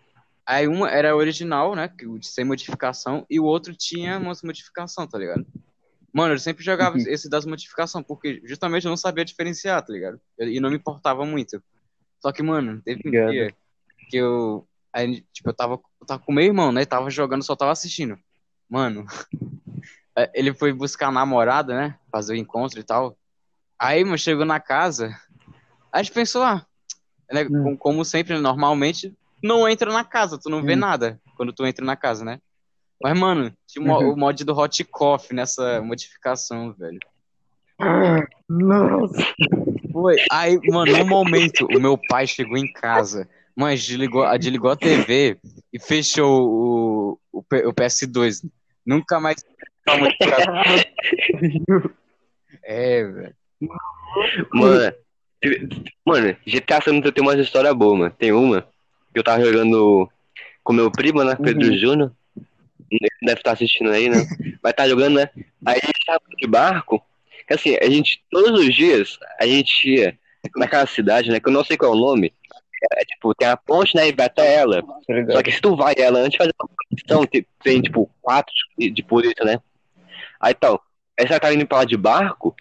Aí 0.46 0.66
uma 0.66 0.90
era 0.90 1.14
original, 1.14 1.74
né, 1.74 1.92
sem 2.22 2.44
modificação, 2.44 3.26
e 3.28 3.38
o 3.38 3.44
outro 3.44 3.74
tinha 3.76 4.18
umas 4.18 4.42
modificação, 4.42 5.06
tá 5.06 5.18
ligado? 5.18 5.46
Mano, 6.12 6.34
eu 6.34 6.38
sempre 6.38 6.64
jogava 6.64 6.96
Uhum. 6.96 7.04
esse 7.06 7.28
das 7.28 7.44
modificações, 7.44 8.04
porque 8.06 8.40
justamente 8.44 8.84
eu 8.84 8.90
não 8.90 8.96
sabia 8.96 9.24
diferenciar, 9.24 9.84
tá 9.84 9.92
ligado? 9.92 10.18
E 10.38 10.58
não 10.58 10.70
me 10.70 10.76
importava 10.76 11.24
muito. 11.26 11.62
Só 12.20 12.32
que, 12.32 12.42
mano, 12.42 12.80
teve 12.82 13.00
um 13.04 13.08
Obrigado. 13.08 13.30
dia 13.30 13.54
que 14.08 14.16
eu. 14.16 14.66
Aí, 14.92 15.20
tipo, 15.32 15.50
eu 15.50 15.54
tava, 15.54 15.74
eu 16.00 16.06
tava 16.06 16.22
com 16.22 16.32
meu 16.32 16.44
irmão, 16.44 16.72
né? 16.72 16.84
Tava 16.86 17.10
jogando, 17.10 17.44
só 17.44 17.54
tava 17.54 17.72
assistindo. 17.72 18.18
Mano, 18.68 19.04
é, 20.16 20.30
ele 20.34 20.54
foi 20.54 20.72
buscar 20.72 21.08
a 21.08 21.12
namorada, 21.12 21.76
né? 21.76 21.98
Fazer 22.10 22.32
o 22.32 22.36
encontro 22.36 22.80
e 22.80 22.82
tal. 22.82 23.17
Aí, 23.78 24.04
mano, 24.04 24.18
chegou 24.18 24.44
na 24.44 24.60
casa. 24.60 25.16
A 25.92 26.02
gente 26.02 26.12
pensou, 26.12 26.42
ah, 26.42 26.64
né, 27.32 27.44
Hum. 27.44 27.62
com- 27.62 27.76
como 27.76 28.04
sempre, 28.04 28.38
não 28.38 28.56
não 29.42 29.68
entra 29.68 29.92
na 29.92 30.04
casa, 30.04 30.38
tu 30.38 30.50
não 30.50 30.62
vê 30.62 30.74
Hum. 30.74 30.78
nada 30.80 31.20
quando 31.36 31.52
tu 31.52 31.64
entra 31.64 31.84
na 31.84 31.96
casa, 31.96 32.24
né? 32.24 32.40
Mas, 33.00 33.16
mano, 33.18 33.52
tinha 33.66 33.84
Uhum. 33.84 34.12
o 34.12 34.16
mod 34.16 34.44
do 34.44 34.52
Hot 34.58 34.82
Coffee 34.84 35.36
nessa 35.36 35.80
modificação, 35.80 36.72
velho. 36.72 36.98
Nossa. 38.48 39.24
Foi. 39.92 40.16
Aí, 40.30 40.58
mano, 40.64 40.98
no 40.98 41.06
momento, 41.06 41.64
o 41.66 41.78
meu 41.80 41.96
pai 41.96 42.26
chegou 42.26 42.56
em 42.56 42.70
casa, 42.72 43.28
mas 43.54 43.84
desligou, 43.84 44.24
a- 44.24 44.36
desligou 44.36 44.70
a 44.72 44.76
TV 44.76 45.38
e 45.72 45.78
fechou 45.78 46.42
o, 46.42 47.20
o, 47.32 47.38
o 47.40 47.72
PS2. 47.72 48.44
Nunca 48.84 49.20
mais. 49.20 49.44
É, 52.64 53.04
velho. 53.04 53.34
Mano, 54.52 54.92
mano, 56.04 56.36
GTA 56.46 56.80
San 56.82 56.92
Andreas 56.92 57.14
tem 57.14 57.22
umas 57.22 57.38
histórias 57.38 57.74
boas, 57.74 57.98
mano. 57.98 58.14
Tem 58.18 58.32
uma 58.32 58.62
que 59.12 59.18
eu 59.18 59.24
tava 59.24 59.44
jogando 59.44 60.09
com 60.62 60.72
meu 60.72 60.90
primo, 60.90 61.22
né? 61.24 61.36
Pedro 61.36 61.68
Uhum. 61.68 61.78
Júnior. 61.78 62.12
Deve 63.22 63.38
estar 63.38 63.52
assistindo 63.52 63.90
aí, 63.90 64.09
né? 64.09 64.16
Vai 64.62 64.72
estar 64.72 64.88
jogando, 64.88 65.16
né? 65.16 65.30
Aí 65.64 65.78
a 65.82 65.86
gente 65.86 66.06
tava 66.06 66.20
de 66.36 66.46
barco. 66.46 67.02
Assim, 67.50 67.76
a 67.80 67.88
gente, 67.88 68.22
todos 68.30 68.61
os 68.61 68.74
dias, 68.74 69.18
a 69.40 69.46
gente 69.46 69.88
ia 69.88 70.18
naquela 70.56 70.86
cidade, 70.86 71.30
né? 71.30 71.40
Que 71.40 71.48
eu 71.48 71.52
não 71.52 71.64
sei 71.64 71.76
qual 71.76 71.92
é 71.92 71.96
o 71.96 71.98
nome. 71.98 72.32
É, 72.92 73.04
tipo, 73.04 73.34
tem 73.34 73.48
a 73.48 73.56
ponte, 73.56 73.96
né? 73.96 74.09
E 74.09 74.12
vai 74.12 74.26
até 74.26 74.54
ela. 74.54 74.82
Tá 74.82 75.32
Só 75.32 75.42
que 75.42 75.50
se 75.52 75.61
tu 75.61 75.74
vai 75.74 75.94
ela 75.98 76.20
antes 76.20 76.32
de 76.32 76.38
fazer 76.38 76.52
uma 76.61 76.68
condição, 76.90 77.26
tem, 77.26 77.46
tem 77.62 77.82
tipo 77.82 78.09
quatro 78.20 78.52
de, 78.78 78.90
de 78.90 79.02
polícia, 79.02 79.44
né? 79.44 79.61
Aí 80.40 80.54
tal. 80.54 80.80
Aí 81.18 81.26
você 81.26 81.40
tava 81.40 81.54
indo 81.54 81.66
pra 81.66 81.78
lá 81.78 81.84
de 81.84 81.96
barco, 81.96 82.54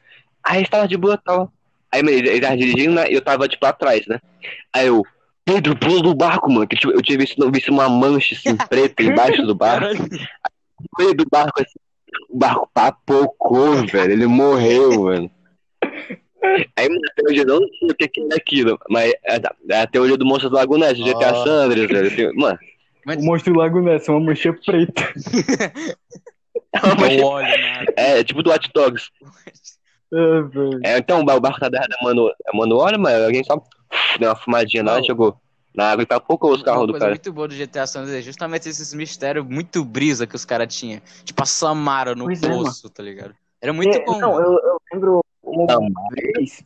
aí 0.48 0.56
a 0.56 0.60
gente 0.60 0.70
tava 0.72 0.88
de 0.88 0.98
boa 0.98 1.18
tal. 1.18 1.52
Aí 1.92 2.02
ele, 2.02 2.42
tava 2.42 2.58
dirigindo, 2.58 2.96
né? 2.96 3.10
E 3.10 3.14
eu 3.14 3.22
tava 3.22 3.48
tipo 3.48 3.66
atrás, 3.66 4.06
né? 4.08 4.20
Aí 4.74 4.88
eu, 4.88 5.04
Pedro, 5.46 5.76
pula 5.78 6.02
do 6.02 6.14
barco, 6.16 6.52
mano. 6.52 6.68
Que 6.68 6.76
tipo, 6.76 6.92
eu 6.92 7.02
tinha 7.02 7.18
visto, 7.18 7.52
visto 7.52 7.70
uma 7.72 7.88
mancha 7.90 8.36
assim 8.36 8.56
preta 8.68 9.04
embaixo 9.04 9.44
do 9.44 9.56
barco. 9.56 10.04
No 10.04 10.88
meio 11.00 11.14
do 11.16 11.26
barco 11.32 11.62
assim, 11.62 11.80
o 12.30 12.38
barco 12.38 12.70
papocou, 12.74 13.86
velho. 13.88 14.12
Ele 14.12 14.28
morreu, 14.28 15.04
mano. 15.04 15.32
Aí, 16.76 16.86
até 16.88 17.24
hoje 17.30 17.40
eu 17.40 17.46
não 17.46 17.68
sei 17.80 17.90
o 17.90 17.96
que 17.96 18.06
é 18.06 18.36
aquilo, 18.36 18.78
mas 18.90 19.12
é, 19.26 19.42
é 19.70 19.82
a 19.82 19.88
teoria 19.88 20.16
do 20.18 20.26
monstro 20.26 20.50
do 20.50 20.56
Lago 20.56 20.78
Ness, 20.78 20.98
GTA 20.98 21.30
Ah. 21.32 21.44
San 21.44 21.66
Andreas, 21.66 21.88
velho. 21.90 22.16
Tem- 22.16 22.34
Mano, 22.36 22.58
Mas 23.06 23.18
O 23.18 23.24
monstro 23.26 23.54
do 23.54 23.60
Lago 23.60 23.82
Ness, 23.82 24.08
uma 24.08 24.20
mancha 24.20 24.54
preta. 24.54 25.14
não 27.20 27.26
olha 27.28 27.58
nada. 27.58 27.94
é 27.98 28.24
tipo 28.24 28.44
do 28.44 28.52
Hot 28.52 28.70
Dogs. 28.74 29.10
É. 30.14 30.94
É, 30.94 30.98
então 31.00 31.22
o 31.22 31.26
barco 31.26 31.60
tá 31.60 31.70
derramando, 31.70 32.32
derramando 32.44 32.78
óleo, 32.78 33.00
mas 33.00 33.22
alguém 33.24 33.44
só 33.44 33.62
deu 34.20 34.30
uma 34.30 34.36
fumadinha 34.36 34.84
lá 34.84 35.00
e 35.00 35.04
jogou 35.04 35.38
na 35.76 35.92
água 35.92 36.04
e 36.04 36.06
papocou 36.08 36.54
os 36.54 36.64
carros 36.64 36.88
do 36.88 36.94
cara. 36.94 37.10
muito 37.12 37.32
boa 37.32 37.48
do 37.48 37.54
GTA 37.56 37.86
San 37.86 38.02
Andreas 38.02 38.20
é 38.20 38.22
justamente 38.24 38.68
esses 38.68 38.94
mistérios 38.94 39.46
muito 39.46 39.84
brisa 39.86 40.26
que 40.26 40.36
os 40.36 40.44
caras 40.46 40.74
tinham. 40.76 41.02
Tipo 41.24 41.44
a 41.44 41.46
Samara 41.46 42.16
no 42.16 42.26
Pois 42.26 42.42
é, 42.42 42.48
poço, 42.50 42.90
tá 42.90 43.04
ligado? 43.04 43.36
Era 43.62 43.74
muito 43.74 43.96
É, 43.96 44.04
bom. 44.06 44.20
Não, 44.20 44.34
mano. 44.34 44.46
eu, 44.48 44.54
eu 44.54 44.78
lembro 44.94 45.22
uma 45.44 45.66
Não. 45.66 45.88
vez 46.12 46.64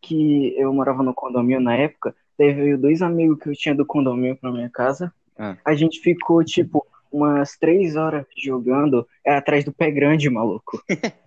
que 0.00 0.54
eu 0.56 0.72
morava 0.72 1.02
no 1.02 1.14
condomínio 1.14 1.60
na 1.60 1.74
época, 1.76 2.14
teve 2.36 2.76
dois 2.76 3.02
amigos 3.02 3.38
que 3.40 3.48
eu 3.48 3.54
tinha 3.54 3.74
do 3.74 3.86
condomínio 3.86 4.36
pra 4.36 4.52
minha 4.52 4.68
casa. 4.70 5.12
Ah. 5.38 5.56
A 5.64 5.74
gente 5.74 6.00
ficou, 6.00 6.44
tipo, 6.44 6.86
umas 7.10 7.56
três 7.56 7.96
horas 7.96 8.24
jogando 8.36 9.06
é, 9.24 9.34
atrás 9.34 9.64
do 9.64 9.72
pé 9.72 9.90
grande, 9.90 10.28
maluco. 10.30 10.82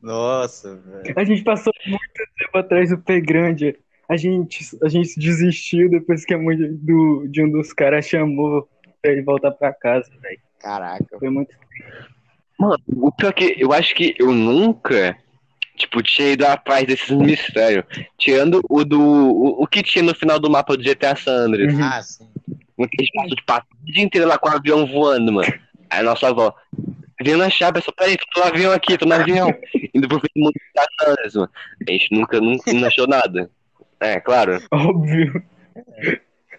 Nossa, 0.00 0.76
velho. 0.76 1.14
A 1.16 1.24
gente 1.24 1.42
passou 1.42 1.72
muito 1.86 2.02
tempo 2.38 2.58
atrás 2.58 2.90
do 2.90 2.98
pé 2.98 3.20
grande. 3.20 3.76
A 4.08 4.16
gente, 4.16 4.64
a 4.82 4.88
gente 4.88 5.18
desistiu 5.18 5.88
depois 5.88 6.24
que 6.24 6.34
a 6.34 6.38
mãe 6.38 6.56
do, 6.56 7.26
de 7.28 7.44
um 7.44 7.50
dos 7.50 7.72
caras 7.72 8.06
chamou 8.06 8.68
pra 9.00 9.12
ele 9.12 9.22
voltar 9.22 9.52
pra 9.52 9.72
casa, 9.72 10.10
velho. 10.20 10.40
Caraca. 10.58 11.18
Foi 11.18 11.30
muito. 11.30 11.54
Mano, 12.58 12.76
o 12.88 13.12
pior 13.12 13.30
é 13.30 13.32
que 13.32 13.54
eu 13.58 13.72
acho 13.72 13.94
que 13.94 14.14
eu 14.18 14.32
nunca, 14.32 15.16
tipo, 15.76 16.02
tinha 16.02 16.32
ido 16.32 16.46
atrás 16.46 16.86
desses 16.86 17.10
mistérios. 17.10 17.84
Tirando 18.18 18.60
o 18.68 18.84
do. 18.84 19.00
O, 19.00 19.62
o 19.62 19.66
que 19.66 19.82
tinha 19.82 20.04
no 20.04 20.14
final 20.14 20.38
do 20.38 20.50
mapa 20.50 20.76
do 20.76 20.82
GTA 20.82 21.16
San 21.16 21.46
Andreas. 21.46 21.72
Uhum. 21.72 21.82
Ah, 21.82 22.02
sim. 22.02 22.28
Que 22.76 23.02
a 23.02 23.04
gente 23.04 23.12
passou 23.14 23.36
tipo, 23.36 23.52
a 23.52 23.64
vida 23.84 24.00
inteira 24.00 24.26
lá 24.26 24.38
com 24.38 24.48
o 24.48 24.52
avião 24.52 24.86
voando, 24.86 25.32
mano. 25.32 25.52
Aí 25.88 26.00
a 26.00 26.02
nossa 26.02 26.28
avó. 26.28 26.54
Vindo 27.22 27.42
achar, 27.42 27.72
pessoal, 27.72 27.94
peraí, 27.96 28.16
tô 28.16 28.40
no 28.40 28.46
avião 28.46 28.72
aqui, 28.72 28.96
tô 28.96 29.06
no 29.06 29.14
avião. 29.14 29.48
Indo 29.94 30.08
pro 30.08 30.20
fim 30.20 30.28
do 30.36 30.44
mundo 30.44 30.54
mano. 31.34 31.50
A 31.86 31.90
gente 31.90 32.08
nunca, 32.14 32.40
nunca 32.40 32.72
não 32.72 32.88
achou 32.88 33.06
nada. 33.06 33.50
É, 34.00 34.18
claro. 34.18 34.58
Óbvio. 34.70 35.44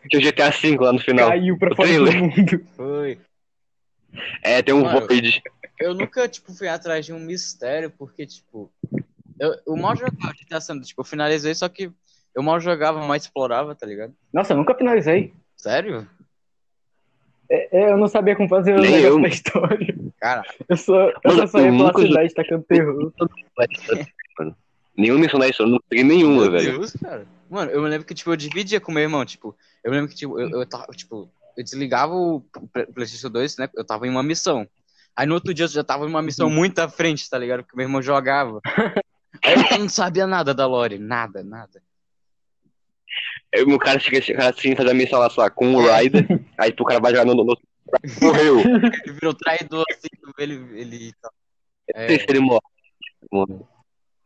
Tinha 0.10 0.20
o 0.20 0.24
GTA 0.24 0.52
V 0.52 0.78
lá 0.78 0.94
no 0.94 1.00
final. 1.00 1.30
Caiu 1.30 1.58
pra 1.58 1.76
fora 1.76 1.90
do 1.90 2.12
mundo. 2.14 2.66
Foi. 2.76 3.20
É, 4.44 4.62
tem 4.62 4.74
um 4.74 4.84
Mano, 4.84 5.08
Void. 5.08 5.42
Eu 5.80 5.96
nunca, 5.96 6.28
tipo, 6.28 6.54
fui 6.54 6.68
atrás 6.68 7.06
de 7.06 7.14
um 7.14 7.20
mistério, 7.20 7.90
porque, 7.90 8.26
tipo, 8.26 8.72
eu, 9.40 9.56
eu 9.66 9.76
mal 9.76 9.96
jogava 9.96 10.34
GTA 10.34 10.62
San 10.62 10.74
Andreas, 10.74 10.90
tipo, 10.90 11.02
eu 11.02 11.06
finalizei, 11.06 11.56
só 11.56 11.68
que 11.68 11.92
eu 12.36 12.44
mal 12.44 12.60
jogava, 12.60 13.06
mais 13.08 13.24
explorava, 13.24 13.74
tá 13.74 13.88
ligado? 13.88 14.14
Nossa, 14.32 14.54
eu 14.54 14.58
nunca 14.58 14.76
finalizei. 14.76 15.34
Sério? 15.58 16.08
É, 17.54 17.68
é, 17.82 17.92
eu 17.92 17.98
não 17.98 18.08
sabia 18.08 18.34
como 18.34 18.48
fazer 18.48 18.74
o 18.74 18.80
negócio 18.80 19.06
eu. 19.08 19.22
da 19.22 19.28
história. 19.28 19.96
Caraca. 20.22 20.54
Eu 20.70 20.78
só, 20.78 21.10
eu 21.10 21.14
Mano, 21.26 21.40
só 21.42 21.48
saía 21.48 21.68
eu 21.68 21.72
pela 21.74 21.88
nunca 21.88 22.02
cidade 22.02 22.34
tacando 22.34 22.64
terror. 22.64 23.12
Mano. 24.40 24.56
Missão 24.98 25.40
da 25.40 25.50
história, 25.50 25.72
não 25.72 25.80
peguei 25.90 26.06
nenhuma, 26.06 26.44
Meu 26.44 26.52
velho. 26.52 26.80
Deus, 26.80 26.94
cara. 26.94 27.26
Mano, 27.50 27.72
eu 27.72 27.82
me 27.82 27.90
lembro 27.90 28.08
que, 28.08 28.14
tipo, 28.14 28.32
eu 28.32 28.38
dividia 28.38 28.80
com 28.80 28.92
meu 28.94 29.04
irmão, 29.04 29.26
tipo, 29.26 29.54
eu 29.84 29.92
me 29.92 29.98
lembro 29.98 30.10
que, 30.12 30.16
tipo, 30.18 30.40
eu, 30.40 30.50
eu 30.50 30.66
tava, 30.66 30.86
tipo, 30.94 31.30
eu 31.58 31.64
desligava 31.64 32.14
o 32.14 32.42
Play- 32.72 32.86
PlayStation 32.86 33.30
2, 33.30 33.58
né? 33.58 33.70
Eu 33.76 33.84
tava 33.84 34.08
em 34.08 34.10
uma 34.10 34.24
missão. 34.24 34.66
Aí 35.14 35.26
no 35.28 35.34
outro 35.34 35.54
dia 35.54 35.66
eu 35.66 35.70
já 35.70 35.84
tava 35.84 36.06
em 36.06 36.10
uma 36.10 36.22
missão 36.22 36.50
muito 36.50 36.80
à 36.80 36.88
frente, 36.88 37.30
tá 37.30 37.38
ligado? 37.38 37.64
Porque 37.64 37.76
meu 37.76 37.86
irmão 37.86 38.02
jogava. 38.02 38.62
Aí 39.44 39.56
eu 39.72 39.80
não 39.80 39.90
sabia 39.90 40.26
nada 40.26 40.54
da 40.54 40.66
lore, 40.66 40.98
nada, 40.98 41.44
nada. 41.44 41.82
Aí 43.54 43.62
o 43.64 43.78
cara 43.80 44.00
chega 44.00 44.20
o 44.20 44.38
cara 44.38 44.50
assim, 44.50 44.76
faz 44.76 44.90
a 44.90 44.94
missão 44.94 45.20
lá, 45.20 45.30
sei 45.30 45.44
lá, 45.44 45.50
com 45.50 45.74
o 45.76 45.82
Ryder. 45.86 46.26
aí 46.58 46.70
tipo, 46.72 46.84
o 46.84 46.86
cara 46.86 47.00
vai 47.00 47.12
jogar 47.12 47.26
no. 47.26 47.34
no, 47.36 47.44
no 47.44 47.58
morreu. 48.22 48.60
Ele 48.60 49.14
virou 49.14 49.34
traidor, 49.34 49.84
assim, 49.92 50.08
ele, 50.40 50.54
ele... 50.80 51.14
Não 51.94 52.06
sei 52.08 52.20
se 52.20 52.26
ele 52.30 52.40
morre. 52.40 52.62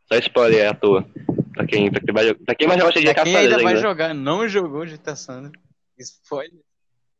Só 0.06 0.18
spoiler 0.18 0.70
à 0.70 0.74
toa. 0.74 1.04
Pra 1.52 1.66
quem, 1.66 1.90
pra 1.90 2.00
quem 2.00 2.14
vai, 2.14 2.34
pra 2.34 2.54
quem 2.54 2.68
vai 2.68 2.78
jogar 2.78 2.92
Pra 2.92 3.02
GTA 3.02 3.24
quem 3.24 3.36
ainda 3.36 3.56
vai 3.56 3.66
ainda. 3.68 3.80
jogar, 3.80 4.14
não 4.14 4.48
jogou 4.48 4.86
GTA 4.86 5.16
San 5.16 5.38
Andreas. 5.38 5.64
Spoiler. 5.98 6.60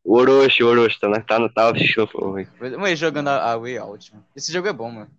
O 0.04 0.16
Orochi, 0.18 0.62
o 0.62 0.68
Orochi, 0.68 1.00
tá, 1.00 1.08
né? 1.08 1.24
tá, 1.26 1.38
no- 1.38 1.52
tá 1.52 1.70
assistindo. 1.72 2.08
Mas 2.78 2.98
jogando 2.98 3.28
a, 3.28 3.52
a 3.52 3.56
Way 3.58 3.78
Out, 3.78 4.12
mano. 4.12 4.24
Esse 4.36 4.52
jogo 4.52 4.68
é 4.68 4.72
bom, 4.72 4.90
mano. 4.90 5.10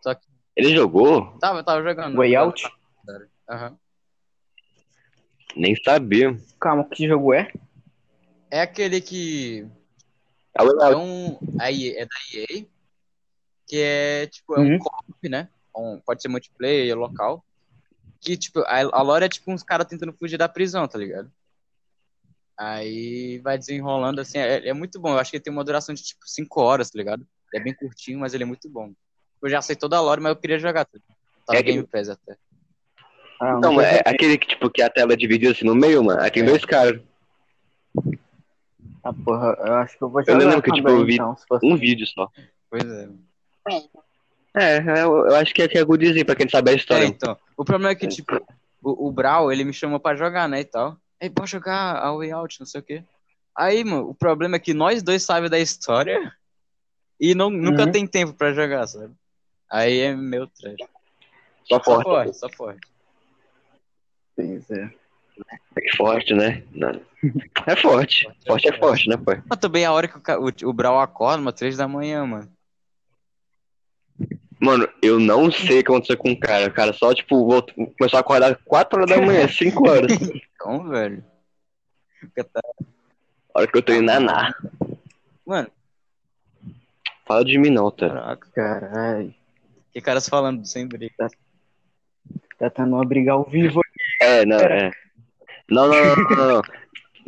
Só 0.00 0.14
que 0.14 0.26
Ele 0.56 0.74
jogou? 0.74 1.36
tava, 1.38 1.62
tava 1.62 1.82
jogando. 1.82 2.16
Way 2.16 2.34
Out? 2.36 2.62
Aham. 3.50 3.76
Nem 5.56 5.74
sabia. 5.82 6.36
Calma, 6.60 6.84
que 6.88 7.06
jogo 7.08 7.32
é? 7.34 7.52
É 8.50 8.60
aquele 8.60 9.00
que 9.00 9.66
É 10.54 10.62
o 10.62 10.80
é 10.80 10.84
Out. 10.86 10.96
um 10.96 11.38
a 11.60 11.70
EA 11.70 12.02
é 12.02 12.06
da 12.06 12.16
EA, 12.34 12.66
que 13.66 13.76
é 13.80 14.26
tipo 14.26 14.54
é 14.56 14.60
um 14.60 14.72
Uhum. 14.72 14.78
co-op, 14.78 15.28
né? 15.28 15.48
Um- 15.76 16.00
pode 16.00 16.22
ser 16.22 16.28
multiplayer 16.28 16.96
local. 16.96 17.44
Que 18.20 18.36
tipo 18.36 18.60
a, 18.60 18.80
a 18.80 19.02
lore 19.02 19.24
é 19.24 19.28
tipo 19.28 19.50
uns 19.52 19.62
caras 19.62 19.86
tentando 19.86 20.12
fugir 20.12 20.36
da 20.36 20.48
prisão, 20.48 20.86
tá 20.88 20.98
ligado? 20.98 21.30
Aí 22.56 23.38
vai 23.38 23.56
desenrolando 23.56 24.20
assim, 24.20 24.38
é, 24.38 24.68
é 24.68 24.72
muito 24.72 24.98
bom. 25.00 25.10
Eu 25.10 25.18
acho 25.18 25.30
que 25.30 25.36
ele 25.36 25.44
tem 25.44 25.52
uma 25.52 25.64
duração 25.64 25.94
de 25.94 26.02
tipo 26.02 26.26
5 26.26 26.60
horas, 26.60 26.90
tá 26.90 26.98
ligado? 26.98 27.24
É 27.54 27.60
bem 27.60 27.72
curtinho, 27.74 28.18
mas 28.18 28.34
ele 28.34 28.42
é 28.42 28.46
muito 28.46 28.68
bom. 28.68 28.92
Eu 29.40 29.48
já 29.48 29.62
sei 29.62 29.76
toda 29.76 29.96
a 29.96 30.00
lore, 30.00 30.20
mas 30.20 30.30
eu 30.30 30.36
queria 30.36 30.58
jogar. 30.58 30.84
Tá 30.84 30.90
ligado? 30.94 31.16
Tá 31.46 31.54
É 31.54 31.58
no 31.58 31.62
Game 31.64 31.86
Pass 31.86 32.08
até. 32.08 32.36
Ah, 33.40 33.60
Não, 33.60 33.72
mas 33.74 33.86
é 33.86 34.02
aquele 34.04 34.36
que, 34.36 34.48
tipo, 34.48 34.68
que 34.70 34.82
a 34.82 34.90
tela 34.90 35.12
é 35.12 35.16
dividida 35.16 35.52
assim 35.52 35.64
no 35.64 35.74
meio, 35.74 36.02
mano. 36.02 36.20
Aí 36.20 36.30
tem 36.30 36.42
É. 36.42 36.46
dois 36.46 36.64
caras. 36.64 37.00
Ah, 39.04 39.12
porra, 39.12 39.56
eu 39.64 39.74
acho 39.74 39.96
que 39.96 40.02
eu 40.04 40.08
vou 40.10 40.20
Eu 40.20 40.26
jogar 40.26 40.38
lembro 40.38 40.62
que, 40.62 40.72
tipo, 40.72 40.86
também, 40.88 41.00
eu 41.00 41.06
vi 41.06 41.14
então, 41.14 41.36
se 41.36 41.46
fosse... 41.46 41.64
Um 41.66 41.76
vídeo 41.76 42.06
só. 42.06 42.28
Pois 42.70 42.84
é. 42.84 43.08
É, 44.56 44.78
eu, 45.02 45.26
eu 45.28 45.36
acho 45.36 45.54
que 45.54 45.62
é, 45.62 45.68
que 45.68 45.78
é 45.78 45.84
goodzinho 45.84 46.26
pra 46.26 46.34
quem 46.34 46.48
sabe 46.48 46.70
a 46.70 46.72
É, 46.72 46.76
história. 46.76 47.04
então. 47.04 47.36
O 47.56 47.64
problema 47.64 47.92
é 47.92 47.94
que, 47.94 48.08
tipo, 48.08 48.34
o, 48.82 49.08
o 49.08 49.12
Brawl, 49.12 49.52
ele 49.52 49.64
me 49.64 49.72
chamou 49.72 50.00
pra 50.00 50.16
jogar, 50.16 50.48
né, 50.48 50.60
e 50.60 50.64
tal. 50.64 50.96
Aí, 51.20 51.30
pode 51.30 51.50
jogar 51.50 51.96
a 51.96 52.12
Way 52.14 52.32
Out, 52.32 52.58
não 52.60 52.66
sei 52.66 52.80
o 52.80 52.84
quê. 52.84 53.04
Aí, 53.56 53.84
mano, 53.84 54.08
o 54.10 54.14
problema 54.14 54.56
é 54.56 54.58
que 54.60 54.74
nós 54.74 55.02
dois 55.02 55.22
sabemos 55.22 55.50
da 55.50 55.58
história 55.58 56.32
e 57.20 57.34
não, 57.34 57.50
nunca 57.50 57.84
Uhum. 57.84 57.92
tem 57.92 58.06
tempo 58.06 58.32
pra 58.32 58.52
jogar, 58.52 58.86
sabe? 58.86 59.14
Aí 59.70 60.00
é 60.00 60.14
meu 60.16 60.46
trash. 60.48 60.76
Só 61.64 61.76
Só 61.76 61.82
forte. 61.84 62.04
forte, 62.04 62.36
só 62.38 62.48
forte. 62.48 62.80
Pois 64.38 64.70
é. 64.70 64.88
É 65.76 65.96
forte, 65.96 66.32
né? 66.32 66.62
Não. 66.72 67.00
É 67.66 67.74
forte. 67.74 68.28
Forte 68.46 68.68
é 68.68 68.78
forte, 68.78 69.08
né, 69.08 69.16
pai? 69.16 69.42
Mas 69.48 69.58
também 69.58 69.84
a 69.84 69.92
hora 69.92 70.06
que 70.06 70.16
o, 70.16 70.22
o, 70.66 70.70
o 70.70 70.72
Brawl 70.72 71.00
acorda, 71.00 71.38
mano, 71.38 71.52
três 71.52 71.76
da 71.76 71.88
manhã, 71.88 72.24
mano. 72.24 72.48
Mano, 74.60 74.88
eu 75.02 75.18
não 75.20 75.50
sei 75.50 75.80
o 75.80 75.84
que 75.84 75.90
aconteceu 75.90 76.16
com 76.16 76.30
o 76.30 76.38
cara. 76.38 76.66
O 76.68 76.72
cara 76.72 76.92
só, 76.92 77.12
tipo, 77.12 77.44
voltou, 77.46 77.74
começou 77.96 78.16
a 78.16 78.20
acordar 78.20 78.56
4 78.64 79.00
horas 79.00 79.10
da 79.10 79.20
manhã, 79.24 79.46
5 79.50 79.88
horas. 79.88 80.12
Então, 80.12 80.88
velho. 80.88 81.24
Tá- 82.34 82.60
A 83.54 83.60
hora 83.60 83.66
que 83.66 83.76
eu 83.78 83.82
tô 83.82 83.92
indo 83.92 84.02
naná. 84.02 84.54
Mano, 85.44 85.68
Fala 87.26 87.44
de 87.44 87.58
mim 87.58 87.70
não, 87.70 87.90
tá? 87.90 88.08
caraca. 88.08 88.48
Caralho. 88.52 89.34
Que 89.92 90.00
caras 90.00 90.28
falando 90.28 90.64
sem 90.64 90.86
briga. 90.86 91.28
Tá 92.58 92.68
tendo 92.70 92.94
uma 92.96 93.04
briga 93.04 93.32
ao 93.32 93.44
vivo 93.44 93.80
É, 94.28 94.44
não, 94.44 94.58
é. 94.58 94.90
Não, 95.70 95.88
não, 95.88 96.04
não, 96.04 96.16
não, 96.16 96.48
não. 96.54 96.62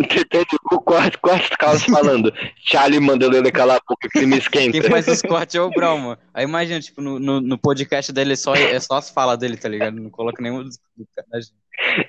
Tem 0.08 0.44
quarto, 0.84 1.20
quarto 1.20 1.58
Carlos 1.58 1.84
falando. 1.84 2.32
Charlie 2.56 3.00
mandando 3.00 3.36
ele 3.36 3.50
calar 3.52 3.76
a 3.76 3.80
boca 3.86 4.08
que 4.10 4.24
me 4.24 4.38
esquenta. 4.38 4.72
Quem 4.80 4.90
faz 4.90 5.06
os 5.08 5.20
cortes 5.20 5.54
é 5.56 5.60
o 5.60 5.70
Brawl, 5.70 5.98
mano. 5.98 6.18
Aí 6.32 6.44
imagina, 6.44 6.80
tipo, 6.80 7.02
no, 7.02 7.18
no, 7.18 7.40
no 7.40 7.58
podcast 7.58 8.10
dele 8.12 8.32
é 8.32 8.36
só, 8.36 8.54
é 8.54 8.80
só 8.80 8.94
as 8.94 9.10
falas 9.10 9.38
dele, 9.38 9.56
tá 9.56 9.68
ligado? 9.68 10.00
Não 10.00 10.08
coloca 10.08 10.42
nenhum 10.42 10.62
dos. 10.62 10.78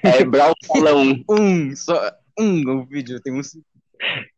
É 0.04 0.24
Brau 0.24 0.54
fala 0.68 0.96
um. 0.96 1.24
Um, 1.30 1.76
só 1.76 2.12
um 2.40 2.80
o 2.80 2.86
vídeo, 2.86 3.20
tem 3.22 3.34
um. 3.34 3.42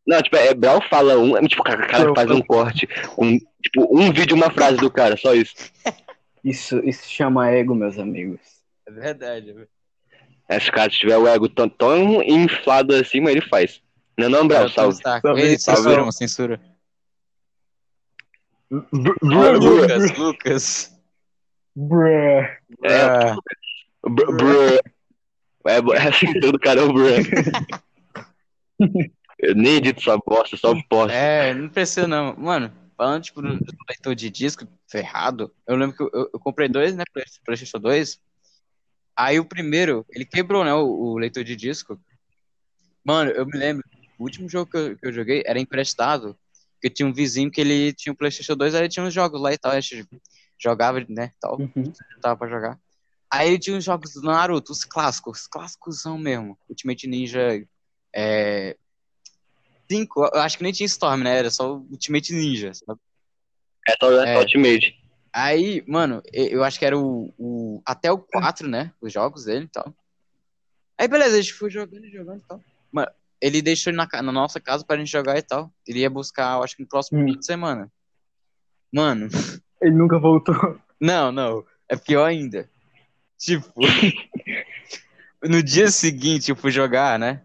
Não, 0.05 0.21
tipo, 0.21 0.35
é 0.35 0.53
Brau 0.53 0.81
fala 0.89 1.17
um. 1.17 1.37
É, 1.37 1.47
tipo, 1.47 1.61
o 1.61 1.65
cara, 1.65 2.13
faz 2.15 2.31
um 2.31 2.41
corte. 2.41 2.87
Um, 3.17 3.37
tipo, 3.61 3.87
um 3.91 4.11
vídeo, 4.11 4.35
uma 4.35 4.49
frase 4.49 4.77
do 4.77 4.91
cara, 4.91 5.15
só 5.15 5.33
isso. 5.33 5.53
Isso, 6.43 6.79
isso 6.83 7.07
chama 7.07 7.49
ego, 7.49 7.75
meus 7.75 7.97
amigos. 7.97 8.39
É 8.87 8.91
verdade, 8.91 9.53
velho. 9.53 9.61
É, 9.61 9.65
se 9.65 9.72
o 10.49 10.71
cara 10.71 10.89
tiver 10.89 11.17
o 11.17 11.27
ego 11.27 11.47
tão, 11.49 11.67
tão 11.69 12.21
inflado 12.23 12.93
assim, 12.95 13.19
mas 13.21 13.31
ele 13.35 13.41
faz. 13.47 13.81
Não, 14.17 14.29
não, 14.29 14.47
Brau, 14.47 14.69
salve. 14.69 15.01
Salve, 15.01 15.41
Ele 15.41 15.57
salve. 15.59 15.81
censura, 15.83 16.11
censura. 16.11 16.61
Bruh, 18.91 19.59
Lucas, 19.59 20.17
Lucas. 20.17 20.99
bruh. 21.75 22.45
É, 22.83 23.33
br- 24.03 24.31
brr. 24.35 24.79
É, 25.65 25.77
é 25.77 26.07
assim, 26.09 26.39
todo 26.39 26.59
cara 26.59 26.81
é 26.81 26.83
o 26.83 26.91
brr. 26.93 27.23
Eu 29.39 29.55
nem 29.55 29.75
edito 29.75 29.99
essa 29.99 30.17
bosta, 30.25 30.55
só 30.55 30.73
posto. 30.89 31.11
É, 31.13 31.53
não 31.53 31.67
precisa 31.67 32.07
não. 32.07 32.33
Mano, 32.37 32.71
falando 32.95 33.23
tipo 33.23 33.41
do 33.41 33.57
do 33.57 33.73
leitor 33.89 34.15
de 34.15 34.29
disco 34.29 34.65
ferrado, 34.89 35.51
eu 35.67 35.75
lembro 35.75 35.97
que 35.97 36.03
eu, 36.03 36.29
eu- 36.33 36.39
comprei 36.39 36.69
dois, 36.69 36.95
né, 36.95 37.03
Play- 37.13 37.25
PlayStation 37.45 37.79
2. 37.79 38.19
Aí 39.15 39.39
o 39.39 39.45
primeiro, 39.45 40.05
ele 40.09 40.25
quebrou, 40.25 40.63
né, 40.63 40.73
o, 40.73 40.85
o 40.85 41.17
leitor 41.17 41.43
de 41.43 41.55
disco. 41.55 41.99
Mano, 43.03 43.31
eu 43.31 43.45
me 43.45 43.57
lembro, 43.57 43.83
o 44.17 44.23
último 44.23 44.49
jogo 44.49 44.71
que 44.71 44.77
eu, 44.77 44.97
que 44.97 45.07
eu 45.07 45.13
joguei 45.13 45.43
era 45.45 45.59
emprestado, 45.59 46.37
que 46.81 46.89
tinha 46.89 47.07
um 47.07 47.13
vizinho 47.13 47.51
que 47.51 47.61
ele 47.61 47.93
tinha 47.93 48.11
um 48.11 48.15
PlayStation 48.15 48.55
2, 48.55 48.73
aí 48.73 48.81
ele 48.81 48.89
tinha 48.89 49.05
uns 49.05 49.13
jogos 49.13 49.39
lá 49.41 49.53
e 49.53 49.57
tal, 49.57 49.71
a 49.71 49.79
gente 49.79 50.07
jogava, 50.59 51.03
né, 51.09 51.31
tal, 51.39 51.59
Uhum. 51.59 51.93
tava 52.21 52.37
pra 52.37 52.47
jogar. 52.47 52.79
Aí 53.31 53.49
ele 53.49 53.59
tinha 53.59 53.77
os 53.77 53.83
jogos 53.83 54.13
do 54.13 54.21
Naruto, 54.21 54.71
os 54.71 54.83
clássicos, 54.83 55.41
os 55.41 55.47
clássicos 55.47 56.01
são 56.01 56.17
mesmo. 56.17 56.57
Ultimate 56.69 57.07
Ninja 57.07 57.65
é, 58.15 58.77
5, 59.89 60.29
eu 60.33 60.41
acho 60.41 60.57
que 60.57 60.63
nem 60.63 60.71
tinha 60.71 60.85
Storm, 60.85 61.23
né? 61.23 61.37
Era 61.37 61.49
só 61.49 61.75
o 61.75 61.87
Ultimate 61.89 62.33
Ninja, 62.33 62.73
sabe? 62.73 62.99
É 63.87 63.95
só 63.99 64.23
é. 64.23 64.35
É. 64.35 64.39
Ultimate. 64.39 65.02
Aí, 65.33 65.83
mano, 65.87 66.21
eu 66.31 66.63
acho 66.63 66.77
que 66.77 66.85
era 66.85 66.97
o, 66.97 67.33
o 67.39 67.81
até 67.85 68.11
o 68.11 68.19
4, 68.19 68.67
né? 68.67 68.93
Os 69.01 69.11
jogos 69.11 69.45
dele 69.45 69.65
e 69.65 69.69
tal. 69.69 69.93
Aí, 70.97 71.07
beleza, 71.07 71.37
a 71.37 71.41
gente 71.41 71.53
foi 71.53 71.71
jogando 71.71 72.05
e 72.05 72.11
jogando 72.11 72.39
e 72.39 72.43
tal. 72.47 72.61
Mano, 72.91 73.11
ele 73.41 73.61
deixou 73.61 73.89
ele 73.91 73.97
na, 73.97 74.07
na 74.21 74.31
nossa 74.31 74.59
casa 74.61 74.85
pra 74.85 74.95
gente 74.97 75.11
jogar 75.11 75.37
e 75.37 75.41
tal. 75.41 75.73
Ele 75.87 75.99
ia 75.99 76.09
buscar, 76.09 76.57
eu 76.57 76.63
acho 76.63 76.75
que 76.75 76.83
no 76.83 76.87
próximo 76.87 77.19
Hum. 77.21 77.25
fim 77.25 77.39
de 77.39 77.45
semana. 77.45 77.91
Mano, 78.93 79.27
Ele 79.81 79.95
nunca 79.95 80.19
voltou. 80.19 80.79
não, 81.01 81.31
não. 81.31 81.65
É 81.89 81.95
pior 81.97 82.25
ainda. 82.25 82.69
Tipo, 83.37 83.73
no 85.43 85.61
dia 85.61 85.89
seguinte 85.89 86.49
eu 86.51 86.55
fui 86.55 86.71
jogar, 86.71 87.17
né? 87.19 87.43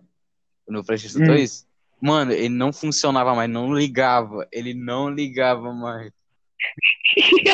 No 0.69 0.85
PlayStation 0.85 1.21
Hum. 1.21 1.27
2. 1.27 1.67
Mano, 2.01 2.31
ele 2.33 2.51
não 2.51 2.73
funcionava 2.73 3.35
mais, 3.35 3.51
não 3.51 3.75
ligava. 3.75 4.47
Ele 4.53 4.73
não 4.75 5.09
ligava 5.11 5.73
mais. 5.73 6.13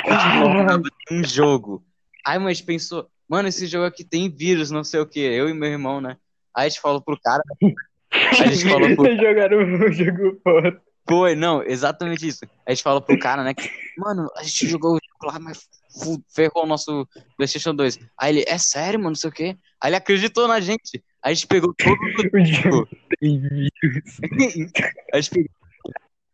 Um 1.10 1.24
jogo. 1.24 1.84
Aí, 2.26 2.38
mas 2.38 2.60
pensou, 2.60 3.08
mano, 3.28 3.48
esse 3.48 3.66
jogo 3.66 3.84
aqui 3.84 4.04
tem 4.04 4.30
vírus, 4.30 4.70
não 4.70 4.84
sei 4.84 5.00
o 5.00 5.06
que. 5.06 5.20
Eu 5.20 5.48
e 5.48 5.54
meu 5.54 5.68
irmão, 5.68 6.00
né? 6.00 6.16
Aí 6.54 6.66
a 6.66 6.68
gente 6.68 6.80
falou 6.80 7.00
pro 7.00 7.18
cara. 7.20 7.42
A 8.12 8.46
gente 8.46 8.64
falou 8.68 8.94
pro 8.94 9.04
Vocês 9.04 9.20
jogaram 9.20 9.58
o 9.58 9.92
jogo 9.92 10.40
fora. 10.42 10.80
Foi, 11.06 11.34
não, 11.34 11.62
exatamente 11.62 12.26
isso. 12.26 12.46
A 12.66 12.70
gente 12.70 12.82
fala 12.82 13.00
pro 13.00 13.18
cara, 13.18 13.44
né, 13.44 13.52
que, 13.52 13.68
mano, 13.98 14.30
a 14.36 14.42
gente 14.42 14.66
jogou 14.66 14.92
o 14.92 14.98
jogo 14.98 15.32
lá, 15.32 15.38
mas 15.38 15.68
ferrou 16.34 16.64
o 16.64 16.66
nosso 16.66 17.06
PlayStation 17.36 17.74
2. 17.74 17.98
Aí 18.18 18.36
ele, 18.36 18.44
é 18.48 18.56
sério, 18.56 18.98
mano, 18.98 19.10
não 19.10 19.14
sei 19.14 19.28
o 19.28 19.32
quê. 19.32 19.56
Aí 19.82 19.90
ele 19.90 19.96
acreditou 19.96 20.48
na 20.48 20.60
gente. 20.60 21.04
Aí 21.22 21.32
a 21.32 21.34
gente 21.34 21.46
pegou 21.46 21.74
todo 21.74 21.94
o 21.94 22.44
jogo 22.44 22.88
tem 23.20 23.40
vírus. 23.40 24.20
a 25.12 25.20
gente 25.20 25.30
pegou, 25.30 25.50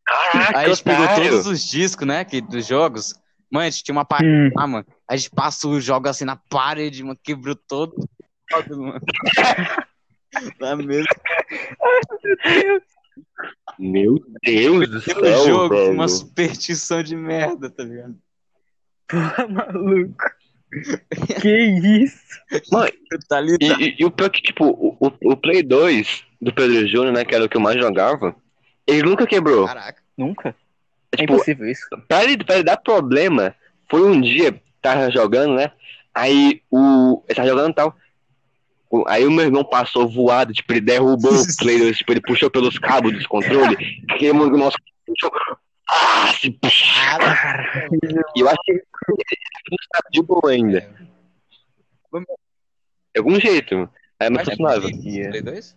Caraca, 0.07 0.59
aí 0.59 0.66
a 0.66 0.68
gente 0.68 0.83
pegou 0.83 1.05
otário. 1.05 1.31
todos 1.31 1.47
os 1.47 1.64
discos, 1.64 2.07
né, 2.07 2.25
que, 2.25 2.41
dos 2.41 2.66
jogos. 2.66 3.14
Mano, 3.51 3.66
a 3.66 3.70
gente 3.70 3.82
tinha 3.82 3.94
uma 3.94 4.05
parede 4.05 4.30
Hum. 4.32 4.51
lá, 4.55 4.66
mano. 4.66 4.86
A 5.09 5.16
gente 5.16 5.30
passou 5.30 5.72
os 5.72 5.84
jogos 5.84 6.11
assim 6.11 6.24
na 6.24 6.36
parede, 6.36 7.03
mano, 7.03 7.18
quebrou 7.22 7.55
todo 7.57 7.94
o 7.98 8.62
jogo, 8.62 8.82
mano. 8.86 9.01
Na 10.61 10.76
mesma 10.76 11.05
Meu 13.78 14.16
Deus 14.44 14.88
do 14.88 14.98
o 14.98 15.01
céu, 15.01 15.44
jogo, 15.46 15.74
velho. 15.74 15.92
uma 15.92 16.07
superstição 16.09 17.03
de 17.03 17.16
merda, 17.16 17.68
tá 17.70 17.82
ligado? 17.82 18.16
Porra, 19.09 19.46
maluco. 19.48 20.24
Que 21.42 21.48
isso? 22.05 22.22
Tá 23.28 23.40
ligado? 23.40 23.80
E, 23.80 23.88
e- 23.88 23.96
e 23.98 24.05
o 24.05 24.11
pior 24.12 24.26
é 24.26 24.30
que, 24.30 24.40
tipo, 24.40 24.66
o, 24.66 24.96
o- 25.01 25.32
o 25.32 25.36
Play 25.36 25.64
2 25.64 26.24
do 26.40 26.53
Pedro 26.55 26.86
Júnior, 26.86 27.12
né, 27.12 27.24
que 27.24 27.34
era 27.34 27.44
o 27.44 27.48
que 27.48 27.57
eu 27.57 27.61
mais 27.61 27.76
jogava, 27.80 28.36
ele 28.86 29.03
nunca 29.03 29.26
quebrou. 29.26 29.66
Caraca. 29.66 30.01
Nunca. 30.16 30.55
É 31.12 31.16
Tipo, 31.16 31.34
impossível 31.34 31.68
isso. 31.68 31.86
pra 32.06 32.22
ele, 32.24 32.44
pra 32.44 32.54
ele 32.56 32.64
dar 32.64 32.76
problema, 32.76 33.54
foi 33.90 34.02
um 34.02 34.20
dia, 34.20 34.61
tava 34.80 35.11
jogando, 35.11 35.54
né? 35.54 35.72
Aí 36.14 36.62
o. 36.70 37.22
Ele 37.28 37.34
tava 37.36 37.48
jogando 37.48 37.70
e 37.70 37.74
tal. 37.74 37.96
Aí 39.06 39.24
o 39.24 39.30
meu 39.30 39.44
irmão 39.44 39.64
passou 39.64 40.08
voado, 40.08 40.52
tipo, 40.52 40.72
ele 40.72 40.80
derrubou 40.80 41.32
o 41.32 41.46
Play 41.58 41.78
2, 41.78 41.98
tipo, 41.98 42.12
ele 42.12 42.20
puxou 42.20 42.50
pelos 42.50 42.78
cabos 42.78 43.12
dos 43.12 43.26
controles, 43.26 43.76
queimou 44.18 44.48
o 44.48 44.56
nosso. 44.56 44.76
Ah, 45.88 46.32
se... 46.34 46.48
E 46.48 48.40
eu 48.40 48.48
acho 48.48 48.58
que 48.64 48.72
ele 48.72 48.82
funcionava 49.68 50.11
de 50.12 50.22
boa 50.22 50.50
ainda. 50.50 50.80
De 53.12 53.18
algum 53.18 53.40
jeito. 53.40 53.88
Aí 54.20 54.28
é 54.28 54.44
funcionava. 54.44 54.80
Play, 54.82 55.28
Play 55.30 55.42
2? 55.42 55.76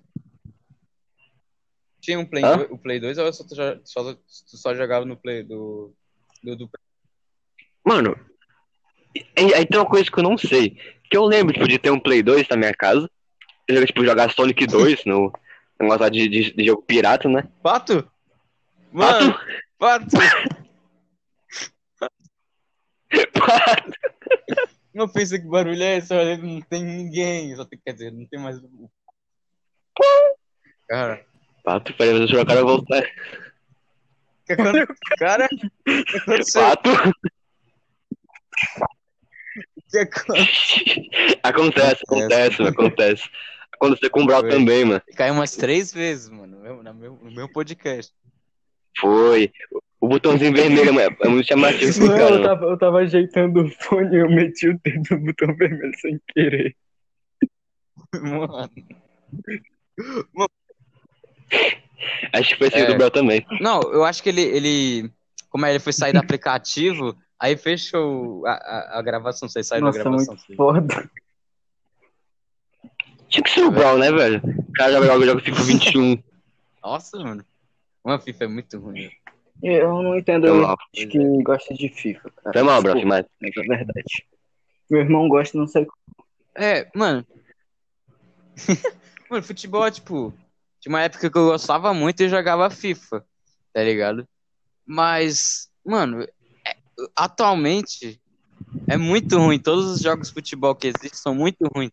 Tinha 2.04 2.20
um 2.20 2.26
Play, 2.26 2.44
Hã? 2.44 2.58
2, 2.58 2.72
o 2.72 2.78
Play 2.78 3.00
2 3.00 3.18
ou 3.18 3.32
só, 3.32 3.46
tu 3.46 3.56
só, 3.86 4.18
só 4.28 4.76
jogava 4.76 5.06
no 5.06 5.16
Play 5.16 5.42
do. 5.42 5.96
do, 6.44 6.58
do... 6.58 6.70
Mano, 7.82 8.14
aí, 9.38 9.54
aí 9.54 9.66
tem 9.66 9.80
uma 9.80 9.90
coisa 9.90 10.12
que 10.12 10.20
eu 10.20 10.24
não 10.24 10.38
sei. 10.38 10.78
Que 11.10 11.16
eu 11.16 11.24
lembro, 11.24 11.54
tipo, 11.54 11.66
de 11.66 11.80
ter 11.80 11.92
um 11.92 12.00
Play 12.00 12.22
2 12.22 12.50
na 12.50 12.58
minha 12.58 12.74
casa. 12.74 13.10
Eu 13.70 13.86
tipo, 13.86 14.04
jogar 14.04 14.30
Sonic 14.34 14.68
2 14.68 15.06
no 15.06 15.32
negócio 15.80 16.12
de, 16.12 16.28
de, 16.28 16.54
de 16.54 16.66
jogo 16.66 16.82
pirata, 16.82 17.30
né? 17.30 17.48
Pato? 17.64 18.06
Mano, 18.92 19.40
pato! 19.80 20.06
Pato! 23.34 23.94
Não 24.94 25.08
pensa 25.08 25.40
que 25.40 25.48
barulho 25.48 25.82
é 25.82 25.98
esse, 25.98 26.14
olha, 26.14 26.38
não 26.38 26.62
tem 26.62 26.84
ninguém. 26.84 27.56
Só 27.56 27.64
tem, 27.64 27.80
quer 27.84 27.94
dizer, 27.94 28.12
não 28.12 28.26
tem 28.28 28.40
mais. 28.40 28.60
Cara, 30.88 31.26
Pato, 31.64 31.94
peraí, 31.94 32.20
deixa 32.20 32.36
eu 32.36 32.46
cara 32.46 32.62
voltar. 32.64 33.04
o 33.04 34.46
que 34.46 34.54
aconteceu? 34.54 34.88
Cara, 35.18 35.46
o 35.46 36.04
que 36.04 36.18
aconteceu? 36.18 36.62
Pato! 36.62 36.90
O 39.78 39.90
que 39.90 39.98
aconteceu? 39.98 41.04
Acontece, 41.44 42.04
acontece, 42.06 42.64
acontece. 42.64 43.30
Aconteceu 43.74 44.10
com 44.12 44.24
o 44.24 44.26
Foi. 44.30 44.50
também, 44.50 44.86
mano. 44.86 45.02
Caiu 45.16 45.34
umas 45.34 45.56
três 45.56 45.94
vezes, 45.94 46.30
mano, 46.30 46.58
no 46.84 46.94
meu, 46.94 47.20
no 47.22 47.32
meu 47.32 47.50
podcast. 47.50 48.14
Foi. 49.00 49.52
O 50.00 50.08
botãozinho 50.08 50.54
vermelho 50.54 51.00
é 51.00 51.08
é 51.22 51.30
muito 51.30 51.48
chamativo 51.48 52.06
Não, 52.06 52.12
eu 52.14 52.18
cara, 52.18 52.32
mano. 52.32 52.44
tava, 52.44 52.66
eu 52.66 52.78
tava 52.78 52.98
ajeitando 53.00 53.64
o 53.64 53.70
fone 53.70 54.16
e 54.16 54.20
eu 54.20 54.30
meti 54.30 54.68
o 54.68 54.78
dedo 54.84 55.02
no 55.12 55.20
botão 55.26 55.56
vermelho 55.56 55.94
sem 56.00 56.20
querer. 56.34 56.76
Mano. 58.22 58.70
Acho 62.34 62.50
que 62.50 62.56
foi 62.58 62.68
esse 62.68 62.78
É. 62.78 62.86
do 62.86 62.96
Brawl 62.96 63.12
também. 63.12 63.46
Não, 63.62 63.82
eu 63.84 64.04
acho 64.04 64.22
que 64.22 64.30
ele, 64.30 64.42
ele. 64.42 65.12
Como 65.50 65.66
é, 65.66 65.70
ele 65.70 65.80
foi 65.80 65.94
sair 65.94 66.12
do 66.12 66.20
aplicativo, 66.20 67.16
aí 67.40 67.56
fechou 67.56 68.46
a, 68.46 68.52
a, 68.54 69.00
a 69.00 69.02
gravação. 69.02 69.48
Você 69.48 69.64
saiu 69.64 69.82
da 69.82 69.88
Nossa, 69.88 70.00
gravação. 70.00 70.36
muito 70.36 70.56
foda. 70.56 71.10
Tinha 73.30 73.44
que 73.44 73.50
ser 73.50 73.62
o 73.64 73.72
Brawl, 73.72 73.98
né, 73.98 74.12
velho? 74.12 74.42
O 74.44 74.74
cara 74.74 74.92
joga, 74.92 75.06
joga, 75.08 75.26
joga 75.26 75.42
FIFA 75.42 75.64
21. 75.64 76.24
Nossa, 76.84 77.18
mano. 77.20 77.46
Uma 78.04 78.20
FIFA 78.20 78.44
é 78.44 78.48
muito 78.48 78.80
ruim. 78.80 79.10
Eu 79.62 80.02
não 80.04 80.18
entendo 80.18 80.54
mal. 80.56 80.78
gente 80.94 81.12
que 81.12 81.44
gosta 81.44 81.74
de 81.74 81.88
FIFA, 81.88 82.30
cara. 82.44 82.54
Foi 82.54 82.64
mal, 82.64 82.82
Brawl, 82.82 83.06
mas. 83.06 83.26
mas 83.42 83.52
é 83.58 83.62
verdade. 83.62 84.26
Meu 84.90 85.02
irmão 85.02 85.30
gosta, 85.30 85.58
não 85.58 85.68
sei 85.68 85.88
É, 86.56 86.88
mano. 86.94 87.26
mano, 89.30 89.44
futebol, 89.44 89.90
tipo. 89.90 90.34
Tinha 90.84 90.92
uma 90.92 91.02
época 91.02 91.30
que 91.32 91.38
eu 91.38 91.46
gostava 91.46 91.94
muito 91.94 92.22
e 92.22 92.28
jogava 92.28 92.70
FIFA, 92.70 93.26
tá 93.72 93.82
ligado? 93.82 94.28
Mas, 94.86 95.70
mano, 95.86 96.24
é- 96.24 96.76
atualmente 97.16 98.22
é 98.90 98.98
muito 98.98 99.38
ruim. 99.38 99.58
Todos 99.58 99.86
os 99.86 100.02
jogos 100.02 100.28
de 100.28 100.34
futebol 100.34 100.76
que 100.76 100.88
existem 100.88 101.14
são 101.14 101.34
muito 101.34 101.66
ruins. 101.74 101.90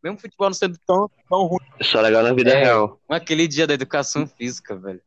Mesmo 0.00 0.20
futebol 0.20 0.46
não 0.48 0.54
sendo 0.54 0.78
tão, 0.86 1.10
tão 1.28 1.46
ruim. 1.46 1.66
Só 1.82 2.00
legal 2.00 2.22
na 2.22 2.32
vida 2.32 2.52
É. 2.52 2.62
real. 2.62 3.00
Aquele 3.08 3.48
dia 3.48 3.66
da 3.66 3.74
educação 3.74 4.24
física, 4.24 4.76
velho. 4.76 5.02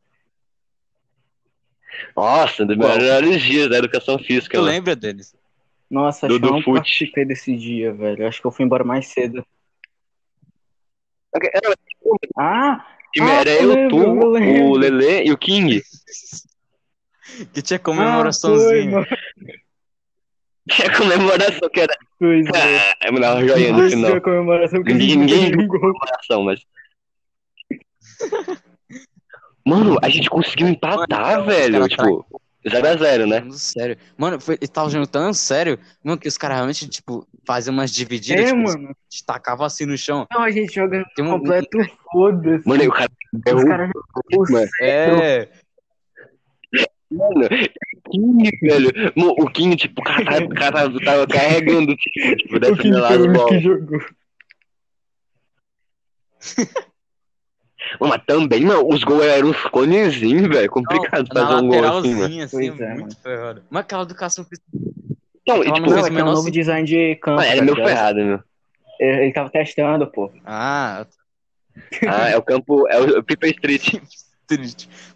Nossa, 2.14 2.66
dos 2.66 2.76
melhores 2.76 3.40
dias 3.42 3.70
da 3.70 3.78
educação 3.78 4.18
física. 4.18 4.58
Tu 4.58 4.60
mano. 4.60 4.70
lembra 4.70 4.94
deles? 4.94 5.34
Nossa, 5.88 6.28
Do- 6.28 6.34
acho 6.34 6.40
que 6.40 6.44
eu 6.46 6.50
do 6.50 6.54
não 6.54 6.62
fute. 6.62 6.76
participei 6.80 7.24
desse 7.24 7.56
dia, 7.56 7.94
velho. 7.94 8.28
Acho 8.28 8.42
que 8.42 8.46
eu 8.46 8.50
fui 8.50 8.66
embora 8.66 8.84
mais 8.84 9.06
cedo. 9.06 9.42
Era, 11.34 11.74
Ah, 12.36 12.86
time 13.12 13.30
Ah, 13.30 13.40
era 13.40 13.50
eu 13.50 13.68
lembro, 13.68 13.88
tu, 13.88 14.38
eu 14.38 14.64
o 14.66 14.76
Lele 14.76 15.24
e 15.28 15.32
o 15.32 15.38
King. 15.38 15.82
Que 17.54 17.62
tinha 17.62 17.76
ah, 17.76 17.80
comemoraçãozinha. 17.80 18.90
mano. 18.90 19.06
Tinha 20.68 20.96
comemoração 20.96 21.70
que 21.70 21.80
era. 21.80 21.96
Pois 22.18 22.46
é. 22.46 22.78
Ah, 22.78 23.06
eu 23.06 23.12
me 23.12 23.20
dava 23.20 23.38
uma 23.40 23.48
joinha 23.48 23.72
no 23.72 23.88
final. 23.88 24.14
a 24.16 24.20
comemoração 24.20 24.82
que 24.82 24.92
Ninguém-. 24.92 25.68
Comemoração, 25.68 26.42
mas. 26.42 26.60
Mano, 29.64 29.96
a 30.02 30.08
gente 30.08 30.28
conseguiu 30.28 30.68
empatar, 30.68 31.38
Mano, 31.38 31.44
velho. 31.46 31.86
Cara, 32.68 32.92
Tipo, 32.92 33.04
0x0, 33.04 33.26
né? 33.26 33.46
Sério. 33.52 33.96
Mano, 34.18 34.40
foi, 34.40 34.54
eles 34.56 34.68
estavam 34.68 34.90
jogando 34.90 35.08
tão 35.08 35.32
sério, 35.32 35.78
mano, 36.04 36.18
que 36.18 36.28
os 36.28 36.36
caras 36.36 36.56
realmente, 36.56 36.88
tipo, 36.88 37.26
faziam 37.46 37.72
umas 37.72 37.90
divididas, 37.92 38.44
É, 38.44 38.46
tipo, 38.54 38.58
mano. 38.62 38.94
tacavam 39.26 39.64
assim 39.66 39.86
no 39.86 39.96
chão. 39.96 40.26
Não, 40.32 40.42
a 40.42 40.50
gente 40.50 40.74
jogando 40.74 41.04
Tem 41.14 41.24
um- 41.24 41.30
completo 41.30 41.78
foda-se. 42.12 42.68
Mano, 42.68 42.82
aí 42.82 42.88
o 42.88 42.92
cara 42.92 43.10
Os 43.54 43.64
caras 43.64 43.90
o 44.34 44.52
mano. 44.52 44.68
É, 44.82 45.48
Mano, 47.12 47.48
King, 48.10 48.50
velho. 48.62 48.90
Mano, 49.16 49.34
o 49.38 49.50
King, 49.50 49.74
tipo, 49.76 50.00
o 50.00 50.04
cara, 50.04 50.24
tava- 50.24 50.44
o 50.44 50.48
cara 50.54 50.72
tava, 50.72 51.00
tava 51.04 51.26
carregando, 51.26 51.96
tipo, 51.96 52.36
tipo, 52.36 52.48
foi 52.50 52.58
as 52.58 52.78
o 53.42 53.46
que 53.46 53.60
jogou. 53.60 54.00
Mano, 57.98 58.14
mas 58.14 58.22
também, 58.26 58.64
mano, 58.64 58.86
os 58.88 59.02
gols 59.04 59.24
eram 59.24 59.48
uns 59.50 59.62
conezinhos, 59.64 60.48
velho. 60.48 60.70
Complicado 60.70 61.26
na 61.32 61.40
fazer 61.46 61.54
um 61.62 61.68
gol 61.68 61.84
assim, 61.84 62.14
mano. 62.14 62.42
assim, 62.44 62.56
Pois 62.56 62.80
é, 62.80 62.94
muito 62.94 63.16
ferrado. 63.16 63.62
Mas 63.70 63.80
aquela 63.80 64.02
educação 64.02 64.44
física. 64.44 64.66
Então, 65.42 65.62
e, 65.62 65.72
tipo, 65.72 65.80
não 65.80 65.86
Não, 65.88 65.94
fez 65.94 65.98
é 65.98 66.02
o 66.02 66.06
é 66.06 66.10
um 66.10 66.14
menor 66.14 66.34
novo 66.34 66.50
design 66.50 66.86
de 66.86 67.16
campo. 67.16 67.38
mano, 67.38 67.50
era 67.50 67.62
meu 67.62 67.74
ferrado, 67.74 68.18
meu. 68.24 68.40
Ele 69.00 69.22
ele 69.24 69.32
tava 69.32 69.50
testando, 69.50 70.06
pô. 70.06 70.30
Ah, 70.44 71.06
Ah, 72.06 72.28
é 72.28 72.36
o 72.36 72.42
campo, 72.42 72.86
é 72.88 73.00
o 73.00 73.22
Pipa 73.24 73.46
Street. 73.48 73.94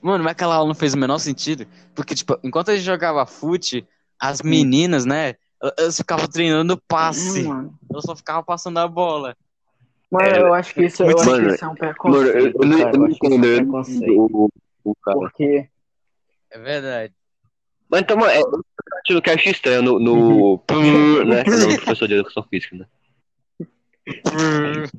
Mano, 0.01 0.25
mas 0.25 0.33
aquela 0.33 0.55
aula 0.55 0.69
não 0.69 0.75
fez 0.75 0.95
o 0.95 0.99
menor 0.99 1.19
sentido. 1.19 1.67
Porque, 1.95 2.15
tipo, 2.15 2.39
enquanto 2.43 2.71
a 2.71 2.77
gente 2.77 2.85
jogava 2.85 3.27
fute, 3.27 3.87
as 4.19 4.41
meninas, 4.41 5.05
né, 5.05 5.35
elas 5.77 5.97
ficavam 5.97 6.27
treinando 6.27 6.81
passe. 6.89 7.47
Hum. 7.47 7.71
Elas 7.91 8.05
só 8.05 8.15
ficavam 8.17 8.45
passando 8.45 8.79
a 8.79 8.89
bola. 8.89 9.37
Mano, 10.15 10.27
É, 10.37 10.41
eu 10.41 10.55
acho 10.55 10.73
que 10.75 10.85
isso, 10.85 11.03
eu 11.03 11.07
muito- 11.07 11.21
acho 11.21 11.31
Mano, 11.31 11.49
que 11.49 11.55
isso 11.55 11.65
é 11.65 11.67
um 11.67 11.71
Mano, 11.71 11.79
preconceito, 11.79 12.37
eu, 12.37 12.53
eu 12.63 12.67
não, 12.69 12.79
cara. 12.79 12.91
eu 12.95 12.99
não 12.99 13.07
acho 13.07 13.19
que 13.19 13.27
isso 13.27 13.35
entendo 13.35 13.45
é 13.45 13.49
eu 13.59 13.63
um 13.63 13.65
não 13.65 13.73
preconceito. 13.73 14.03
entendo 14.05 14.37
o, 14.37 14.51
o 14.85 14.95
cara. 14.97 15.19
Porque 15.19 15.69
É 16.51 16.59
verdade. 16.59 17.15
Mas 17.91 18.01
então, 18.03 18.17
mano, 18.17 18.31
é, 18.31 18.39
eu 18.41 19.23
que 19.23 19.31
eu 19.31 19.35
acho 19.35 19.49
estranho 19.49 19.83
no. 19.83 19.99
no 19.99 20.57
né? 21.27 21.43
Cada 21.45 21.67
um 21.67 21.77
professor 21.77 22.09
de 22.09 22.15
educação 22.15 22.43
física, 22.45 22.77
né? 22.77 22.87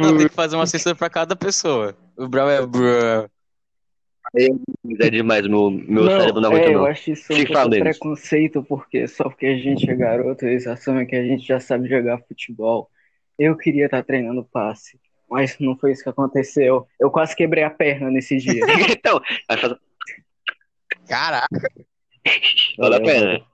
Não, 0.00 0.16
tem 0.16 0.28
que 0.28 0.34
fazer 0.34 0.56
uma 0.56 0.66
cesta 0.66 0.94
pra 0.94 1.10
cada 1.10 1.36
pessoa. 1.36 1.94
O 2.16 2.26
Brau 2.26 2.48
é. 2.48 2.64
brrr. 2.66 3.28
É 5.00 5.10
demais, 5.10 5.46
meu, 5.46 5.70
meu 5.70 6.04
Não, 6.04 6.20
cérebro 6.20 6.40
não 6.40 6.52
é, 6.52 6.56
aguenta, 6.56 6.70
eu 6.70 6.78
não. 6.78 6.86
acho 6.86 7.10
isso 7.12 7.32
um 7.32 7.70
preconceito, 7.70 8.62
porque 8.62 9.08
só 9.08 9.24
porque 9.24 9.46
a 9.46 9.56
gente 9.56 9.88
é 9.88 9.94
garoto, 9.94 10.44
eles 10.44 10.66
assumem 10.66 11.06
que 11.06 11.16
a 11.16 11.22
gente 11.24 11.46
já 11.46 11.58
sabe 11.60 11.88
jogar 11.88 12.18
futebol. 12.18 12.90
Eu 13.38 13.56
queria 13.56 13.84
estar 13.86 14.02
treinando 14.02 14.44
passe, 14.44 14.98
mas 15.30 15.58
não 15.58 15.76
foi 15.76 15.92
isso 15.92 16.02
que 16.02 16.08
aconteceu. 16.08 16.86
Eu 16.98 17.10
quase 17.10 17.36
quebrei 17.36 17.62
a 17.64 17.70
perna 17.70 18.10
nesse 18.10 18.36
dia. 18.36 18.62
então, 18.90 19.20
vai 19.48 19.56
fazer. 19.56 19.78
Caraca, 21.06 21.48
Vale 22.78 22.96
a 22.96 22.98
Valeu, 22.98 23.02
pena. 23.02 23.46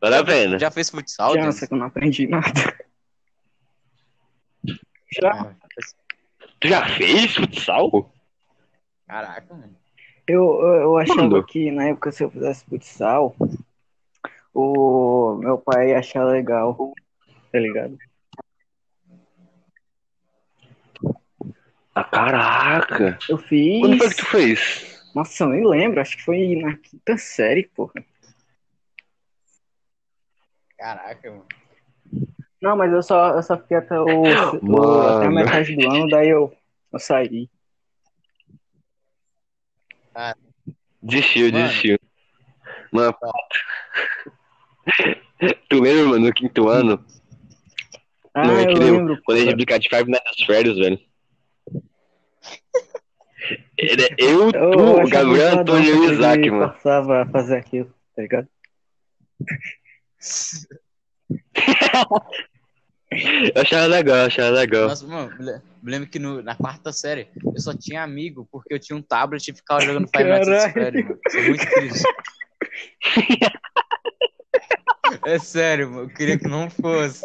Vale 0.00 0.16
a 0.16 0.24
pena. 0.24 0.58
já 0.58 0.70
fez 0.70 0.90
futsal? 0.90 1.32
Denis? 1.32 1.60
que 1.60 1.72
eu 1.72 1.78
não 1.78 1.86
aprendi 1.86 2.26
nada. 2.26 2.52
Já? 5.20 5.54
Tu 6.60 6.68
já 6.68 6.86
fez 6.96 7.34
futsal? 7.34 8.12
Caraca, 9.06 9.54
mano. 9.54 9.76
Eu, 10.26 10.44
eu, 10.60 10.74
eu 10.82 10.96
achava 10.98 11.42
que 11.42 11.70
na 11.70 11.84
época 11.86 12.12
se 12.12 12.22
eu 12.22 12.30
fizesse 12.30 12.64
futsal, 12.66 13.34
o 14.52 15.36
meu 15.36 15.56
pai 15.56 15.90
ia 15.90 15.98
achar 15.98 16.24
legal, 16.24 16.92
tá 17.50 17.58
ligado? 17.58 17.96
Ah, 21.98 22.04
caraca. 22.04 23.18
Eu 23.28 23.38
fiz. 23.38 23.80
Quando 23.80 23.98
foi 23.98 24.08
que 24.10 24.16
tu 24.16 24.26
fez? 24.26 25.00
Nossa, 25.14 25.44
eu 25.44 25.48
nem 25.48 25.66
lembro, 25.66 26.00
acho 26.00 26.16
que 26.16 26.22
foi 26.22 26.54
na 26.56 26.76
quinta 26.76 27.16
série, 27.18 27.64
porra. 27.74 28.04
Caraca, 30.78 31.30
mano. 31.30 31.46
Não, 32.62 32.76
mas 32.76 32.92
eu 32.92 33.02
só, 33.02 33.30
eu 33.36 33.42
só 33.42 33.56
fiquei 33.56 33.76
até, 33.78 33.98
o, 34.00 34.06
o- 34.06 35.08
até 35.08 35.26
a 35.26 35.30
metade 35.30 35.74
do 35.74 35.88
ano, 35.88 36.08
daí 36.08 36.28
eu, 36.28 36.52
eu 36.92 36.98
saí. 36.98 37.48
Desistiu, 41.02 41.50
Mano. 41.52 41.64
desistiu. 41.66 41.98
Mano, 42.92 43.16
tu 45.68 45.80
lembra, 45.82 46.04
mano, 46.06 46.26
no 46.26 46.32
quinto 46.32 46.68
ano? 46.68 47.04
Ah, 48.34 48.46
Não, 48.46 48.56
é 48.56 48.64
eu 48.64 48.68
que 48.68 48.78
nem 48.78 48.90
lembro. 48.92 49.20
Quando 49.24 49.38
a 49.38 49.40
gente 49.42 49.54
brincar 49.56 49.78
de 49.78 49.88
Five 49.88 50.08
Nights 50.10 50.32
at 50.32 50.46
Freddy's, 50.46 50.76
velho. 50.76 51.07
Era 53.78 54.08
eu, 54.18 54.28
Eu, 54.28 54.50
eu 54.50 54.52
tu, 54.52 54.78
o 54.78 55.00
achava 55.00 55.08
Gabriel, 55.08 55.58
Antônio 55.60 56.04
e 56.04 56.12
Isaac, 56.12 56.50
mano. 56.50 56.72
forçava 56.72 57.22
a 57.22 57.26
fazer 57.26 57.56
aquilo, 57.56 57.94
tá 58.16 58.22
ligado? 58.22 58.48
Eu 63.10 63.62
achava 63.62 63.86
legal, 63.86 64.16
eu 64.18 64.26
achava 64.26 64.50
legal. 64.50 64.88
Nossa, 64.88 65.06
mano, 65.06 65.34
me 65.82 65.90
lembro 65.90 66.08
que 66.10 66.18
no- 66.18 66.42
na 66.42 66.54
quarta 66.54 66.92
série 66.92 67.28
eu 67.42 67.58
só 67.58 67.72
tinha 67.74 68.02
amigo 68.02 68.46
porque 68.52 68.74
eu 68.74 68.78
tinha 68.78 68.94
um 68.96 69.00
tablet 69.02 69.48
e 69.48 69.54
ficava 69.54 69.80
jogando 69.80 70.06
Five 70.14 70.28
Nights 70.28 70.48
at 70.48 70.76
mano. 70.76 71.18
Isso 71.26 71.38
é 71.38 71.42
muito 71.42 71.70
triste. 71.72 72.04
É 75.24 75.38
sério, 75.38 75.90
mano. 75.90 76.10
Eu 76.10 76.14
queria 76.14 76.38
que 76.38 76.46
não 76.46 76.68
fosse. 76.68 77.24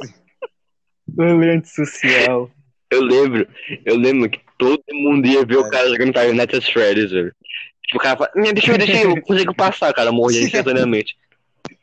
Rolê 1.17 1.55
antissocial. 1.57 2.49
Eu 2.89 3.01
lembro, 3.01 3.45
eu 3.85 3.97
lembro 3.97 4.29
que 4.29 4.39
todo 4.63 4.83
mundo 4.95 5.25
ia 5.27 5.45
ver 5.45 5.57
o 5.57 5.69
cara 5.69 5.87
jogando 5.89 6.13
Five 6.17 6.33
Nights 6.33 6.57
at 6.59 6.71
Freddy's, 6.73 7.11
velho. 7.11 7.35
Tipo, 7.83 7.97
o 7.97 7.99
cara 7.99 8.17
fala, 8.17 8.31
"Minha, 8.35 8.53
deixa 8.53 8.71
eu 8.71 8.77
deixa 8.77 8.97
eu 9.03 9.15
eu 9.15 9.21
consigo 9.21 9.53
passar, 9.55 9.93
cara, 9.93 10.11
morria 10.11 10.41
instantaneamente. 10.43 11.15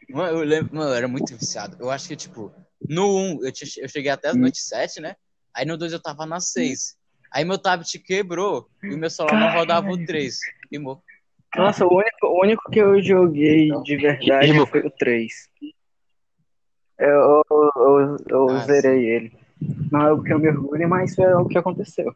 Mano, 0.08 0.38
eu 0.38 0.44
lembro, 0.44 0.74
mano, 0.74 0.90
eu 0.90 0.94
era 0.94 1.06
muito 1.08 1.36
viciado. 1.36 1.76
Eu 1.78 1.90
acho 1.90 2.08
que, 2.08 2.16
tipo, 2.16 2.52
no 2.88 3.16
1 3.16 3.44
eu, 3.44 3.52
tinha- 3.52 3.84
eu 3.84 3.88
cheguei 3.88 4.10
até 4.10 4.28
as 4.28 4.36
Hum. 4.36 4.40
noites 4.40 4.66
7, 4.66 5.00
né? 5.00 5.14
Aí 5.54 5.64
no 5.64 5.76
2 5.76 5.92
eu 5.92 6.00
tava 6.02 6.26
na 6.26 6.40
6. 6.40 6.96
Aí 7.32 7.44
meu 7.44 7.58
tablet 7.58 7.98
quebrou 8.00 8.68
e 8.82 8.94
o 8.94 8.98
meu 8.98 9.08
celular 9.10 9.38
não 9.38 9.50
rodava 9.50 9.88
o 9.88 10.04
3. 10.04 10.40
Queimou. 10.68 11.00
Nossa, 11.56 11.84
o 11.86 11.92
único, 11.94 12.26
o 12.26 12.40
único 12.42 12.70
que 12.70 12.80
eu 12.80 13.00
joguei 13.02 13.70
de 13.82 13.96
verdade 13.96 14.48
Irmão. 14.48 14.66
foi 14.66 14.80
o 14.80 14.90
3. 14.90 15.32
Eu, 16.98 17.42
eu, 17.50 17.70
eu, 17.76 18.16
eu 18.28 18.48
Ah, 18.50 18.58
zerei 18.66 19.08
ele. 19.08 19.32
Não 19.90 20.00
é 20.06 20.12
o 20.12 20.22
que 20.22 20.32
eu 20.32 20.38
me 20.38 20.48
orgulho, 20.48 20.88
mas 20.88 21.16
é 21.18 21.36
o 21.36 21.46
que 21.46 21.56
aconteceu. 21.58 22.14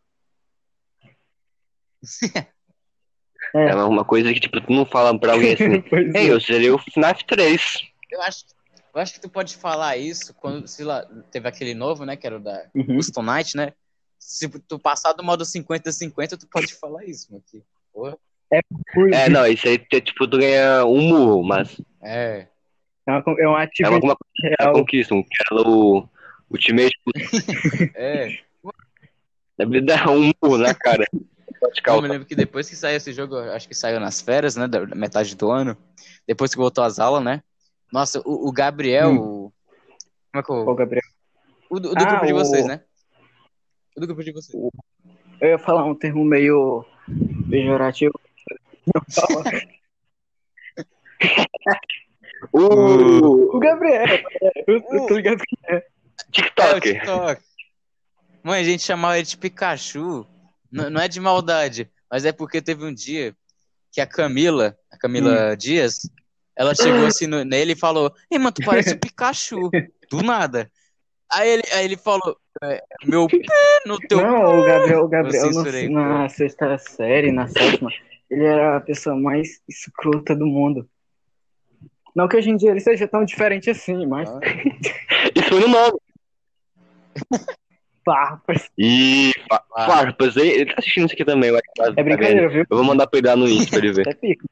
É. 3.54 3.68
É 3.68 3.74
uma 3.76 4.04
coisa 4.04 4.32
que, 4.32 4.40
tipo, 4.40 4.60
tu 4.60 4.72
não 4.72 4.84
fala 4.84 5.18
pra 5.18 5.32
alguém 5.34 5.54
assim, 5.54 5.64
ei, 6.16 6.28
é. 6.28 6.32
eu 6.32 6.40
serei 6.40 6.70
o 6.70 6.78
FNAF 6.78 7.24
3. 7.24 7.62
Eu 8.10 8.22
acho, 8.22 8.44
eu 8.94 9.00
acho 9.00 9.14
que 9.14 9.20
tu 9.20 9.28
pode 9.28 9.56
falar 9.56 9.96
isso 9.96 10.34
quando, 10.34 10.66
sei 10.66 10.84
lá, 10.84 11.06
teve 11.30 11.46
aquele 11.48 11.74
novo, 11.74 12.04
né? 12.04 12.16
Que 12.16 12.26
era 12.26 12.36
o 12.36 12.40
da 12.40 12.64
Uhum. 12.74 12.96
Custom 12.96 13.22
Night, 13.22 13.56
né? 13.56 13.72
Se 14.18 14.48
tu 14.66 14.78
passar 14.78 15.12
do 15.12 15.22
modo 15.22 15.44
50-50, 15.44 16.38
tu 16.38 16.48
pode 16.48 16.74
falar 16.74 17.04
isso, 17.04 17.30
mano. 17.30 17.44
que, 17.46 17.62
porra. 17.92 18.16
É, 19.12 19.28
não, 19.28 19.46
isso 19.46 19.66
aí, 19.68 19.84
é, 19.92 20.00
tipo, 20.00 20.26
tu 20.28 20.38
ganha 20.38 20.84
um 20.84 21.00
murro, 21.02 21.42
mas 21.44 21.80
É. 22.02 22.46
É 23.06 23.10
uma, 23.12 23.22
é 23.40 23.48
uma 23.48 23.60
é 23.60 23.64
atividade 23.64 24.04
uma, 24.04 24.14
uma 24.14 24.56
real. 24.58 24.72
conquista, 24.74 25.14
um 25.14 25.22
que 25.22 25.28
era 25.50 25.60
o 25.68 26.08
Ultimate, 26.50 26.94
É. 27.94 28.38
deve 29.58 29.80
dar 29.82 30.08
um 30.08 30.32
murro 30.42 30.58
na 30.58 30.74
cara. 30.74 31.04
Eu 31.86 32.02
me 32.02 32.08
lembro 32.08 32.26
que 32.26 32.34
depois 32.34 32.68
que 32.68 32.76
saiu 32.76 32.96
esse 32.96 33.12
jogo, 33.12 33.36
acho 33.38 33.66
que 33.68 33.74
saiu 33.74 33.98
nas 34.00 34.20
férias, 34.20 34.56
né? 34.56 34.66
Da 34.66 34.84
metade 34.86 35.34
do 35.36 35.50
ano. 35.50 35.76
Depois 36.26 36.50
que 36.52 36.56
voltou 36.56 36.82
às 36.84 36.98
aulas, 36.98 37.22
né? 37.22 37.42
Nossa, 37.92 38.20
o, 38.24 38.48
o 38.48 38.52
Gabriel. 38.52 39.12
o- 39.14 39.52
Como 40.32 40.40
é 40.40 40.42
que 40.42 40.50
eu. 40.52 40.68
Ô, 40.68 40.74
Gabriel. 40.74 41.02
O 41.70 41.78
do, 41.80 41.90
o 41.92 41.94
do 41.94 42.04
Ah, 42.04 42.08
grupo 42.08 42.26
de 42.26 42.32
o- 42.32 42.36
vocês, 42.36 42.66
né? 42.66 42.80
O 43.96 44.00
do 44.00 44.06
grupo 44.06 44.22
de 44.24 44.32
vocês. 44.32 44.62
Eu 45.40 45.48
ia 45.48 45.58
falar 45.58 45.84
um 45.84 45.94
termo 45.94 46.24
meio 46.24 46.84
pejorativo. 47.50 48.12
Não 48.94 49.02
fala. 49.10 49.44
Uh, 52.52 53.56
O 53.56 53.58
Gabriel. 53.58 54.06
Eu, 54.66 54.82
eu 54.90 55.06
tô 55.06 55.14
ligado 55.16 55.38
que 55.38 55.56
É, 55.68 55.78
o 55.78 56.30
TikToker. 56.30 56.80
TikTok. 57.00 57.42
Mãe, 58.42 58.60
a 58.60 58.64
gente 58.64 58.82
chamava 58.82 59.16
ele 59.18 59.26
de 59.26 59.36
Pikachu. 59.36 60.26
Não 60.90 61.00
é 61.00 61.06
de 61.08 61.20
maldade, 61.20 61.88
mas 62.10 62.24
é 62.24 62.32
porque 62.32 62.60
teve 62.60 62.84
um 62.84 62.92
dia 62.92 63.34
que 63.92 64.00
a 64.00 64.06
Camila, 64.06 64.76
a 64.92 64.98
Camila 64.98 65.56
Dias, 65.56 66.10
ela 66.56 66.74
chegou 66.74 67.06
assim 67.06 67.26
no- 67.26 67.44
nele 67.44 67.72
e 67.72 67.76
falou: 67.76 68.12
Ei, 68.30 68.38
mano, 68.38 68.52
tu 68.52 68.62
parece 68.64 68.94
o 68.94 68.98
Pikachu. 68.98 69.70
Do 70.10 70.22
nada. 70.22 70.70
Aí 71.32 71.48
ele, 71.48 71.62
aí 71.72 71.84
ele 71.84 71.96
falou: 71.96 72.36
"É, 72.62 72.82
Meu 73.04 73.28
pé 73.28 73.38
no 73.86 73.98
teu. 74.00 74.20
Não, 74.20 74.60
o 74.60 74.64
Gabriel, 74.64 75.00
o 75.04 75.08
Gabriel 75.08 75.44
Eu 75.44 75.50
no- 75.50 75.54
censurei, 75.64 75.88
na 75.88 76.28
sexta 76.28 76.76
série, 76.78 77.30
na 77.32 77.46
sétima, 77.48 77.90
ele 78.30 78.44
era 78.44 78.76
a 78.76 78.80
pessoa 78.80 79.14
mais 79.16 79.60
escrota 79.68 80.34
do 80.34 80.46
mundo. 80.46 80.88
Não 82.14 82.28
que 82.28 82.36
hoje 82.36 82.50
em 82.50 82.56
dia 82.56 82.70
ele 82.70 82.80
seja 82.80 83.08
tão 83.08 83.24
diferente 83.24 83.70
assim, 83.70 84.06
mas 84.06 84.28
Ah. 84.28 84.40
Isso 85.34 85.48
foi 85.48 85.60
no 85.60 85.68
nome. 85.68 85.98
Farpas. 88.04 88.70
E 88.78 89.32
fa- 89.48 89.64
Ah. 89.74 89.86
farpas, 89.86 90.36
ele, 90.36 90.48
ele 90.50 90.66
tá 90.66 90.74
assistindo 90.78 91.06
isso 91.06 91.14
aqui 91.14 91.24
também, 91.24 91.50
eu 91.50 91.56
acho 91.56 91.64
tá- 91.76 91.92
É 91.96 92.02
brincadeira, 92.02 92.48
viu? 92.48 92.66
Eu 92.68 92.76
vou 92.76 92.84
mandar 92.84 93.06
pra 93.06 93.18
ele 93.18 93.28
lá 93.28 93.36
no 93.36 93.48
Insta 93.48 93.70
pra 93.70 93.78
ele 93.86 93.92
ver. 93.92 94.06
É 94.08 94.14
pico. 94.14 94.44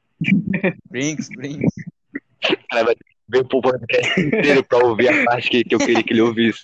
Brinks, 0.89 1.29
Brinks. 1.29 1.73
O 2.49 2.67
cara 2.69 2.85
vai 2.85 2.95
ver 3.29 3.39
o 3.39 3.45
podcast 3.61 4.19
inteiro 4.19 4.63
pra 4.63 4.77
ouvir 4.79 5.09
a 5.09 5.23
parte 5.25 5.49
que, 5.49 5.63
que 5.63 5.75
eu 5.75 5.79
queria 5.79 6.03
que 6.03 6.13
ele 6.13 6.21
ouvisse. 6.21 6.63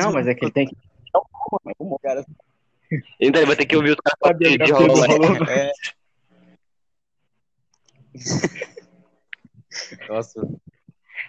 Não, 0.00 0.12
mas 0.12 0.26
é 0.26 0.34
que 0.34 0.44
ele 0.44 0.52
tem 0.52 0.66
que. 0.66 0.76
cara. 2.02 2.24
Então 3.20 3.40
ele 3.40 3.46
vai 3.46 3.56
ter 3.56 3.64
que 3.66 3.76
ouvir 3.76 3.90
os 3.90 3.96
caras 3.96 4.18
A 4.22 4.32
de. 4.38 4.72
Rolando. 4.72 5.50
É. 5.50 5.70
Nossa. 10.08 10.40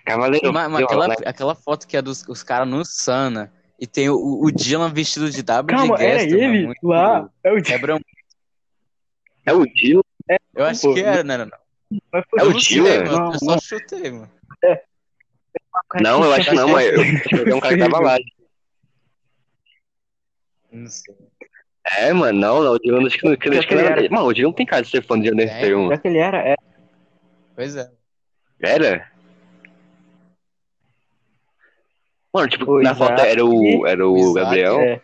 Cavaleiro. 0.05 0.51
Mas, 0.51 0.69
mas 0.71 0.83
aquela, 0.83 1.05
rolê. 1.07 1.15
aquela 1.25 1.55
foto 1.55 1.87
que 1.87 1.95
é 1.95 2.01
dos 2.01 2.23
os 2.27 2.43
caras 2.43 2.67
no 2.67 2.83
Sana 2.83 3.51
e 3.83 3.87
tem 3.87 4.09
o, 4.09 4.15
o 4.45 4.49
Dylan 4.49 4.93
vestido 4.93 5.29
de 5.29 5.43
W 5.43 5.77
Calma, 5.77 5.97
de 5.97 6.03
era 6.05 6.13
Gaster, 6.19 6.31
mano, 6.39 6.53
ele 6.55 6.65
muito- 6.67 6.87
lá. 6.87 7.29
É 7.43 7.51
o 7.51 7.61
Quebra 7.61 7.93
muito. 7.95 8.05
É 9.45 9.51
o 9.53 9.65
Dylan? 9.65 10.01
Eu 10.55 10.65
acho 10.65 10.81
Pô, 10.83 10.93
que 10.93 11.01
era, 11.01 11.21
né? 11.21 11.37
Não, 11.37 11.45
não. 11.47 11.57
Mas 12.11 12.23
É 12.39 12.43
o 12.43 12.49
não 12.51 12.57
Dylan? 12.57 13.03
mano. 13.03 13.11
Não, 13.17 13.33
eu 13.33 13.39
só 13.39 13.45
não. 13.45 13.59
chutei, 13.59 14.11
mano. 14.11 14.31
Não, 16.01 16.23
eu 16.23 16.33
acho 16.33 16.49
que 16.49 16.55
não, 16.55 16.69
mas 16.69 16.85
eu, 16.87 16.93
eu 17.47 17.57
um 17.57 17.59
cara 17.59 17.75
que 17.75 17.81
tava 17.81 17.99
lá. 17.99 18.17
Não 20.71 20.87
sei. 20.87 21.15
É, 21.97 22.13
mano, 22.13 22.39
não, 22.39 22.63
não, 22.63 22.71
o 22.73 22.79
Dylan 22.79 23.05
acho 23.05 23.17
que 23.17 23.25
não. 23.25 23.33
Acho 23.33 23.67
que 23.67 23.75
não 23.75 23.81
era... 23.81 23.99
Era. 24.01 24.09
Mano, 24.09 24.27
o 24.27 24.33
Dylan 24.33 24.47
não 24.47 24.55
tem 24.55 24.65
cara 24.65 24.81
de 24.81 24.89
ser 24.89 25.03
fã 25.03 25.19
de 25.19 25.29
Dylan 25.29 25.43
É, 25.43 25.59
31. 25.59 25.89
Já 25.89 25.97
que 25.97 26.07
ele 26.07 26.17
era, 26.19 26.37
é. 26.37 26.55
Pois 27.53 27.75
é. 27.75 27.91
Era? 28.61 29.11
Mano, 32.33 32.47
tipo, 32.49 32.71
O 32.71 32.81
na 32.81 32.95
foto 32.95 33.13
Isaac. 33.13 33.29
era 33.29 33.45
o, 33.45 33.85
era 33.87 34.07
o, 34.07 34.13
O 34.15 34.17
Isaac, 34.17 34.33
Gabriel, 34.45 34.79
é. 34.79 35.01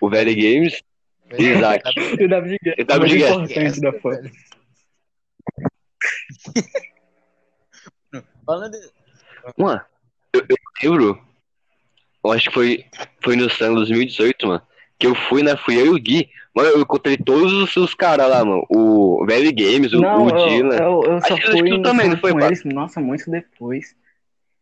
o 0.00 0.10
Very 0.10 0.34
Games 0.34 0.82
Pois 1.28 1.42
é. 1.42 1.56
Isaac. 1.56 1.82
O 1.88 2.28
David 2.28 2.58
Guerra. 2.62 2.76
O 2.80 2.84
David 2.84 3.56
mais 3.56 3.80
da 3.80 3.92
foto. 3.94 4.30
Falando 8.46 8.72
de... 8.72 8.90
Mano, 9.56 9.80
eu, 10.32 10.40
eu 10.48 10.56
lembro. 10.82 11.20
Eu 12.24 12.32
acho 12.32 12.48
que 12.48 12.54
foi, 12.54 12.84
foi 13.22 13.36
no 13.36 13.50
Sun 13.50 13.74
2018, 13.74 14.46
mano. 14.46 14.62
Que 14.98 15.06
eu 15.06 15.14
fui, 15.14 15.42
né? 15.42 15.56
Fui 15.56 15.78
eu 15.78 15.86
e 15.86 15.90
o 15.90 15.98
Gui. 15.98 16.28
Mano, 16.54 16.68
eu 16.70 16.80
encontrei 16.80 17.16
todos 17.16 17.52
os, 17.52 17.76
os 17.76 17.94
caras 17.94 18.28
lá, 18.30 18.44
mano. 18.44 18.64
O 18.70 19.24
Velho 19.26 19.52
Games, 19.54 19.92
o, 19.92 20.00
Não, 20.00 20.26
o 20.26 20.30
eu, 20.30 20.48
Dylan. 20.48 20.76
eu, 20.76 21.02
eu 21.04 21.20
só 21.20 21.34
acho 21.34 21.42
que 21.42 21.50
fui 21.50 21.70
tu 21.70 21.76
no 21.76 21.82
também, 21.82 22.08
não 22.08 22.16
foi, 22.16 22.32
eles, 22.44 22.64
nossa, 22.64 23.00
muito 23.00 23.30
depois. 23.30 23.94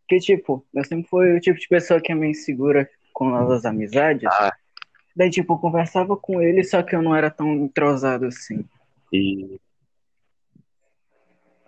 Que, 0.09 0.19
tipo, 0.19 0.65
eu 0.75 0.85
sempre 0.85 1.09
fui 1.09 1.37
o 1.37 1.41
tipo 1.41 1.59
de 1.59 1.69
pessoa 1.69 2.01
que 2.01 2.13
é 2.13 2.15
meio 2.15 2.31
insegura 2.33 2.89
com 3.13 3.29
novas 3.31 3.65
amizades. 3.65 4.27
Ah, 4.27 4.53
Daí, 5.17 5.31
tipo, 5.31 5.53
eu 5.55 5.59
conversava 5.59 6.17
com 6.17 6.41
ele, 6.43 6.65
só 6.65 6.83
que 6.83 6.95
eu 6.95 7.01
não 7.03 7.15
era 7.15 7.31
tão 7.31 7.53
entrosado 7.55 8.27
assim. 8.27 8.65
e... 9.13 9.61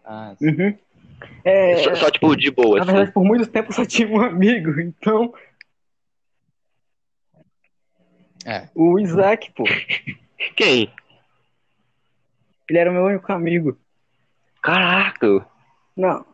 Ah, 0.05 0.35
Uhum. 0.41 0.77
É, 1.45 1.77
só, 1.79 1.95
só, 1.95 2.11
tipo, 2.11 2.37
de 2.37 2.51
boa, 2.51 2.77
na 2.77 2.83
assim. 2.83 2.93
verdade, 2.93 3.13
por 3.13 3.25
muito 3.25 3.47
tempo 3.47 3.71
eu 3.71 3.75
só 3.75 3.85
tive 3.87 4.13
um 4.13 4.21
amigo, 4.21 4.79
então, 4.81 5.33
é. 8.45 8.69
o 8.75 8.99
Isaac, 8.99 9.51
pô, 9.53 9.65
Quem? 10.55 10.93
ele 12.69 12.79
era 12.79 12.91
o 12.91 12.95
meu 12.95 13.05
único 13.05 13.33
amigo. 13.33 13.79
Caraca! 14.63 15.47
Não, 15.97 16.27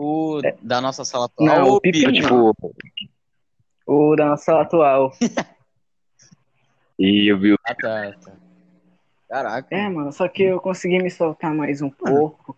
O 0.00 0.40
da 0.62 0.80
nossa 0.80 1.04
sala 1.04 1.28
Não, 1.40 1.52
atual. 1.54 1.68
o 1.74 1.76
o 1.76 1.80
Pipi 1.80 2.04
Eu, 2.04 2.12
não. 2.12 2.52
tipo. 2.54 2.74
o 3.84 4.14
da 4.14 4.26
nossa 4.26 4.60
atual. 4.60 5.12
E 6.96 7.28
eu 7.30 7.36
vi 7.36 7.52
o. 7.52 7.58
Ah, 7.66 7.74
tá, 7.74 8.12
tá. 8.24 8.32
Caraca. 9.28 9.74
É, 9.74 9.88
mano, 9.88 10.12
só 10.12 10.28
que 10.28 10.44
eu 10.44 10.60
consegui 10.60 10.98
me 11.02 11.10
soltar 11.10 11.52
mais 11.52 11.82
um 11.82 11.90
pouco. 11.90 12.56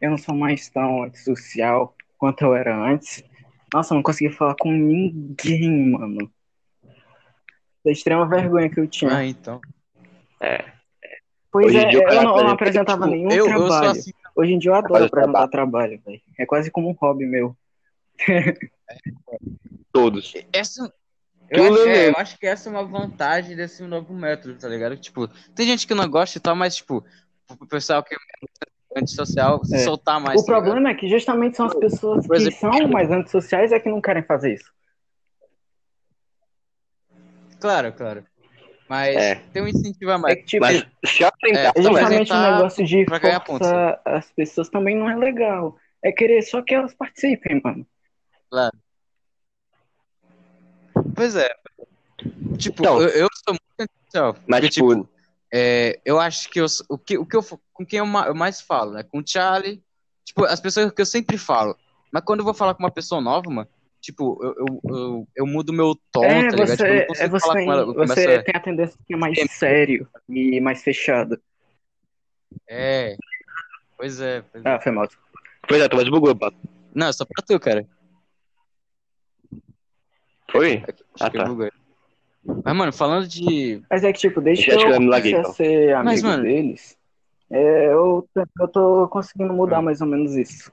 Eu 0.00 0.10
não 0.10 0.18
sou 0.18 0.34
mais 0.34 0.68
tão 0.68 1.04
antissocial 1.04 1.94
quanto 2.18 2.42
eu 2.44 2.56
era 2.56 2.76
antes. 2.76 3.22
Nossa, 3.72 3.94
eu 3.94 3.96
não 3.96 4.02
conseguia 4.02 4.32
falar 4.36 4.56
com 4.58 4.72
ninguém, 4.72 5.90
mano. 5.92 6.28
Da 7.84 7.92
extrema 7.92 8.28
vergonha 8.28 8.68
que 8.68 8.80
eu 8.80 8.88
tinha. 8.88 9.14
Ah, 9.16 9.24
então. 9.24 9.60
Pois 11.52 11.66
Hoje 11.66 11.78
é, 11.78 11.82
cara 12.02 12.14
eu 12.16 12.22
não, 12.22 12.36
eu 12.36 12.44
não 12.44 12.50
apresenta, 12.50 12.92
apresentava 12.92 13.04
Tipo, 13.04 13.16
nenhum 13.16 13.30
eu, 13.30 13.36
eu 13.36 13.44
sou 13.46 13.68
trabalho. 13.68 13.90
assim. 13.90 14.12
Hoje 14.34 14.52
em 14.52 14.58
dia 14.58 14.70
eu 14.70 14.74
adoro 14.74 15.04
apresentar 15.04 15.48
trabalho, 15.48 16.00
velho. 16.04 16.20
É 16.38 16.46
quase 16.46 16.70
como 16.70 16.88
um 16.88 16.92
hobby 16.92 17.26
meu. 17.26 17.56
todos. 19.92 20.34
Essa, 20.52 20.92
eu, 21.48 21.64
acho, 21.64 21.88
é, 21.88 22.08
eu 22.10 22.16
acho 22.16 22.38
que 22.38 22.46
essa 22.46 22.68
é 22.68 22.72
uma 22.72 22.84
vantagem 22.84 23.56
desse 23.56 23.82
novo 23.82 24.14
método, 24.14 24.58
tá 24.58 24.68
ligado? 24.68 24.96
Tipo, 24.96 25.28
tem 25.54 25.66
gente 25.66 25.86
que 25.86 25.94
não 25.94 26.08
gosta 26.08 26.38
e 26.38 26.40
tal, 26.40 26.54
mas, 26.54 26.76
tipo, 26.76 27.04
o 27.48 27.66
pessoal 27.66 28.02
que 28.02 28.14
é 28.14 28.18
antissocial 28.96 29.64
se 29.64 29.74
É. 29.76 29.78
soltar 29.78 30.20
mais. 30.20 30.40
o 30.40 30.44
tá 30.44 30.52
ligado? 30.52 30.64
problema 30.64 30.90
é 30.90 30.94
que 30.94 31.08
justamente 31.08 31.56
são 31.56 31.66
as 31.66 31.74
pessoas 31.74 32.26
Por 32.26 32.36
que 32.36 32.42
exemplo, 32.42 32.58
são 32.58 32.88
mais 32.88 33.10
antissociais 33.10 33.72
é 33.72 33.80
que 33.80 33.88
não 33.88 34.00
querem 34.00 34.22
fazer 34.22 34.54
isso. 34.54 34.70
Claro, 37.60 37.92
claro. 37.92 38.24
Mas 38.90 39.16
É. 39.16 39.34
tem 39.52 39.62
um 39.62 39.68
incentivo 39.68 40.10
a 40.10 40.14
É 40.14 40.18
mais. 40.18 40.34
que, 40.34 40.42
tipo, 40.42 40.62
Mas 40.66 40.84
se 41.06 41.22
apresentar 41.22 41.60
É, 41.76 41.78
É 41.78 41.82
justamente 41.82 42.32
o 42.32 42.34
apresentar 42.34 42.50
negócio 42.52 42.84
de 42.84 43.04
ganhar 43.04 43.38
pontos, 43.38 43.68
forçar 43.68 44.02
as 44.04 44.32
pessoas 44.32 44.68
também 44.68 44.96
não 44.96 45.08
é 45.08 45.14
legal. 45.16 45.76
É 46.02 46.10
querer 46.10 46.42
só 46.42 46.60
que 46.60 46.74
elas 46.74 46.92
participem, 46.92 47.60
mano. 47.62 47.86
Pois 51.14 51.36
é. 51.36 51.54
Tipo, 52.58 52.82
Então. 52.82 53.00
eu, 53.00 53.08
eu 53.10 53.28
sou 53.44 53.54
muito 53.54 53.62
antissocial. 53.80 54.36
Mas, 54.48 54.60
porque, 54.60 54.70
tipo, 54.70 55.08
É, 55.52 56.00
eu 56.04 56.18
acho 56.18 56.48
que 56.50 56.60
eu, 56.60 56.66
o 56.88 56.98
que, 56.98 57.16
o 57.18 57.24
que 57.26 57.36
eu, 57.36 57.42
com 57.72 57.86
quem 57.86 58.00
eu, 58.00 58.06
ma- 58.06 58.26
eu 58.26 58.34
mais 58.34 58.60
falo, 58.60 58.92
né? 58.92 59.04
Com 59.04 59.18
o 59.20 59.26
Charlie, 59.26 59.82
tipo, 60.24 60.44
as 60.44 60.60
pessoas 60.60 60.90
que 60.92 61.00
eu 61.00 61.06
sempre 61.06 61.38
falo. 61.38 61.76
Mas 62.12 62.24
quando 62.24 62.40
eu 62.40 62.44
vou 62.44 62.54
falar 62.54 62.74
com 62.74 62.82
uma 62.82 62.90
pessoa 62.90 63.20
nova, 63.20 63.48
mano, 63.50 63.68
tipo, 64.00 64.38
eu, 64.42 64.54
eu, 64.58 64.80
eu, 64.96 65.28
eu 65.36 65.46
mudo 65.46 65.72
meu 65.72 65.94
tom, 66.10 66.24
é, 66.24 66.48
tá 66.48 66.56
ligado? 66.56 66.76
Tipo, 66.76 66.82
eu 66.84 66.86
você, 66.86 66.88
não 66.88 66.94
é 66.96 67.06
consigo 67.06 67.30
você, 67.30 67.40
falar 67.46 67.64
com 67.64 67.72
ela. 67.72 67.82
eu 67.82 67.94
você 67.94 68.26
a- 68.26 68.42
tem 68.42 68.54
a 68.56 68.60
tendência 68.60 68.98
a 69.00 69.04
ser 69.06 69.16
mais 69.16 69.38
sério 69.52 70.08
e 70.28 70.60
mais 70.60 70.82
fechado. 70.82 71.40
É. 72.68 73.16
Pois 73.96 74.20
é, 74.20 74.42
pois 74.42 74.64
é. 74.64 74.68
Ah, 74.68 74.80
foi 74.80 74.92
mal. 74.92 75.08
pois 75.68 75.80
é, 75.82 75.88
tu 75.88 75.96
mais 75.96 76.08
bugou, 76.08 76.34
pá. 76.34 76.50
Não, 76.94 77.08
é 77.08 77.12
só 77.12 77.24
pra 77.24 77.44
tu, 77.46 77.60
cara. 77.60 77.86
Foi? 80.50 80.78
Acho 80.78 80.94
Ah, 81.20 81.30
que 81.30 81.36
eu 81.36 81.42
tá. 81.42 81.48
buguei. 81.48 81.70
Mas, 82.64 82.76
mano, 82.76 82.92
falando 82.92 83.28
de. 83.28 83.82
Mas 83.90 84.02
é 84.02 84.12
que, 84.12 84.18
tipo, 84.18 84.40
desde 84.40 84.64
que 84.64 84.70
Acho 84.70 84.80
que 84.80 84.86
eu 84.86 84.90
eu 84.94 84.96
a 85.12 85.40
então. 85.40 85.52
ser 85.52 85.94
amigo 85.94 86.04
Mas, 86.04 86.22
mano- 86.22 86.42
deles, 86.42 86.96
é, 87.50 87.86
eu, 87.92 88.28
eu 88.58 88.68
tô 88.68 89.08
conseguindo 89.08 89.52
mudar 89.52 89.78
Ah. 89.78 89.82
mais 89.82 90.00
ou 90.00 90.06
menos 90.06 90.34
isso. 90.34 90.72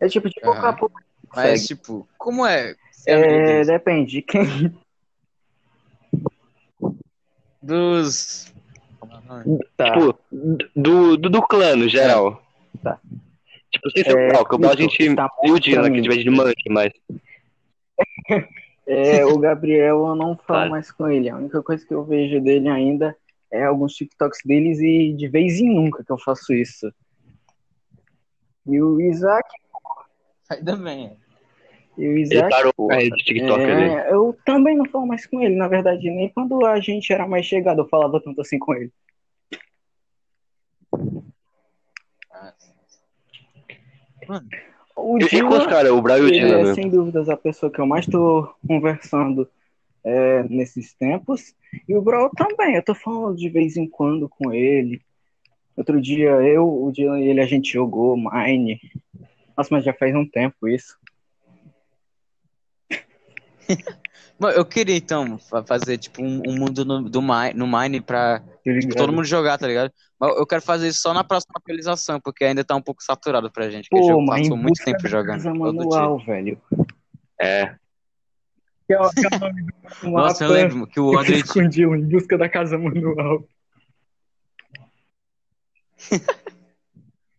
É 0.00 0.08
tipo, 0.08 0.28
de 0.28 0.40
pouco 0.40 0.64
a 0.64 0.72
pouco 0.72 1.00
Mas, 1.34 1.66
tipo, 1.66 2.08
como 2.18 2.46
é. 2.46 2.74
É, 3.06 3.64
depende 3.64 4.12
de 4.12 4.22
quem. 4.22 4.74
Dos. 7.62 8.52
Tá. 9.76 9.92
Tipo, 9.92 10.18
do, 10.74 11.16
do, 11.16 11.30
do 11.30 11.42
clã, 11.42 11.76
no 11.76 11.88
geral. 11.88 12.42
Tá. 12.82 12.98
Tipo, 13.70 13.90
sem 13.90 14.04
ser 14.04 14.18
É, 14.18 14.26
o 14.26 14.28
Brau, 14.28 14.46
que 14.46 14.54
o 14.54 14.58
Brau 14.58 14.72
a 14.72 14.76
gente. 14.76 15.14
tá 15.14 15.28
E 15.44 15.50
o 15.50 15.54
bom 15.54 15.58
Dina, 15.60 15.82
pra 15.82 15.90
que 15.90 15.94
a 15.94 16.02
gente 16.02 16.08
vai 16.08 16.18
de 16.18 16.30
manche, 16.30 16.68
mas. 16.68 16.92
É, 18.92 19.24
o 19.24 19.38
Gabriel 19.38 20.04
eu 20.04 20.16
não 20.16 20.36
falo 20.36 20.70
mais 20.70 20.90
com 20.90 21.08
ele. 21.08 21.28
A 21.28 21.36
única 21.36 21.62
coisa 21.62 21.86
que 21.86 21.94
eu 21.94 22.04
vejo 22.04 22.40
dele 22.40 22.68
ainda 22.68 23.16
é 23.48 23.64
alguns 23.64 23.94
TikToks 23.94 24.40
deles 24.44 24.80
e 24.80 25.12
de 25.12 25.28
vez 25.28 25.60
em 25.60 25.72
nunca 25.72 26.02
que 26.02 26.10
eu 26.10 26.18
faço 26.18 26.52
isso. 26.52 26.92
E 28.66 28.82
o 28.82 29.00
Isaac, 29.00 29.48
Ainda 30.50 30.76
bem. 30.76 31.16
e 31.96 32.08
o 32.08 32.12
Ele 32.12 32.22
Isaac 32.22 32.50
parou 32.50 32.72
com 32.74 32.92
a 32.92 32.98
de 32.98 33.10
TikTok 33.10 33.60
é, 33.62 33.72
ali. 33.72 34.10
eu 34.12 34.36
também 34.44 34.76
não 34.76 34.84
falo 34.86 35.06
mais 35.06 35.26
com 35.26 35.40
ele, 35.42 35.54
na 35.56 35.68
verdade, 35.68 36.10
nem 36.10 36.28
quando 36.28 36.64
a 36.66 36.80
gente 36.80 37.12
era 37.12 37.26
mais 37.26 37.46
chegado 37.46 37.80
eu 37.82 37.88
falava 37.88 38.20
tanto 38.20 38.40
assim 38.40 38.58
com 38.58 38.74
ele. 38.74 38.92
Mano, 44.28 44.48
O 44.96 45.18
E, 45.18 45.24
e 45.24 45.42
com 45.42 45.48
os 45.48 45.66
caras, 45.66 45.90
o 45.92 46.00
Brau 46.02 46.18
e 46.18 46.22
o 46.22 46.28
ele 46.28 46.40
Dina, 46.40 46.58
é 46.58 46.62
meu. 46.62 46.74
sem 46.74 46.88
dúvidas 46.88 47.28
a 47.28 47.36
pessoa 47.36 47.70
que 47.72 47.80
eu 47.80 47.86
mais 47.86 48.06
tô 48.06 48.48
conversando 48.66 49.48
é, 50.04 50.42
nesses 50.44 50.94
tempos. 50.94 51.54
E 51.88 51.94
o 51.94 52.02
Brawl 52.02 52.30
também, 52.30 52.74
eu 52.76 52.82
tô 52.84 52.94
falando 52.94 53.36
de 53.36 53.48
vez 53.48 53.76
em 53.76 53.88
quando 53.88 54.28
com 54.28 54.52
ele. 54.52 55.00
Outro 55.76 56.00
dia 56.00 56.30
eu, 56.42 56.66
o 56.68 56.92
Dylan 56.92 57.20
e 57.20 57.28
ele, 57.28 57.40
a 57.40 57.46
gente 57.46 57.72
jogou 57.72 58.16
Mine. 58.16 58.80
Nossa, 59.60 59.74
mas 59.74 59.84
já 59.84 59.92
faz 59.92 60.14
um 60.14 60.26
tempo 60.26 60.66
isso. 60.66 60.96
Mano, 64.38 64.56
eu 64.56 64.64
queria 64.64 64.96
então 64.96 65.38
fa- 65.38 65.62
fazer 65.62 65.98
tipo 65.98 66.22
um, 66.22 66.40
um 66.48 66.58
mundo 66.58 66.82
no, 66.82 67.10
do 67.10 67.20
Mine, 67.20 67.52
no 67.54 67.66
Mine 67.66 68.00
pra 68.00 68.42
tipo, 68.64 68.96
todo 68.96 69.12
mundo 69.12 69.26
jogar, 69.26 69.58
tá 69.58 69.66
ligado? 69.66 69.92
Mas 70.18 70.34
eu 70.34 70.46
quero 70.46 70.62
fazer 70.62 70.88
isso 70.88 71.02
só 71.02 71.12
na 71.12 71.22
próxima 71.22 71.52
atualização, 71.56 72.18
porque 72.18 72.46
ainda 72.46 72.64
tá 72.64 72.74
um 72.74 72.80
pouco 72.80 73.02
saturado 73.02 73.52
pra 73.52 73.68
gente. 73.68 73.90
Pô, 73.90 74.02
jogo 74.02 74.24
mas 74.24 74.40
passou 74.40 74.56
muito 74.56 74.82
tempo 74.82 75.06
jogando. 75.06 75.42
casa 75.42 75.52
todo 75.52 75.60
dia. 75.60 75.74
manual, 75.74 76.18
velho. 76.24 76.58
É. 77.38 77.74
Que 78.86 78.94
é 78.94 78.96
que 78.96 79.26
é 79.26 79.36
o 79.36 79.38
nome 79.40 79.62
do 79.62 79.74
Nossa, 80.10 80.44
eu 80.44 80.52
lembro 80.52 80.86
que 80.86 80.98
o 80.98 81.18
André. 81.18 81.36
escondi 81.36 81.82
em 81.82 82.08
busca 82.08 82.38
da 82.38 82.48
casa 82.48 82.78
manual. 82.78 83.44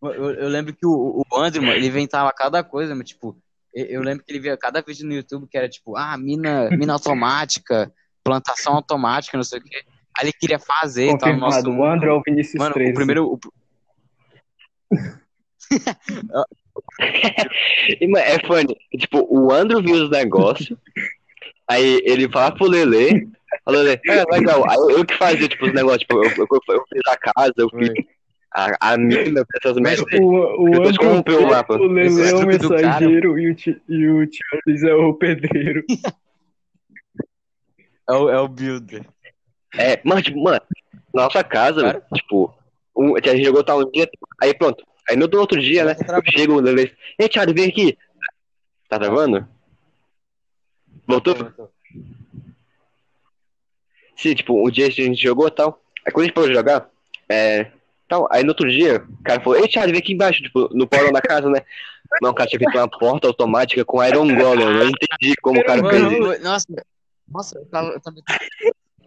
Eu, 0.01 0.31
eu 0.31 0.49
lembro 0.49 0.73
que 0.73 0.85
o, 0.85 1.23
o 1.31 1.37
André, 1.37 1.59
mano, 1.59 1.73
ele 1.73 1.87
inventava 1.87 2.31
cada 2.31 2.63
coisa, 2.63 2.95
mas, 2.95 3.07
tipo, 3.09 3.37
eu, 3.73 3.85
eu 3.85 4.01
lembro 4.01 4.23
que 4.25 4.31
ele 4.31 4.39
via 4.39 4.57
cada 4.57 4.81
vídeo 4.81 5.05
no 5.07 5.13
YouTube 5.13 5.47
que 5.49 5.57
era 5.57 5.69
tipo, 5.69 5.95
ah, 5.95 6.17
mina, 6.17 6.69
mina 6.71 6.93
automática, 6.93 7.91
plantação 8.23 8.73
automática, 8.75 9.37
não 9.37 9.43
sei 9.43 9.59
o 9.59 9.63
quê. 9.63 9.83
Aí 10.17 10.25
ele 10.25 10.33
queria 10.33 10.59
fazer 10.59 11.09
e 11.09 11.17
tal 11.17 11.33
no 11.33 11.39
nosso. 11.39 11.57
Confirmado, 11.57 11.81
o 11.81 11.85
André 11.93 12.09
é 12.09 12.13
o 12.13 12.21
Vinícius 12.25 12.55
Mano, 12.59 12.73
13. 12.73 12.91
o 12.91 12.95
primeiro. 12.95 13.25
o- 13.33 13.39
E, 17.99 18.07
mano, 18.07 18.25
é 18.25 18.39
funny. 18.45 18.75
Tipo, 18.97 19.25
o 19.29 19.51
Andrew 19.51 19.81
viu 19.81 19.95
os 20.03 20.09
negócios, 20.09 20.77
aí 21.67 22.01
ele 22.05 22.29
fala 22.29 22.53
pro 22.53 22.67
Lele, 22.67 23.29
o 23.65 23.71
Lele, 23.71 23.99
é 24.07 24.23
legal. 24.31 24.69
Aí 24.69 24.77
eu, 24.77 24.89
eu 24.91 25.05
que 25.05 25.15
fazia, 25.15 25.47
tipo, 25.47 25.65
os 25.65 25.73
negócios, 25.73 26.01
tipo, 26.01 26.15
eu, 26.23 26.23
eu, 26.37 26.47
eu 26.75 26.83
fiz 26.91 27.01
a 27.07 27.17
casa, 27.17 27.53
eu 27.57 27.69
fiz 27.69 27.89
a, 28.53 28.93
a 28.93 28.97
mina, 28.97 29.45
Mas. 29.81 30.01
O, 30.01 30.63
o 30.63 30.69
Depois 30.69 30.97
corrompeu 30.97 31.43
o 31.43 31.47
mapa. 31.47 31.75
o 31.75 31.87
Lele 31.87 32.21
é 32.21 32.33
o 32.33 32.37
cara. 32.37 32.45
mensageiro 32.45 33.39
e 33.39 33.51
o, 33.51 33.55
e 33.87 34.07
o 34.09 34.29
Charles 34.29 34.83
é 34.83 34.93
o 34.93 35.13
pedreiro. 35.13 35.83
É 38.09 38.13
o, 38.13 38.29
é 38.29 38.39
o 38.41 38.47
Builder. 38.47 39.05
É, 39.77 40.01
mano, 40.03 40.21
tipo, 40.21 40.43
mano, 40.43 40.59
nossa 41.13 41.41
casa, 41.45 41.81
velho, 41.81 42.03
tipo, 42.13 42.53
um, 42.93 43.15
a 43.15 43.21
gente 43.21 43.45
jogou 43.45 43.63
tal 43.63 43.79
um 43.79 43.91
dia, 43.91 44.09
aí 44.41 44.53
pronto. 44.53 44.83
Aí 45.09 45.15
no 45.15 45.29
outro 45.39 45.61
dia, 45.61 45.85
né, 45.85 45.95
chego 46.35 46.55
o 46.55 46.59
Lele, 46.59 46.93
ei, 47.17 47.29
Thiago, 47.29 47.53
vem 47.53 47.69
aqui. 47.69 47.97
Tá 48.89 48.99
travando? 48.99 49.47
Voltou? 51.07 51.35
Sim, 54.17 54.35
tipo, 54.35 54.67
um 54.67 54.69
dia 54.69 54.87
a 54.87 54.89
gente 54.89 55.21
jogou 55.21 55.47
e 55.47 55.51
tal. 55.51 55.81
Aí 56.05 56.11
quando 56.11 56.23
a 56.23 56.27
gente 56.27 56.33
parou 56.33 56.49
de 56.49 56.55
jogar, 56.55 56.89
é, 57.29 57.71
Tal. 58.11 58.27
Aí 58.29 58.43
no 58.43 58.49
outro 58.49 58.69
dia, 58.69 58.97
o 59.19 59.23
cara 59.23 59.39
falou, 59.41 59.57
ei, 59.57 59.71
Charlie, 59.71 59.93
vem 59.93 60.01
aqui 60.01 60.11
embaixo, 60.13 60.43
tipo, 60.43 60.67
no 60.73 60.85
porão 60.85 61.13
da 61.13 61.21
casa, 61.21 61.49
né? 61.49 61.61
Não, 62.21 62.31
o 62.31 62.33
cara 62.33 62.49
tinha 62.49 62.59
feito 62.59 62.77
uma 62.77 62.89
porta 62.89 63.25
automática 63.25 63.85
com 63.85 64.03
Iron 64.03 64.27
Golem. 64.35 64.67
Eu 64.67 64.73
não 64.73 64.91
entendi 64.91 65.33
como 65.41 65.61
o 65.61 65.63
cara 65.63 65.81
fez 65.89 66.11
isso. 66.11 66.43
Nossa, 66.43 66.65
nossa, 67.29 67.57
eu 67.57 67.65
tava, 67.67 67.87
eu 67.91 68.01
tava- 68.01 68.17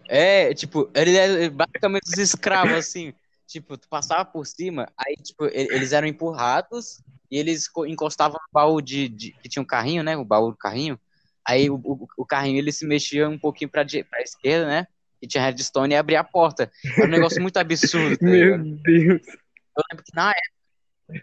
É, 0.08 0.54
tipo, 0.54 0.90
ele 0.94 1.16
é 1.16 1.50
basicamente 1.50 2.04
os 2.06 2.16
escravos, 2.18 2.72
assim. 2.72 3.12
Tipo, 3.46 3.76
tu 3.76 3.86
passava 3.90 4.24
por 4.24 4.46
cima, 4.46 4.88
aí, 4.96 5.16
tipo, 5.22 5.44
eles 5.52 5.92
eram 5.92 6.08
empurrados 6.08 7.02
e 7.30 7.38
eles 7.38 7.68
co- 7.68 7.84
encostavam 7.86 8.38
no 8.40 8.48
baú 8.50 8.80
de, 8.80 9.06
de- 9.06 9.32
que 9.42 9.50
tinha 9.50 9.62
um 9.62 9.66
carrinho, 9.66 10.02
né? 10.02 10.16
O 10.16 10.24
baú 10.24 10.50
do 10.50 10.56
carrinho. 10.56 10.98
Aí 11.46 11.68
o, 11.68 11.74
o, 11.84 12.08
o 12.16 12.24
carrinho 12.24 12.56
ele 12.58 12.72
se 12.72 12.86
mexia 12.86 13.28
um 13.28 13.38
pouquinho 13.38 13.68
pra, 13.70 13.84
pra 13.84 14.22
esquerda, 14.22 14.66
né? 14.66 14.86
E 15.24 15.26
tinha 15.26 15.42
redstone 15.42 15.94
e 15.94 15.96
abria 15.96 16.20
a 16.20 16.24
porta. 16.24 16.70
Era 16.96 17.06
um 17.06 17.10
negócio 17.10 17.40
muito 17.40 17.56
absurdo, 17.56 18.18
tá 18.18 18.26
Meu? 18.28 18.58
Deus. 18.58 19.22
Eu 19.26 19.82
lembro 19.90 20.04
que 20.04 20.14
na 20.14 20.34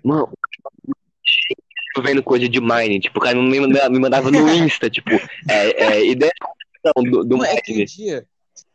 Mano, 0.03 0.29
eu 1.95 2.03
vendo 2.03 2.23
coisa 2.23 2.49
de 2.49 2.59
mining, 2.59 2.99
tipo, 2.99 3.19
o 3.19 3.21
cara 3.21 3.39
me 3.39 3.59
mandava, 3.59 3.89
me 3.89 3.99
mandava 3.99 4.31
no 4.31 4.49
Insta, 4.49 4.89
tipo, 4.89 5.11
é, 5.49 5.83
é, 5.83 6.05
ideia 6.05 6.31
do, 6.95 7.23
do 7.23 7.45
é 7.45 7.53
um 7.53 7.55
mining. 7.67 7.85
dia, 7.85 8.25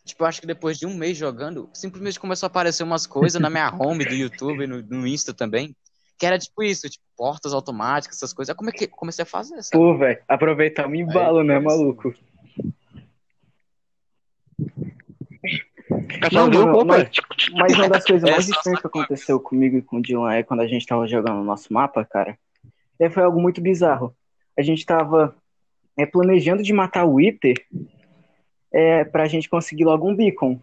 tipo, 0.04 0.22
eu 0.22 0.28
acho 0.28 0.40
que 0.40 0.46
depois 0.46 0.78
de 0.78 0.86
um 0.86 0.94
mês 0.94 1.16
jogando, 1.16 1.68
simplesmente 1.72 2.20
começou 2.20 2.46
a 2.46 2.48
aparecer 2.48 2.84
umas 2.84 3.04
coisas 3.04 3.40
na 3.40 3.50
minha 3.50 3.68
home 3.72 4.04
do 4.04 4.14
YouTube, 4.14 4.66
no, 4.66 4.80
no 4.82 5.06
Insta 5.06 5.34
também, 5.34 5.74
que 6.16 6.24
era 6.24 6.38
tipo 6.38 6.62
isso, 6.62 6.88
tipo, 6.88 7.04
portas 7.16 7.52
automáticas, 7.52 8.16
essas 8.16 8.32
coisas. 8.32 8.50
Aí 8.50 8.56
como 8.56 8.70
é 8.70 8.72
que 8.72 8.84
eu 8.84 8.88
comecei 8.88 9.24
a 9.24 9.26
fazer, 9.26 9.60
sabe? 9.62 9.72
Pô, 9.72 9.98
velho, 9.98 10.20
aproveitar 10.28 10.88
o 10.88 10.94
embalo, 10.94 11.42
né, 11.42 11.58
maluco? 11.58 12.14
O 14.58 15.75
cara 15.75 15.75
Não, 16.32 16.50
mano, 16.50 16.84
mas- 16.84 17.08
tipo, 17.10 17.34
tipo, 17.36 17.56
Mas 17.58 17.74
uma 17.74 17.88
das 17.88 18.04
coisas 18.04 18.28
É, 18.28 18.32
mais 18.32 18.48
estranhas 18.48 18.80
que 18.80 18.86
aconteceu 18.86 19.38
comigo 19.38 19.76
e 19.76 19.82
com 19.82 19.98
o 19.98 20.02
Dylan 20.02 20.32
é 20.32 20.42
quando 20.42 20.60
a 20.60 20.66
gente 20.66 20.86
tava 20.86 21.06
jogando 21.06 21.40
o 21.40 21.44
nosso 21.44 21.72
mapa, 21.72 22.04
cara. 22.04 22.36
É, 22.98 23.08
foi 23.08 23.22
algo 23.22 23.40
muito 23.40 23.60
bizarro. 23.60 24.14
A 24.58 24.62
gente 24.62 24.84
tava 24.84 25.36
é, 25.96 26.04
planejando 26.04 26.62
de 26.62 26.72
matar 26.72 27.04
o 27.04 27.14
Wither 27.14 27.56
é, 28.72 29.04
pra 29.04 29.26
gente 29.26 29.48
conseguir 29.48 29.84
logo 29.84 30.08
um 30.08 30.14
beacon. 30.14 30.58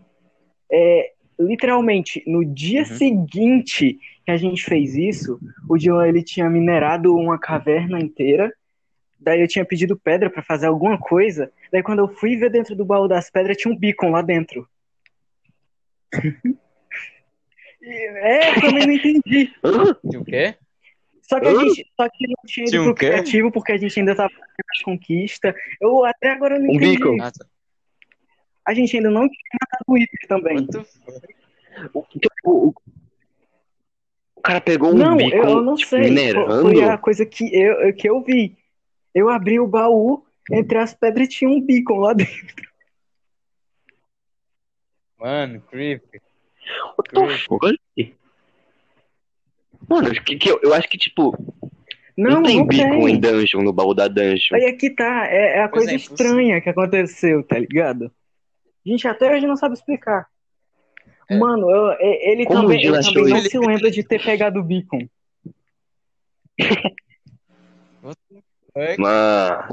É, 0.72 1.12
literalmente, 1.40 2.24
no 2.28 2.44
dia 2.44 2.82
Uhum. 2.82 2.86
seguinte 2.86 4.00
que 4.26 4.32
a 4.32 4.38
gente 4.38 4.64
fez 4.64 4.96
isso, 4.96 5.40
o 5.70 5.78
Dylan 5.78 6.08
ele 6.08 6.24
tinha 6.24 6.50
minerado 6.50 7.16
uma 7.16 7.38
caverna 7.40 8.00
inteira. 8.00 8.54
Daí 9.20 9.42
eu 9.42 9.48
tinha 9.48 9.64
pedido 9.66 9.98
pedra 9.98 10.30
pra 10.30 10.42
fazer 10.44 10.68
alguma 10.68 10.98
coisa. 10.98 11.52
Daí 11.72 11.82
quando 11.82 12.00
eu 12.00 12.08
fui 12.10 12.36
ver 12.36 12.50
dentro 12.50 12.76
do 12.76 12.86
baú 12.86 13.08
das 13.08 13.30
pedras, 13.30 13.58
tinha 13.58 13.74
um 13.74 13.78
beacon 13.78 14.12
lá 14.12 14.22
dentro. 14.22 14.68
É, 17.86 18.49
eu 18.51 18.61
também 18.61 18.88
não 18.88 18.93
entendi. 18.93 19.53
Tinha 20.09 20.22
o 20.22 20.24
quê? 20.24 20.55
Só 21.22 21.38
que 21.38 21.47
a 21.47 21.53
gente 21.53 21.86
só 21.99 22.07
que 22.09 22.28
não 22.28 22.36
tinha 22.45 22.66
ido 22.68 22.82
um 22.82 22.84
pro 22.86 22.95
quê? 22.95 23.07
criativo 23.07 23.51
porque 23.51 23.72
a 23.74 23.78
gente 23.78 23.99
ainda 23.99 24.16
tava 24.16 24.30
fazendo 24.30 24.86
conquista. 24.86 25.53
Eu 25.82 26.05
até 26.05 26.30
agora 26.32 26.57
não 26.57 26.68
Um 26.70 26.76
entendi. 26.76 26.97
beacon. 26.97 27.18
Ah, 27.22 27.30
tá. 27.32 27.45
A 28.66 28.74
gente 28.74 28.95
ainda 28.95 29.09
não 29.09 29.28
tinha 29.28 29.57
matado 29.61 29.84
o 29.88 29.93
Wither 29.93 30.28
também. 30.30 30.66
O, 31.93 31.99
o, 32.45 32.68
o- 32.70 32.74
cara 34.41 34.61
pegou 34.61 34.91
um 34.91 34.95
não, 34.95 35.18
bico 35.18 35.36
eu, 35.36 35.43
eu 35.43 35.61
não 35.61 35.78
sei. 35.78 36.03
minerando. 36.03 36.61
Foi 36.61 36.82
a 36.84 36.97
coisa 36.97 37.26
que 37.26 37.53
eu, 37.53 37.93
que 37.93 38.07
eu 38.09 38.22
vi. 38.22 38.57
Eu 39.14 39.28
abri 39.30 39.59
o 39.59 39.68
baú, 39.68 40.26
entre 40.51 40.78
as 40.78 40.93
pedras 40.93 41.28
tinha 41.28 41.49
um 41.49 41.59
beacon 41.59 41.99
lá 41.99 42.14
dentro. 42.14 42.72
Mano, 45.24 45.62
creep. 45.72 46.04
What 46.98 47.10
the 47.10 47.38
fuck? 47.38 47.80
Mano, 49.88 50.12
que, 50.24 50.36
que 50.38 50.50
eu, 50.52 50.60
eu 50.62 50.74
acho 50.74 50.88
que, 50.90 50.98
tipo, 50.98 51.32
não, 52.18 52.42
Não, 52.42 52.44
tem 52.44 52.58
não 52.58 52.68
bico 52.68 52.84
tem. 52.84 53.10
em 53.16 53.20
dungeon, 53.20 53.62
no 53.64 53.72
baú 53.74 53.94
da 53.94 54.08
dungeon. 54.08 54.56
Aí 54.56 54.66
aqui 54.66 54.90
tá, 54.90 55.28
é, 55.28 55.58
é 55.60 55.64
a 55.64 55.70
Pois 55.70 55.86
coisa 55.86 55.92
é, 55.92 55.96
estranha 55.96 56.62
que 56.62 56.70
aconteceu, 56.70 57.44
tá 57.44 57.58
ligado? 57.58 58.12
A 58.86 58.90
gente 58.90 59.08
até 59.08 59.34
hoje 59.34 59.48
não 59.48 59.56
sabe 59.56 59.76
explicar. 59.76 60.28
É. 61.30 61.38
Mano, 61.38 61.70
eu- 61.72 61.98
ele 62.00 62.46
Como 62.46 62.62
também, 62.64 62.86
ele 62.86 63.02
também 63.02 63.30
não 63.30 63.38
isso? 63.38 63.50
se 63.50 63.58
lembra 63.60 63.90
de 63.90 64.04
ter 64.04 64.22
pegado 64.22 64.60
o 64.60 64.64
beacon. 64.64 65.08
Mano. 69.00 69.68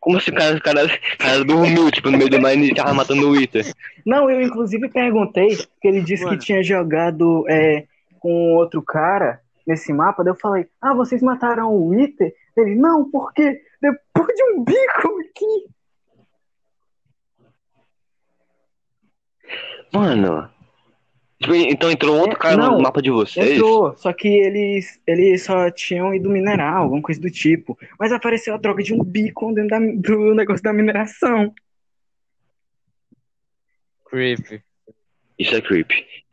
Como 0.00 0.16
assim 0.16 0.30
o 0.30 0.34
cara, 0.34 0.56
o 0.56 0.62
cara, 0.62 0.86
o 0.86 1.18
cara 1.18 1.44
dormiu, 1.44 1.90
tipo, 1.90 2.10
no 2.10 2.16
meio 2.16 2.30
do 2.30 2.40
mine 2.40 2.70
e 2.70 2.74
tava 2.74 2.94
matando 2.94 3.28
o 3.28 3.32
Wither? 3.32 3.70
Não, 4.04 4.30
eu 4.30 4.40
inclusive 4.40 4.88
perguntei, 4.88 5.56
porque 5.56 5.88
ele 5.88 6.00
disse 6.00 6.24
Mano. 6.24 6.38
que 6.38 6.44
tinha 6.44 6.62
jogado 6.62 7.44
é, 7.48 7.84
com 8.18 8.54
outro 8.54 8.80
cara 8.82 9.40
nesse 9.66 9.92
mapa, 9.92 10.24
daí 10.24 10.32
eu 10.32 10.38
falei, 10.38 10.66
ah, 10.80 10.94
vocês 10.94 11.22
mataram 11.22 11.72
o 11.72 11.88
Wither? 11.88 12.34
Ele, 12.56 12.74
não, 12.74 13.10
porque 13.10 13.60
depois 13.80 14.34
de 14.34 14.44
um 14.44 14.64
beacon 14.64 15.20
aqui. 15.20 15.66
Mano. 19.92 20.50
Tipo, 21.40 21.54
então 21.54 21.90
entrou 21.90 22.18
outro 22.18 22.38
cara 22.38 22.56
Não, 22.56 22.76
no 22.76 22.82
mapa 22.82 23.00
de 23.00 23.10
vocês? 23.10 23.52
Entrou, 23.52 23.96
só 23.96 24.12
que 24.12 24.28
eles, 24.28 25.00
eles 25.06 25.42
só 25.42 25.70
tinham 25.70 26.14
ido 26.14 26.28
minerar, 26.28 26.76
alguma 26.76 27.00
coisa 27.00 27.18
do 27.18 27.30
tipo. 27.30 27.78
Mas 27.98 28.12
apareceu 28.12 28.54
a 28.54 28.58
droga 28.58 28.82
de 28.82 28.92
um 28.92 29.02
beacon 29.02 29.54
dentro 29.54 29.70
da- 29.70 29.78
do 29.78 30.34
negócio 30.34 30.62
da 30.62 30.72
mineração. 30.72 31.54
creep. 34.04 34.60
Isso 35.38 35.54
é 35.54 35.60
creep. 35.60 35.90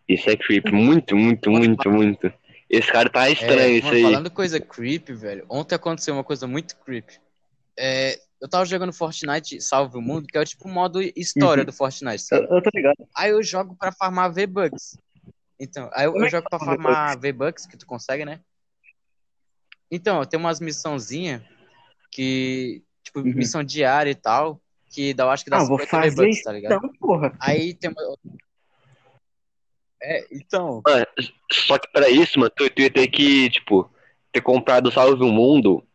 Isso 0.10 0.30
é 0.30 0.36
creep. 0.36 0.66
Muito, 0.72 1.16
muito, 1.16 1.50
muito, 1.52 1.90
muito. 1.90 2.34
Esse 2.70 2.92
cara 2.92 3.10
tá 3.10 3.30
estranho, 3.30 3.60
É, 3.62 3.70
isso 3.70 3.86
mano, 3.86 3.96
aí. 3.98 4.04
falando 4.04 4.32
coisa 4.32 4.60
creep, 4.60 5.10
velho. 5.14 5.46
Ontem 5.50 5.76
aconteceu 5.76 6.14
uma 6.14 6.24
coisa 6.24 6.46
muito 6.48 6.76
creep. 6.84 7.06
É, 7.78 8.20
eu 8.40 8.48
tava 8.48 8.66
jogando 8.66 8.94
Fortnite 8.94 9.60
Salve 9.62 9.98
o 9.98 10.02
Mundo, 10.02 10.28
que 10.28 10.38
é 10.38 10.42
o 10.42 10.46
tipo 10.46 10.68
modo 10.68 11.02
história 11.02 11.62
Uhum. 11.62 11.66
do 11.66 11.74
Fortnite, 11.74 12.22
Eu, 12.32 12.40
sabe? 12.40 12.48
eu 12.50 12.62
tô 12.62 12.70
ligado. 12.74 13.08
Aí 13.16 13.32
eu 13.32 13.42
jogo 13.44 13.76
pra 13.76 13.92
farmar 13.92 14.32
V-Bucks. 14.32 14.98
Então, 15.60 15.90
aí 15.94 16.06
eu, 16.06 16.16
eu 16.16 16.26
é 16.26 16.30
jogo 16.30 16.48
pra 16.50 16.60
farma 16.60 16.76
farmar 16.76 17.20
V-Bucks, 17.20 17.66
que 17.66 17.78
tu 17.78 17.86
consegue, 17.86 18.26
né? 18.26 18.42
Então, 19.90 20.24
tem 20.26 20.40
umas 20.40 20.60
missãozinhas 20.60 21.42
que, 22.12 22.84
tipo, 23.04 23.20
Uhum. 23.20 23.34
missão 23.34 23.64
diária 23.64 24.12
e 24.12 24.16
tal, 24.16 24.62
que 24.90 25.14
dá, 25.14 25.24
eu 25.24 25.30
acho 25.30 25.44
que 25.44 25.50
dá 25.50 25.58
Ah, 25.58 25.64
vou 25.64 25.80
50 25.80 25.90
fazer 25.90 26.16
V-Bucks, 26.16 26.44
tá 26.44 26.52
ligado? 26.52 26.76
então, 26.76 26.94
porra. 27.00 27.36
Aí 27.40 27.74
tem 27.74 27.90
uma... 27.90 28.18
É, 30.02 30.28
então, 30.32 30.84
Mano, 30.86 31.06
só 31.52 31.80
que 31.80 31.88
pra 31.92 32.08
isso, 32.10 32.38
mano, 32.40 32.52
tu, 32.56 32.70
tu 32.70 32.82
ia 32.82 32.92
ter 32.92 33.08
que, 33.08 33.50
tipo, 33.50 33.90
ter 34.32 34.42
comprado 34.42 34.92
Salve 34.92 35.24
o 35.24 35.32
Mundo 35.32 35.87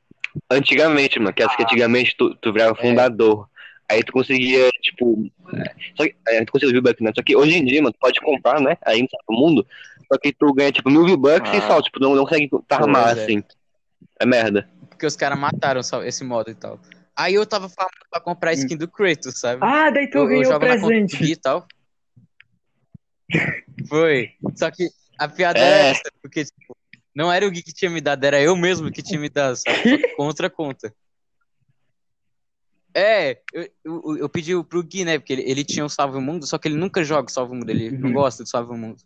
antigamente, 0.51 1.19
mano. 1.19 1.33
Que, 1.33 1.47
que 1.47 1.63
antigamente 1.63 2.15
tu, 2.17 2.35
tu 2.37 2.53
virava 2.53 2.75
fundador. 2.75 3.49
Aí 3.91 4.03
tu 4.03 4.13
conseguia, 4.13 4.71
tipo. 4.81 5.31
é, 5.55 5.75
Só 5.97 6.05
que, 6.05 6.15
é, 6.29 6.45
tu 6.45 6.53
conseguia 6.53 6.75
V-Bucks, 6.81 7.01
né? 7.03 7.13
Só 7.15 7.23
que 7.23 7.37
hoje 7.37 7.57
em 7.59 7.65
dia, 7.65 7.83
mano, 7.83 7.93
tu 7.93 7.99
pode 7.99 8.21
comprar, 8.21 8.61
né? 8.61 8.77
Aí 8.87 9.03
no 9.03 9.09
o 9.29 9.33
Mundo. 9.39 9.67
Só 10.11 10.19
que 10.19 10.33
tu 10.33 10.53
ganha, 10.55 10.73
tipo, 10.73 10.89
mil 10.91 11.05
V-Bucks 11.05 11.53
e 11.53 11.57
Ah. 11.59 11.61
só, 11.69 11.83
tipo, 11.83 12.01
não, 12.01 12.15
não 12.15 12.25
consegue 12.25 12.49
farmar, 12.69 13.05
Pois 13.15 13.19
é. 13.19 13.23
assim. 13.25 13.43
É 14.21 14.27
merda. 14.27 14.69
porque 14.89 15.05
os 15.07 15.17
caras 15.17 15.39
mataram 15.39 15.83
só 15.83 16.03
esse 16.05 16.23
modo 16.25 16.51
e 16.51 16.55
tal. 16.55 16.79
Aí 17.17 17.35
eu 17.35 17.45
tava 17.45 17.69
farmando 17.69 18.07
pra 18.11 18.21
comprar 18.21 18.51
a 18.51 18.55
skin 18.55 18.77
do 18.77 18.89
Kratos, 18.89 19.39
sabe? 19.39 19.61
Ah, 19.63 19.91
daí 19.91 20.09
tu 20.09 20.19
eu, 20.19 20.27
ganhou 20.29 20.55
o 20.55 20.59
presente. 20.61 21.23
E 21.25 21.37
tal. 21.37 21.67
Foi. 23.89 24.31
Só 24.57 24.71
que 24.71 24.89
a 25.19 25.29
piada 25.29 25.59
É. 25.59 25.63
era 25.63 25.79
essa, 25.89 26.11
porque, 26.23 26.45
tipo, 26.45 26.77
não 27.15 27.33
era 27.33 27.47
o 27.47 27.51
Gui 27.51 27.63
que 27.63 27.73
tinha 27.73 27.91
me 27.91 28.01
dado, 28.01 28.25
era 28.25 28.41
eu 28.41 28.57
mesmo 28.57 28.91
que 28.91 29.03
tinha 29.03 29.21
me 29.21 29.29
dado, 29.29 29.57
sabe? 29.57 30.15
Com 30.17 30.25
outra 30.27 30.49
conta. 30.51 30.95
É, 32.95 33.41
eu, 33.55 33.69
eu, 33.85 34.17
eu 34.19 34.29
pedi 34.29 34.53
pro 34.65 34.83
Gui, 34.83 35.05
né? 35.05 35.19
Porque 35.19 35.33
ele, 35.33 35.43
ele 35.51 35.65
tinha 35.65 35.85
o 35.85 35.89
Salve 35.89 36.19
o 36.19 36.21
Mundo, 36.21 36.47
só 36.47 36.59
que 36.59 36.69
ele 36.69 36.77
nunca 36.77 37.03
joga 37.03 37.29
o 37.29 37.33
Salve 37.33 37.53
o 37.53 37.55
Mundo, 37.55 37.71
ele 37.71 37.91
não 37.91 38.09
Uhum. 38.09 38.15
gosta 38.15 38.43
do 38.43 38.49
Salve 38.49 38.71
o 38.73 38.77
Mundo. 38.77 39.03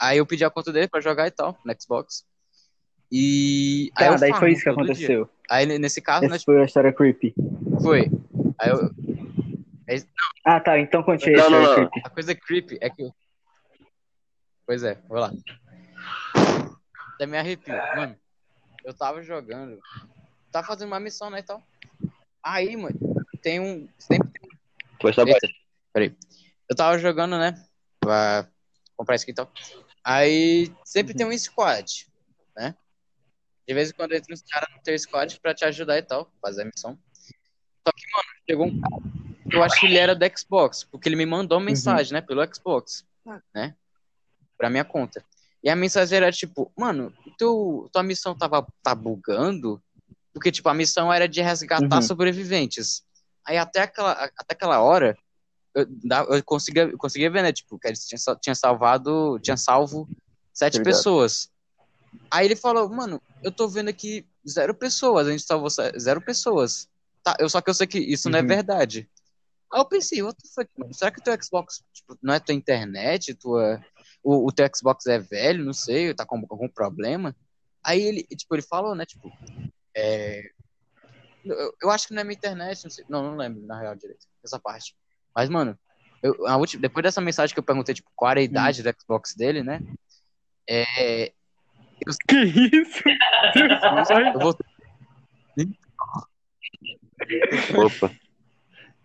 Aí 0.00 0.18
eu 0.18 0.26
pedi 0.26 0.44
a 0.44 0.50
conta 0.50 0.72
dele 0.72 0.88
pra 0.88 1.00
jogar 1.00 1.26
e 1.28 1.30
tal, 1.30 1.56
no 1.64 1.74
Xbox. 1.80 2.24
E. 3.12 3.90
aí 3.96 4.06
Tá, 4.06 4.12
eu 4.14 4.18
daí 4.20 4.30
farmo 4.30 4.40
foi 4.40 4.52
isso 4.52 4.62
que 4.62 4.70
dia. 4.70 4.72
aconteceu. 4.72 5.30
Aí 5.48 5.66
nesse 5.78 6.00
caso, 6.00 6.26
né? 6.28 6.36
Essa 6.36 6.44
foi 6.44 6.60
a 6.60 6.64
história 6.64 6.92
creepy. 6.92 7.34
Foi. 7.82 8.10
Aí 8.58 8.70
eu, 8.70 8.90
Ah, 10.44 10.60
tá, 10.60 10.78
então 10.78 11.02
conte 11.02 11.28
aí 11.28 11.34
a 11.34 11.38
Não, 11.38 11.44
história 11.44 11.66
não, 11.68 11.82
não. 11.82 11.90
creepy. 11.90 12.00
A 12.06 12.10
coisa 12.10 12.34
creepy 12.34 12.78
é 12.80 12.90
que. 12.90 13.02
eu- 13.02 13.14
Pois 14.66 14.82
é, 14.84 14.96
vou 15.08 15.18
lá. 15.18 15.32
Até 17.20 17.26
me 17.26 17.36
arrepio. 17.36 17.74
Mano, 17.94 18.18
eu 18.82 18.94
tava 18.94 19.22
jogando. 19.22 19.78
Tava 20.50 20.66
fazendo 20.66 20.88
uma 20.88 20.98
missão, 20.98 21.28
né, 21.28 21.40
e 21.40 21.42
tal. 21.42 21.62
Aí, 22.42 22.74
mano, 22.74 22.98
tem 23.42 23.60
um. 23.60 23.86
Sempre 23.98 24.40
Foi 25.02 25.12
só 25.12 25.22
Eita, 25.26 25.46
peraí. 25.92 26.16
Eu 26.66 26.74
tava 26.74 26.98
jogando, 26.98 27.36
né? 27.36 27.62
Pra 28.00 28.48
comprar 28.96 29.16
skin 29.16 29.32
e 29.32 29.34
tal. 29.34 29.52
Aí 30.02 30.74
sempre 30.82 31.12
tem 31.12 31.26
um 31.26 31.38
squad, 31.38 32.08
né? 32.56 32.74
De 33.68 33.74
vez 33.74 33.90
em 33.90 33.92
quando 33.92 34.14
entra 34.14 34.32
uns 34.32 34.40
caras 34.40 34.74
no 34.74 34.82
teu 34.82 34.98
squad 34.98 35.38
pra 35.40 35.54
te 35.54 35.66
ajudar 35.66 35.98
e 35.98 36.02
tal, 36.02 36.32
fazer 36.40 36.62
a 36.62 36.64
missão. 36.64 36.98
Só 37.86 37.92
que, 37.94 38.04
mano, 38.14 38.28
chegou 38.48 38.66
um 38.66 38.80
cara. 38.80 39.02
Eu 39.52 39.62
acho 39.62 39.78
que 39.78 39.84
ele 39.84 39.98
era 39.98 40.14
do 40.14 40.38
Xbox, 40.38 40.84
porque 40.84 41.06
ele 41.06 41.16
me 41.16 41.26
mandou 41.26 41.60
mensagem, 41.60 42.14
né? 42.14 42.22
Pelo 42.22 42.42
Xbox, 42.54 43.06
né? 43.54 43.76
Pra 44.56 44.70
minha 44.70 44.86
conta. 44.86 45.22
E 45.62 45.68
a 45.68 45.76
mensagem 45.76 46.16
era 46.16 46.32
tipo, 46.32 46.72
mano, 46.76 47.12
teu, 47.38 47.88
tua 47.92 48.02
missão 48.02 48.34
tava 48.34 48.66
tá 48.82 48.94
bugando, 48.94 49.82
porque 50.32 50.50
tipo, 50.50 50.68
a 50.68 50.74
missão 50.74 51.12
era 51.12 51.28
de 51.28 51.40
resgatar 51.42 51.96
Uhum. 51.96 52.02
sobreviventes. 52.02 53.02
Aí 53.46 53.58
até 53.58 53.80
aquela, 53.82 54.12
até 54.12 54.54
aquela 54.54 54.80
hora, 54.80 55.18
eu, 55.74 55.86
eu 56.30 56.42
conseguia, 56.44 56.84
eu 56.84 56.96
conseguia 56.98 57.30
ver, 57.30 57.42
né? 57.42 57.52
Tipo, 57.52 57.78
que 57.78 57.88
eles 57.88 58.06
tinham, 58.06 58.36
tinha 58.40 58.54
salvado, 58.54 59.38
tinha 59.40 59.56
salvo 59.56 60.08
sete 60.52 60.78
Obrigado. 60.78 60.96
pessoas. 60.96 61.50
Aí 62.30 62.46
ele 62.46 62.56
falou, 62.56 62.88
mano, 62.88 63.20
eu 63.42 63.52
tô 63.52 63.68
vendo 63.68 63.88
aqui 63.88 64.26
zero 64.48 64.74
pessoas, 64.74 65.26
a 65.26 65.30
gente 65.30 65.42
salvou 65.44 65.68
zero 65.70 66.20
pessoas. 66.20 66.88
Tá, 67.22 67.36
eu, 67.38 67.48
só 67.48 67.60
que 67.60 67.68
eu 67.70 67.74
sei 67.74 67.86
que 67.86 67.98
isso 67.98 68.30
não 68.30 68.38
é 68.38 68.42
Uhum. 68.42 68.48
verdade. 68.48 69.08
Aí 69.72 69.80
eu 69.80 69.84
pensei, 69.84 70.22
what 70.22 70.36
the 70.42 70.48
fuck, 70.54 70.70
mano? 70.76 70.92
Será 70.94 71.10
que 71.10 71.20
o 71.20 71.22
teu 71.22 71.36
Xbox 71.42 71.82
tipo, 71.92 72.16
não 72.22 72.34
é 72.34 72.40
tua 72.40 72.54
internet? 72.54 73.34
Tua, 73.34 73.80
o, 74.22 74.46
o 74.46 74.52
teu 74.52 74.68
Xbox 74.74 75.06
é 75.06 75.18
velho, 75.18 75.64
não 75.64 75.72
sei, 75.72 76.14
tá 76.14 76.24
com 76.24 76.44
algum 76.48 76.68
problema? 76.68 77.34
Aí 77.84 78.00
ele, 78.00 78.22
tipo, 78.22 78.54
ele 78.54 78.62
falou, 78.62 78.94
né, 78.94 79.06
tipo, 79.06 79.32
é, 79.96 80.42
eu, 81.44 81.74
eu 81.82 81.90
acho 81.90 82.08
que 82.08 82.14
não 82.14 82.20
é 82.20 82.24
minha 82.24 82.36
internet, 82.36 82.84
não 82.84 82.90
sei, 82.90 83.04
não, 83.08 83.22
não 83.22 83.36
lembro, 83.36 83.66
na 83.66 83.80
real, 83.80 83.96
direito, 83.96 84.26
essa 84.44 84.58
parte. 84.58 84.94
Mas, 85.34 85.48
mano, 85.48 85.78
eu, 86.22 86.46
a 86.46 86.56
última, 86.56 86.82
depois 86.82 87.02
dessa 87.02 87.20
mensagem 87.20 87.54
que 87.54 87.58
eu 87.58 87.64
perguntei, 87.64 87.94
tipo, 87.94 88.10
qual 88.14 88.30
era 88.30 88.40
a 88.40 88.44
idade 88.44 88.82
do 88.82 88.94
Xbox 89.00 89.34
dele, 89.34 89.62
né, 89.62 89.80
é, 90.68 91.32
Que 92.28 92.36
isso? 92.44 93.02
eu 94.34 94.40
voltei 94.40 94.66
Opa. 97.76 98.10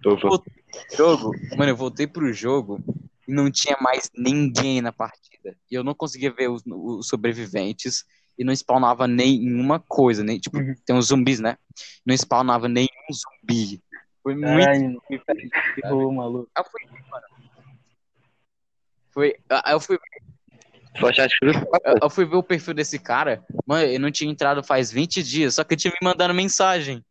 Opa. 0.05 0.51
jogo, 0.95 1.32
mano, 1.57 1.72
eu 1.72 1.76
voltei 1.76 2.07
pro 2.07 2.32
jogo 2.32 2.84
e 3.28 3.34
não 3.34 3.50
tinha 3.52 3.78
mais 3.82 4.10
ninguém 4.16 4.82
na 4.82 4.92
partida. 4.92 5.56
E 5.70 5.76
eu 5.76 5.84
não 5.84 5.94
conseguia 5.94 6.32
ver 6.32 6.50
os, 6.50 6.64
os 6.66 7.08
sobreviventes 7.08 8.04
e 8.38 8.44
não 8.44 8.54
spawnava 8.54 9.08
nenhuma 9.08 9.80
coisa, 9.80 10.24
nem, 10.24 10.40
tipo, 10.40 10.58
Uhum. 10.58 10.76
tem 10.86 10.96
uns 10.96 11.08
zumbis, 11.08 11.40
né? 11.40 11.58
Não 12.06 12.14
spawnava 12.16 12.68
nenhum 12.68 12.88
zumbi. 13.12 13.82
Foi 14.22 14.36
muito 14.36 14.68
Ai, 14.68 14.78
rolo, 15.84 16.12
maluco. 16.12 16.50
Aí 16.56 16.64
eu 16.64 16.70
fui, 16.70 16.82
mano. 17.10 17.26
Foi, 19.12 19.36
aí 19.50 19.74
eu 19.74 19.80
fui, 19.80 19.98
Cruz. 21.40 21.56
eu- 21.86 21.96
eu 22.04 22.10
fui 22.10 22.26
ver 22.26 22.36
o 22.36 22.44
perfil 22.44 22.74
desse 22.74 23.00
cara, 23.00 23.46
mano, 23.66 23.86
ele 23.88 24.00
não 24.00 24.12
tinha 24.12 24.30
entrado 24.32 24.64
faz 24.64 24.92
20 24.92 25.22
dias, 25.24 25.56
só 25.56 25.64
que 25.64 25.74
ele 25.74 25.82
tinha 25.82 25.92
me 25.92 25.98
mandando 26.06 26.34
mensagem. 26.34 27.04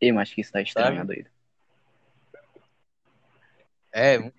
Ei, 0.00 0.12
mas 0.12 0.32
que 0.32 0.40
isso 0.40 0.52
tá 0.52 0.60
estranho, 0.60 1.04
doido. 1.04 1.28
É, 3.92 4.32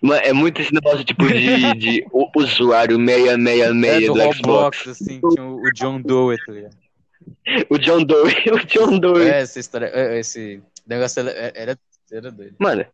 Mano, 0.00 0.20
é 0.22 0.32
muito 0.32 0.60
esse 0.60 0.72
negócio 0.72 1.04
tipo 1.04 1.26
de, 1.26 1.74
de 1.74 2.06
usuário 2.36 2.96
é 3.00 3.36
666 3.36 4.06
do 4.06 4.14
do, 4.14 4.20
Roblox, 4.20 4.78
Xbox. 4.78 4.88
assim, 4.88 5.20
tinha 5.20 5.44
o 5.44 5.60
o 5.60 5.72
John 5.72 6.00
Doe, 6.00 6.36
tá 6.44 6.52
ligado? 6.52 6.76
O 7.68 7.78
John 7.78 8.04
Doe. 8.04 8.32
O 8.52 8.58
John 8.66 8.98
Doe. 8.98 9.28
É, 9.28 9.40
essa 9.40 9.58
história, 9.58 9.90
é, 9.92 10.20
esse 10.20 10.62
negócio 10.86 11.20
era, 11.20 11.52
era, 11.54 11.78
era 12.10 12.30
doido. 12.30 12.56
Mano. 12.58 12.86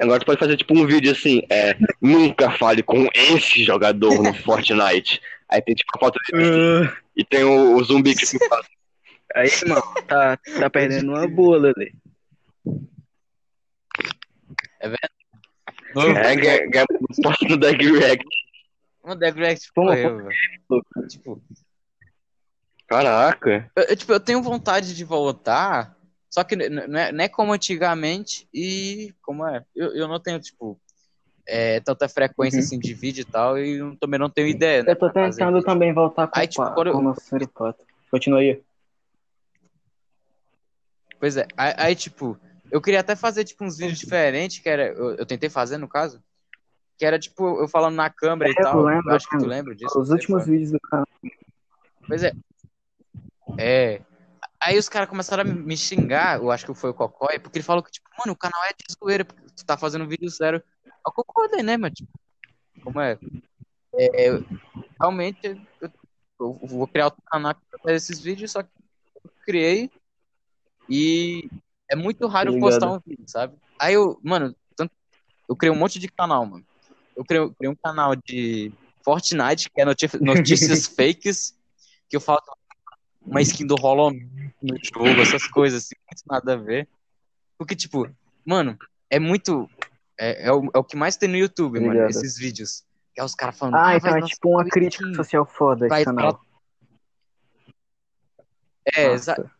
Agora 0.00 0.18
tu 0.18 0.26
pode 0.26 0.38
fazer 0.38 0.56
tipo 0.56 0.76
um 0.76 0.86
vídeo 0.86 1.12
assim, 1.12 1.42
é, 1.50 1.76
nunca 2.00 2.50
fale 2.50 2.82
com 2.82 3.06
esse 3.14 3.62
jogador 3.62 4.22
no 4.22 4.34
Fortnite. 4.42 5.20
Aí 5.48 5.60
tem 5.60 5.74
tipo 5.74 5.90
a 5.94 5.98
foto 6.00 6.18
dele 6.30 6.42
assim, 6.42 6.86
Ah, 6.86 6.96
e 7.16 7.24
tem 7.24 7.44
o, 7.44 7.76
o 7.76 7.84
zumbi 7.84 8.14
que 8.14 8.26
se 8.26 8.38
fala. 8.48 8.64
Aí, 9.34 9.48
mano, 9.66 9.82
tá, 10.06 10.36
tá 10.36 10.70
perdendo 10.70 11.12
uma 11.12 11.28
bola 11.28 11.72
ali. 11.76 11.92
É, 14.80 14.88
ganha 14.88 15.11
ganha 15.94 16.84
um 17.00 17.22
posto 17.22 17.48
no 17.48 17.56
Deck 17.56 17.84
React. 17.84 18.24
O 19.04 19.16
The 19.16 19.30
Direct 19.32 19.68
Pô, 19.74 19.84
morreu, 19.84 20.16
velho. 20.24 21.08
Tipo, 21.08 21.42
Caraca. 22.86 23.70
eu, 23.74 23.82
eu, 23.84 23.96
tipo, 23.96 24.12
eu 24.12 24.20
tenho 24.20 24.42
vontade 24.42 24.94
de 24.94 25.04
voltar, 25.04 25.96
só 26.30 26.44
que 26.44 26.54
não 26.56 26.98
é, 26.98 27.10
não 27.12 27.24
é 27.24 27.28
como 27.28 27.52
antigamente 27.52 28.46
e 28.52 29.14
como 29.22 29.46
é. 29.46 29.64
Eu, 29.74 29.94
eu 29.94 30.06
não 30.08 30.20
tenho, 30.20 30.38
tipo, 30.40 30.78
é, 31.46 31.80
tanta 31.80 32.08
frequência 32.08 32.58
Uhum. 32.58 32.64
assim 32.64 32.78
de 32.78 32.94
vídeo 32.94 33.22
e 33.22 33.24
tal, 33.24 33.58
e 33.58 33.78
eu 33.78 33.96
também 33.96 34.20
não 34.20 34.30
tenho 34.30 34.46
ideia, 34.46 34.82
né? 34.82 34.92
Eu 34.92 34.96
tô 34.96 35.10
tentando 35.10 35.62
também 35.62 35.92
voltar 35.92 36.28
com 36.28 36.38
Aí, 36.38 36.44
o 36.46 36.48
tipo, 36.48 36.62
pa- 36.64 36.70
quando 36.72 36.86
eu- 36.88 36.92
com 36.92 36.98
o 37.00 37.02
nosso 37.02 37.22
suripato. 37.22 37.84
Continua 38.10 38.40
aí. 38.40 38.62
Pois 41.18 41.36
é, 41.36 41.46
aí, 41.56 41.74
aí, 41.76 41.94
tipo, 41.96 42.38
eu 42.72 42.80
queria 42.80 43.00
até 43.00 43.14
fazer, 43.14 43.44
tipo, 43.44 43.62
uns 43.64 43.76
vídeos 43.76 43.98
diferentes, 43.98 44.58
que 44.58 44.68
era, 44.68 44.88
eu, 44.88 45.14
eu 45.16 45.26
tentei 45.26 45.50
fazer, 45.50 45.76
no 45.76 45.86
caso, 45.86 46.22
que 46.98 47.04
era, 47.04 47.18
tipo, 47.18 47.60
eu 47.60 47.68
falando 47.68 47.96
na 47.96 48.08
câmera 48.08 48.50
e 48.50 48.54
Eu 48.56 48.62
tal, 48.64 48.82
lembro, 48.82 49.10
eu 49.10 49.14
acho 49.14 49.28
que 49.28 49.38
tu 49.38 49.44
lembra 49.46 49.74
disso. 49.74 50.00
Os 50.00 50.08
últimos 50.08 50.46
vídeos 50.46 50.72
do 50.72 50.80
canal. 50.80 51.06
Pois 52.08 52.22
é. 52.22 52.32
É. 53.58 54.00
Aí 54.58 54.78
os 54.78 54.88
caras 54.88 55.08
começaram 55.08 55.42
a 55.42 55.44
me 55.44 55.76
xingar, 55.76 56.38
eu 56.38 56.50
acho 56.50 56.64
que 56.64 56.72
foi 56.74 56.90
o 56.90 56.94
Cocói, 56.94 57.38
porque 57.38 57.58
ele 57.58 57.64
falou 57.64 57.82
que, 57.82 57.90
tipo, 57.90 58.08
mano, 58.18 58.32
o 58.32 58.36
canal 58.36 58.64
é 58.64 58.70
de 58.70 58.84
zoeira, 58.98 59.24
porque 59.24 59.42
tu 59.54 59.66
tá 59.66 59.76
fazendo 59.76 60.08
vídeo 60.08 60.30
sério. 60.30 60.62
Eu 60.84 61.12
concordei, 61.12 61.62
né, 61.62 61.76
mano? 61.76 61.92
Tipo, 61.94 62.10
como 62.82 63.00
é? 63.00 63.18
É, 63.94 64.28
eu- 64.30 64.44
realmente, 64.98 65.38
eu, 65.80 65.92
eu 66.40 66.58
vou 66.62 66.86
criar 66.88 67.06
outro 67.06 67.22
canal 67.30 67.54
pra 67.54 67.78
fazer 67.80 67.96
esses 67.96 68.18
vídeos, 68.20 68.50
só 68.52 68.62
que 68.62 68.70
eu 69.22 69.30
criei 69.44 69.90
e 70.88 71.50
é 71.92 71.96
muito 71.96 72.26
raro 72.26 72.48
eu 72.50 72.54
Obrigado. 72.56 72.80
postar 72.80 72.92
um 72.92 73.00
vídeo, 73.06 73.24
sabe? 73.28 73.54
Aí 73.78 73.94
eu, 73.94 74.18
mano, 74.22 74.54
tanto- 74.76 74.92
eu 75.48 75.54
criei 75.56 75.72
um 75.74 75.78
monte 75.78 75.98
de 75.98 76.08
canal, 76.08 76.44
mano. 76.46 76.64
Eu 77.16 77.24
criei, 77.24 77.48
criei 77.50 77.70
um 77.70 77.76
canal 77.76 78.16
de 78.16 78.72
Fortnite, 79.04 79.68
que 79.70 79.80
é 79.80 79.84
notícias 79.84 80.86
fakes, 80.96 81.54
que 82.08 82.16
eu 82.16 82.20
falo 82.20 82.40
uma 83.20 83.40
skin 83.42 83.66
do 83.66 83.74
Hollow 83.76 84.10
no 84.12 84.76
jogo, 84.82 85.20
essas 85.20 85.46
coisas 85.46 85.84
assim, 85.84 85.94
muito 86.10 86.22
nada 86.26 86.54
a 86.54 86.56
ver. 86.56 86.88
Porque, 87.58 87.76
tipo, 87.76 88.08
mano, 88.44 88.76
é 89.10 89.18
muito. 89.18 89.68
É, 90.18 90.46
é, 90.48 90.52
o, 90.52 90.70
é 90.74 90.78
o 90.78 90.84
que 90.84 90.96
mais 90.96 91.16
tem 91.16 91.28
no 91.28 91.36
YouTube, 91.36 91.74
mano, 91.80 91.86
Obrigado. 91.92 92.10
esses 92.10 92.36
vídeos. 92.38 92.84
Que 93.14 93.20
é 93.20 93.24
os 93.24 93.34
caras 93.34 93.58
falando. 93.58 93.74
Ah, 93.74 93.82
vai 93.88 93.96
então 93.98 94.16
é 94.16 94.22
tipo 94.22 94.48
uma 94.48 94.64
crítica 94.64 95.12
social 95.14 95.44
foda 95.46 95.86
esse 95.86 96.04
canal. 96.04 96.40
É, 98.96 99.08
Nossa. 99.08 99.32
exa- 99.32 99.50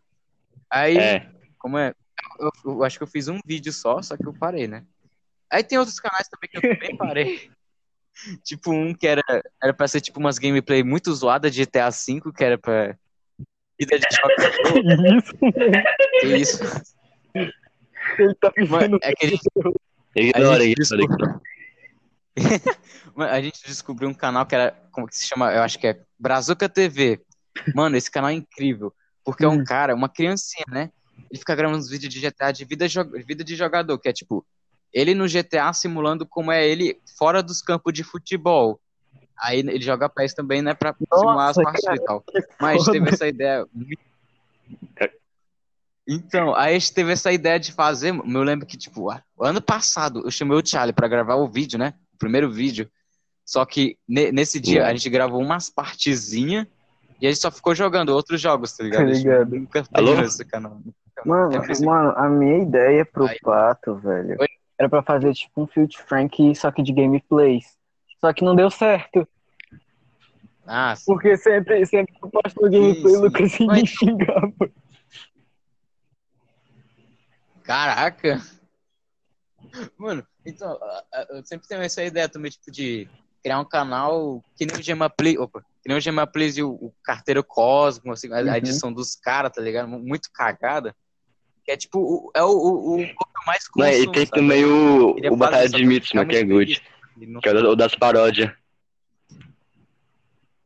Aí, 0.70 0.96
É. 0.98 1.30
como 1.58 1.76
é? 1.78 1.94
Eu, 2.38 2.50
eu 2.64 2.84
acho 2.84 2.98
que 2.98 3.02
eu 3.02 3.08
fiz 3.08 3.28
um 3.28 3.38
vídeo 3.44 3.72
só, 3.72 4.00
só 4.02 4.16
que 4.16 4.26
eu 4.26 4.32
parei, 4.32 4.66
né? 4.66 4.84
Aí 5.50 5.62
tem 5.62 5.78
outros 5.78 6.00
canais 6.00 6.28
também 6.28 6.48
que 6.50 6.56
eu 6.58 6.74
também 6.74 6.96
parei. 6.96 7.50
tipo 8.44 8.70
um 8.72 8.94
que 8.94 9.06
era, 9.06 9.22
era 9.62 9.72
pra 9.74 9.88
ser 9.88 10.00
tipo 10.00 10.18
umas 10.20 10.38
gameplay 10.38 10.82
muito 10.82 11.12
zoadas 11.14 11.54
de 11.54 11.64
GTA 11.64 11.90
V, 11.90 12.32
que 12.36 12.44
era 12.44 12.58
pra 12.58 12.96
vida 13.78 13.98
de 13.98 14.06
jogador. 14.16 15.14
Isso, 15.14 15.32
Que 16.20 16.26
isso? 16.36 16.64
ele 18.18 18.34
tá 18.34 18.52
vivendo. 18.56 18.98
é 19.02 19.12
que 19.14 19.26
a 19.26 19.28
gente, 19.28 19.42
Ignora, 20.14 20.64
descobriu... 20.74 21.40
Mano, 23.14 23.30
a 23.32 23.42
gente 23.42 23.62
descobriu 23.66 24.08
um 24.08 24.14
canal 24.14 24.46
que 24.46 24.54
era, 24.54 24.72
como 24.90 25.06
que 25.06 25.16
se 25.16 25.26
chama? 25.26 25.52
Eu 25.52 25.62
acho 25.62 25.78
que 25.78 25.86
é 25.86 26.00
Brazuca 26.18 26.68
TV. 26.68 27.20
Mano, 27.74 27.96
esse 27.96 28.10
canal 28.10 28.30
é 28.30 28.34
incrível. 28.34 28.92
Porque 29.24 29.44
é 29.44 29.48
um 29.48 29.60
Hum. 29.60 29.64
cara, 29.64 29.94
uma 29.94 30.08
criancinha, 30.08 30.64
né? 30.68 30.90
Ele 31.30 31.38
fica 31.38 31.54
gravando 31.54 31.78
uns 31.78 31.88
vídeos 31.88 32.12
de 32.12 32.20
GTA 32.20 32.52
de 32.52 32.64
vida, 32.64 32.86
vida 33.26 33.42
de 33.42 33.56
jogador, 33.56 33.98
que 33.98 34.08
é 34.08 34.12
tipo, 34.12 34.44
ele 34.92 35.14
no 35.14 35.26
GTA 35.26 35.72
simulando 35.72 36.26
como 36.26 36.52
é 36.52 36.66
ele 36.66 37.00
fora 37.18 37.42
dos 37.42 37.62
campos 37.62 37.92
de 37.92 38.04
futebol. 38.04 38.80
Aí 39.40 39.60
ele 39.60 39.80
joga 39.80 40.08
PES 40.08 40.34
também, 40.34 40.60
né? 40.62 40.74
Pra 40.74 40.94
simular 41.14 41.48
as 41.48 41.56
Nossa, 41.56 41.62
partidas 41.62 41.98
e 41.98 42.04
tal. 42.04 42.24
Mas 42.60 42.70
a 42.70 42.72
gente 42.74 42.84
foda. 42.84 42.92
teve 42.92 43.08
essa 43.10 43.26
ideia. 43.26 43.66
Então, 46.06 46.54
aí 46.54 46.74
a 46.74 46.78
gente 46.78 46.92
teve 46.92 47.12
essa 47.12 47.32
ideia 47.32 47.58
de 47.58 47.72
fazer. 47.72 48.12
Eu 48.14 48.42
lembro 48.42 48.66
que, 48.66 48.76
tipo, 48.76 49.08
ano 49.40 49.62
passado 49.62 50.22
eu 50.24 50.30
chamei 50.30 50.56
o 50.58 50.66
Charlie 50.66 50.92
pra 50.92 51.08
gravar 51.08 51.36
o 51.36 51.48
vídeo, 51.48 51.78
né? 51.78 51.94
O 52.14 52.18
primeiro 52.18 52.50
vídeo. 52.50 52.90
Só 53.44 53.64
que 53.64 53.96
ne- 54.06 54.30
nesse 54.32 54.60
dia 54.60 54.86
a 54.86 54.92
gente 54.94 55.08
gravou 55.10 55.40
umas 55.40 55.68
partezinhas 55.70 56.66
e 57.20 57.26
a 57.26 57.30
gente 57.30 57.40
só 57.40 57.50
ficou 57.50 57.74
jogando 57.74 58.10
outros 58.10 58.40
jogos, 58.40 58.72
tá 58.76 58.84
ligado? 58.84 59.06
Tá 59.06 59.12
ligado. 59.12 59.50
Nunca 59.56 59.84
Alô? 59.92 60.20
esse 60.22 60.44
canal. 60.44 60.80
Mano, 61.24 61.50
mano, 61.84 62.10
a 62.16 62.28
minha 62.28 62.58
ideia 62.62 63.04
pro 63.04 63.26
Aí- 63.26 63.38
Pato, 63.42 63.96
velho, 63.96 64.36
Oi? 64.40 64.48
era 64.78 64.88
pra 64.88 65.02
fazer 65.02 65.32
tipo 65.34 65.62
um 65.62 65.66
Field 65.66 65.96
Frank, 65.98 66.54
só 66.56 66.70
que 66.72 66.82
de 66.82 66.92
gameplays. 66.92 67.76
Só 68.20 68.32
que 68.32 68.44
não 68.44 68.56
deu 68.56 68.70
certo. 68.70 69.26
Ah, 70.66 70.94
sim. 70.96 71.04
Porque 71.06 71.36
sempre, 71.36 71.84
sempre 71.86 72.14
que 72.14 72.24
eu 72.24 72.30
posto 72.30 72.60
gameplay, 72.62 73.16
o 73.16 73.20
Lucas 73.22 73.58
me 73.58 73.86
xingava. 73.86 74.52
Caraca! 77.62 78.40
Mano, 79.96 80.26
então, 80.44 80.78
eu 81.30 81.44
sempre 81.44 81.66
tenho 81.68 81.82
essa 81.82 82.02
ideia 82.02 82.28
também, 82.28 82.50
tipo, 82.50 82.70
de 82.70 83.08
criar 83.42 83.60
um 83.60 83.64
canal 83.64 84.42
que 84.56 84.66
nem 84.66 84.76
o 84.76 84.82
Gema 84.82 85.08
Play, 85.08 85.38
opa, 85.38 85.60
que 85.60 85.88
nem 85.88 85.96
o 85.96 86.00
Gema 86.00 86.26
Plays 86.26 86.56
e 86.56 86.62
o, 86.62 86.70
o 86.72 86.92
Carteiro 87.02 87.42
Cosmo, 87.44 88.12
assim, 88.12 88.32
a, 88.32 88.38
a 88.38 88.42
Uhum. 88.42 88.54
edição 88.54 88.92
dos 88.92 89.14
caras, 89.16 89.52
tá 89.52 89.60
ligado? 89.62 89.88
Muito 89.88 90.30
cagada. 90.32 90.94
É 91.72 91.76
tipo, 91.76 91.98
o, 92.00 92.30
é 92.34 92.42
o, 92.42 92.48
o, 92.50 93.02
o 93.02 93.06
mais 93.46 93.64
Não, 93.74 93.86
consumo, 93.86 94.02
e 94.02 94.12
tem 94.12 94.26
sabe? 94.26 94.40
também 94.42 94.64
o, 94.66 95.14
Queria 95.14 95.32
o 95.32 95.36
Batalha 95.36 95.68
de 95.70 95.84
Mitos, 95.86 96.08
fica 96.10 96.20
mas 96.22 96.28
que 96.28 96.36
é 96.36 96.44
good. 96.44 96.82
não- 97.16 97.40
Que 97.40 97.48
é 97.48 97.52
o 97.52 97.62
da- 97.62 97.70
o 97.70 97.76
das 97.76 97.94
paródias. 97.94 98.52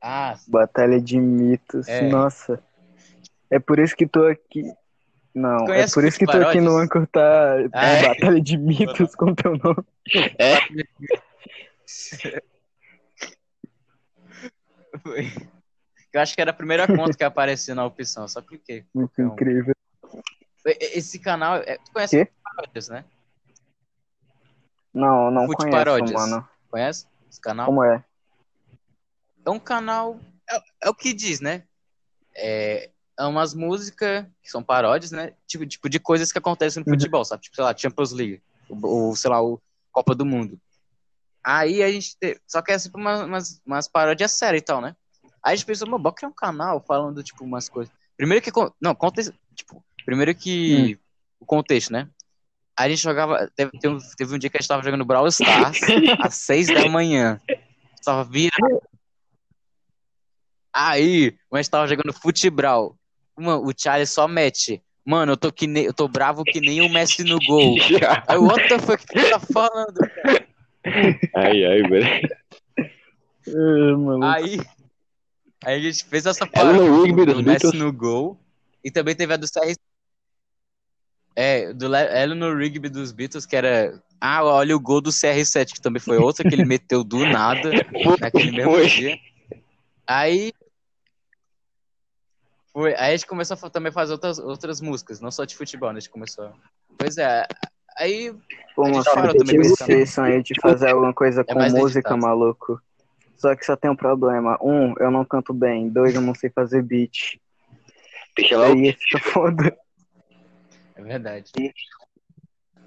Ah, 0.02 0.36
Batalha 0.48 1.00
de 1.00 1.18
mitos. 1.20 1.86
É. 1.88 2.08
Nossa. 2.08 2.60
É 3.48 3.60
por 3.60 3.78
isso 3.78 3.94
que 3.96 4.04
tô 4.06 4.24
aqui. 4.26 4.64
Não, 5.32 5.64
Conhece 5.66 5.92
é 5.92 5.94
por 5.94 6.04
isso 6.08 6.18
que 6.18 6.26
tô 6.26 6.32
Fute 6.32 6.44
aqui 6.44 6.60
no 6.60 6.70
Paródias? 6.72 6.86
Anchor 6.86 7.06
tá 7.06 7.54
Ah, 7.72 7.86
é? 7.86 8.02
Batalha 8.02 8.40
de 8.40 8.58
mitos 8.58 9.14
com 9.14 9.32
teu 9.32 9.56
nome. 9.56 9.84
É? 10.38 10.56
Eu 16.12 16.20
acho 16.20 16.34
que 16.34 16.40
era 16.40 16.50
a 16.50 16.54
primeira 16.54 16.86
conta 16.86 17.16
que 17.16 17.24
apareceu 17.24 17.74
na 17.74 17.84
opção, 17.84 18.26
só 18.26 18.40
cliquei. 18.40 18.84
Muito 18.94 19.20
um. 19.20 19.26
incrível. 19.28 19.74
Esse 20.66 21.18
canal, 21.18 21.56
é- 21.56 21.78
tu 21.78 21.92
conhece 21.92 22.28
paródias, 22.42 22.88
né? 22.88 23.04
Não, 24.92 25.30
não 25.30 25.46
Fute 25.46 25.56
conheço, 25.58 25.76
Paródias. 25.76 26.12
mano. 26.12 26.48
Conhece 26.70 27.06
esse 27.30 27.40
canal? 27.40 27.66
Como 27.66 27.84
é? 27.84 28.04
É 29.44 29.50
um 29.50 29.58
canal. 29.60 30.18
É, 30.50 30.60
é 30.84 30.90
o 30.90 30.94
que 30.94 31.12
diz, 31.12 31.40
né? 31.40 31.64
É, 32.34 32.90
é 33.18 33.24
umas 33.24 33.54
músicas 33.54 34.26
que 34.42 34.50
são 34.50 34.62
paródias, 34.62 35.10
né? 35.12 35.34
Tipo, 35.46 35.66
tipo 35.66 35.88
de 35.88 36.00
coisas 36.00 36.32
que 36.32 36.38
acontecem 36.38 36.82
no 36.84 36.90
Uhum. 36.90 36.98
futebol, 36.98 37.24
sabe? 37.24 37.42
Tipo, 37.42 37.56
sei 37.56 37.64
lá, 37.64 37.76
Champions 37.76 38.12
League. 38.12 38.42
Ou, 38.68 39.14
sei 39.14 39.30
lá, 39.30 39.40
o 39.42 39.60
Copa 39.92 40.14
do 40.14 40.24
Mundo. 40.26 40.60
Aí 41.44 41.82
a 41.82 41.90
gente. 41.92 42.16
Te... 42.18 42.40
Só 42.46 42.60
que 42.60 42.72
é 42.72 42.78
sempre 42.78 43.00
uma- 43.00 43.24
umas, 43.24 43.62
umas 43.64 43.86
paródias 43.86 44.32
sérias 44.32 44.62
e 44.62 44.64
tal, 44.64 44.80
né? 44.80 44.96
Aí 45.42 45.52
a 45.52 45.54
gente 45.56 45.66
pensou, 45.66 45.86
mano, 45.86 46.02
bora 46.02 46.14
criar 46.14 46.28
um 46.28 46.32
canal 46.32 46.80
falando, 46.84 47.22
tipo, 47.22 47.44
umas 47.44 47.68
coisas. 47.68 47.94
Primeiro 48.16 48.42
que. 48.42 48.50
Não, 48.80 48.94
conta. 48.94 49.22
Tipo, 49.54 49.84
primeiro 50.06 50.34
que. 50.34 50.98
O 51.38 51.44
contexto, 51.44 51.92
né? 51.92 52.08
A 52.78 52.88
gente 52.88 53.02
jogava. 53.02 53.50
Teve, 53.54 53.72
teve 53.72 54.34
um- 54.34 54.38
dia 54.38 54.48
que 54.48 54.56
a 54.56 54.60
gente 54.60 54.68
tava 54.68 54.82
jogando 54.82 55.04
Brawl 55.04 55.26
Stars 55.26 55.80
às 56.20 56.34
seis 56.34 56.68
da 56.68 56.88
manhã. 56.88 57.38
Tava 58.04 58.24
virado. 58.24 58.80
Aí, 60.72 61.34
a 61.52 61.56
gente 61.56 61.70
tava 61.70 61.86
jogando 61.86 62.12
futebol. 62.12 62.96
Mano, 63.36 63.66
o 63.66 63.72
Charlie 63.76 64.06
só 64.06 64.28
mete. 64.28 64.82
Mano, 65.04 65.32
eu 65.32 65.36
tô, 65.36 65.52
que 65.52 65.66
nem, 65.66 65.84
eu 65.84 65.94
tô 65.94 66.08
bravo 66.08 66.42
que 66.44 66.60
nem 66.60 66.80
o 66.82 66.88
Messi 66.88 67.22
no 67.24 67.38
gol. 67.46 67.76
Aí, 68.28 68.38
what 68.38 68.68
the 68.68 68.78
fuck 68.78 69.06
que 69.06 69.18
você 69.20 69.30
tá 69.30 69.40
falando? 69.40 69.98
ai, 71.34 71.64
ai, 71.64 71.82
velho. 71.82 72.28
Aí, 74.24 74.58
aí 75.64 75.76
a 75.76 75.80
gente 75.80 76.04
fez 76.04 76.26
essa 76.26 76.46
parada 76.46 76.78
do 77.34 77.42
Messi 77.42 77.76
no 77.76 77.92
gol. 77.92 78.38
E 78.84 78.90
também 78.90 79.14
teve 79.14 79.32
a 79.32 79.36
do 79.36 79.46
CR. 79.46 79.74
É, 81.38 81.74
do 81.74 81.86
Le- 81.86 82.08
ela 82.08 82.34
no 82.34 82.50
rugby 82.54 82.88
dos 82.88 83.12
Beatles, 83.12 83.44
que 83.44 83.54
era. 83.54 84.02
Ah, 84.18 84.42
olha 84.42 84.74
o 84.74 84.80
gol 84.80 85.02
do 85.02 85.10
CR7, 85.10 85.74
que 85.74 85.80
também 85.82 86.00
foi 86.00 86.16
outra 86.16 86.42
que 86.42 86.54
ele 86.54 86.64
meteu 86.64 87.04
do 87.04 87.26
nada 87.26 87.74
naquele 88.18 88.50
mesmo 88.50 88.72
Foi. 88.72 88.86
dia. 88.86 89.18
Aí. 90.06 90.50
Foi, 92.72 92.94
aí 92.94 93.12
a 93.12 93.16
gente 93.16 93.26
começou 93.26 93.56
a 93.62 93.70
também 93.70 93.92
fazer 93.92 94.12
outras, 94.12 94.38
outras 94.38 94.80
músicas, 94.80 95.20
não 95.20 95.30
só 95.30 95.44
de 95.44 95.54
futebol, 95.54 95.90
né? 95.92 95.98
A 95.98 96.00
gente 96.00 96.10
começou. 96.10 96.50
Pois 96.98 97.18
é. 97.18 97.46
Aí. 97.98 98.34
Pô, 98.74 98.84
parou 99.04 99.34
eu 99.34 99.44
tive 99.44 99.66
esse 99.66 100.06
sonho 100.06 100.42
de 100.42 100.54
fazer 100.58 100.88
alguma 100.88 101.12
coisa 101.12 101.44
com 101.44 101.54
mais 101.54 101.72
música, 101.74 102.16
maluco. 102.16 102.80
Só 103.36 103.54
que 103.54 103.66
só 103.66 103.76
tem 103.76 103.90
um 103.90 103.96
problema. 103.96 104.58
Um, 104.62 104.94
eu 104.98 105.10
não 105.10 105.24
canto 105.24 105.52
bem. 105.52 105.90
Dois, 105.90 106.14
eu 106.14 106.22
não 106.22 106.34
sei 106.34 106.48
fazer 106.48 106.82
beat. 106.82 107.38
Deixa 108.34 108.56
lá 108.56 108.66
Aí 108.68 108.92
fica 108.94 109.18
foda. 109.18 109.76
É 110.96 111.02
verdade. 111.02 111.50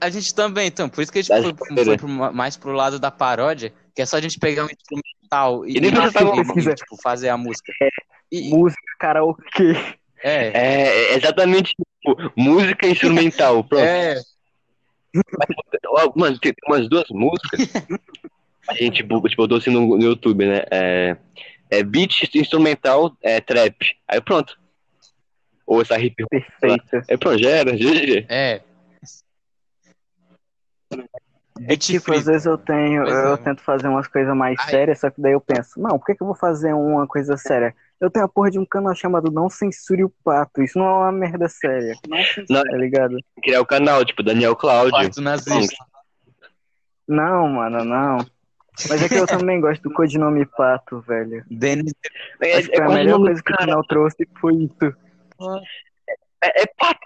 A 0.02 0.10
gente 0.10 0.34
também, 0.34 0.68
então, 0.68 0.88
por 0.90 1.02
isso 1.02 1.12
que 1.12 1.20
a 1.20 1.22
gente 1.22 1.56
foi, 1.56 1.84
foi 1.86 1.98
pro- 1.98 2.08
mais 2.34 2.56
pro 2.58 2.72
lado 2.72 3.00
da 3.00 3.12
paródia, 3.12 3.74
que 3.94 4.02
é 4.02 4.06
só 4.06 4.18
a 4.18 4.22
gente 4.22 4.40
pegar 4.40 4.64
um 4.66 4.70
instrumental 4.70 5.66
e, 5.66 5.78
E 5.78 5.82
nem 5.82 5.92
e- 5.92 5.94
e- 5.94 6.76
tipo, 6.76 7.02
fazer 7.02 7.30
a 7.30 7.38
música. 7.38 7.72
E, 8.32 8.50
Música, 8.50 8.82
karaokê. 9.00 9.74
é, 10.24 10.48
É, 10.48 11.14
é 11.14 11.18
exatamente 11.18 11.74
tipo, 11.76 12.32
música 12.36 12.88
instrumental. 12.88 13.64
Pronto. 13.68 13.84
é, 13.84 14.22
Ó, 15.88 16.12
Mano, 16.16 16.38
tem 16.40 16.54
umas 16.68 16.88
duas 16.88 17.06
músicas. 17.10 17.74
A 18.70 18.74
gente 18.76 18.98
tipo, 18.98 19.20
botou 19.20 19.58
assim 19.58 19.72
no, 19.72 19.98
no 19.98 20.04
YouTube, 20.04 20.46
né? 20.46 20.64
É, 20.72 21.18
é 21.72 21.84
beat 21.84 22.24
instrumental, 22.36 23.16
é 23.24 23.42
trap. 23.42 23.76
Aí 24.08 24.22
pronto. 24.22 24.59
Ou 25.70 25.84
essa 25.84 26.00
hip 26.00 26.24
hop. 26.24 26.30
Perfeito. 26.32 27.06
Aí 27.08 27.18
pronto, 27.18 27.38
já 27.38 27.50
era. 27.52 27.72
GG. 27.74 28.26
é. 28.28 28.62
É 31.68 31.76
tipo, 31.76 32.12
às 32.14 32.26
vezes 32.26 32.46
eu 32.46 32.58
tenho, 32.58 33.04
Pois 33.04 33.14
eu 33.14 33.34
é. 33.34 33.38
tento 33.38 33.62
fazer 33.62 33.88
umas 33.88 34.08
coisas 34.08 34.36
mais 34.36 34.56
Ai. 34.62 34.70
sérias, 34.70 35.00
só 35.00 35.10
que 35.12 35.22
daí 35.22 35.34
eu 35.34 35.42
penso, 35.42 35.80
não, 35.80 36.00
por 36.00 36.06
que, 36.06 36.16
que 36.16 36.24
eu 36.24 36.28
vou 36.28 36.36
fazer 36.36 36.74
uma 36.74 37.06
coisa 37.06 37.36
séria? 37.38 37.76
Eu 38.00 38.10
tenho 38.10 38.26
a 38.26 38.30
porra 38.30 38.50
de 38.50 38.58
um 38.58 38.66
canal 38.66 38.96
chamado 38.96 39.30
Não 39.30 39.50
Censure 39.50 40.06
o 40.06 40.14
Pato. 40.24 40.64
Isso 40.64 40.80
não 40.80 40.86
é 40.86 40.94
uma 40.94 41.12
merda 41.12 41.50
séria. 41.50 41.94
Não, 42.08 42.18
Não. 42.50 42.64
tá 42.64 42.78
ligado? 42.78 43.18
Criar 43.44 43.60
o 43.62 43.66
canal, 43.66 44.06
tipo, 44.06 44.24
Daniel 44.24 44.56
Cláudio. 44.56 44.92
Quarto 44.92 45.22
nazista. 45.22 45.86
Não, 47.08 47.48
mano, 47.50 47.84
não. 47.84 48.18
Mas 48.88 49.04
é 49.04 49.10
que 49.10 49.16
eu 49.16 49.28
também 49.28 49.60
gosto 49.62 49.82
do 49.84 49.94
codinome 49.94 50.46
Pato, 50.46 51.02
velho. 51.02 51.44
Denis 51.52 51.94
É, 52.42 52.58
Acho 52.60 52.70
que 52.70 52.76
foi 52.78 52.84
a 52.84 52.88
quase 52.88 53.00
melhor 53.04 53.20
coisa 53.20 53.44
que 53.44 53.54
o 53.54 53.58
canal 53.58 53.84
trouxe 53.84 54.28
foi 54.40 54.54
isso. 54.56 54.96
É, 56.44 56.64
é 56.64 56.66
pato. 56.78 57.00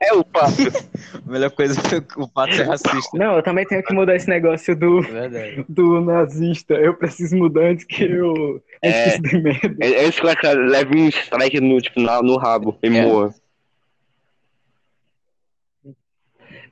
É 0.00 0.12
o 0.14 0.24
pato. 0.24 0.52
A 1.26 1.30
melhor 1.30 1.50
coisa 1.50 1.78
foi 1.80 2.00
que 2.00 2.20
o 2.20 2.26
Pato 2.28 2.52
é 2.54 2.62
racista. 2.62 3.16
Não, 3.16 3.36
eu 3.36 3.42
também 3.42 3.66
tenho 3.66 3.82
que 3.82 3.92
mudar 3.92 4.14
esse 4.16 4.28
negócio 4.28 4.74
do, 4.76 4.98
É 5.00 5.02
verdade. 5.28 5.64
do 5.68 6.00
nazista. 6.00 6.74
Eu 6.74 6.94
preciso 6.94 7.36
mudar 7.36 7.62
antes 7.70 7.84
que 7.84 8.04
eu 8.04 8.62
É. 8.82 9.14
antes 9.16 9.30
que 9.30 9.36
merda. 9.38 9.76
É, 9.84 9.86
é 9.92 10.04
isso 10.08 10.20
que 10.20 10.26
o 10.26 10.36
cara 10.36 10.58
leva 10.60 10.94
um 10.94 11.08
strike 11.08 11.60
no, 11.60 11.80
tipo, 11.80 12.00
na- 12.00 12.22
no 12.22 12.36
rabo 12.38 12.78
e 12.82 12.86
É. 12.86 12.90
morra. 13.06 13.34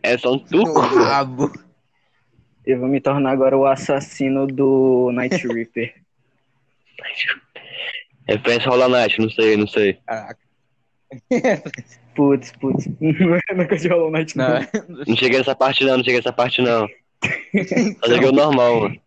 É 0.03 0.17
só 0.19 0.33
um 0.33 0.37
No 0.51 0.65
tuco. 0.65 0.81
rabo. 0.81 1.53
Eu 2.65 2.81
vou 2.81 2.89
me 2.89 3.01
tornar 3.01 3.31
agora 3.33 3.57
o 3.57 3.67
assassino 3.67 4.47
do 4.47 5.11
Night 5.13 5.47
Reaper. 5.47 5.95
Referência 8.29 8.69
Rola 8.71 8.89
Night, 8.89 9.21
não 9.21 9.31
sei, 9.31 9.57
não 9.57 9.67
sei. 9.69 9.95
Caraca. 10.07 10.46
Putz, 12.15 12.53
putz. 12.53 12.87
Não 13.01 13.37
é 13.51 13.55
nunca 13.55 13.77
de 13.77 13.89
Hollow 13.89 14.11
Knight, 14.11 14.37
não. 14.37 14.49
Não, 14.49 14.61
Não 15.07 15.17
cheguei 15.17 15.39
nessa 15.39 15.55
parte 15.55 15.85
não, 15.85 15.99
não 15.99 16.05
cheguei 16.05 16.17
nessa 16.17 16.33
parte 16.33 16.63
não. 16.63 16.89
Só 18.01 18.09
joguei 18.09 18.31
o 18.31 18.33
normal, 18.33 18.81
mano. 18.81 19.01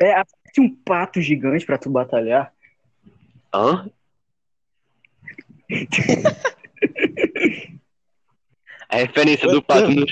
É, 0.00 0.10
aparece 0.10 0.60
um 0.60 0.68
pato 0.68 1.20
gigante 1.20 1.64
pra 1.64 1.78
tu 1.78 1.88
batalhar. 1.90 2.52
Hã? 3.54 3.88
A 8.88 8.96
referência 8.96 9.48
do 9.48 9.62
pato 9.62 9.88
no. 9.90 10.04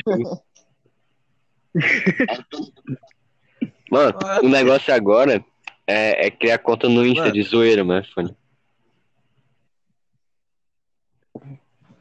Mano, 3.90 4.18
o 4.42 4.48
negócio 4.48 4.94
agora 4.94 5.44
é, 5.86 6.26
é 6.26 6.30
criar 6.30 6.58
conta 6.58 6.88
no 6.88 7.06
Insta 7.06 7.22
Mano. 7.22 7.34
de 7.34 7.42
zoeira, 7.42 7.84
mano. 7.84 8.04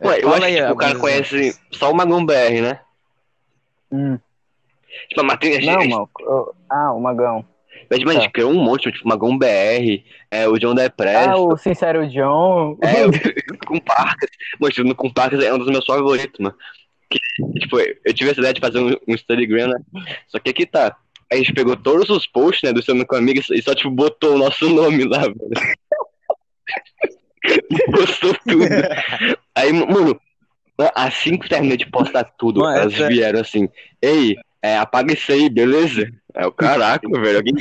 Ué, 0.03 0.19
eu 0.23 0.33
acho 0.33 0.43
aí, 0.43 0.55
que 0.55 0.61
tipo, 0.61 0.73
o 0.73 0.75
cara 0.77 0.91
alguns 0.93 1.01
conhece 1.01 1.59
só 1.71 1.91
o 1.91 1.95
Magão 1.95 2.25
BR, 2.25 2.61
né? 2.61 2.79
Hum. 3.91 4.17
Tipo, 5.09 5.23
mas 5.23 5.37
a 5.41 5.45
Não, 5.65 5.81
gente, 5.81 5.89
mal. 5.89 6.09
Ah, 6.69 6.93
o 6.93 6.99
Magão. 6.99 7.45
mas, 7.89 7.99
tipo, 7.99 8.11
a 8.11 8.13
gente 8.13 8.25
tá. 8.25 8.31
criou 8.31 8.51
um 8.51 8.61
monte, 8.63 8.91
tipo, 8.91 9.07
Magão 9.07 9.37
BR, 9.37 10.03
é, 10.29 10.47
o 10.47 10.57
John 10.57 10.73
Depressa, 10.75 11.31
Ah, 11.31 11.37
o 11.37 11.55
Sincero 11.57 12.07
John. 12.09 12.77
é, 12.81 13.05
o 13.05 13.11
com 13.67 13.79
Parcas. 13.79 14.29
Mano, 14.59 14.73
tipo, 14.73 14.87
no 14.87 14.95
com 14.95 15.11
Parcas 15.11 15.43
é 15.43 15.53
um 15.53 15.57
dos 15.57 15.69
meus 15.69 15.85
favoritos, 15.85 16.39
mano. 16.39 16.55
Que, 17.09 17.19
tipo, 17.59 17.77
eu 17.79 18.13
tive 18.13 18.31
essa 18.31 18.39
ideia 18.39 18.53
de 18.53 18.61
fazer 18.61 18.79
um, 18.79 18.89
um 19.07 19.13
Instagram, 19.13 19.67
né? 19.67 19.79
Só 20.27 20.39
que 20.39 20.49
aqui 20.49 20.65
tá. 20.65 20.95
A 21.31 21.35
gente 21.35 21.53
pegou 21.53 21.75
todos 21.77 22.09
os 22.09 22.27
posts, 22.27 22.61
né, 22.63 22.73
do 22.73 22.81
Sendo 22.83 23.05
com 23.05 23.15
Amigas 23.15 23.49
e 23.51 23.61
só, 23.61 23.73
tipo, 23.73 23.89
botou 23.91 24.35
o 24.35 24.37
nosso 24.37 24.67
nome 24.73 25.03
lá, 25.05 25.19
velho. 25.19 25.35
Postou 27.91 28.33
tudo. 28.47 28.63
Aí, 29.55 29.73
mano, 29.73 30.19
assim 30.95 31.37
que 31.37 31.49
terminei 31.49 31.77
de 31.77 31.89
postar 31.89 32.23
tudo, 32.37 32.61
Mano, 32.61 32.77
elas 32.77 32.93
essa- 32.93 33.07
vieram 33.07 33.39
assim, 33.39 33.67
ei, 34.01 34.35
é, 34.61 34.77
apaga 34.77 35.13
isso 35.13 35.31
aí, 35.31 35.49
beleza? 35.49 36.11
É 36.35 36.45
o 36.45 36.51
caraca, 36.51 37.07
velho. 37.09 37.37
Alguém, 37.37 37.53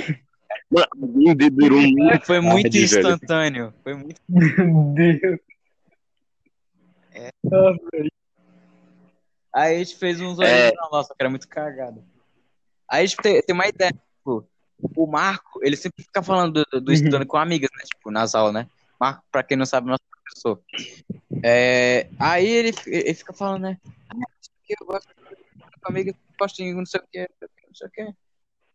mano, 0.70 0.86
alguém 1.02 1.34
dedurou 1.36 1.80
muito. 1.80 2.26
Foi 2.26 2.40
muito 2.40 2.62
tarde, 2.64 2.86
velho. 2.86 3.00
instantâneo. 3.14 3.74
Foi 3.82 3.94
muito. 3.94 4.20
Meu 4.28 4.94
Deus. 4.94 5.40
É. 7.12 7.30
Ah, 7.52 7.72
Aí 9.52 9.76
a 9.76 9.78
gente 9.80 9.96
fez 9.96 10.20
uns 10.20 10.38
É. 10.38 10.44
original, 10.66 10.90
nossa, 10.92 11.08
que 11.08 11.16
era 11.20 11.28
muito 11.28 11.48
cagado. 11.48 12.04
Aí 12.88 13.02
a 13.02 13.06
gente 13.06 13.16
tem, 13.16 13.42
tem 13.42 13.54
uma 13.54 13.66
ideia, 13.66 13.90
tipo, 13.90 14.46
o 14.96 15.06
Marco, 15.08 15.58
ele 15.62 15.76
sempre 15.76 16.04
fica 16.04 16.22
falando 16.22 16.64
do, 16.70 16.80
do 16.80 16.88
Uhum. 16.88 16.94
estudando 16.94 17.26
com 17.26 17.36
amigas, 17.36 17.68
né? 17.76 17.82
Tipo, 17.84 18.10
nas 18.12 18.34
aulas, 18.36 18.54
né? 18.54 18.66
Marco, 19.00 19.24
pra 19.32 19.42
quem 19.42 19.56
não 19.56 19.64
sabe, 19.64 19.86
é 19.88 19.90
nosso 19.92 20.02
professor. 20.22 20.60
É, 21.42 22.08
aí 22.18 22.46
ele, 22.46 22.74
ele 22.86 23.14
fica 23.14 23.32
falando, 23.32 23.62
né? 23.62 23.78
Ah, 24.10 24.14
não 24.14 24.26
sei 24.40 24.52
o 24.52 24.66
que, 24.66 24.74
eu 24.82 24.86
gosto 24.86 25.06
de 25.08 25.12
estudar 25.32 25.70
com 25.82 25.88
amigas, 25.90 26.14
gosto 26.38 26.56
de 26.56 26.74
não 26.74 26.84
sei 26.86 27.00
o 27.00 27.04
que, 27.10 27.20
não 27.20 27.74
sei 27.74 27.88
o 27.88 27.90
que. 27.90 28.14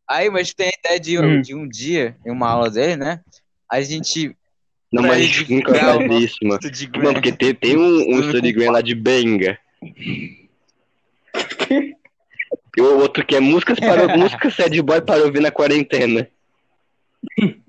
Aí, 0.07 0.30
mas 0.30 0.53
tem 0.53 0.68
a 0.68 0.80
ideia 0.80 0.99
de, 0.99 1.18
Uhum. 1.19 1.41
de 1.41 1.56
um 1.56 1.68
dia, 1.68 2.18
em 2.26 2.31
uma 2.31 2.49
aula 2.49 2.69
dele, 2.69 2.95
né? 2.97 3.22
a 3.69 3.81
gente. 3.81 4.35
Não, 4.91 5.02
mas 5.03 5.11
a 5.14 5.19
ele 5.19 5.27
gente 5.27 5.53
nunca 5.53 5.73
divulgar 5.73 5.97
faz 5.97 6.10
o 6.10 6.14
isso, 6.23 6.38
mano. 6.43 6.56
nosso 6.56 6.72
de 6.72 6.88
Mano, 6.88 6.99
Graham. 7.02 7.14
porque 7.14 7.31
tem, 7.31 7.56
tem 7.56 7.77
um, 7.77 8.15
um 8.15 8.72
lá 8.72 8.81
de 8.81 8.95
Benga. 8.95 9.60
E 12.77 12.81
o 12.81 12.99
outro 12.99 13.26
que 13.26 13.35
é 13.35 13.39
músicas 13.39 13.80
para 13.80 14.07
música 14.18 14.49
sad 14.49 14.81
boy 14.81 15.02
para 15.02 15.23
ouvir 15.23 15.41
na 15.41 15.52
quarentena. 15.52 16.27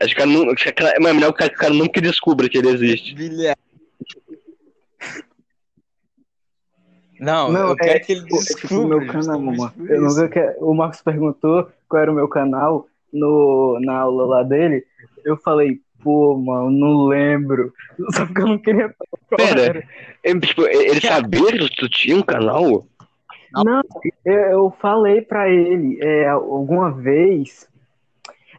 Acho 0.00 0.14
que 0.14 0.22
o 0.22 0.26
cara 0.74 0.98
não, 1.00 1.08
é 1.10 1.12
melhor 1.12 1.32
que 1.32 1.44
o 1.44 1.52
cara, 1.52 1.72
nunca 1.74 2.00
descubra 2.00 2.48
que 2.48 2.58
ele 2.58 2.68
existe. 2.70 3.14
Bilhar. 3.14 3.56
Não, 7.18 7.50
Não, 7.50 7.68
eu 7.70 7.76
quero 7.76 7.90
é 7.96 7.98
que 8.00 8.12
ele 8.12 8.22
tipo, 8.22 8.36
é 8.36 8.40
tipo 8.40 8.60
descubra. 8.60 8.96
o 8.96 9.00
meu 9.00 9.06
canal, 9.06 9.40
por 9.72 9.90
Eu 9.90 10.00
não 10.00 10.08
isso. 10.08 10.16
sei 10.16 10.26
o 10.26 10.30
que 10.30 10.38
é- 10.38 10.56
O 10.60 10.74
Marcos 10.74 11.00
perguntou 11.00 11.68
qual 11.88 12.02
era 12.02 12.12
o 12.12 12.14
meu 12.14 12.28
canal 12.28 12.86
no, 13.12 13.78
na 13.80 14.00
aula 14.00 14.26
lá 14.26 14.42
dele. 14.42 14.84
Eu 15.24 15.36
falei, 15.38 15.80
pô, 16.02 16.36
mano, 16.36 16.70
não 16.70 17.06
lembro. 17.06 17.72
Só 18.14 18.26
porque 18.26 18.42
eu 18.42 18.46
não 18.48 18.58
queria 18.58 18.94
falar 19.28 19.36
Pera. 19.54 19.60
era. 19.62 19.84
Ele, 20.22 20.40
tipo, 20.40 20.62
ele 20.66 21.00
sabia 21.00 21.52
que 21.52 21.76
tu 21.76 21.88
tinha 21.88 22.16
um 22.16 22.22
canal? 22.22 22.86
Não, 23.64 23.82
eu, 24.24 24.34
eu 24.34 24.74
falei 24.78 25.22
pra 25.22 25.48
ele 25.48 25.98
é, 26.02 26.28
alguma 26.28 26.90
vez. 26.92 27.66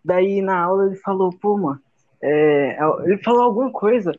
Daí 0.07 0.41
na 0.41 0.57
aula 0.57 0.85
ele 0.85 0.95
falou, 0.95 1.33
pô, 1.33 1.57
mano, 1.57 1.81
é, 2.23 2.77
ele 3.03 3.17
falou 3.17 3.41
alguma 3.41 3.69
coisa 3.69 4.17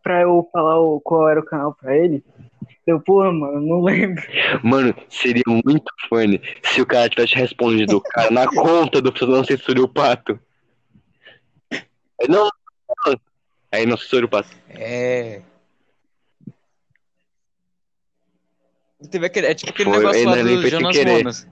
pra 0.00 0.22
eu 0.22 0.48
falar 0.52 0.78
o, 0.78 1.00
qual 1.00 1.28
era 1.28 1.40
o 1.40 1.44
canal 1.44 1.74
pra 1.74 1.96
ele. 1.96 2.22
Eu, 2.86 3.00
pô, 3.00 3.24
mano, 3.32 3.60
não 3.60 3.82
lembro. 3.82 4.22
Mano, 4.62 4.94
seria 5.08 5.42
muito 5.48 5.92
funny 6.08 6.40
se 6.62 6.80
o 6.80 6.86
cara 6.86 7.08
tivesse 7.08 7.34
respondido 7.34 7.96
o 7.96 8.00
cara 8.00 8.30
na 8.30 8.46
conta 8.46 9.02
do 9.02 9.12
não 9.26 9.42
censure 9.42 9.80
o 9.80 9.88
pato. 9.88 10.38
Não, 12.28 12.48
não. 13.04 13.20
Aí 13.72 13.86
não 13.86 13.96
censure 13.96 14.26
o 14.26 14.28
pato. 14.28 14.48
É. 14.68 15.42
Teve 19.10 19.26
aquele, 19.26 19.48
é 19.48 19.54
tipo 19.54 19.72
aquele 19.72 19.90
Foi, 19.90 19.98
negócio 19.98 20.24
lá 20.24 20.34
ainda 20.34 20.44
nem 20.44 20.60
do 20.60 20.68
Jonas 20.68 20.96
querer. 20.96 21.16
Monas. 21.16 21.48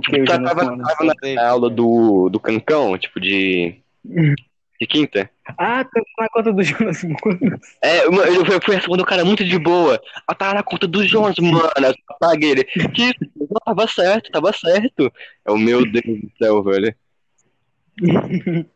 O 0.00 0.10
que 0.10 0.20
eu 0.20 0.24
Tá, 0.24 0.34
já 0.34 0.42
tava, 0.42 0.64
não 0.64 0.78
tava 0.78 1.04
na, 1.04 1.34
na 1.34 1.48
aula 1.48 1.68
do, 1.68 2.30
do 2.30 2.40
Cancão, 2.40 2.96
tipo 2.96 3.20
de. 3.20 3.76
De 4.04 4.86
quinta. 4.86 5.30
Ah, 5.58 5.84
tá 5.84 6.02
na 6.18 6.28
conta 6.30 6.52
do 6.54 6.62
Jonas 6.62 7.04
Monas. 7.04 7.60
É, 7.82 8.08
mano, 8.08 8.24
ele 8.24 8.44
foi, 8.46 8.60
foi 8.62 8.74
responder 8.76 9.02
o 9.02 9.06
cara 9.06 9.26
muito 9.26 9.44
de 9.44 9.58
boa. 9.58 10.00
Ah, 10.26 10.34
tá 10.34 10.54
na 10.54 10.62
conta 10.62 10.86
do 10.86 11.06
Jones, 11.06 11.38
mano. 11.38 11.68
Eu 11.76 11.94
ele. 12.40 12.64
Que 12.64 13.02
isso? 13.02 13.30
Não, 13.36 13.60
tava 13.62 13.86
certo, 13.86 14.30
tava 14.30 14.50
certo. 14.54 15.12
É 15.44 15.52
o 15.52 15.58
meu 15.58 15.84
Deus 15.84 16.20
do 16.22 16.32
céu, 16.38 16.62
velho. 16.62 16.94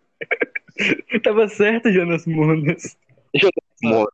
Tava 1.23 1.49
certo, 1.49 1.91
Jonas 1.91 2.27
Monas. 2.27 2.99
Mano, 3.83 4.09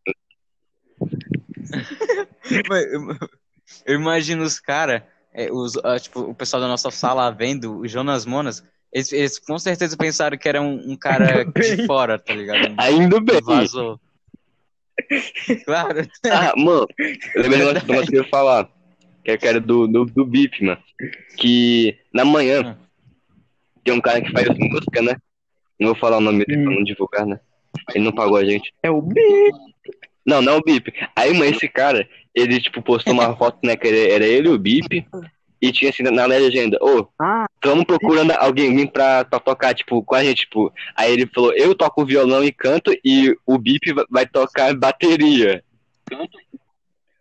Mas 2.69 2.85
Eu, 2.93 3.16
eu 3.87 3.95
imagino 3.95 4.43
os 4.43 4.59
caras, 4.61 5.03
tipo, 6.01 6.20
o 6.20 6.35
pessoal 6.35 6.61
da 6.62 6.69
nossa 6.69 6.90
sala 6.90 7.31
vendo 7.31 7.78
o 7.78 7.89
Jonas 7.89 8.27
Monas, 8.27 8.65
eles, 8.93 9.12
eles 9.12 9.39
com 9.39 9.59
certeza 9.59 9.97
pensaram 9.97 10.36
que 10.36 10.48
era 10.48 10.61
um, 10.61 10.93
um 10.93 10.97
cara 10.97 11.44
de 11.44 11.86
fora, 11.86 12.19
tá 12.19 12.35
ligado? 12.35 12.74
ainda 12.78 13.20
bem. 13.20 13.40
Vazou. 13.40 14.01
Claro. 15.65 16.07
Ah, 16.31 16.52
mano, 16.57 16.86
eu 17.35 17.43
lembrei 17.43 17.61
do 17.65 17.73
negócio- 17.86 18.07
que 18.11 18.16
eu 18.16 18.23
ia 18.23 18.28
falar. 18.28 18.69
Que 19.24 19.36
que 19.36 19.47
era 19.47 19.61
do, 19.61 19.86
do, 19.86 20.05
do 20.07 20.24
BIP, 20.24 20.65
mano. 20.65 20.81
Que 21.36 21.98
na 22.12 22.24
manhã 22.24 22.77
tem 23.85 23.94
um 23.94 24.01
cara 24.01 24.20
que 24.20 24.31
faz 24.32 24.48
música, 24.59 25.02
né? 25.02 25.16
Não 25.78 25.89
vou 25.89 25.97
falar 25.97 26.19
o 26.19 26.20
nome 26.20 26.44
dele 26.44 26.65
pra 26.65 26.74
não 26.74 26.85
divulgar, 26.85 27.27
né? 27.27 27.40
Ele 27.94 28.05
não 28.05 28.12
pagou 28.12 28.36
a 28.36 28.44
gente. 28.44 28.73
É 28.82 28.90
o 28.90 29.01
B. 29.01 29.20
Não, 30.27 30.43
não 30.43 30.55
é 30.55 30.57
o 30.57 30.62
Bip. 30.62 30.93
Aí, 31.16 31.32
mano, 31.32 31.44
esse 31.47 31.69
cara, 31.69 32.07
ele, 32.35 32.61
tipo, 32.61 32.81
postou 32.82 33.12
uma 33.12 33.36
foto, 33.36 33.59
né? 33.65 33.77
Que 33.77 33.89
era, 33.89 33.98
era 34.15 34.27
ele 34.27 34.48
e 34.48 34.52
o 34.52 34.59
Bip. 34.59 35.07
E 35.62 35.70
tinha 35.73 35.90
assim 35.90 36.02
na 36.02 36.24
legenda, 36.24 36.78
ô, 36.81 37.07
Ah, 37.20 37.44
estamos 37.57 37.85
procurando 37.85 38.31
alguém 38.32 38.74
vir 38.74 38.90
pra, 38.90 39.27
pra 39.27 39.39
tocar, 39.39 39.74
tipo, 39.74 40.02
com 40.02 40.15
a 40.15 40.24
gente, 40.24 40.43
tipo. 40.47 40.73
Aí 40.97 41.12
ele 41.12 41.27
falou, 41.27 41.52
eu 41.55 41.74
toco 41.74 42.05
violão 42.07 42.43
e 42.43 42.51
canto, 42.51 42.90
e 43.05 43.36
o 43.47 43.59
Bip 43.59 43.93
va- 43.93 44.07
vai 44.11 44.27
tocar 44.27 44.74
bateria. 44.74 45.62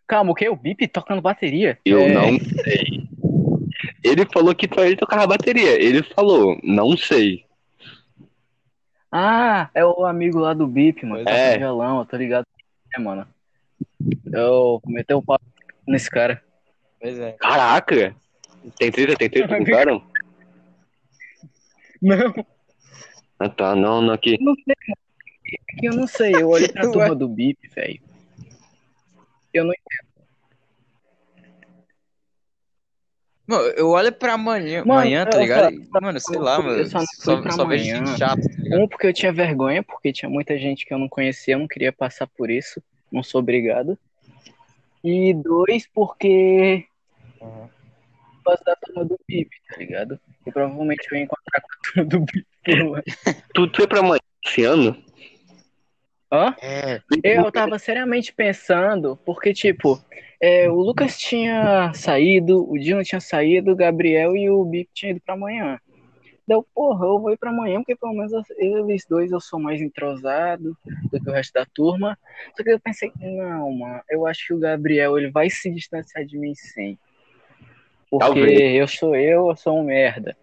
calma, 0.07 0.31
o 0.31 0.35
que? 0.35 0.47
O 0.47 0.55
Bip 0.55 0.87
tocando 0.87 1.21
bateria? 1.21 1.77
Eu 1.83 1.99
É, 1.99 2.13
não 2.13 2.39
sei. 2.39 3.09
Ele 4.03 4.25
falou 4.31 4.55
que 4.55 4.67
pra 4.69 4.85
ele 4.85 4.95
tocava 4.95 5.27
bateria. 5.27 5.71
Ele 5.81 6.01
falou, 6.01 6.57
não 6.63 6.95
sei. 6.95 7.43
Ah, 9.11 9.69
é 9.73 9.83
o 9.85 10.05
amigo 10.05 10.39
lá 10.39 10.53
do 10.53 10.65
Bip, 10.67 11.05
mano. 11.05 11.27
É. 11.27 11.57
violão, 11.57 11.99
eu 11.99 12.05
tô 12.05 12.15
ligado. 12.15 12.45
É, 12.95 12.99
mano. 12.99 13.27
Eu 14.31 14.81
meteu 14.85 15.17
o 15.19 15.23
pau 15.23 15.39
nesse 15.87 16.09
cara. 16.09 16.43
Pois 16.99 17.17
é. 17.19 17.33
Caraca! 17.33 18.15
Tem 18.77 18.91
treta, 18.91 19.15
tem 19.15 19.29
treta 19.29 19.55
com 19.57 19.63
o 19.63 19.65
cara? 19.65 20.01
Não, 22.01 22.45
Ah 23.39 23.49
tá, 23.49 23.75
não, 23.75 24.01
não 24.01 24.13
aqui. 24.13 24.37
não 24.41 24.53
sei. 24.55 24.75
É 25.81 25.87
Eu 25.87 25.93
não 25.93 26.07
sei, 26.07 26.41
eu 26.41 26.49
olhei 26.49 26.67
pra 26.67 26.83
turma 26.91 27.15
do 27.15 27.27
Bip, 27.27 27.57
velho. 27.69 27.99
Eu 29.53 29.63
não 29.65 29.73
Mano, 33.47 33.63
eu 33.69 33.89
olho 33.89 34.11
pra 34.13 34.33
amanhã, 34.33 34.85
Mano, 34.85 34.99
amanhã, 34.99 35.25
tá 35.25 35.39
ligado? 35.39 35.73
só- 35.91 35.99
Mano, 35.99 36.19
sei 36.19 36.37
lá, 36.37 36.61
mano. 36.61 36.85
só 36.87 36.99
Só, 36.99 37.49
só 37.49 37.65
vejo 37.65 37.83
gente 37.83 38.15
chato, 38.17 38.41
tá 38.41 38.61
ligado? 38.61 38.81
Um, 38.83 38.87
porque 38.87 39.07
eu 39.07 39.13
tinha 39.13 39.33
vergonha, 39.33 39.81
porque 39.81 40.13
tinha 40.13 40.29
muita 40.29 40.55
gente 40.55 40.85
que 40.85 40.93
eu 40.93 40.99
não 40.99 41.09
conhecia, 41.09 41.55
eu 41.55 41.59
não 41.59 41.67
queria 41.67 41.91
passar 41.91 42.27
por 42.27 42.51
isso, 42.51 42.79
não 43.11 43.23
sou 43.23 43.39
obrigado. 43.39 43.97
E 45.03 45.33
dois, 45.33 45.87
porque 45.87 46.85
Uhum. 47.41 47.69
por 48.43 48.43
causa 48.43 48.63
da 48.65 48.75
turma 48.75 49.05
do 49.05 49.17
BIP, 49.27 49.49
tá 49.69 49.77
ligado? 49.77 50.19
E 50.45 50.51
provavelmente 50.51 51.07
eu 51.11 51.17
ia 51.17 51.23
encontrar 51.23 51.61
com 51.61 51.67
a 51.67 52.05
turma 52.05 52.09
do 52.09 52.91
lá. 52.91 53.01
Tu, 53.53 53.67
tu 53.67 53.77
foi 53.77 53.87
pra 53.87 53.99
amanhã 53.99 54.19
esse 54.45 54.63
ano? 54.63 55.01
Hã? 56.31 56.55
É. 56.61 57.01
Eu 57.23 57.51
tava 57.51 57.79
seriamente 57.79 58.31
pensando, 58.33 59.17
porque, 59.25 59.53
tipo, 59.53 59.99
é, 60.39 60.69
o 60.69 60.75
Lucas 60.75 61.17
tinha 61.17 61.91
saído, 61.93 62.69
o 62.69 62.77
Dino 62.77 63.03
tinha 63.03 63.19
saído, 63.19 63.71
o 63.71 63.75
Gabriel 63.75 64.35
e 64.37 64.49
o 64.49 64.63
BIP 64.63 64.89
tinham 64.93 65.11
ido 65.11 65.21
pra 65.25 65.33
amanhã. 65.33 65.79
Deu, 66.49 66.65
porra, 66.73 67.05
eu 67.05 67.19
vou 67.19 67.31
ir 67.31 67.37
pra 67.37 67.51
amanhã, 67.51 67.77
porque 67.77 67.95
pelo 67.95 68.11
menos 68.11 68.31
eles 68.57 69.05
dois 69.07 69.31
eu 69.31 69.39
sou 69.39 69.59
mais 69.59 69.79
entrosado 69.79 70.75
do 71.11 71.23
que 71.23 71.29
o 71.29 71.31
resto 71.31 71.53
da 71.53 71.63
turma. 71.63 72.17
Só 72.57 72.63
que 72.63 72.71
eu 72.71 72.79
pensei, 72.79 73.11
não, 73.17 73.71
mano, 73.71 74.01
eu 74.09 74.25
acho 74.25 74.47
que 74.47 74.53
o 74.55 74.59
Gabriel 74.59 75.15
ele 75.15 75.29
vai 75.29 75.47
se 75.47 75.69
distanciar 75.69 76.25
de 76.25 76.39
mim 76.39 76.55
sim. 76.55 76.97
Porque 78.09 78.25
Talvez. 78.25 78.75
eu 78.75 78.87
sou 78.87 79.15
eu, 79.15 79.49
eu 79.49 79.55
sou 79.55 79.79
um 79.79 79.83
merda. 79.83 80.35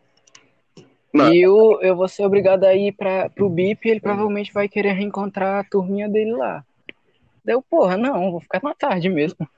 Não. 1.13 1.35
E 1.35 1.43
eu, 1.43 1.81
eu 1.83 1.97
vou 1.97 2.07
ser 2.07 2.25
obrigado 2.25 2.63
a 2.63 2.73
ir 2.73 2.93
pra, 2.93 3.29
pro 3.29 3.51
BIP 3.51 3.89
e 3.89 3.91
ele 3.91 4.01
provavelmente 4.01 4.53
vai 4.53 4.69
querer 4.69 4.93
reencontrar 4.93 5.59
a 5.59 5.69
turminha 5.69 6.09
dele 6.09 6.35
lá. 6.35 6.65
Deu, 7.45 7.61
porra, 7.61 7.97
não, 7.97 8.31
vou 8.31 8.41
ficar 8.41 8.61
na 8.63 8.77
tarde 8.77 9.09
mesmo. 9.09 9.49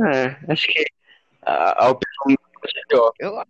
É, 0.00 0.52
acho 0.52 0.68
que 0.68 0.84
a, 1.42 1.86
a 1.86 1.90
opção 1.90 2.26
é 2.30 2.92
melhor. 2.92 3.12
Eu... 3.18 3.42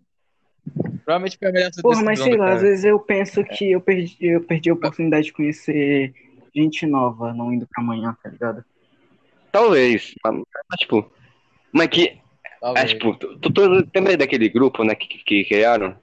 Provavelmente 1.03 1.37
foi 1.37 1.49
a 1.49 1.51
melhor 1.51 1.71
Porra, 1.81 2.03
mas 2.03 2.19
sei 2.19 2.37
lá, 2.37 2.45
cara. 2.45 2.55
às 2.55 2.61
vezes 2.61 2.85
eu 2.85 2.99
penso 2.99 3.43
que 3.43 3.71
eu 3.71 3.81
perdi, 3.81 4.17
eu 4.21 4.41
perdi 4.41 4.69
a 4.69 4.73
oportunidade 4.73 5.25
de 5.25 5.33
conhecer 5.33 6.13
gente 6.55 6.85
nova 6.85 7.33
não 7.33 7.51
indo 7.51 7.67
pra 7.67 7.83
amanhã, 7.83 8.15
tá 8.21 8.29
ligado? 8.29 8.63
Talvez. 9.51 10.13
Mas, 10.23 10.35
mas, 10.35 10.79
tipo. 10.79 11.11
Mas 11.71 11.87
que. 11.87 12.07
É, 12.07 12.19
Talvez. 12.61 12.89
tipo, 12.91 13.15
tu, 13.15 13.39
tu, 13.39 13.51
tu 13.51 13.61
lembra 13.93 14.17
daquele 14.17 14.47
grupo, 14.49 14.83
né, 14.83 14.95
que, 14.95 15.07
que, 15.07 15.17
que 15.23 15.45
criaram? 15.45 15.95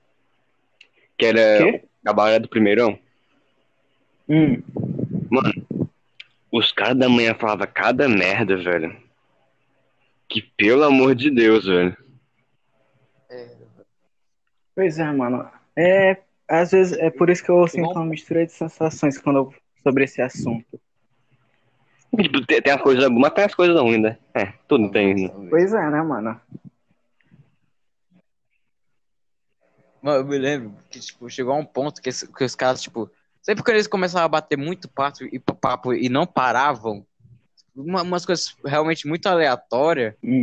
Que 1.17 1.27
era 1.27 1.59
Quê? 1.59 1.85
a 2.07 2.13
barra 2.13 2.39
do 2.39 2.49
primeirão? 2.49 2.99
Hum. 4.29 4.63
Os 6.53 6.73
caras 6.73 6.97
da 6.97 7.09
manhã 7.09 7.35
falavam 7.35 7.67
cada 7.73 8.09
merda, 8.09 8.57
velho. 8.57 8.97
Que 10.29 10.43
pelo 10.57 10.85
amor 10.85 11.15
de 11.15 11.31
Deus, 11.31 11.65
velho. 11.65 11.97
Pois 14.81 14.99
é, 14.99 15.13
mano. 15.13 15.47
É, 15.77 16.17
às 16.49 16.71
vezes 16.71 16.97
é 16.97 17.11
por 17.11 17.29
isso 17.29 17.45
que 17.45 17.51
eu 17.51 17.69
sinto 17.69 17.91
uma 17.91 18.07
mistura 18.07 18.47
de 18.47 18.53
sensações 18.53 19.19
quando 19.19 19.37
eu, 19.37 19.55
sobre 19.83 20.05
esse 20.05 20.23
assunto. 20.23 20.81
Tipo, 22.19 22.47
tem, 22.47 22.63
tem 22.63 22.73
as 22.73 22.81
coisas 22.81 23.07
boas, 23.07 23.21
mas 23.21 23.35
tem 23.35 23.45
as 23.45 23.55
coisas 23.55 23.79
ruins, 23.79 24.01
né? 24.01 24.17
É, 24.33 24.47
tudo 24.67 24.91
tem. 24.91 25.15
né? 25.29 25.49
Pois 25.51 25.75
é, 25.75 25.91
né, 25.91 26.01
mano? 26.01 26.41
Mano, 30.01 30.21
eu 30.21 30.25
me 30.25 30.39
lembro 30.39 30.75
que, 30.91 30.99
tipo, 30.99 31.29
chegou 31.29 31.53
a 31.53 31.57
um 31.59 31.65
ponto 31.67 32.01
que, 32.01 32.09
esse- 32.09 32.27
que 32.27 32.43
os 32.43 32.55
caras, 32.55 32.81
tipo, 32.81 33.11
sempre 33.43 33.63
quando 33.63 33.75
eles 33.75 33.87
começavam 33.87 34.25
a 34.25 34.29
bater 34.29 34.57
muito 34.57 34.89
papo 34.89 35.25
e 35.25 35.39
papo 35.39 35.93
e 35.93 36.09
não 36.09 36.27
paravam, 36.27 37.05
uma- 37.77 38.01
umas 38.03 38.25
coisas 38.25 38.57
realmente 38.65 39.07
muito 39.07 39.27
aleatórias, 39.27 40.15
Hum. 40.25 40.41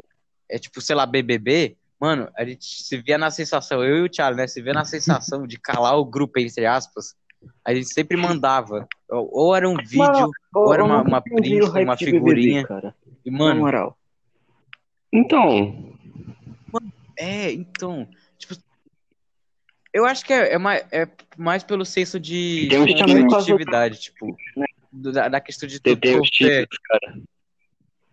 é 0.48 0.60
tipo, 0.60 0.80
sei 0.80 0.96
lá, 0.96 1.08
BBB, 1.08 1.76
Mano, 2.00 2.30
a 2.38 2.46
gente 2.46 2.64
se 2.66 2.98
via 2.98 3.18
na 3.18 3.32
sensação, 3.32 3.84
eu 3.84 3.98
e 3.98 4.02
o 4.04 4.10
Thiago, 4.10 4.38
né? 4.38 4.46
Se 4.48 4.62
via 4.62 4.74
na 4.74 4.86
sensação 4.86 5.48
de 5.48 5.58
calar 5.60 5.98
o 5.98 6.06
grupo, 6.06 6.40
entre 6.40 6.66
aspas. 6.66 7.16
A 7.66 7.74
gente 7.74 7.88
sempre 7.88 8.16
mandava. 8.18 8.88
Ou, 9.10 9.56
era 9.56 9.68
um 9.68 9.76
vídeo, 9.78 9.98
Mano, 10.00 10.32
ou 10.54 10.74
era 10.74 10.84
uma, 10.84 11.02
uma 11.02 11.22
print, 11.22 11.62
uma 11.62 11.96
de 11.96 12.06
BBB, 12.06 12.20
figurinha. 12.20 12.68
cara. 12.68 12.96
E, 13.26 13.32
Na 13.32 13.38
mano, 13.38 13.62
moral. 13.62 13.98
Então, 15.12 15.96
é, 17.18 17.52
então. 17.52 18.08
Tipo, 18.38 18.56
eu 19.94 20.06
acho 20.06 20.24
que 20.24 20.34
é, 20.34 20.54
é 20.54 20.58
mais, 20.58 20.86
é 20.92 21.08
mais 21.36 21.64
pelo 21.64 21.84
senso 21.86 22.20
de 22.20 22.70
competitividade, 23.06 24.00
tipo. 24.00 24.38
do- 24.92 25.12
Da, 25.12 25.28
da 25.28 25.42
questão 25.42 25.68
de 25.68 25.80
tu 25.80 25.96
torcer. 25.96 26.68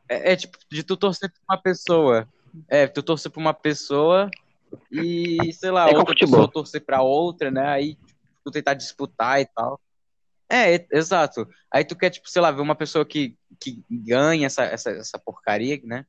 É, 0.08 0.32
é, 0.32 0.36
tipo, 0.36 0.56
de 0.70 0.82
tu 0.82 0.96
torcer 0.96 1.30
pra 1.30 1.54
uma 1.56 1.62
pessoa. 1.62 2.26
É, 2.68 2.86
tu 2.86 3.02
torcer 3.02 3.30
pra 3.30 3.40
uma 3.40 3.54
pessoa 3.54 4.30
e, 4.90 5.52
sei 5.52 5.70
lá, 5.70 5.84
É 5.88 5.96
outra 5.96 6.06
futebol. 6.06 6.32
pessoa 6.40 6.52
torcer 6.52 6.84
pra 6.84 7.02
outra, 7.02 7.50
né? 7.50 7.66
Aí 7.66 7.96
tu 8.44 8.50
tentar 8.50 8.74
disputar 8.74 9.40
e 9.40 9.46
tal. 9.46 9.80
É, 10.48 10.74
é, 10.76 10.86
exato. 10.92 11.48
Aí 11.72 11.84
tu 11.84 11.96
quer, 11.96 12.10
tipo, 12.10 12.28
sei 12.28 12.42
lá, 12.42 12.50
ver 12.50 12.60
uma 12.60 12.74
pessoa 12.74 13.04
que, 13.04 13.36
que 13.60 13.82
ganha 13.90 14.46
essa, 14.46 14.64
essa, 14.64 14.90
essa 14.90 15.18
porcaria, 15.18 15.80
né? 15.84 16.04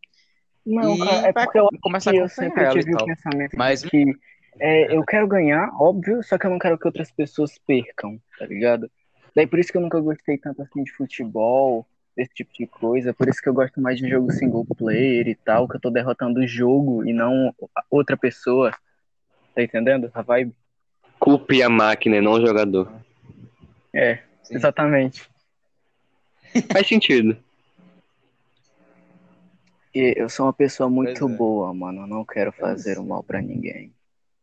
Não, 0.65 0.95
E 0.95 1.01
é 1.07 1.31
vai 1.31 1.45
porque 1.45 1.59
eu 1.59 1.69
começar 1.81 2.11
que 2.11 2.17
a 2.17 2.21
eu 2.21 2.29
sempre 2.29 2.69
tive 2.71 2.93
o 2.95 3.05
pensamento 3.05 3.55
Mas- 3.57 3.83
que 3.83 4.13
é, 4.59 4.95
eu 4.95 5.03
quero 5.03 5.27
ganhar, 5.27 5.69
óbvio, 5.79 6.23
só 6.23 6.37
que 6.37 6.45
eu 6.45 6.49
não 6.51 6.59
quero 6.59 6.77
que 6.77 6.87
outras 6.87 7.11
pessoas 7.11 7.57
percam, 7.67 8.19
tá 8.39 8.45
ligado? 8.45 8.89
Daí 9.35 9.45
por 9.45 9.59
isso 9.59 9.71
que 9.71 9.77
eu 9.77 9.81
nunca 9.81 9.99
gostei 9.99 10.37
tanto 10.37 10.61
assim 10.61 10.83
de 10.83 10.91
futebol, 10.93 11.85
desse 12.15 12.33
tipo 12.33 12.51
de 12.53 12.65
coisa, 12.65 13.13
por 13.13 13.27
isso 13.27 13.41
que 13.41 13.49
eu 13.49 13.53
gosto 13.53 13.81
mais 13.81 13.99
de 13.99 14.09
jogo 14.09 14.31
single 14.31 14.65
player 14.65 15.27
e 15.27 15.35
tal, 15.35 15.67
que 15.67 15.75
eu 15.75 15.81
tô 15.81 15.89
derrotando 15.89 16.39
o 16.39 16.47
jogo 16.47 17.05
e 17.05 17.11
não 17.11 17.53
outra 17.91 18.15
pessoa. 18.15 18.71
Tá 19.53 19.61
entendendo 19.61 20.09
a 20.13 20.21
vibe? 20.21 20.55
Culpe 21.19 21.61
a 21.61 21.69
máquina, 21.69 22.17
e 22.17 22.21
não 22.21 22.33
o 22.33 22.45
jogador. 22.45 22.91
É, 23.93 24.19
Sim. 24.43 24.55
exatamente. 24.55 25.29
Faz 26.71 26.87
sentido. 26.87 27.37
E 29.93 30.13
eu 30.17 30.27
sou 30.27 30.45
uma 30.45 30.53
pessoa 30.53 30.89
muito 30.89 31.27
é. 31.27 31.31
boa, 31.31 31.73
mano. 31.73 32.01
Eu 32.01 32.07
não 32.07 32.25
quero 32.25 32.51
fazer 32.51 32.97
o 32.97 33.05
mal 33.05 33.23
pra 33.23 33.41
ninguém. 33.41 33.93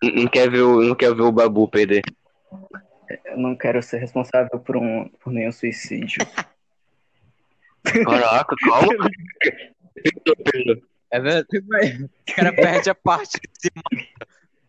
Não 0.03 0.11
não 0.11 0.27
quer 0.27 0.51
ver 0.51 0.63
o, 0.63 0.83
não 0.83 0.95
quer 0.95 1.15
ver 1.15 1.23
o 1.23 1.33
Babu 1.33 1.69
perder. 1.69 2.03
Eu 3.27 3.37
não 3.37 3.55
quero 3.55 3.83
ser 3.83 3.99
responsável 3.99 4.59
por 4.59 4.77
um 4.77 5.09
por 5.23 5.33
nenhum 5.33 5.53
suicídio. 5.53 6.27
Caraca, 7.83 8.55
calma. 8.69 9.09
Pedro. 10.53 10.83
É 11.11 11.21
verdade. 11.21 11.47
O 12.05 12.35
cara 12.35 12.53
perde 12.55 12.91
a 12.91 12.95
parte 12.95 13.39
de 13.41 13.49
cima. 13.61 14.07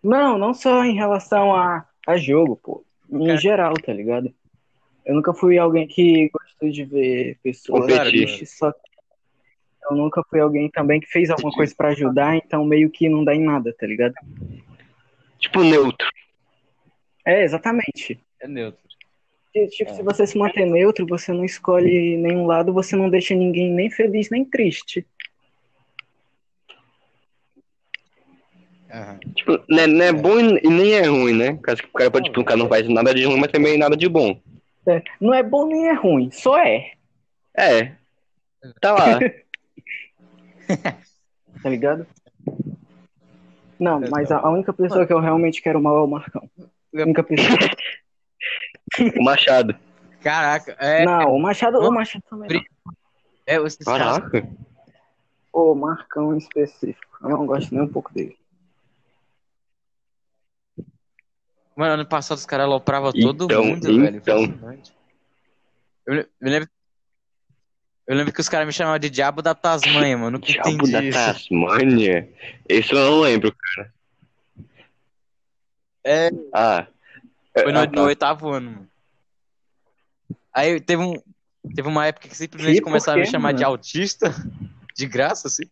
Não, 0.03 0.37
não 0.37 0.53
só 0.53 0.83
em 0.83 0.95
relação 0.95 1.55
a, 1.55 1.85
a 2.05 2.17
jogo, 2.17 2.57
pô. 2.57 2.85
Em 3.09 3.27
Cara- 3.27 3.37
geral, 3.37 3.73
tá 3.75 3.93
ligado? 3.93 4.33
Eu 5.05 5.15
nunca 5.15 5.33
fui 5.33 5.57
alguém 5.57 5.87
que 5.87 6.29
gostou 6.29 6.69
de 6.69 6.83
ver 6.85 7.37
pessoas 7.43 7.81
Competir. 7.81 8.25
tristes, 8.25 8.57
só 8.57 8.71
que 8.71 8.79
eu 9.89 9.95
nunca 9.97 10.23
fui 10.29 10.39
alguém 10.39 10.69
também 10.69 10.99
que 10.99 11.07
fez 11.07 11.29
alguma 11.29 11.51
coisa 11.51 11.73
pra 11.75 11.89
ajudar, 11.89 12.37
então 12.37 12.63
meio 12.65 12.89
que 12.89 13.09
não 13.09 13.23
dá 13.23 13.35
em 13.35 13.43
nada, 13.43 13.73
tá 13.77 13.85
ligado? 13.85 14.13
Tipo 15.39 15.61
neutro. 15.61 16.07
É, 17.25 17.43
exatamente. 17.43 18.17
É 18.41 18.47
neutro. 18.47 18.81
E, 19.55 19.67
Tipo, 19.67 19.93
se 19.93 20.01
você 20.01 20.25
se 20.25 20.37
manter 20.37 20.65
neutro, 20.65 21.05
você 21.05 21.31
não 21.31 21.45
escolhe 21.45 22.17
nenhum 22.17 22.45
lado, 22.47 22.73
você 22.73 22.95
não 22.95 23.09
deixa 23.09 23.35
ninguém 23.35 23.71
nem 23.71 23.89
feliz 23.89 24.29
nem 24.29 24.43
triste. 24.43 25.05
Aham. 28.91 29.19
Tipo, 29.35 29.63
não 29.69 29.79
é, 29.79 29.87
não 29.87 30.05
é 30.05 30.13
bom 30.13 30.39
e 30.39 30.69
nem 30.69 30.93
é 30.93 31.07
ruim, 31.07 31.33
né? 31.33 31.57
Caso 31.63 31.81
que 31.81 31.89
o 31.89 31.93
cara 31.93 32.11
pode, 32.11 32.25
tipo, 32.25 32.41
o 32.41 32.45
cara 32.45 32.57
não 32.57 32.67
faz 32.67 32.87
nada 32.87 33.13
de 33.13 33.25
ruim, 33.25 33.39
mas 33.39 33.51
também 33.51 33.77
nada 33.77 33.97
de 33.97 34.07
bom. 34.07 34.39
É, 34.87 35.01
não 35.19 35.33
é 35.33 35.41
bom 35.41 35.67
nem 35.67 35.87
é 35.87 35.93
ruim, 35.93 36.29
só 36.31 36.57
é, 36.57 36.91
É. 37.55 37.91
Tá 38.81 38.93
lá. 38.93 39.19
tá 41.61 41.69
ligado? 41.69 42.07
Não, 43.79 43.99
mas 44.09 44.31
a, 44.31 44.39
a 44.39 44.49
única 44.49 44.71
pessoa 44.73 45.05
que 45.05 45.13
eu 45.13 45.19
realmente 45.19 45.61
quero 45.61 45.81
mal 45.81 45.97
é 45.97 46.01
o 46.01 46.07
Marcão. 46.07 46.49
A 46.59 47.01
única 47.01 47.23
pessoa. 47.23 47.57
O 49.19 49.23
Machado. 49.23 49.75
Caraca, 50.21 50.75
é, 50.79 51.03
Não, 51.05 51.35
o 51.35 51.41
Machado, 51.41 51.79
o 51.79 51.91
Machado 51.91 52.23
também 52.29 52.49
não. 52.85 52.93
é 53.45 53.59
os 53.59 53.75
Caraca. 53.75 54.47
O 55.51 55.75
Marcão 55.75 56.33
em 56.33 56.37
específico. 56.37 57.17
Eu 57.21 57.29
não 57.29 57.45
gosto 57.45 57.73
nem 57.73 57.83
um 57.83 57.87
pouco 57.87 58.13
dele. 58.13 58.37
Mano, 61.75 61.93
ano 61.93 62.05
passado 62.05 62.37
os 62.37 62.45
caras 62.45 62.65
alopravam 62.65 63.11
Então, 63.15 63.35
todo 63.35 63.63
mundo, 63.63 63.81
velho. 63.87 64.17
então. 64.17 64.43
Impressionante. 64.43 64.93
Eu, 66.05 66.15
eu 66.15 66.27
lembro. 66.41 66.69
Eu 68.05 68.15
lembro 68.17 68.33
que 68.33 68.41
os 68.41 68.49
caras 68.49 68.67
me 68.67 68.73
chamavam 68.73 68.99
de 68.99 69.09
Diabo 69.09 69.41
da 69.41 69.55
Tasmanha, 69.55 70.17
mano. 70.17 70.31
Nunca 70.37 70.47
Diabo 70.51 70.69
entendi 70.69 70.91
da 70.91 71.03
isso. 71.03 71.17
Tasmânia. 71.17 72.29
Esse 72.67 72.93
eu 72.93 72.99
não 72.99 73.19
lembro, 73.21 73.53
cara. 73.55 73.93
É, 76.05 76.29
Ah. 76.53 76.87
Foi 77.61 77.71
no, 77.71 77.79
Ah, 77.79 77.85
no 77.85 77.91
tá. 77.91 78.03
oitavo 78.03 78.49
ano, 78.49 78.71
mano. 78.71 78.87
Aí 80.53 80.79
teve 80.79 81.01
um. 81.03 81.13
Teve 81.75 81.87
uma 81.87 82.05
época 82.05 82.27
que 82.27 82.35
simplesmente 82.35 82.75
Que? 82.77 82.81
Começaram 82.81 83.19
a 83.19 83.21
me 83.25 83.29
chamar 83.29 83.49
mano? 83.49 83.57
de 83.57 83.63
autista. 83.63 84.29
De 84.95 85.07
graça, 85.07 85.47
assim. 85.47 85.63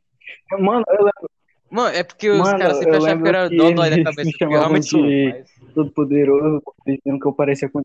Mano, 0.52 0.84
eu 0.88 0.95
lembro 1.06 1.30
Mano, 1.70 1.95
é 1.95 2.03
porque 2.03 2.30
os 2.32 2.40
Mano, 2.40 2.58
caras 2.58 2.78
sempre 2.80 2.98
achavam 2.98 3.22
que 3.24 3.30
era 3.30 3.49
dó 3.49 3.72
dói 3.72 3.90
da 3.91 4.03
cabeça. 4.03 4.24
me 4.24 4.38
chamavam 4.38 4.82
sou. 4.82 5.06
de- 5.06 5.30
mas- 5.62 5.74
todo 5.76 5.91
poderoso, 5.91 6.62
dizendo 6.88 7.20
que 7.20 7.28
eu 7.28 7.32
parecia 7.34 7.70
com, 7.70 7.82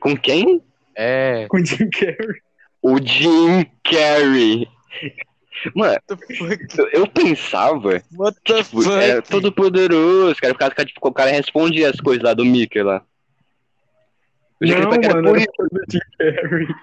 Com 0.00 0.16
quem? 0.16 0.60
É. 0.96 1.46
com 1.48 1.58
o 1.58 1.64
Jim 1.64 1.88
Carrey. 1.90 2.42
O 2.82 2.98
Jim 2.98 3.64
Carrey. 3.84 4.68
Mano, 5.74 5.92
What 5.92 6.02
the 6.06 6.34
fuck? 6.34 6.88
eu, 6.92 7.06
pensava, 7.06 8.02
What 8.16 8.38
the 8.44 8.62
tipo, 8.62 8.82
fuck? 8.82 8.94
era 8.94 9.22
todo 9.22 9.52
poderoso, 9.52 10.34
cara, 10.40 10.54
causa 10.54 10.74
que 10.74 10.86
tipo, 10.86 11.06
o 11.08 11.12
cara 11.12 11.30
respondia 11.30 11.90
as 11.90 12.00
coisas 12.00 12.22
lá 12.22 12.32
do 12.34 12.44
Mickey 12.44 12.82
lá. 12.82 13.02
Eu 14.60 14.66
já 14.68 14.78
Não, 14.80 14.90
que 14.90 15.08
mano, 15.08 15.28
por 15.28 15.38
era 15.38 15.46
do 15.70 15.84
Jim 15.90 16.00
Carrey. 16.18 16.64
isso. 16.64 16.74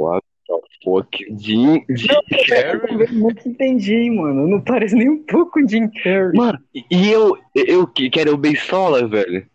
What 0.00 0.24
the 0.46 0.54
fuck? 0.84 1.18
Jim, 1.38 1.84
Jim 1.90 2.08
Carrey? 2.48 3.06
Eu 3.08 3.12
nunca 3.12 3.48
entendi, 3.48 4.10
mano. 4.10 4.46
Não 4.46 4.60
parece 4.60 4.94
nem 4.94 5.08
um 5.08 5.22
pouco 5.24 5.60
o 5.60 5.68
Jim 5.68 5.88
Carrey. 6.02 6.32
Mano, 6.34 6.58
e 6.74 7.10
eu, 7.10 7.36
eu 7.54 7.86
que 7.86 8.08
que 8.10 8.20
era 8.20 8.32
o 8.32 8.36
Beisola, 8.38 9.06
velho. 9.06 9.46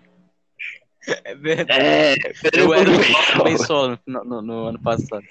é 1.25 1.35
verdade. 1.35 1.81
É, 1.85 2.15
Eu 2.55 2.75
era 2.75 2.91
bem 3.45 3.57
solo 3.59 3.99
no, 4.07 4.25
no- 4.25 4.43
no 4.43 4.67
ano 4.67 4.81
passado. 4.81 5.25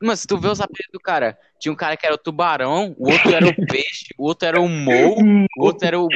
Mas 0.00 0.20
se 0.20 0.26
tu 0.26 0.36
vê 0.38 0.48
os 0.48 0.60
apelidos 0.60 0.90
do 0.92 0.98
cara, 1.00 1.38
tinha 1.60 1.72
um 1.72 1.76
cara 1.76 1.96
que 1.96 2.04
era 2.04 2.14
o 2.14 2.18
tubarão, 2.18 2.94
o 2.98 3.10
outro 3.10 3.32
era 3.34 3.46
o 3.46 3.54
peixe, 3.66 4.06
o 4.18 4.24
outro 4.24 4.48
era 4.48 4.60
o 4.60 4.68
mou, 4.68 5.16
o 5.56 5.64
outro 5.64 5.86
era 5.86 6.00
o 6.00 6.08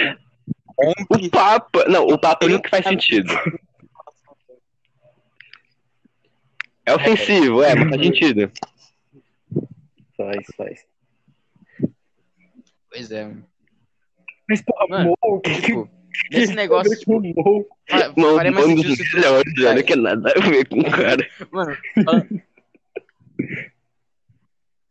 O 0.79 1.31
Papa. 1.31 1.85
Não, 1.89 2.05
o 2.07 2.19
Papa 2.19 2.49
nunca 2.49 2.69
faz 2.69 2.85
sentido. 2.85 3.33
É 6.85 6.95
ofensivo, 6.95 7.63
é, 7.63 7.75
mas 7.75 7.89
faz 7.91 8.03
sentido. 8.03 8.53
Faz, 10.17 10.47
faz. 10.57 10.85
Pois 12.91 13.11
é. 13.11 13.31
Mas, 14.49 14.63
porra, 14.63 14.87
Mano, 14.89 15.15
Mo, 15.23 15.41
que 15.41 15.61
Tipo, 15.63 15.91
nesse 16.31 16.53
negócio, 16.55 16.97
tipo, 16.99 17.21
Mano, 18.17 18.35
faria 18.37 18.51
mais 18.53 18.67
sentido 18.67 18.97
se 18.97 19.11
tu... 19.11 19.17
melhores, 19.17 19.53
velho, 19.55 19.85
que 19.85 19.97
nada 19.97 20.33
a 20.37 20.41
ver 20.49 20.69
com 20.69 20.81
o 20.81 20.91
cara. 20.91 21.29
Mano, 21.51 21.77
fala- 22.05 22.27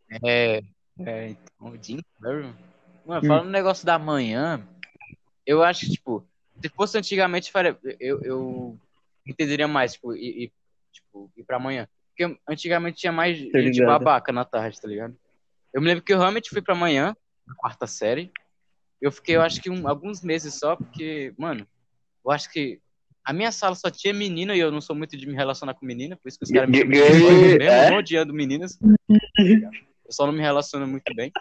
é, 0.24 0.62
é, 1.00 1.28
então, 1.30 1.70
o 1.72 1.78
Jim 1.84 2.00
Carrey. 2.22 2.54
Mano, 3.06 3.26
falando 3.28 3.46
no 3.46 3.52
negócio 3.52 3.86
da 3.86 4.00
manhã, 4.00 4.66
eu 5.46 5.62
acho 5.64 5.86
que, 5.86 5.92
tipo, 5.92 6.28
se 6.62 6.70
fosse 6.70 6.98
antigamente, 6.98 7.52
faria- 7.52 7.78
eu, 8.00 8.22
eu 8.24 8.80
entenderia 9.28 9.68
mais, 9.68 9.94
tipo, 9.94 10.16
ir, 10.16 10.44
ir, 10.46 10.52
tipo, 10.92 11.32
ir 11.38 11.44
pra 11.44 11.60
manhã. 11.60 11.88
Porque 12.16 12.40
antigamente 12.48 12.98
tinha 12.98 13.12
mais 13.12 13.38
gente 13.38 13.54
ligado. 13.54 13.88
babaca 13.88 14.32
na 14.32 14.46
tarde, 14.46 14.80
tá 14.80 14.88
ligado? 14.88 15.16
Eu 15.74 15.82
me 15.82 15.88
lembro 15.88 16.04
que 16.04 16.14
eu 16.14 16.18
realmente 16.18 16.50
fui 16.50 16.62
pra 16.62 16.74
manhã, 16.74 17.16
na 17.46 17.54
quarta 17.56 17.86
série. 17.86 18.32
Eu 19.06 19.12
fiquei, 19.12 19.36
eu 19.36 19.42
acho 19.44 19.62
que 19.62 19.70
um- 19.70 19.88
alguns 19.88 20.24
meses 20.24 20.56
só, 20.56 20.76
porque, 20.76 21.32
mano, 21.38 21.68
eu 22.26 22.32
acho 22.32 22.52
que 22.52 22.82
a 23.24 23.32
minha 23.32 23.52
sala 23.52 23.76
só 23.76 23.92
tinha 23.92 24.12
menina 24.12 24.56
e 24.56 24.60
eu 24.60 24.72
não 24.72 24.82
sou 24.82 24.96
muito 24.96 25.16
de 25.16 25.28
me 25.28 25.36
relacionar 25.36 25.76
com 25.76 25.86
menina, 25.86 26.18
por 26.18 26.28
isso 26.28 26.40
que 26.40 26.44
os 26.46 26.50
caras 26.50 26.68
me 26.68 26.76
chamam 26.96 27.12
mesmo 27.14 27.62
é? 27.62 27.88
não 27.88 27.98
odiando 27.98 28.34
meninas. 28.34 28.80
Eu 29.38 30.12
só 30.12 30.26
não 30.26 30.34
me 30.34 30.42
relaciono 30.42 30.88
muito 30.88 31.14
bem. 31.16 31.32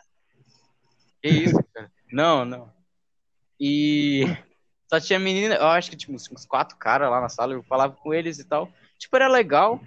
Que 1.22 1.30
isso, 1.30 1.58
cara? 1.72 1.90
Não, 2.12 2.44
não. 2.44 2.70
E 3.58 4.24
só 4.92 5.00
tinha 5.00 5.18
menina, 5.18 5.54
eu 5.54 5.68
acho 5.68 5.88
que 5.90 5.96
tipo, 5.96 6.12
uns 6.12 6.28
quatro 6.46 6.76
caras 6.76 7.10
lá 7.10 7.18
na 7.18 7.30
sala, 7.30 7.54
eu 7.54 7.62
falava 7.62 7.94
com 7.96 8.12
eles 8.12 8.38
e 8.38 8.44
tal. 8.44 8.70
Tipo, 8.98 9.16
era 9.16 9.26
legal, 9.26 9.80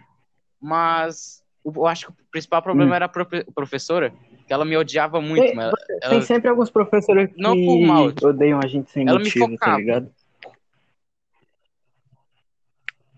mas 0.60 1.44
eu 1.64 1.86
acho 1.86 2.08
que 2.08 2.12
o 2.24 2.26
principal 2.32 2.64
problema 2.64 2.94
Hum. 2.94 2.96
era 2.96 3.06
a 3.06 3.10
profe- 3.10 3.46
professora, 3.54 4.12
que 4.48 4.52
ela 4.52 4.66
me 4.66 4.76
odiava 4.76 5.22
muito, 5.22 5.54
mas 5.54 5.72
ela, 6.02 6.10
tem 6.10 6.22
sempre 6.22 6.50
alguns 6.50 6.70
professores 6.70 7.32
que 7.32 7.42
Não 7.42 7.56
por 7.56 7.80
mal, 7.80 8.12
tipo, 8.12 8.28
odeiam 8.28 8.60
a 8.60 8.68
gente 8.68 8.90
sem 8.92 9.08
ela 9.08 9.20
me 9.20 9.26
motivo, 9.26 9.46
tá 9.46 9.52
focava. 9.52 9.78
ligado? 9.78 10.12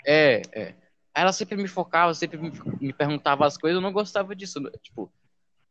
É, 0.06 0.42
é. 0.52 0.76
Ela 1.14 1.34
sempre 1.34 1.58
me 1.58 1.68
focava, 1.68 2.14
sempre 2.14 2.38
me, 2.38 2.52
me 2.80 2.94
perguntava 2.94 3.46
as 3.46 3.58
coisas, 3.58 3.76
eu 3.76 3.82
não 3.82 3.92
gostava 3.92 4.36
disso. 4.36 4.60
Tipo, 4.82 5.12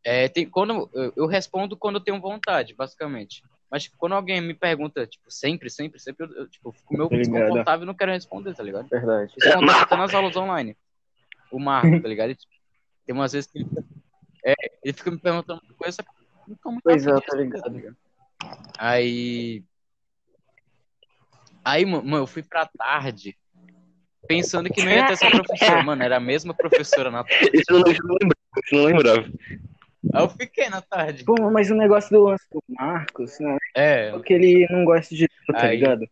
é, 0.04 0.28
tem, 0.28 0.48
quando 0.48 0.90
eu, 0.92 1.12
eu 1.16 1.26
respondo 1.26 1.76
quando 1.76 1.96
eu 1.96 2.04
tenho 2.04 2.20
vontade, 2.20 2.74
basicamente. 2.74 3.42
Mas 3.70 3.84
tipo, 3.84 3.96
quando 3.98 4.14
alguém 4.14 4.40
me 4.40 4.54
pergunta, 4.54 5.06
tipo, 5.06 5.30
sempre, 5.30 5.68
sempre, 5.68 5.98
sempre, 5.98 6.26
eu, 6.26 6.32
eu, 6.32 6.48
tipo, 6.48 6.72
fico 6.72 6.94
meio 6.96 7.08
ligado. 7.08 7.32
desconfortável 7.32 7.84
e 7.84 7.86
não 7.86 7.94
quero 7.94 8.12
responder, 8.12 8.54
tá 8.54 8.62
ligado? 8.62 8.88
Verdade. 8.88 9.32
Isso 9.36 9.48
acontece 9.48 9.80
até 9.80 9.96
nas 9.96 10.14
aulas 10.14 10.36
online. 10.36 10.76
O 11.50 11.58
Marco, 11.58 12.00
tá 12.00 12.08
ligado? 12.08 12.30
Ele, 12.30 12.36
tipo, 12.36 12.52
Tem 13.06 13.14
umas 13.14 13.32
vezes 13.32 13.50
que 13.50 13.58
ele, 13.58 13.68
é, 14.44 14.54
ele 14.82 14.92
fica 14.92 15.10
me 15.10 15.18
perguntando 15.18 15.62
coisa, 15.76 15.96
só 15.96 16.02
que 16.02 16.17
não 16.48 16.56
tô 16.56 16.70
muito 16.70 16.82
Pois 16.82 17.06
é, 17.06 17.20
tá 17.20 17.36
ligado. 17.36 17.96
Aí. 18.78 19.62
Aí, 21.64 21.84
ma- 21.84 22.02
mano, 22.02 22.22
eu 22.22 22.26
fui 22.26 22.42
pra 22.42 22.66
tarde 22.66 23.36
pensando 24.26 24.68
que 24.70 24.82
não 24.82 24.90
ia 24.90 25.06
ter 25.06 25.12
essa 25.14 25.30
professora. 25.30 25.82
Mano, 25.82 26.02
era 26.02 26.16
a 26.16 26.20
mesma 26.20 26.54
professora 26.54 27.10
na 27.10 27.24
tarde. 27.24 27.50
Isso 27.54 27.64
eu 27.70 27.80
não, 27.80 27.90
isso 27.92 28.00
eu 28.02 28.08
não 28.08 28.14
lembrava. 28.20 28.38
Isso 28.64 28.74
eu 28.74 28.78
não 28.78 28.86
lembrava. 28.86 29.32
Aí 30.14 30.22
eu 30.22 30.28
fiquei 30.30 30.68
na 30.68 30.80
tarde. 30.80 31.24
Pô, 31.24 31.34
mas 31.50 31.70
o 31.70 31.74
negócio 31.74 32.10
do 32.10 32.22
lance 32.24 32.44
do 32.50 32.62
Marcos, 32.68 33.38
né? 33.40 33.56
É, 33.74 34.08
É 34.10 34.20
que 34.20 34.32
ele 34.32 34.66
não 34.70 34.84
gosta 34.84 35.14
de 35.14 35.26
tá 35.52 35.66
Aí- 35.66 35.76
ligado? 35.76 36.08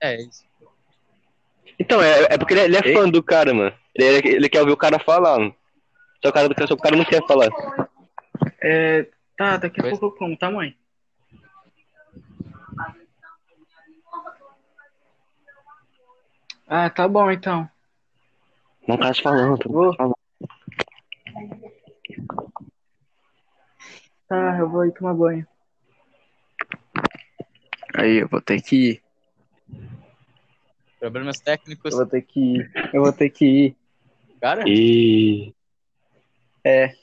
é 0.00 0.16
isso. 0.22 0.44
Então, 1.78 2.00
é, 2.00 2.22
é 2.30 2.38
porque 2.38 2.54
ele 2.54 2.60
é, 2.60 2.64
ele 2.66 2.76
é 2.76 2.92
fã 2.94 3.08
do 3.08 3.22
cara, 3.22 3.52
mano. 3.52 3.74
Ele, 3.94 4.28
ele 4.28 4.48
quer 4.48 4.60
ouvir 4.60 4.72
o 4.72 4.76
cara 4.76 4.98
falar, 4.98 5.38
mano. 5.38 5.54
Só 6.22 6.30
o 6.30 6.32
cara, 6.32 6.48
só 6.68 6.74
o 6.74 6.78
cara 6.78 6.96
não 6.96 7.04
quer 7.04 7.26
falar. 7.26 7.48
É, 8.62 9.06
tá, 9.36 9.56
daqui 9.56 9.80
a 9.80 9.90
pouco 9.90 10.06
eu 10.06 10.12
como, 10.12 10.36
tá, 10.36 10.50
mãe? 10.50 10.76
Ah, 16.66 16.88
tá 16.90 17.06
bom 17.06 17.30
então. 17.30 17.68
Não 18.88 18.98
tá 18.98 19.12
se 19.12 19.22
falando, 19.22 19.58
tá 19.58 19.68
Vou. 19.68 19.94
falando. 19.94 20.14
Tá, 24.28 24.58
eu 24.58 24.68
vou 24.68 24.86
ir 24.86 24.92
tomar 24.92 25.14
banho. 25.14 25.46
Aí, 27.94 28.16
eu 28.16 28.28
vou 28.28 28.40
ter 28.40 28.60
que 28.60 28.90
ir. 28.90 29.02
Problemas 30.98 31.38
técnicos. 31.38 31.92
Eu 31.92 31.98
vou 31.98 32.06
ter 32.06 32.22
que 32.22 32.40
ir. 32.40 32.72
Eu 32.92 33.02
vou 33.02 33.12
ter 33.12 33.30
que 33.30 33.44
ir. 33.44 33.76
Cara, 34.40 34.64
E. 34.66 35.54
É. 36.64 36.94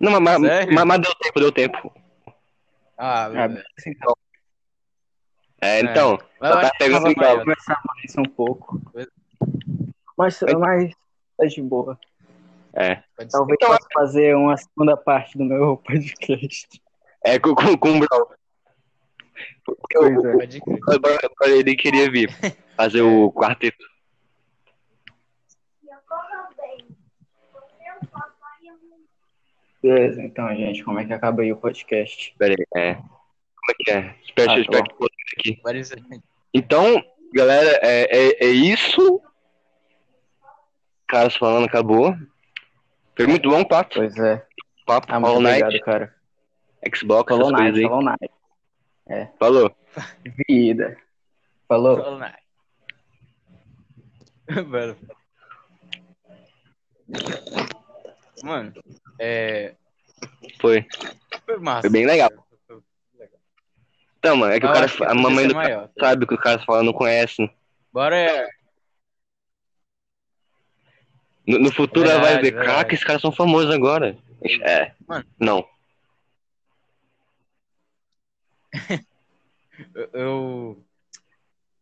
Não, 0.00 0.20
mas, 0.20 0.38
mas, 0.40 0.84
mas, 0.84 1.00
deu 1.00 1.14
tempo, 1.16 1.40
deu 1.40 1.52
tempo. 1.52 1.92
ah, 2.96 3.24
Ah, 3.24 3.28
velho. 3.28 3.48
beleza, 3.48 3.64
então. 3.86 4.16
É, 5.60 5.80
então. 5.80 6.18
Mas 6.40 6.50
eu 6.54 6.60
tá 6.60 6.70
pegando 6.78 7.08
legal. 7.08 7.24
maior. 7.30 7.38
conversar 7.40 7.80
mais 7.84 8.14
um 8.18 8.22
pouco. 8.24 8.80
Mas, 10.16 10.40
mas 10.58 10.94
tá 11.36 11.46
de 11.46 11.62
boa. 11.62 11.98
É. 12.74 13.02
Talvez 13.30 13.56
Então, 13.60 13.68
possa 13.70 13.88
fazer 13.92 14.36
uma 14.36 14.56
segunda 14.56 14.96
parte 14.96 15.36
do 15.36 15.44
meu 15.44 15.76
podcast. 15.78 16.68
É 17.24 17.38
com, 17.40 17.54
com, 17.56 17.76
com 17.76 17.96
o 17.96 18.00
Brau. 18.00 18.30
Porque 19.64 19.98
Pois 19.98 20.16
o, 20.16 20.26
é. 20.28 20.34
O- 20.34 20.38
o- 20.38 21.44
ele 21.48 21.74
queria 21.74 22.08
vir 22.10 22.30
fazer 22.76 23.02
o 23.02 23.32
quarteto. 23.32 23.84
Beleza, 29.82 30.22
então, 30.22 30.48
gente, 30.56 30.82
como 30.82 30.98
é 30.98 31.04
que 31.04 31.12
acaba 31.12 31.42
aí 31.42 31.52
o 31.52 31.56
podcast? 31.56 32.34
Pera 32.36 32.54
aí, 32.58 32.66
é. 32.82 32.94
Como 32.94 33.70
é 33.70 33.74
que 33.78 33.90
é? 33.90 34.16
Espera, 34.24 34.52
Ah, 34.52 34.58
eu 34.58 34.64
tá 34.66 34.78
aqui. 35.38 35.60
Então, 36.52 37.02
galera, 37.32 37.78
é, 37.82 38.02
é, 38.10 38.44
é 38.46 38.48
isso. 38.48 39.20
Caras 41.06 41.36
falando, 41.36 41.66
acabou. 41.66 42.14
Foi 43.16 43.26
muito 43.26 43.48
bom 43.48 43.60
o 43.60 43.68
papo. 43.68 43.94
Pois 43.94 44.16
é. 44.18 44.44
Papo, 44.86 45.06
Ah, 45.10 45.20
muito 45.20 45.34
All 45.34 45.40
Night, 45.40 45.62
obrigado, 45.64 45.84
cara. 45.84 46.14
Xbox, 46.94 47.28
Falou 47.34 47.50
night, 47.50 47.76
aí. 47.78 47.82
falou 47.84 48.02
night. 48.02 48.30
Falou. 49.38 49.76
Vida. 50.48 50.96
Falou. 51.66 52.18
Né? 52.18 52.34
Mano. 54.66 54.96
Mano, 58.44 58.72
é. 59.18 59.74
Foi. 60.60 60.86
Foi 61.44 61.58
massa. 61.58 61.82
Foi 61.82 61.90
bem 61.90 62.06
legal. 62.06 62.30
Então, 64.18 64.36
mano, 64.36 64.52
é 64.52 64.58
que 64.58 64.66
o 64.66 64.72
cara, 64.72 64.88
que 64.88 65.04
a 65.04 65.14
mamãe 65.14 65.46
do 65.46 65.54
cara 65.54 65.68
maior, 65.68 65.88
tá 65.88 66.06
sabe 66.06 66.24
o 66.24 66.26
que 66.26 66.34
o 66.34 66.38
cara 66.38 66.58
fala, 66.64 66.82
não 66.82 66.92
conhece. 66.92 67.48
Bora 67.92 68.16
é. 68.16 68.48
No, 71.46 71.58
no 71.58 71.72
futuro 71.72 72.08
ela 72.08 72.20
vai 72.20 72.34
Verdade, 72.34 72.42
ver, 72.44 72.50
verdade. 72.56 72.66
caraca, 72.66 72.94
esses 72.94 73.06
caras 73.06 73.22
são 73.22 73.32
famosos 73.32 73.72
agora. 73.72 74.18
É. 74.62 74.92
Mano. 75.06 75.24
Não. 75.38 75.66
Eu, 79.94 80.10
eu 80.12 80.84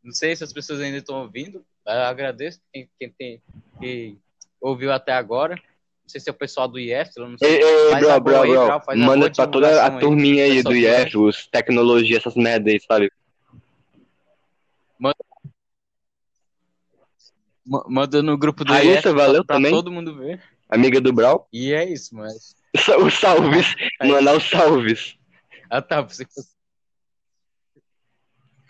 não 0.04 0.12
sei 0.12 0.36
se 0.36 0.44
as 0.44 0.52
pessoas 0.52 0.80
ainda 0.80 0.98
estão 0.98 1.22
ouvindo. 1.22 1.64
Agradeço 1.84 2.60
quem, 2.70 2.90
quem 2.98 3.10
tem 3.10 3.42
quem 3.80 4.20
ouviu 4.60 4.92
até 4.92 5.12
agora. 5.12 5.60
Não 6.06 6.10
sei 6.10 6.20
se 6.20 6.30
é 6.30 6.32
o 6.32 6.36
pessoal 6.36 6.68
do 6.68 6.78
IF, 6.78 7.10
eu 7.16 7.28
não 7.28 7.36
sei. 7.36 7.56
Ei, 7.56 7.62
ei, 7.64 7.96
bro, 7.98 8.20
bro, 8.20 8.42
aí, 8.42 8.50
bro. 8.52 8.80
Faz 8.80 8.98
Manda 8.98 9.28
pra 9.28 9.46
toda 9.48 9.66
a 9.66 9.70
divulgação 9.70 9.94
aí. 9.96 10.00
turminha 10.00 10.44
aí 10.44 10.62
do 10.62 10.72
IF, 10.74 11.18
os 11.18 11.46
tecnologia, 11.48 12.16
essas 12.18 12.36
merda 12.36 12.70
aí, 12.70 12.80
sabe? 12.80 13.10
Ma- 17.64 17.84
Manda 17.88 18.22
no 18.22 18.38
grupo 18.38 18.64
do 18.64 18.72
Raíssa, 18.72 18.92
IF 18.92 19.02
pra- 19.02 19.12
valeu 19.12 19.44
pra 19.44 19.56
também. 19.56 19.72
todo 19.72 19.90
mundo 19.90 20.14
ver. 20.16 20.40
Amiga 20.68 21.00
do 21.00 21.12
Brau. 21.12 21.48
E 21.52 21.72
é 21.72 21.84
isso, 21.84 22.14
mas. 22.14 22.54
Os 23.04 23.14
salves. 23.14 23.66
Mandar 24.02 24.36
os 24.36 24.44
salves. 24.48 25.16
Ah 25.68 25.82
tá, 25.82 26.00
você 26.02 26.24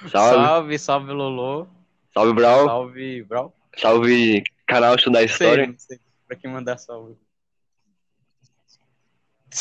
Salve. 0.09 0.11
Salve, 0.11 0.39
Salve, 0.47 0.79
salve 0.79 1.13
Lolo. 1.13 1.69
Brau. 2.35 2.65
Salve, 2.67 3.23
Brau. 3.25 3.55
Salve, 3.77 4.43
canal 4.67 4.95
Estudar 4.95 5.19
Sei, 5.21 5.27
História. 5.27 5.67
não 5.67 5.75
sei 5.79 5.99
pra 6.27 6.37
quem 6.37 6.51
mandar 6.51 6.79
salve. 6.79 7.15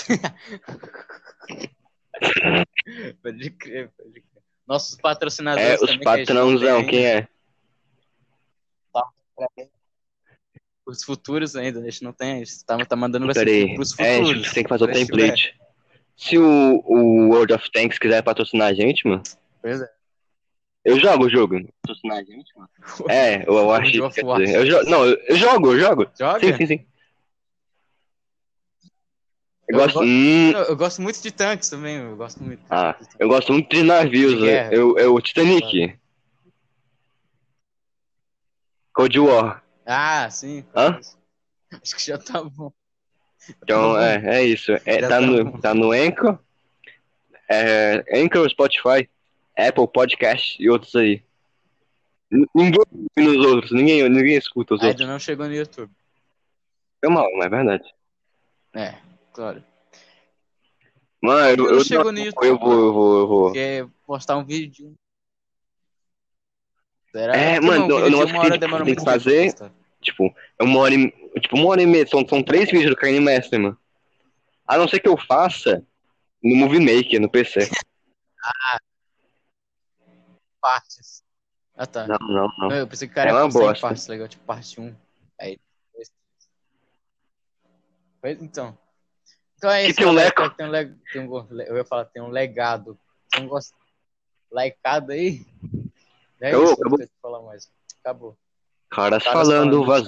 pode 3.22 3.49
crer, 3.51 3.89
pode 3.97 4.11
crer. 4.11 4.23
Nossos 4.67 4.97
patrocinadores 4.97 5.81
É, 5.81 5.84
os 5.84 5.91
que 5.91 5.99
patrãozão, 5.99 6.81
tem 6.81 6.89
quem 6.89 7.05
é? 7.05 7.15
ainda. 7.17 7.30
Os 10.88 11.03
futuros 11.03 11.55
ainda, 11.55 11.80
a 11.80 11.84
gente 11.84 12.03
não 12.03 12.13
tem, 12.13 12.34
a 12.34 12.38
gente 12.38 12.63
tá, 12.65 12.77
tá 12.85 12.95
mandando 12.95 13.27
Pera 13.34 13.49
aí. 13.49 13.73
pros 13.76 13.97
É, 13.99 14.17
futuros. 14.17 14.30
a 14.30 14.34
gente 14.43 14.53
tem 14.53 14.63
que 14.63 14.69
fazer 14.69 14.84
o 14.84 14.88
tiver. 14.88 14.99
template. 15.05 15.55
Se 16.15 16.38
o, 16.38 16.81
o 16.85 17.30
World 17.30 17.53
of 17.53 17.72
Tanks 17.72 17.97
quiser 17.99 18.22
patrocinar 18.23 18.67
a 18.69 18.73
gente, 18.73 19.05
mano, 19.07 19.22
Pois 19.61 19.81
é. 19.81 19.89
eu 20.85 20.99
jogo 20.99 21.26
o 21.26 21.30
jogo. 21.30 21.55
Patrocinar 21.81 22.17
a 22.19 22.23
gente, 22.23 22.51
mano? 22.55 22.69
É, 23.09 23.43
eu, 23.47 23.53
eu 23.55 23.72
acho. 23.72 23.95
Eu 23.97 24.84
não, 24.85 25.05
eu 25.05 25.35
jogo, 25.35 25.73
eu 25.73 25.80
jogo. 25.80 26.07
Joga? 26.17 26.39
Sim, 26.39 26.55
sim, 26.57 26.65
sim. 26.67 26.85
Eu, 29.68 29.76
Eu 29.80 29.84
gosto. 29.84 29.94
go- 30.00 30.06
Hum, 30.06 30.52
Eu, 30.52 30.76
gosto 30.76 31.02
muito 31.02 31.22
de 31.22 31.32
tanques 31.32 31.70
também, 31.70 31.98
eu 31.98 32.16
gosto 32.16 32.44
muito. 32.44 32.62
Ah, 32.70 32.96
eu 33.20 33.28
gosto 33.28 33.52
muito 33.52 33.70
de 33.76 33.82
navios. 33.84 34.34
Guerra. 34.40 34.74
Eu, 34.74 34.98
eu, 34.98 35.20
Titanic. 35.22 35.98
Cold 38.94 39.20
War. 39.20 39.64
Ah, 39.86 40.30
sim. 40.30 40.64
Hã? 40.76 41.00
Acho 41.82 41.96
que 41.96 42.04
já 42.06 42.18
tá 42.18 42.44
bom. 42.44 42.72
Então, 43.62 43.94
Tá 43.94 44.04
é, 44.06 44.38
é 44.40 44.44
isso. 44.46 44.72
É, 44.86 45.02
tá, 45.02 45.08
tá 45.10 45.22
no, 45.22 45.46
bom. 45.46 45.60
tá 45.60 45.74
no 45.74 45.92
Anchor. 45.92 46.40
É, 47.50 48.04
Anchor, 48.22 48.50
Spotify, 48.50 49.10
Apple 49.58 49.88
Podcast 49.88 50.62
e 50.62 50.70
outros 50.70 50.96
aí. 50.96 51.22
Ninguém 52.32 52.80
nos 53.18 53.46
outros, 53.46 53.72
ninguém, 53.72 54.08
ninguém 54.10 54.36
escuta 54.36 54.74
os 54.74 54.82
Ainda 54.82 54.92
outros. 54.94 55.08
não 55.08 55.20
chegou 55.20 55.46
no 55.48 55.54
YouTube. 55.54 55.92
É 57.04 57.08
mal, 57.08 57.30
não 57.34 57.44
é 57.44 57.50
verdade. 57.50 57.84
É, 58.74 58.96
claro. 59.36 59.64
Mano, 61.22 61.49
eu, 61.49 61.57
Não 61.57 61.66
eu, 61.66 61.72
eu, 62.06 62.12
no 62.12 62.20
YouTube, 62.20 62.45
eu 62.48 62.57
vou, 62.60 62.74
eu 62.74 62.94
vou, 62.94 63.20
eu 63.20 63.28
vou. 63.28 63.44
Porque 63.48 63.88
postar 64.06 64.38
um 64.38 64.45
vídeo 64.45 64.72
de 64.72 64.86
um. 64.86 64.95
Será? 67.12 67.36
É, 67.36 67.56
Porque 67.56 67.66
mano, 67.68 67.88
não, 67.88 67.95
um 67.95 67.99
eu 67.99 68.12
não 68.12 68.22
acho 68.22 68.34
uma 68.34 68.41
que 68.41 68.45
hora 68.52 68.60
tem- 68.86 68.95
que 68.95 69.03
fazer. 69.03 69.53
Tipo, 70.02 70.36
é 70.60 70.64
uma 70.64 70.80
hora 70.80 70.94
e, 70.94 71.10
tipo, 71.40 71.56
uma 71.57 71.70
hora 71.70 71.82
e 71.82 71.86
meia. 71.88 72.06
São, 72.07 72.28
são 72.28 72.44
três 72.44 72.70
vídeos 72.70 72.91
do 72.91 72.95
Kanye 72.95 73.20
Master, 73.20 73.60
mano. 73.60 73.78
A 74.68 74.78
não 74.78 74.88
ser 74.88 74.99
que 74.99 75.07
eu 75.10 75.18
faça 75.18 75.84
no 76.44 76.56
Movie 76.56 76.80
Maker, 76.80 77.20
no 77.20 77.30
PC. 77.30 77.60
Partes. 80.62 81.24
Ah, 81.76 81.86
tá. 81.88 82.07
Não, 82.07 82.18
não, 82.20 82.48
não. 82.57 82.72
Eu 82.72 82.88
pensei 82.88 83.07
que 83.07 83.12
o 83.14 83.16
cara 83.16 83.30
É 83.30 83.34
ia 83.34 83.40
uma 83.40 83.49
bosta. 83.49 83.82
partes, 83.82 84.07
legal, 84.07 84.28
tipo 84.28 84.44
parte 84.45 84.80
1. 84.80 84.95
Aí. 85.40 85.57
Pois 88.22 88.41
então. 88.41 88.78
Então 89.66 89.72
é 89.74 89.84
Que 89.86 89.90
isso. 89.90 89.98
tem 89.98 90.08
um 90.08 90.12
leco. 90.12 90.50
Tem 90.52 90.66
um 90.68 90.70
le... 90.70 90.96
tem 91.12 91.22
um 91.28 91.62
Eu 91.62 91.78
ia 91.78 91.86
falar, 91.86 92.06
tem 92.06 92.22
um 92.22 92.28
legado. 92.28 92.98
Tem 93.32 93.44
um 93.44 93.48
gost... 93.48 93.74
Laicado 94.52 95.12
aí. 95.12 95.46
É 96.40 96.50
Acabou, 96.50 96.66
isso, 96.66 96.74
acabou. 96.74 97.00
não 97.00 97.08
que 97.08 97.14
falar 97.22 97.42
mais. 97.42 97.72
Acabou. 98.00 98.38
Caras 98.90 99.24
Caras 99.24 99.40
falando, 99.40 99.72
falando. 99.72 99.86
vazou. 99.86 100.04